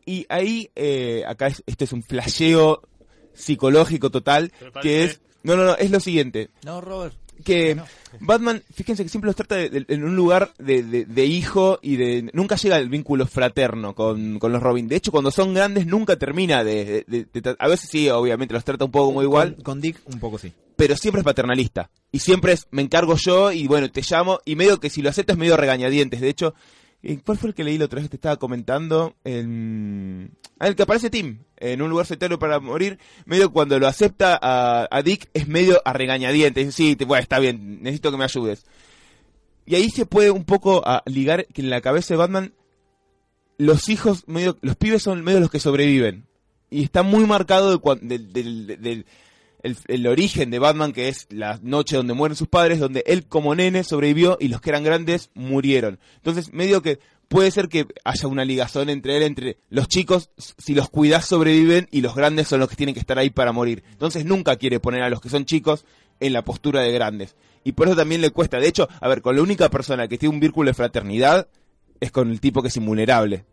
Y 0.05 0.25
ahí, 0.29 0.71
eh, 0.75 1.23
acá 1.27 1.47
es, 1.47 1.63
esto 1.67 1.83
es 1.83 1.93
un 1.93 2.01
flasheo 2.01 2.81
psicológico 3.33 4.09
total, 4.09 4.51
que 4.81 5.03
es... 5.03 5.21
No, 5.43 5.55
no, 5.55 5.65
no, 5.65 5.75
es 5.75 5.89
lo 5.89 5.99
siguiente. 5.99 6.49
No, 6.63 6.81
Robert. 6.81 7.15
Que 7.43 7.75
No. 7.75 7.85
Batman, 8.19 8.61
fíjense 8.73 9.03
que 9.03 9.09
siempre 9.09 9.27
los 9.27 9.35
trata 9.35 9.55
de- 9.55 9.69
de- 9.69 9.85
en 9.87 10.03
un 10.03 10.15
lugar 10.15 10.51
de, 10.59 10.83
de- 10.83 11.25
hijo 11.25 11.79
y 11.81 11.95
de... 11.95 12.29
Nunca 12.33 12.55
llega 12.55 12.77
el 12.77 12.89
vínculo 12.89 13.25
fraterno 13.25 13.95
con, 13.95 14.37
con 14.39 14.51
los 14.51 14.61
Robin. 14.61 14.87
De 14.87 14.97
hecho, 14.97 15.11
cuando 15.11 15.31
son 15.31 15.53
grandes 15.53 15.85
nunca 15.87 16.17
termina 16.17 16.63
de... 16.63 17.05
a 17.57 17.67
veces 17.67 17.89
sí, 17.89 18.09
obviamente, 18.09 18.53
los 18.53 18.63
trata 18.65 18.85
un 18.85 18.91
poco 18.91 19.07
como 19.07 19.23
igual 19.23 19.55
Con, 19.55 19.63
con 19.63 19.81
Dick 19.81 19.97
un 20.05 20.19
poco 20.19 20.37
sí. 20.37 20.51
pero 20.75 20.95
siempre 20.97 21.21
es 21.21 21.25
paternalista. 21.25 21.89
Y 22.11 22.19
siempre 22.19 22.51
es, 22.53 22.67
me 22.71 22.81
encargo 22.81 23.15
yo 23.15 23.51
y 23.53 23.67
bueno, 23.67 23.89
te 23.89 24.01
llamo. 24.01 24.39
Y 24.43 24.55
medio 24.57 24.79
que 24.81 24.89
si 24.89 25.01
lo 25.01 25.09
aceptas, 25.09 25.37
medio 25.37 25.55
regañadientes. 25.55 26.19
De 26.19 26.27
hecho, 26.29 26.53
¿cuál 27.23 27.37
fue 27.37 27.49
el 27.49 27.55
que 27.55 27.63
leí 27.63 27.77
la 27.77 27.85
otra 27.85 27.97
vez 27.97 28.05
que 28.05 28.11
te 28.11 28.17
estaba 28.17 28.37
comentando? 28.37 29.15
El, 29.23 30.31
ah, 30.59 30.67
el 30.67 30.75
que 30.75 30.83
aparece 30.83 31.09
Tim 31.09 31.39
en 31.57 31.81
un 31.81 31.89
lugar 31.89 32.05
solitario 32.05 32.37
para 32.37 32.59
morir. 32.59 32.99
Medio 33.25 33.51
cuando 33.51 33.79
lo 33.79 33.87
acepta 33.87 34.39
a, 34.41 35.01
Dick, 35.01 35.29
es 35.33 35.47
medio 35.47 35.81
a 35.85 35.93
regañadientes. 35.93 36.75
Sí, 36.75 36.95
te, 36.95 37.05
bueno, 37.05 37.21
está 37.21 37.39
bien, 37.39 37.81
necesito 37.81 38.11
que 38.11 38.17
me 38.17 38.23
ayudes. 38.23 38.65
Y 39.65 39.75
ahí 39.75 39.89
se 39.89 40.05
puede 40.05 40.31
un 40.31 40.43
poco 40.43 40.83
ligar 41.05 41.47
que 41.47 41.61
en 41.61 41.69
la 41.69 41.81
cabeza 41.81 42.13
de 42.13 42.17
Batman 42.17 42.53
los 43.57 43.89
hijos, 43.89 44.27
medio, 44.27 44.57
los 44.61 44.75
pibes 44.75 45.03
son 45.03 45.23
medio 45.23 45.39
los 45.39 45.51
que 45.51 45.59
sobreviven. 45.59 46.25
Y 46.69 46.83
está 46.83 47.03
muy 47.03 47.25
marcado 47.25 47.77
de 47.77 49.05
el, 49.63 49.77
el 49.87 50.07
origen 50.07 50.51
de 50.51 50.59
Batman, 50.59 50.93
que 50.93 51.07
es 51.07 51.27
la 51.29 51.59
noche 51.61 51.97
donde 51.97 52.13
mueren 52.13 52.35
sus 52.35 52.47
padres, 52.47 52.79
donde 52.79 53.03
él 53.07 53.25
como 53.27 53.55
nene 53.55 53.83
sobrevivió 53.83 54.37
y 54.39 54.47
los 54.47 54.61
que 54.61 54.69
eran 54.69 54.83
grandes 54.83 55.29
murieron. 55.33 55.99
Entonces, 56.17 56.53
medio 56.53 56.81
que 56.81 56.99
puede 57.31 57.49
ser 57.49 57.69
que 57.69 57.87
haya 58.03 58.27
una 58.27 58.43
ligazón 58.43 58.89
entre 58.89 59.15
él, 59.15 59.23
entre 59.23 59.57
los 59.69 59.87
chicos, 59.87 60.31
si 60.37 60.75
los 60.75 60.89
cuidas 60.89 61.25
sobreviven 61.25 61.87
y 61.89 62.01
los 62.01 62.13
grandes 62.13 62.49
son 62.49 62.59
los 62.59 62.67
que 62.67 62.75
tienen 62.75 62.93
que 62.93 62.99
estar 62.99 63.17
ahí 63.17 63.29
para 63.29 63.53
morir. 63.53 63.83
Entonces 63.91 64.25
nunca 64.25 64.57
quiere 64.57 64.81
poner 64.81 65.01
a 65.01 65.09
los 65.09 65.21
que 65.21 65.29
son 65.29 65.45
chicos 65.45 65.85
en 66.19 66.33
la 66.33 66.43
postura 66.43 66.81
de 66.81 66.91
grandes. 66.91 67.35
Y 67.63 67.71
por 67.71 67.87
eso 67.87 67.95
también 67.95 68.19
le 68.19 68.31
cuesta. 68.31 68.59
De 68.59 68.67
hecho, 68.67 68.89
a 68.99 69.07
ver, 69.07 69.21
con 69.21 69.37
la 69.37 69.41
única 69.41 69.69
persona 69.69 70.09
que 70.09 70.17
tiene 70.17 70.35
un 70.35 70.41
vínculo 70.41 70.69
de 70.69 70.73
fraternidad 70.73 71.47
es 72.01 72.11
con 72.11 72.29
el 72.29 72.41
tipo 72.41 72.61
que 72.61 72.67
es 72.67 72.75
invulnerable. 72.75 73.45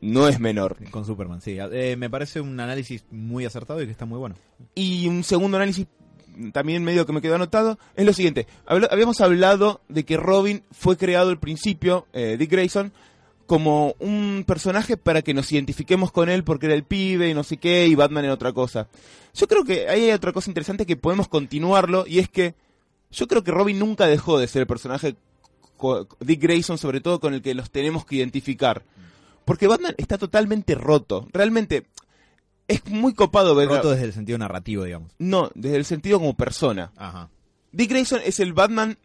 No 0.00 0.28
es 0.28 0.40
menor. 0.40 0.76
Con 0.90 1.04
Superman, 1.04 1.40
sí. 1.40 1.58
Eh, 1.58 1.96
me 1.96 2.08
parece 2.08 2.40
un 2.40 2.58
análisis 2.58 3.04
muy 3.10 3.44
acertado 3.44 3.82
y 3.82 3.86
que 3.86 3.92
está 3.92 4.06
muy 4.06 4.18
bueno. 4.18 4.34
Y 4.74 5.06
un 5.08 5.24
segundo 5.24 5.56
análisis 5.56 5.86
también 6.52 6.84
medio 6.84 7.06
que 7.06 7.12
me 7.12 7.20
quedó 7.20 7.34
anotado 7.34 7.78
es 7.96 8.06
lo 8.06 8.12
siguiente. 8.12 8.46
Habíamos 8.66 9.20
hablado 9.20 9.82
de 9.88 10.04
que 10.04 10.16
Robin 10.16 10.62
fue 10.70 10.96
creado 10.96 11.30
al 11.30 11.38
principio, 11.38 12.06
eh, 12.12 12.36
Dick 12.38 12.50
Grayson, 12.50 12.92
como 13.46 13.96
un 13.98 14.44
personaje 14.46 14.96
para 14.96 15.22
que 15.22 15.34
nos 15.34 15.50
identifiquemos 15.52 16.12
con 16.12 16.28
él 16.28 16.44
porque 16.44 16.66
era 16.66 16.74
el 16.74 16.84
pibe 16.84 17.28
y 17.28 17.34
no 17.34 17.42
sé 17.42 17.56
qué, 17.56 17.86
y 17.86 17.94
Batman 17.94 18.24
era 18.24 18.34
otra 18.34 18.52
cosa. 18.52 18.88
Yo 19.34 19.48
creo 19.48 19.64
que 19.64 19.88
ahí 19.88 20.04
hay 20.04 20.12
otra 20.12 20.32
cosa 20.32 20.50
interesante 20.50 20.86
que 20.86 20.96
podemos 20.96 21.28
continuarlo, 21.28 22.04
y 22.06 22.20
es 22.20 22.28
que 22.28 22.54
yo 23.10 23.26
creo 23.26 23.42
que 23.42 23.50
Robin 23.50 23.78
nunca 23.78 24.06
dejó 24.06 24.38
de 24.38 24.46
ser 24.46 24.60
el 24.60 24.66
personaje 24.66 25.16
Dick 26.20 26.40
Grayson, 26.40 26.78
sobre 26.78 27.00
todo 27.00 27.20
con 27.20 27.34
el 27.34 27.42
que 27.42 27.54
los 27.54 27.70
tenemos 27.70 28.04
que 28.04 28.16
identificar. 28.16 28.84
Porque 29.50 29.66
Batman 29.66 29.96
está 29.98 30.16
totalmente 30.16 30.76
roto. 30.76 31.26
Realmente 31.32 31.88
es 32.68 32.86
muy 32.86 33.14
copado 33.14 33.56
ver... 33.56 33.66
Roto 33.66 33.90
desde 33.90 34.04
el 34.04 34.12
sentido 34.12 34.38
narrativo, 34.38 34.84
digamos. 34.84 35.10
No, 35.18 35.50
desde 35.56 35.76
el 35.76 35.84
sentido 35.84 36.20
como 36.20 36.34
persona. 36.34 36.92
Ajá. 36.96 37.30
Dick 37.72 37.90
Grayson 37.90 38.20
es 38.24 38.38
el 38.38 38.52
Batman, 38.52 38.96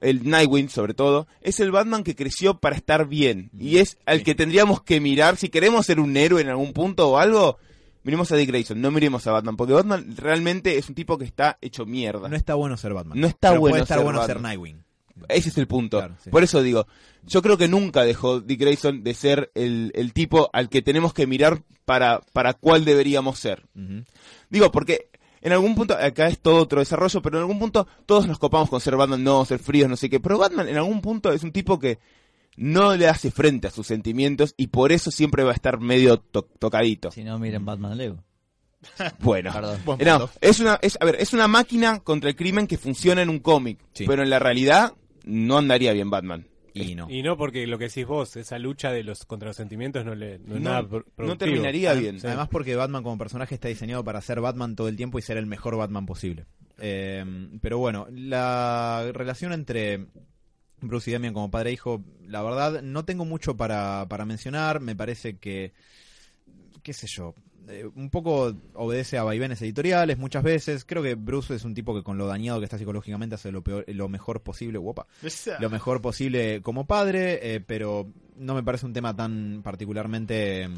el 0.00 0.30
Nightwing 0.30 0.68
sobre 0.68 0.94
todo, 0.94 1.26
es 1.40 1.58
el 1.58 1.72
Batman 1.72 2.04
que 2.04 2.14
creció 2.14 2.60
para 2.60 2.76
estar 2.76 3.08
bien. 3.08 3.50
Y 3.58 3.78
es 3.78 3.98
al 4.06 4.18
Sí. 4.18 4.24
que 4.26 4.36
tendríamos 4.36 4.80
que 4.84 5.00
mirar. 5.00 5.36
Si 5.36 5.48
queremos 5.48 5.86
ser 5.86 5.98
un 5.98 6.16
héroe 6.16 6.40
en 6.40 6.50
algún 6.50 6.72
punto 6.72 7.08
o 7.10 7.18
algo, 7.18 7.58
miremos 8.04 8.30
a 8.30 8.36
Dick 8.36 8.50
Grayson, 8.50 8.80
no 8.80 8.92
miremos 8.92 9.26
a 9.26 9.32
Batman. 9.32 9.56
Porque 9.56 9.72
Batman 9.72 10.14
realmente 10.16 10.78
es 10.78 10.88
un 10.88 10.94
tipo 10.94 11.18
que 11.18 11.24
está 11.24 11.58
hecho 11.60 11.84
mierda. 11.84 12.28
No 12.28 12.36
está 12.36 12.54
bueno 12.54 12.76
ser 12.76 12.94
Batman. 12.94 13.18
No 13.20 13.26
está 13.26 13.48
Pero 13.48 13.60
bueno 13.62 13.72
puede 13.72 13.82
estar 13.82 13.98
ser 13.98 14.04
bueno 14.04 14.20
Batman. 14.20 14.36
ser 14.36 14.40
Nightwing. 14.42 14.84
Ese 15.28 15.48
es 15.50 15.58
el 15.58 15.66
punto. 15.66 15.98
Claro, 15.98 16.14
sí. 16.22 16.30
Por 16.30 16.42
eso 16.42 16.62
digo, 16.62 16.86
yo 17.26 17.42
creo 17.42 17.56
que 17.58 17.68
nunca 17.68 18.04
dejó 18.04 18.40
Dick 18.40 18.60
Grayson 18.60 19.02
de 19.02 19.14
ser 19.14 19.50
el, 19.54 19.92
el 19.94 20.12
tipo 20.12 20.50
al 20.52 20.68
que 20.68 20.82
tenemos 20.82 21.12
que 21.14 21.26
mirar 21.26 21.62
para, 21.84 22.20
para 22.32 22.54
cuál 22.54 22.84
deberíamos 22.84 23.38
ser. 23.38 23.66
Digo, 24.50 24.70
porque 24.72 25.10
en 25.40 25.52
algún 25.52 25.74
punto, 25.74 25.94
acá 25.96 26.26
es 26.28 26.38
todo 26.40 26.56
otro 26.62 26.80
desarrollo, 26.80 27.22
pero 27.22 27.38
en 27.38 27.42
algún 27.42 27.58
punto 27.58 27.86
todos 28.06 28.26
nos 28.26 28.38
copamos 28.38 28.68
con 28.70 28.80
ser 28.80 28.96
Batman, 28.96 29.22
no, 29.22 29.44
ser 29.44 29.58
fríos, 29.58 29.88
no 29.88 29.96
sé 29.96 30.10
qué. 30.10 30.20
Pero 30.20 30.38
Batman 30.38 30.68
en 30.68 30.76
algún 30.76 31.00
punto 31.00 31.32
es 31.32 31.42
un 31.42 31.52
tipo 31.52 31.78
que 31.78 31.98
no 32.56 32.96
le 32.96 33.06
hace 33.08 33.30
frente 33.30 33.68
a 33.68 33.70
sus 33.70 33.86
sentimientos 33.86 34.52
y 34.56 34.66
por 34.66 34.90
eso 34.90 35.10
siempre 35.12 35.44
va 35.44 35.52
a 35.52 35.54
estar 35.54 35.78
medio 35.80 36.18
to- 36.18 36.42
tocadito. 36.58 37.10
Si 37.12 37.22
no, 37.22 37.38
miren 37.38 37.64
Batman 37.64 37.96
Lego. 37.96 38.16
Bueno. 39.20 39.52
Eh, 39.98 40.04
No, 40.04 40.28
es 40.40 40.60
una, 40.60 40.78
es, 40.82 40.98
a 41.00 41.04
ver, 41.04 41.16
es 41.20 41.32
una 41.32 41.48
máquina 41.48 42.00
contra 42.00 42.30
el 42.30 42.36
crimen 42.36 42.66
que 42.66 42.78
funciona 42.78 43.22
en 43.22 43.28
un 43.28 43.38
cómic, 43.40 43.78
Sí. 43.92 44.04
pero 44.06 44.22
en 44.22 44.30
la 44.30 44.38
realidad 44.38 44.94
no 45.28 45.58
andaría 45.58 45.92
bien 45.92 46.10
Batman. 46.10 46.46
Y 46.74 46.94
no. 46.94 47.10
Y 47.10 47.22
no 47.22 47.36
porque 47.36 47.66
lo 47.66 47.78
que 47.78 47.84
decís 47.84 48.06
vos, 48.06 48.36
esa 48.36 48.58
lucha 48.58 48.92
de 48.92 49.02
los 49.02 49.24
contra 49.24 49.48
los 49.48 49.56
sentimientos 49.56 50.04
no, 50.04 50.14
le, 50.14 50.38
no 50.38 50.56
es 50.56 50.60
No, 50.60 50.70
nada 50.70 50.88
terminaría 51.36 51.92
bien. 51.94 52.18
Además 52.22 52.48
porque 52.48 52.76
Batman 52.76 53.02
como 53.02 53.18
personaje 53.18 53.54
está 53.54 53.68
diseñado 53.68 54.04
para 54.04 54.20
ser 54.20 54.40
Batman 54.40 54.76
todo 54.76 54.88
el 54.88 54.96
tiempo 54.96 55.18
y 55.18 55.22
ser 55.22 55.36
el 55.36 55.46
mejor 55.46 55.76
Batman 55.76 56.06
posible. 56.06 56.46
Eh, 56.78 57.24
pero 57.60 57.78
bueno, 57.78 58.06
la 58.10 59.10
relación 59.12 59.52
entre 59.52 60.06
Bruce 60.80 61.10
y 61.10 61.12
Damian 61.12 61.34
como 61.34 61.50
padre 61.50 61.70
e 61.70 61.72
hijo, 61.72 62.04
la 62.26 62.42
verdad 62.42 62.82
no 62.82 63.04
tengo 63.04 63.24
mucho 63.24 63.56
para, 63.56 64.06
para 64.08 64.24
mencionar. 64.24 64.80
Me 64.80 64.94
parece 64.94 65.38
que, 65.38 65.72
qué 66.82 66.92
sé 66.92 67.06
yo, 67.08 67.34
eh, 67.68 67.88
un 67.94 68.10
poco 68.10 68.52
obedece 68.74 69.18
a 69.18 69.22
vaivenes 69.24 69.60
editoriales 69.62 70.18
muchas 70.18 70.42
veces. 70.42 70.84
Creo 70.84 71.02
que 71.02 71.14
Bruce 71.14 71.54
es 71.54 71.64
un 71.64 71.74
tipo 71.74 71.94
que 71.94 72.02
con 72.02 72.16
lo 72.18 72.26
dañado 72.26 72.58
que 72.58 72.64
está 72.64 72.78
psicológicamente 72.78 73.34
hace 73.34 73.52
lo, 73.52 73.62
peor, 73.62 73.84
lo 73.88 74.08
mejor 74.08 74.40
posible. 74.40 74.78
Guapa 74.78 75.06
lo 75.60 75.70
mejor 75.70 76.00
posible 76.00 76.62
como 76.62 76.86
padre, 76.86 77.54
eh, 77.54 77.60
pero 77.60 78.06
no 78.36 78.54
me 78.54 78.62
parece 78.62 78.86
un 78.86 78.92
tema 78.92 79.14
tan 79.14 79.60
particularmente, 79.62 80.68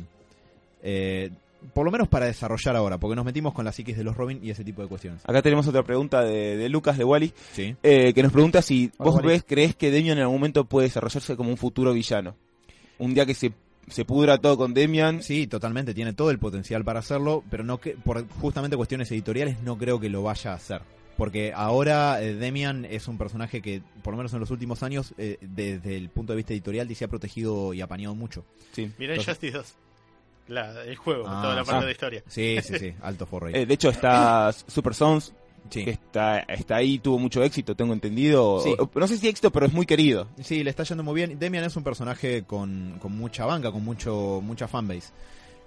eh, 0.82 1.30
por 1.74 1.84
lo 1.84 1.90
menos 1.92 2.08
para 2.08 2.26
desarrollar 2.26 2.74
ahora, 2.76 2.98
porque 2.98 3.16
nos 3.16 3.24
metimos 3.24 3.52
con 3.52 3.64
la 3.64 3.72
psiquis 3.72 3.96
de 3.96 4.02
los 4.04 4.16
Robin 4.16 4.40
y 4.42 4.50
ese 4.50 4.64
tipo 4.64 4.80
de 4.82 4.88
cuestiones. 4.88 5.20
Acá 5.26 5.42
tenemos 5.42 5.66
otra 5.68 5.82
pregunta 5.82 6.22
de, 6.22 6.56
de 6.56 6.68
Lucas 6.70 6.96
de 6.96 7.04
Wally, 7.04 7.32
Sí. 7.52 7.76
eh, 7.82 8.14
que 8.14 8.22
nos 8.22 8.32
pregunta 8.32 8.62
si 8.62 8.90
Hola, 8.96 9.10
vos 9.10 9.14
Wally. 9.16 9.28
ves, 9.28 9.44
crees 9.46 9.76
que 9.76 9.90
Demian 9.90 10.16
en 10.18 10.22
algún 10.22 10.38
momento 10.38 10.64
puede 10.64 10.88
desarrollarse 10.88 11.36
como 11.36 11.50
un 11.50 11.56
futuro 11.58 11.92
villano. 11.92 12.34
Un 12.98 13.12
día 13.14 13.26
que 13.26 13.34
se, 13.34 13.52
se 13.90 14.04
pudra 14.04 14.38
todo 14.38 14.56
con 14.56 14.72
Demian. 14.74 15.22
Sí, 15.22 15.46
totalmente, 15.46 15.92
tiene 15.94 16.12
todo 16.14 16.30
el 16.30 16.38
potencial 16.38 16.84
para 16.84 17.00
hacerlo, 17.00 17.44
pero 17.50 17.62
no 17.64 17.78
que 17.78 17.90
por 17.92 18.26
justamente 18.40 18.76
cuestiones 18.76 19.10
editoriales 19.12 19.60
no 19.62 19.76
creo 19.76 20.00
que 20.00 20.08
lo 20.08 20.22
vaya 20.22 20.52
a 20.52 20.54
hacer. 20.54 20.80
Porque 21.16 21.52
ahora 21.54 22.22
eh, 22.22 22.34
Demian 22.34 22.86
es 22.86 23.06
un 23.06 23.18
personaje 23.18 23.60
que, 23.60 23.82
por 24.02 24.14
lo 24.14 24.16
menos 24.16 24.32
en 24.32 24.40
los 24.40 24.50
últimos 24.50 24.82
años, 24.82 25.12
eh, 25.18 25.36
desde 25.42 25.96
el 25.96 26.08
punto 26.08 26.32
de 26.32 26.38
vista 26.38 26.54
editorial, 26.54 26.94
se 26.94 27.04
ha 27.04 27.08
protegido 27.08 27.74
y 27.74 27.82
apañado 27.82 28.14
mucho. 28.14 28.44
Sí. 28.72 28.90
Mirá 28.98 29.12
Entonces- 29.14 29.34
Justice 29.34 29.56
2. 29.58 29.74
La, 30.48 30.82
el 30.82 30.96
juego, 30.96 31.26
Ah, 31.28 31.42
toda 31.42 31.54
la 31.54 31.62
parte 31.64 31.76
ah. 31.76 31.80
de 31.80 31.86
la 31.86 31.92
historia. 31.92 32.22
Sí, 32.26 32.56
sí, 32.62 32.76
sí, 32.78 32.94
alto 33.02 33.24
forro. 33.26 33.48
Eh, 33.50 33.66
de 33.66 33.74
hecho 33.74 33.90
está 33.90 34.50
Super 34.66 34.94
Sons, 34.94 35.32
Sí. 35.68 35.84
que 35.84 35.90
está, 35.90 36.40
está 36.40 36.76
ahí, 36.76 36.98
tuvo 36.98 37.18
mucho 37.18 37.42
éxito, 37.42 37.76
tengo 37.76 37.92
entendido. 37.92 38.60
Sí. 38.60 38.74
No 38.94 39.06
sé 39.06 39.18
si 39.18 39.28
éxito, 39.28 39.50
pero 39.52 39.66
es 39.66 39.72
muy 39.72 39.86
querido. 39.86 40.26
Sí, 40.42 40.64
le 40.64 40.70
está 40.70 40.82
yendo 40.84 41.04
muy 41.04 41.14
bien. 41.14 41.38
Demian 41.38 41.64
es 41.64 41.76
un 41.76 41.84
personaje 41.84 42.44
con, 42.44 42.98
con 43.00 43.16
mucha 43.16 43.46
banca, 43.46 43.70
con 43.70 43.84
mucho 43.84 44.40
mucha 44.42 44.66
fanbase. 44.66 45.12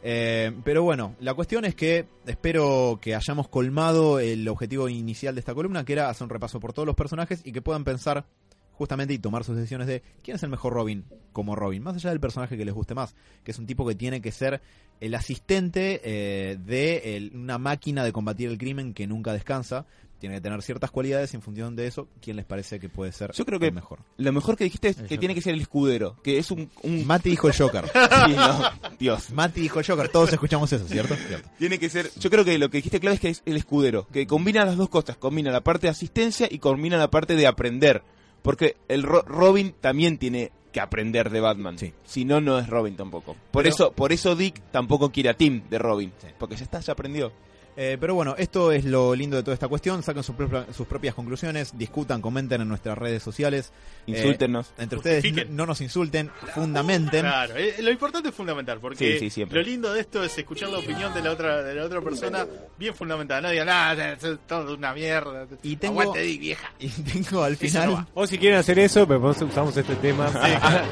Eh, 0.06 0.52
pero 0.66 0.84
bueno, 0.84 1.16
la 1.22 1.34
cuestión 1.34 1.64
es 1.64 1.76
que 1.76 2.06
espero 2.26 3.00
que 3.02 3.16
hayamos 3.16 3.48
colmado 3.48 4.20
el 4.20 4.46
objetivo 4.50 4.90
inicial 4.90 5.34
de 5.34 5.40
esta 5.40 5.56
columna, 5.56 5.86
que 5.86 5.94
era 5.94 6.10
hacer 6.10 6.26
un 6.26 6.30
repaso 6.30 6.60
por 6.60 6.74
todos 6.74 6.86
los 6.86 6.96
personajes 6.96 7.42
y 7.46 7.54
que 7.54 7.62
puedan 7.62 7.86
pensar 7.86 8.26
justamente 8.74 9.14
y 9.14 9.20
tomar 9.20 9.44
sus 9.44 9.56
decisiones 9.56 9.88
de 9.88 10.02
quién 10.24 10.36
es 10.36 10.44
el 10.44 10.50
mejor 10.50 10.74
Robin 10.74 11.06
como 11.32 11.56
Robin, 11.56 11.82
más 11.84 11.96
allá 11.96 12.10
del 12.12 12.20
personaje 12.20 12.58
que 12.58 12.66
les 12.66 12.74
guste 12.74 12.94
más, 12.96 13.16
que 13.44 13.52
es 13.52 13.60
un 13.60 13.66
tipo 13.66 13.88
que 13.88 13.96
tiene 13.96 14.22
que 14.22 14.32
ser 14.32 14.62
el 15.00 15.16
asistente 15.16 16.02
eh, 16.04 16.58
de 16.64 17.16
el- 17.18 17.32
una 17.36 17.58
máquina 17.58 18.04
de 18.04 18.12
combatir 18.12 18.50
el 18.50 18.58
crimen 18.58 18.94
que 18.94 19.08
nunca 19.08 19.34
descansa, 19.34 19.86
tiene 20.20 20.36
que 20.36 20.42
tener 20.42 20.62
ciertas 20.62 20.90
cualidades 20.90 21.34
y 21.34 21.36
en 21.36 21.42
función 21.42 21.76
de 21.76 21.86
eso, 21.86 22.08
¿quién 22.22 22.38
les 22.38 22.46
parece 22.46 22.80
que 22.80 22.88
puede 22.88 23.12
ser 23.12 23.34
Yo 23.34 23.46
creo 23.46 23.58
el 23.58 23.66
que- 23.66 23.72
mejor? 23.72 24.00
Lo 24.18 24.32
mejor 24.32 24.56
que 24.56 24.64
dijiste 24.64 24.88
es 24.90 24.96
El 24.98 25.02
que 25.04 25.08
Joker. 25.16 25.20
tiene 25.20 25.36
que 25.36 25.42
ser 25.42 25.54
el 25.56 25.60
escudero, 25.62 26.16
que 26.24 26.38
es 26.38 26.50
un... 26.50 26.70
un... 26.84 27.06
Mati 27.06 27.32
dijo 27.32 27.48
el 27.50 27.56
Joker. 27.58 27.84
Sí, 28.26 28.34
no, 28.34 28.62
Dios. 29.00 29.32
Mati 29.32 29.60
dijo 29.60 29.80
el 29.80 29.86
Joker, 29.86 30.08
todos 30.08 30.32
escuchamos 30.32 30.72
eso, 30.72 30.88
¿cierto? 30.88 31.16
Cierto. 31.16 31.50
Tiene 31.58 31.78
que 31.78 31.90
ser, 31.90 32.10
yo 32.20 32.30
creo 32.30 32.46
que 32.46 32.58
lo 32.58 32.70
que 32.70 32.78
dijiste 32.78 33.02
clave 33.02 33.16
es 33.16 33.20
que 33.22 33.30
es 33.30 33.42
el 33.46 33.58
escudero, 33.58 34.08
que 34.14 34.26
combina 34.26 34.64
las 34.64 34.78
dos 34.78 34.88
cosas, 34.88 35.18
combina 35.18 35.52
la 35.52 35.62
parte 35.62 35.88
de 35.88 35.92
asistencia 35.92 36.48
y 36.50 36.60
combina 36.60 36.96
la 36.98 37.10
parte 37.12 37.36
de 37.36 37.46
aprender, 37.46 38.02
porque 38.44 38.78
el 38.88 39.02
Ro- 39.02 39.24
Robin 39.26 39.74
también 39.82 40.20
tiene 40.20 40.52
que 40.72 40.80
aprender 40.80 41.30
de 41.30 41.40
Batman, 41.40 41.78
Sí. 41.80 41.94
si 42.04 42.26
no 42.26 42.42
no 42.42 42.58
es 42.60 42.68
Robin 42.68 42.96
tampoco. 42.96 43.36
Por 43.52 43.64
Pero- 43.64 43.70
eso, 43.76 43.92
por 43.94 44.12
eso 44.12 44.36
Dick 44.36 44.60
tampoco 44.72 45.12
quiere 45.12 45.30
a 45.30 45.34
Tim 45.36 45.64
de 45.70 45.78
Robin, 45.80 46.12
porque 46.40 46.56
ya 46.56 46.64
está, 46.64 46.80
ya 46.80 46.94
aprendió. 46.94 47.32
Eh, 47.76 47.98
pero 48.00 48.14
bueno, 48.14 48.36
esto 48.38 48.72
es 48.72 48.86
lo 48.86 49.16
lindo 49.16 49.36
de 49.36 49.42
toda 49.44 49.54
esta 49.56 49.68
cuestión. 49.68 50.04
Saquen 50.04 50.22
sus, 50.24 50.36
propia- 50.36 50.66
sus 50.72 50.86
propias 50.86 51.16
conclusiones, 51.16 51.76
discutan, 51.78 52.22
comenten 52.22 52.62
en 52.62 52.68
nuestras 52.70 52.98
redes 52.98 53.24
sociales. 53.24 53.72
Insúltenos. 54.06 54.72
Entre 54.78 54.98
ustedes 54.98 55.24
Justifiquen. 55.24 55.56
no, 55.56 55.64
no 55.64 55.68
nos 55.68 55.82
insulten, 55.82 56.30
fundamenten. 56.54 57.22
Claro, 57.22 57.56
eh, 57.58 57.76
lo 57.80 57.90
importante 57.90 58.30
es 58.30 58.36
fundamental, 58.36 58.80
porque 58.80 59.14
Sí, 59.14 59.20
sí, 59.20 59.30
siempre. 59.30 59.60
lo 59.60 59.66
lindo 59.68 59.92
de 59.92 60.02
esto 60.02 60.24
es 60.24 60.38
escuchar 60.38 60.70
la 60.70 60.78
opinión 60.80 61.14
de 61.14 61.22
la 61.24 61.32
otra 61.32 61.64
de 61.64 61.74
la 61.74 61.86
otra 61.86 62.02
persona 62.02 62.46
bien 62.78 62.94
fundamentada. 62.94 63.42
No 63.42 63.50
digan, 63.50 63.66
nada, 63.68 64.12
es 64.14 64.20
todo 64.48 64.76
una 64.76 64.94
mierda. 64.94 65.48
Y 65.64 65.76
tengo- 65.78 66.02
Aguante, 66.02 66.22
Dick, 66.22 66.40
vieja. 66.42 66.72
Y 66.80 66.90
tengo 66.90 67.44
al 67.44 67.58
final. 67.58 67.90
no. 67.90 68.08
O 68.14 68.28
si 68.28 68.38
quieren 68.38 68.60
hacer 68.60 68.78
eso, 68.80 69.08
pero 69.08 69.20
vos- 69.20 69.42
usamos 69.42 69.76
este 69.76 69.96
tema. 69.96 70.28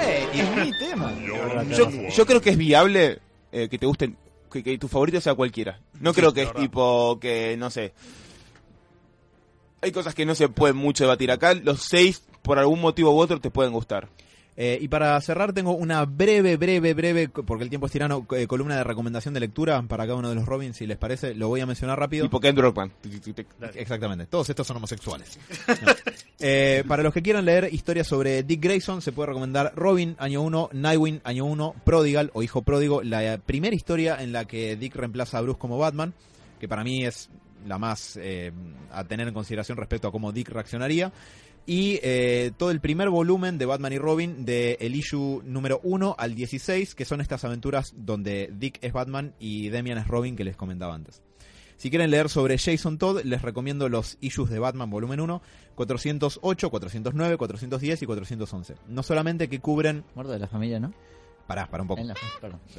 ¡Eh! 0.00 0.26
y 0.34 0.40
es 0.40 0.56
mi 0.56 0.70
tema. 0.78 1.12
Yo, 1.76 1.90
yo 1.90 2.26
creo 2.26 2.40
que 2.40 2.50
es 2.50 2.56
viable 2.56 3.18
eh, 3.50 3.68
que 3.68 3.78
te 3.78 3.86
gusten, 3.86 4.16
que, 4.48 4.62
que 4.62 4.78
tu 4.78 4.88
favorito 4.88 5.20
sea 5.20 5.34
cualquiera. 5.34 5.80
No 6.00 6.12
Sí, 6.12 6.20
creo 6.20 6.32
que 6.32 6.42
es 6.42 6.48
verdad. 6.48 6.60
tipo 6.62 7.18
que, 7.20 7.56
no 7.58 7.70
sé. 7.70 7.92
Hay 9.80 9.92
cosas 9.92 10.14
que 10.14 10.26
no 10.26 10.34
se 10.34 10.48
pueden 10.48 10.76
mucho 10.76 11.04
debatir 11.04 11.30
acá. 11.30 11.54
Los 11.54 11.82
seis, 11.82 12.22
por 12.42 12.58
algún 12.58 12.80
motivo 12.80 13.12
u 13.12 13.18
otro, 13.20 13.40
te 13.40 13.50
pueden 13.50 13.72
gustar. 13.72 14.08
Eh, 14.60 14.76
y 14.80 14.88
para 14.88 15.20
cerrar 15.20 15.52
tengo 15.52 15.70
una 15.70 16.04
breve, 16.04 16.56
breve, 16.56 16.92
breve, 16.92 17.28
porque 17.28 17.62
el 17.62 17.70
tiempo 17.70 17.86
es 17.86 17.92
tirano, 17.92 18.26
eh, 18.32 18.48
columna 18.48 18.76
de 18.76 18.82
recomendación 18.82 19.32
de 19.32 19.38
lectura 19.38 19.80
para 19.82 20.04
cada 20.04 20.18
uno 20.18 20.30
de 20.30 20.34
los 20.34 20.46
Robins, 20.46 20.76
si 20.76 20.84
les 20.84 20.96
parece. 20.96 21.32
Lo 21.36 21.46
voy 21.46 21.60
a 21.60 21.66
mencionar 21.66 21.96
rápido. 21.96 22.24
Tipo 22.24 22.40
Ken 22.40 22.56
Rockman. 22.56 22.92
Exactamente, 23.76 24.26
todos 24.26 24.50
estos 24.50 24.66
son 24.66 24.78
homosexuales. 24.78 25.38
No. 25.68 25.92
Eh, 26.40 26.82
para 26.88 27.02
los 27.02 27.12
que 27.12 27.22
quieran 27.22 27.44
leer 27.44 27.68
historias 27.72 28.06
sobre 28.06 28.42
Dick 28.42 28.60
Grayson, 28.60 29.02
se 29.02 29.12
puede 29.12 29.28
recomendar 29.28 29.72
Robin, 29.76 30.16
año 30.18 30.42
1, 30.42 30.70
Nightwing, 30.72 31.20
año 31.22 31.44
1, 31.44 31.74
Prodigal 31.84 32.30
o 32.32 32.42
Hijo 32.42 32.62
Pródigo, 32.62 33.02
la 33.02 33.38
primera 33.38 33.76
historia 33.76 34.16
en 34.20 34.32
la 34.32 34.46
que 34.46 34.76
Dick 34.76 34.96
reemplaza 34.96 35.38
a 35.38 35.42
Bruce 35.42 35.58
como 35.58 35.78
Batman, 35.78 36.14
que 36.58 36.66
para 36.66 36.82
mí 36.82 37.04
es 37.04 37.28
la 37.66 37.78
más 37.78 38.18
eh, 38.20 38.52
a 38.90 39.04
tener 39.04 39.28
en 39.28 39.34
consideración 39.34 39.78
respecto 39.78 40.08
a 40.08 40.12
cómo 40.12 40.32
Dick 40.32 40.48
reaccionaría. 40.48 41.12
Y 41.68 42.00
eh, 42.02 42.50
todo 42.56 42.70
el 42.70 42.80
primer 42.80 43.10
volumen 43.10 43.58
de 43.58 43.66
Batman 43.66 43.92
y 43.92 43.98
Robin 43.98 44.46
de 44.46 44.78
el 44.80 44.96
issue 44.96 45.42
número 45.44 45.80
1 45.82 46.16
al 46.16 46.34
16, 46.34 46.94
que 46.94 47.04
son 47.04 47.20
estas 47.20 47.44
aventuras 47.44 47.92
donde 47.94 48.50
Dick 48.50 48.78
es 48.80 48.94
Batman 48.94 49.34
y 49.38 49.68
Demian 49.68 49.98
es 49.98 50.08
Robin 50.08 50.34
que 50.34 50.44
les 50.44 50.56
comentaba 50.56 50.94
antes. 50.94 51.20
Si 51.76 51.90
quieren 51.90 52.10
leer 52.10 52.30
sobre 52.30 52.56
Jason 52.56 52.96
Todd, 52.96 53.20
les 53.22 53.42
recomiendo 53.42 53.90
los 53.90 54.16
issues 54.22 54.48
de 54.48 54.58
Batman 54.58 54.88
volumen 54.88 55.20
1, 55.20 55.42
408, 55.74 56.70
409, 56.70 57.36
410 57.36 58.02
y 58.02 58.06
411. 58.06 58.74
No 58.88 59.02
solamente 59.02 59.50
que 59.50 59.60
cubren... 59.60 60.04
Muerto 60.14 60.32
de 60.32 60.38
la 60.38 60.48
familia, 60.48 60.80
¿no? 60.80 60.94
Pará, 61.46 61.66
para 61.66 61.82
un 61.82 61.88
poco. 61.88 62.02
La-. 62.02 62.14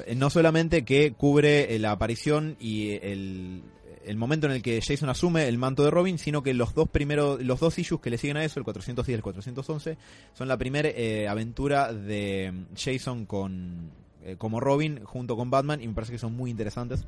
Eh, 0.04 0.16
No 0.16 0.30
solamente 0.30 0.84
que 0.84 1.12
cubre 1.12 1.76
eh, 1.76 1.78
la 1.78 1.92
aparición 1.92 2.56
y 2.58 2.90
el, 3.02 3.62
el 4.10 4.16
momento 4.16 4.46
en 4.46 4.52
el 4.52 4.60
que 4.60 4.80
Jason 4.82 5.08
asume 5.08 5.46
el 5.46 5.56
manto 5.56 5.84
de 5.84 5.90
Robin, 5.90 6.18
sino 6.18 6.42
que 6.42 6.52
los 6.52 6.74
dos 6.74 6.88
primeros, 6.88 7.40
los 7.42 7.60
dos 7.60 7.78
issues 7.78 8.00
que 8.00 8.10
le 8.10 8.18
siguen 8.18 8.36
a 8.36 8.44
eso, 8.44 8.58
el 8.58 8.64
410 8.64 9.08
y 9.08 9.14
el 9.14 9.22
411, 9.22 9.98
son 10.34 10.48
la 10.48 10.58
primera 10.58 10.88
eh, 10.88 11.28
aventura 11.28 11.92
de 11.92 12.52
Jason 12.76 13.24
con 13.24 13.92
eh, 14.24 14.34
como 14.36 14.58
Robin 14.58 15.04
junto 15.04 15.36
con 15.36 15.48
Batman 15.48 15.80
y 15.80 15.86
me 15.86 15.94
parece 15.94 16.12
que 16.12 16.18
son 16.18 16.34
muy 16.34 16.50
interesantes. 16.50 17.06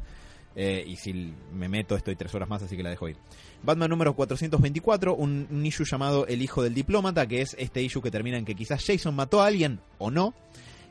Eh, 0.55 0.85
y 0.87 0.97
si 0.97 1.35
me 1.53 1.69
meto 1.69 1.97
estoy 1.97 2.15
tres 2.15 2.33
horas 2.35 2.49
más, 2.49 2.63
así 2.63 2.77
que 2.77 2.85
la 2.85 2.91
dejo 2.91 3.09
ir. 3.09 3.17
Batman 3.65 3.91
número 3.91 4.15
424, 4.15 5.17
un, 5.17 5.49
un 5.51 5.67
issue 5.67 5.85
llamado 5.85 6.27
El 6.29 6.41
hijo 6.41 6.63
del 6.63 6.73
diplomata, 6.73 7.27
que 7.27 7.41
es 7.41 7.57
este 7.59 7.83
issue 7.83 8.01
que 8.01 8.13
termina 8.13 8.39
en 8.39 8.45
que 8.45 8.55
quizás 8.55 8.85
Jason 8.85 9.17
mató 9.17 9.43
a 9.43 9.47
alguien 9.47 9.81
o 9.99 10.13
no. 10.13 10.35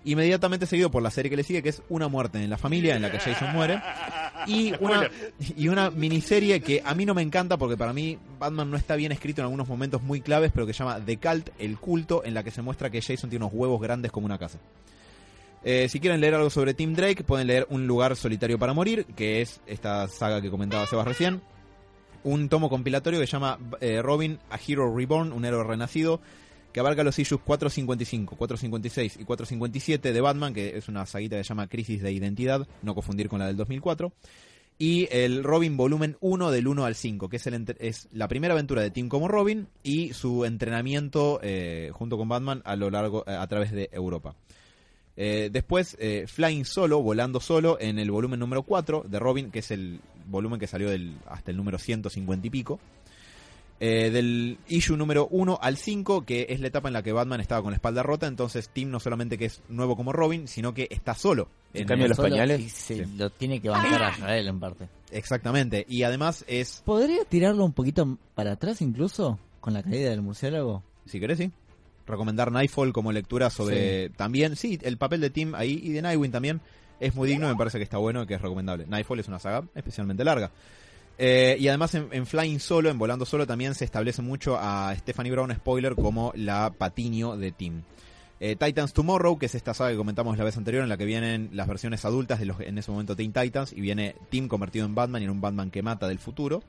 Inmediatamente 0.03 0.65
seguido 0.65 0.89
por 0.89 1.03
la 1.03 1.11
serie 1.11 1.29
que 1.29 1.35
le 1.35 1.43
sigue, 1.43 1.61
que 1.61 1.69
es 1.69 1.83
Una 1.89 2.07
muerte 2.07 2.43
en 2.43 2.49
la 2.49 2.57
familia, 2.57 2.95
en 2.95 3.03
la 3.03 3.11
que 3.11 3.19
Jason 3.19 3.53
muere. 3.53 3.81
Y 4.47 4.73
una, 4.79 5.09
y 5.55 5.67
una 5.67 5.91
miniserie 5.91 6.61
que 6.61 6.81
a 6.83 6.95
mí 6.95 7.05
no 7.05 7.13
me 7.13 7.21
encanta 7.21 7.57
porque 7.57 7.77
para 7.77 7.93
mí 7.93 8.17
Batman 8.39 8.71
no 8.71 8.77
está 8.77 8.95
bien 8.95 9.11
escrito 9.11 9.41
en 9.41 9.45
algunos 9.45 9.67
momentos 9.67 10.01
muy 10.01 10.21
claves, 10.21 10.51
pero 10.53 10.65
que 10.65 10.73
se 10.73 10.79
llama 10.79 10.99
The 11.05 11.17
Cult, 11.17 11.49
el 11.59 11.77
culto, 11.77 12.23
en 12.25 12.33
la 12.33 12.43
que 12.43 12.51
se 12.51 12.61
muestra 12.61 12.89
que 12.89 13.01
Jason 13.01 13.29
tiene 13.29 13.45
unos 13.45 13.55
huevos 13.55 13.79
grandes 13.79 14.11
como 14.11 14.25
una 14.25 14.37
casa. 14.37 14.59
Eh, 15.63 15.87
si 15.89 15.99
quieren 15.99 16.19
leer 16.19 16.33
algo 16.33 16.49
sobre 16.49 16.73
Tim 16.73 16.95
Drake, 16.95 17.23
pueden 17.23 17.45
leer 17.45 17.67
Un 17.69 17.85
lugar 17.85 18.15
solitario 18.15 18.57
para 18.57 18.73
morir, 18.73 19.05
que 19.15 19.41
es 19.41 19.61
esta 19.67 20.07
saga 20.07 20.41
que 20.41 20.49
comentaba 20.49 20.87
Sebas 20.87 21.07
recién. 21.07 21.41
Un 22.23 22.49
tomo 22.49 22.69
compilatorio 22.69 23.19
que 23.19 23.27
se 23.27 23.33
llama 23.33 23.59
eh, 23.79 24.01
Robin, 24.01 24.39
A 24.49 24.57
Hero 24.65 24.95
Reborn, 24.95 25.31
un 25.31 25.45
héroe 25.45 25.63
renacido, 25.63 26.21
que 26.71 26.79
abarca 26.79 27.03
los 27.03 27.17
issues 27.19 27.41
455, 27.41 28.35
456 28.35 29.17
y 29.19 29.25
457 29.25 30.13
de 30.13 30.21
Batman, 30.21 30.53
que 30.53 30.77
es 30.77 30.87
una 30.87 31.05
saguita 31.05 31.37
que 31.37 31.43
se 31.43 31.49
llama 31.49 31.67
Crisis 31.67 32.01
de 32.01 32.11
Identidad, 32.11 32.67
no 32.81 32.95
confundir 32.95 33.29
con 33.29 33.39
la 33.39 33.47
del 33.47 33.57
2004. 33.57 34.11
Y 34.77 35.07
el 35.11 35.43
Robin 35.43 35.77
volumen 35.77 36.17
1 36.21 36.49
del 36.49 36.67
1 36.67 36.85
al 36.85 36.95
5, 36.95 37.29
que 37.29 37.37
es, 37.37 37.45
el 37.45 37.67
la 38.13 38.27
primera 38.27 38.55
aventura 38.55 38.81
de 38.81 38.89
Tim 38.89 39.09
como 39.09 39.27
Robin 39.27 39.67
y 39.83 40.13
su 40.13 40.43
entrenamiento 40.43 41.39
eh, 41.43 41.91
junto 41.93 42.17
con 42.17 42.27
Batman 42.27 42.63
a 42.65 42.75
lo 42.75 42.89
largo 42.89 43.23
eh, 43.27 43.35
a 43.35 43.45
través 43.45 43.71
de 43.71 43.89
Europa. 43.91 44.33
Eh, 45.17 45.49
después, 45.51 45.97
Flying 46.25 46.65
Solo, 46.65 47.03
volando 47.03 47.39
solo, 47.39 47.77
en 47.79 47.99
el 47.99 48.09
volumen 48.09 48.39
número 48.39 48.63
4 48.63 49.05
de 49.07 49.19
Robin, 49.19 49.51
que 49.51 49.59
es 49.59 49.69
el 49.69 49.99
volumen 50.25 50.59
que 50.59 50.65
salió 50.65 50.89
hasta 51.27 51.51
el 51.51 51.57
número 51.57 51.77
150 51.77 52.47
y 52.47 52.49
pico. 52.49 52.79
Eh, 53.83 54.11
del 54.11 54.59
issue 54.67 54.95
número 54.95 55.27
1 55.31 55.57
al 55.59 55.75
5, 55.75 56.23
que 56.23 56.45
es 56.49 56.59
la 56.59 56.67
etapa 56.67 56.87
en 56.87 56.93
la 56.93 57.01
que 57.01 57.11
Batman 57.13 57.41
estaba 57.41 57.63
con 57.63 57.71
la 57.71 57.77
espalda 57.77 58.03
rota, 58.03 58.27
entonces 58.27 58.69
Tim 58.69 58.91
no 58.91 58.99
solamente 58.99 59.39
que 59.39 59.45
es 59.45 59.63
nuevo 59.69 59.95
como 59.97 60.13
Robin, 60.13 60.47
sino 60.47 60.71
que 60.75 60.87
está 60.91 61.15
solo. 61.15 61.47
En 61.73 61.81
En 61.81 61.87
cambio, 61.87 62.05
el- 62.05 62.09
los 62.09 62.19
pañales. 62.19 62.59
y 62.61 62.69
se 62.69 63.05
Sí. 63.05 63.11
lo 63.17 63.31
tiene 63.31 63.59
que 63.59 63.69
bancar 63.69 64.03
a 64.03 64.11
Israel 64.11 64.47
en 64.49 64.59
parte. 64.59 64.87
Exactamente, 65.09 65.83
y 65.89 66.03
además 66.03 66.45
es, 66.47 66.83
¿Podría 66.85 67.25
tirarlo 67.25 67.65
un 67.65 67.73
poquito 67.73 68.19
para 68.35 68.51
atrás 68.51 68.81
incluso? 68.83 69.39
Con 69.59 69.73
la 69.73 69.81
caída 69.81 70.11
del 70.11 70.21
murciélago. 70.21 70.83
si 71.07 71.19
querés, 71.19 71.39
sí, 71.39 71.51
recomendar 72.05 72.51
Nightfall 72.51 72.93
como 72.93 73.11
lectura 73.11 73.49
sobre 73.49 74.09
también, 74.11 74.55
sí, 74.57 74.77
el 74.83 74.97
papel 74.97 75.21
de 75.21 75.31
Tim 75.31 75.55
ahí 75.55 75.79
y 75.83 75.89
de 75.89 76.03
Nightwing 76.03 76.31
también 76.31 76.61
es 76.99 77.15
muy 77.15 77.27
digno, 77.27 77.47
me 77.47 77.55
parece 77.55 77.79
que 77.79 77.83
está 77.83 77.97
bueno, 77.97 78.27
que 78.27 78.35
es 78.35 78.41
recomendable. 78.41 78.85
Nightfall 78.87 79.19
es 79.19 79.27
una 79.27 79.39
saga 79.39 79.63
especialmente 79.73 80.23
larga. 80.23 80.51
Eh, 81.17 81.55
y 81.59 81.67
además 81.67 81.93
en, 81.95 82.07
en 82.11 82.25
Flying 82.25 82.59
Solo, 82.59 82.89
en 82.89 82.97
Volando 82.97 83.25
Solo, 83.25 83.45
también 83.45 83.75
se 83.75 83.85
establece 83.85 84.21
mucho 84.21 84.57
a 84.59 84.95
Stephanie 84.97 85.31
Brown, 85.31 85.53
spoiler, 85.53 85.95
como 85.95 86.31
la 86.35 86.71
patiño 86.71 87.37
de 87.37 87.51
Tim. 87.51 87.81
Eh, 88.39 88.55
Titans 88.55 88.91
Tomorrow, 88.93 89.37
que 89.37 89.45
es 89.45 89.53
esta 89.53 89.75
saga 89.75 89.91
que 89.91 89.97
comentamos 89.97 90.35
la 90.35 90.43
vez 90.43 90.57
anterior, 90.57 90.81
en 90.81 90.89
la 90.89 90.97
que 90.97 91.05
vienen 91.05 91.49
las 91.53 91.67
versiones 91.67 92.03
adultas 92.05 92.39
de 92.39 92.47
los 92.47 92.59
en 92.59 92.75
ese 92.79 92.89
momento 92.89 93.15
Teen 93.15 93.31
Titans, 93.33 93.71
y 93.71 93.81
viene 93.81 94.15
Tim 94.31 94.47
convertido 94.47 94.85
en 94.87 94.95
Batman 94.95 95.21
y 95.21 95.25
en 95.25 95.31
un 95.31 95.41
Batman 95.41 95.69
que 95.69 95.83
mata 95.83 96.07
del 96.07 96.17
futuro. 96.17 96.63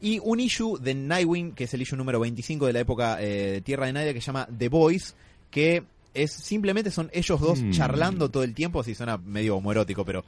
Y 0.00 0.20
un 0.22 0.38
issue 0.38 0.78
de 0.78 0.94
Nightwing, 0.94 1.52
que 1.52 1.64
es 1.64 1.74
el 1.74 1.82
issue 1.82 1.96
número 1.96 2.20
25 2.20 2.66
de 2.66 2.72
la 2.72 2.80
época 2.80 3.20
eh, 3.20 3.52
de 3.52 3.60
Tierra 3.62 3.86
de 3.86 3.92
Nadie, 3.92 4.14
que 4.14 4.20
se 4.20 4.26
llama 4.26 4.46
The 4.56 4.68
Boys, 4.68 5.16
que 5.50 5.82
es 6.12 6.30
simplemente 6.30 6.92
son 6.92 7.10
ellos 7.12 7.40
dos 7.40 7.60
Mm. 7.60 7.70
charlando 7.72 8.28
todo 8.30 8.44
el 8.44 8.54
tiempo, 8.54 8.84
si 8.84 8.94
suena 8.94 9.16
medio 9.18 9.56
homoerótico, 9.56 10.04
pero 10.04 10.24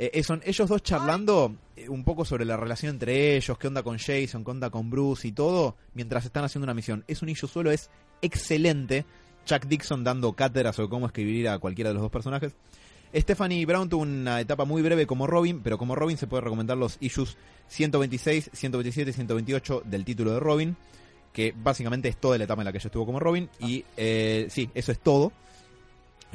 eh, 0.00 0.12
eh, 0.14 0.22
son 0.22 0.40
ellos 0.46 0.66
dos 0.66 0.82
charlando 0.82 1.54
eh, 1.76 1.86
un 1.90 2.04
poco 2.04 2.24
sobre 2.24 2.46
la 2.46 2.56
relación 2.56 2.94
entre 2.94 3.36
ellos, 3.36 3.58
qué 3.58 3.66
onda 3.66 3.82
con 3.82 3.98
Jason, 3.98 4.42
qué 4.42 4.50
onda 4.50 4.70
con 4.70 4.88
Bruce 4.88 5.28
y 5.28 5.32
todo, 5.32 5.76
mientras 5.92 6.24
están 6.24 6.42
haciendo 6.42 6.64
una 6.64 6.72
misión. 6.72 7.04
Es 7.06 7.20
un 7.20 7.28
issue 7.28 7.46
solo, 7.46 7.70
es 7.70 7.90
excelente. 8.22 9.04
Chuck 9.44 9.66
Dixon 9.66 10.02
dando 10.02 10.32
cátedras 10.32 10.76
sobre 10.76 10.88
cómo 10.88 11.04
escribir 11.04 11.50
a 11.50 11.58
cualquiera 11.58 11.90
de 11.90 11.94
los 11.94 12.02
dos 12.02 12.10
personajes. 12.10 12.54
Stephanie 13.14 13.66
Brown 13.66 13.90
tuvo 13.90 14.00
una 14.00 14.40
etapa 14.40 14.64
muy 14.64 14.80
breve 14.80 15.06
como 15.06 15.26
Robin, 15.26 15.60
pero 15.62 15.76
como 15.76 15.94
Robin 15.94 16.16
se 16.16 16.26
puede 16.26 16.44
recomendar 16.44 16.78
los 16.78 16.96
issues 17.00 17.36
126, 17.68 18.52
127 18.54 19.10
y 19.10 19.12
128 19.12 19.82
del 19.84 20.06
título 20.06 20.32
de 20.32 20.40
Robin, 20.40 20.76
que 21.34 21.52
básicamente 21.54 22.08
es 22.08 22.16
toda 22.16 22.38
la 22.38 22.44
etapa 22.44 22.62
en 22.62 22.64
la 22.64 22.72
que 22.72 22.78
ella 22.78 22.88
estuvo 22.88 23.04
como 23.04 23.20
Robin. 23.20 23.50
Y 23.58 23.84
eh, 23.98 24.46
sí, 24.48 24.70
eso 24.72 24.92
es 24.92 24.98
todo. 24.98 25.30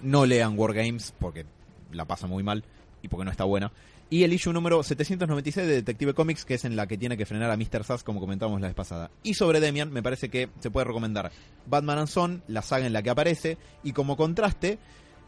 No 0.03 0.27
lean 0.27 0.55
Wargames 0.55 1.15
porque 1.17 1.47
la 1.91 2.05
pasa 2.05 2.27
muy 2.27 2.43
mal 2.43 2.63
y 3.05 3.07
porque 3.07 3.23
no 3.23 3.31
está 3.31 3.43
buena. 3.43 3.71
Y 4.09 4.23
el 4.23 4.33
issue 4.33 4.51
número 4.51 4.83
796 4.83 5.67
de 5.67 5.73
Detective 5.75 6.13
Comics, 6.13 6.43
que 6.43 6.55
es 6.55 6.65
en 6.65 6.75
la 6.75 6.87
que 6.87 6.97
tiene 6.97 7.17
que 7.17 7.25
frenar 7.25 7.49
a 7.51 7.57
Mr. 7.57 7.83
Sass, 7.83 8.03
como 8.03 8.19
comentábamos 8.19 8.59
la 8.61 8.67
vez 8.67 8.75
pasada. 8.75 9.11
Y 9.23 9.35
sobre 9.35 9.59
Demian, 9.59 9.91
me 9.91 10.03
parece 10.03 10.29
que 10.29 10.49
se 10.59 10.71
puede 10.71 10.85
recomendar 10.85 11.31
Batman 11.67 11.99
and 11.99 12.07
Son, 12.07 12.43
la 12.47 12.61
saga 12.61 12.85
en 12.85 12.93
la 12.93 13.01
que 13.01 13.09
aparece, 13.11 13.57
y 13.83 13.93
como 13.93 14.17
contraste, 14.17 14.79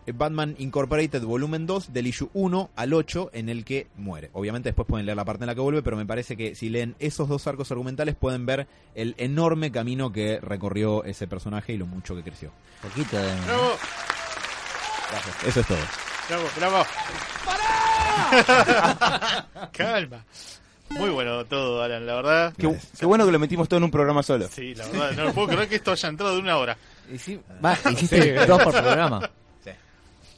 eh, 0.05 0.11
Batman 0.11 0.55
Incorporated 0.57 1.23
volumen 1.23 1.67
2 1.67 1.93
del 1.93 2.07
issue 2.07 2.29
1 2.33 2.71
al 2.75 2.93
8 2.93 3.31
en 3.33 3.49
el 3.49 3.63
que 3.63 3.87
muere. 3.95 4.31
Obviamente 4.33 4.69
después 4.69 4.87
pueden 4.87 5.05
leer 5.05 5.17
la 5.17 5.25
parte 5.25 5.43
en 5.43 5.47
la 5.47 5.55
que 5.55 5.61
vuelve, 5.61 5.83
pero 5.83 5.97
me 5.97 6.05
parece 6.05 6.35
que 6.35 6.55
si 6.55 6.69
leen 6.69 6.95
esos 6.99 7.29
dos 7.29 7.45
arcos 7.45 7.71
argumentales 7.71 8.15
pueden 8.15 8.45
ver 8.45 8.67
el 8.95 9.13
enorme 9.17 9.71
camino 9.71 10.11
que 10.11 10.39
recorrió 10.39 11.03
ese 11.03 11.27
personaje 11.27 11.73
y 11.73 11.77
lo 11.77 11.85
mucho 11.85 12.15
que 12.15 12.23
creció. 12.23 12.51
Poquito 12.81 13.17
de... 13.17 13.35
¡Bravo! 13.45 13.71
Eso 15.45 15.59
es 15.61 15.67
todo. 15.67 15.77
¡Bravo! 16.27 16.45
¡Bravo! 16.57 16.85
Calma. 19.71 20.25
Muy 20.89 21.09
bueno 21.09 21.45
todo, 21.45 21.81
Alan, 21.81 22.05
la 22.05 22.15
verdad. 22.15 22.53
Qué, 22.57 22.73
qué 22.97 23.05
bueno 23.05 23.25
que 23.25 23.31
lo 23.31 23.39
metimos 23.39 23.67
todo 23.67 23.77
en 23.77 23.83
un 23.83 23.91
programa 23.91 24.23
solo. 24.23 24.47
Sí, 24.47 24.73
la 24.73 24.87
verdad, 24.87 25.25
no 25.25 25.33
puedo 25.33 25.49
creer 25.49 25.67
que 25.67 25.75
esto 25.75 25.91
haya 25.91 26.09
entrado 26.09 26.35
de 26.35 26.41
una 26.41 26.57
hora. 26.57 26.77
Y 27.13 27.17
sí, 27.17 27.39
va, 27.63 27.77
hiciste 27.91 28.45
dos 28.45 28.63
por 28.63 28.73
programa. 28.73 29.29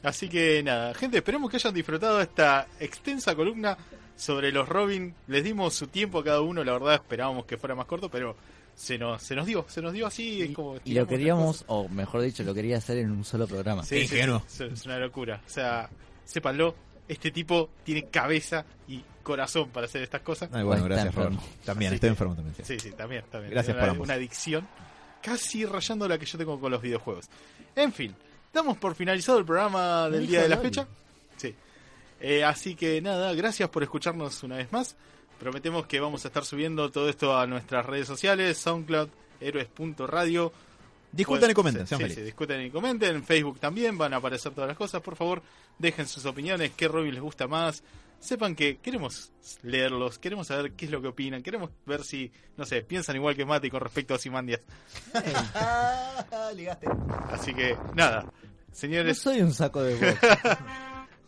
Así 0.02 0.30
que 0.30 0.64
nada, 0.64 0.94
gente, 0.94 1.18
esperemos 1.18 1.52
que 1.52 1.58
hayan 1.58 1.74
disfrutado 1.74 2.22
esta 2.22 2.68
extensa 2.80 3.36
columna 3.36 3.78
sobre 4.16 4.52
los 4.52 4.68
Robin. 4.68 5.14
Les 5.28 5.44
dimos 5.44 5.74
su 5.76 5.88
tiempo 5.88 6.20
a 6.20 6.24
cada 6.24 6.42
uno, 6.42 6.64
la 6.64 6.74
verdad 6.74 6.94
esperábamos 6.96 7.46
que 7.46 7.58
fuera 7.58 7.76
más 7.76 7.86
corto, 7.86 8.10
pero 8.10 8.36
se 8.76 8.98
nos, 8.98 9.22
se 9.22 9.36
nos 9.36 9.46
dio, 9.46 9.66
se 9.68 9.82
nos 9.82 9.92
dio 9.92 10.08
así. 10.08 10.42
es 10.42 10.52
como 10.56 10.78
Y 10.86 10.94
lo 10.94 11.06
queríamos, 11.06 11.66
o 11.68 11.90
mejor 11.90 12.22
dicho, 12.22 12.44
lo 12.44 12.54
quería 12.54 12.78
hacer 12.78 12.98
en 13.00 13.12
un 13.12 13.26
solo 13.26 13.46
programa. 13.46 13.84
Sí, 13.84 14.08
sí, 14.08 14.18
sí, 14.48 14.64
es 14.64 14.86
una 14.86 14.98
locura. 15.00 15.42
O 15.46 15.50
sea, 15.50 15.90
sépanlo, 16.24 16.76
este 17.10 17.32
tipo 17.32 17.70
tiene 17.84 18.06
cabeza 18.06 18.64
y 18.88 19.04
corazón 19.24 19.70
para 19.70 19.86
hacer 19.88 20.02
estas 20.04 20.22
cosas. 20.22 20.50
Ay, 20.54 20.64
bueno, 20.64 20.86
gracias. 20.86 21.14
También, 21.66 21.94
estoy 21.94 22.10
enfermo 22.10 22.36
también. 22.36 22.56
sí. 22.56 22.64
Sí, 22.66 22.80
sí, 22.80 22.92
también, 22.92 23.24
también. 23.30 23.52
Gracias 23.52 23.76
Tiene 23.76 23.80
por 23.80 23.84
una, 23.84 23.92
ambos. 23.92 24.08
una 24.08 24.14
adicción 24.14 24.68
casi 25.22 25.66
rayando 25.66 26.08
la 26.08 26.18
que 26.18 26.26
yo 26.26 26.38
tengo 26.38 26.60
con 26.60 26.72
los 26.72 26.82
videojuegos. 26.82 27.26
En 27.76 27.92
fin, 27.92 28.16
damos 28.54 28.78
por 28.78 28.96
finalizado 28.96 29.40
el 29.40 29.46
programa 29.46 30.10
del 30.10 30.28
día 30.28 30.44
de 30.44 30.50
la 30.50 30.58
fecha. 30.58 30.88
Sí. 31.38 31.54
Eh, 32.22 32.44
así 32.44 32.76
que 32.76 33.02
nada, 33.02 33.34
gracias 33.34 33.70
por 33.70 33.84
escucharnos 33.84 34.42
una 34.44 34.58
vez 34.58 34.72
más. 34.72 34.96
Prometemos 35.40 35.88
que 35.88 36.00
vamos 36.00 36.26
a 36.26 36.28
estar 36.28 36.44
subiendo 36.46 36.92
todo 36.92 37.10
esto 37.10 37.38
a 37.38 37.48
nuestras 37.48 37.86
redes 37.86 38.08
sociales, 38.08 38.58
SoundCloud, 38.58 39.10
héroes.radio, 39.40 40.52
Discutan 41.12 41.50
y 41.50 41.54
comenten, 41.54 41.86
sí, 41.86 41.90
sean 41.90 42.00
sí, 42.00 42.04
felices. 42.04 42.22
sí, 42.22 42.26
discutan 42.26 42.62
y 42.62 42.70
comenten. 42.70 43.16
En 43.16 43.24
Facebook 43.24 43.60
también 43.60 43.98
van 43.98 44.14
a 44.14 44.18
aparecer 44.18 44.54
todas 44.54 44.68
las 44.68 44.78
cosas. 44.78 45.02
Por 45.02 45.16
favor, 45.16 45.42
dejen 45.78 46.08
sus 46.08 46.26
opiniones, 46.26 46.72
qué 46.76 46.88
Robin 46.88 47.14
les 47.14 47.24
gusta 47.24 47.48
más. 47.48 47.84
Sepan 48.20 48.54
que 48.54 48.78
queremos 48.78 49.32
leerlos, 49.64 50.20
queremos 50.20 50.48
saber 50.48 50.74
qué 50.74 50.86
es 50.86 50.92
lo 50.92 51.02
que 51.02 51.08
opinan, 51.08 51.42
queremos 51.42 51.72
ver 51.86 52.04
si, 52.04 52.32
no 52.58 52.66
sé, 52.66 52.82
piensan 52.82 53.16
igual 53.16 53.36
que 53.36 53.46
Mati 53.46 53.70
con 53.70 53.80
respecto 53.80 54.14
a 54.14 54.20
Simandias. 54.20 54.60
Ligaste. 56.56 56.88
Así 57.32 57.54
que, 57.54 57.78
nada, 57.96 58.26
señores, 58.74 59.20
soy 59.20 59.42
un 59.42 59.54
saco 59.54 59.82
de 59.82 59.96
box. 59.96 60.20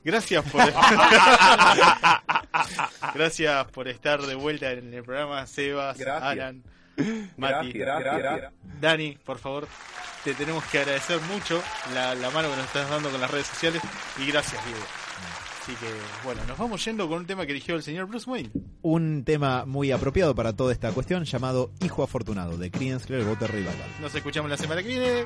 gracias 0.03 0.43
por 0.51 0.61
gracias 3.13 3.65
por 3.71 3.87
estar 3.87 4.21
de 4.21 4.35
vuelta 4.35 4.71
en 4.71 4.93
el 4.93 5.03
programa, 5.03 5.45
Sebas, 5.47 5.97
Gracias. 5.97 6.23
Alan, 6.23 6.63
Mati, 7.37 7.73
Dani, 8.79 9.17
por 9.23 9.37
favor, 9.37 9.67
te 10.23 10.33
tenemos 10.33 10.63
que 10.65 10.79
agradecer 10.79 11.19
mucho 11.31 11.61
la, 11.93 12.15
la 12.15 12.29
mano 12.31 12.49
que 12.49 12.55
nos 12.55 12.65
estás 12.65 12.89
dando 12.89 13.09
con 13.09 13.21
las 13.21 13.29
redes 13.31 13.47
sociales 13.47 13.81
y 14.17 14.25
gracias, 14.25 14.63
Diego. 14.65 14.81
Así 15.61 15.73
que, 15.73 15.85
bueno, 16.23 16.41
nos 16.47 16.57
vamos 16.57 16.83
yendo 16.83 17.07
con 17.07 17.19
un 17.19 17.25
tema 17.27 17.45
que 17.45 17.51
eligió 17.51 17.75
el 17.75 17.83
señor 17.83 18.07
Bruce 18.07 18.27
Wayne. 18.27 18.49
Un 18.81 19.23
tema 19.23 19.65
muy 19.65 19.91
apropiado 19.91 20.33
para 20.33 20.53
toda 20.53 20.73
esta 20.73 20.91
cuestión 20.91 21.23
llamado 21.23 21.71
Hijo 21.81 22.01
Afortunado 22.01 22.57
de 22.57 22.71
Creedence 22.71 23.05
Clearwater 23.05 23.51
Revival. 23.51 23.75
Nos 24.01 24.15
escuchamos 24.15 24.49
la 24.49 24.57
semana 24.57 24.81
que 24.81 24.87
viene. 24.87 25.25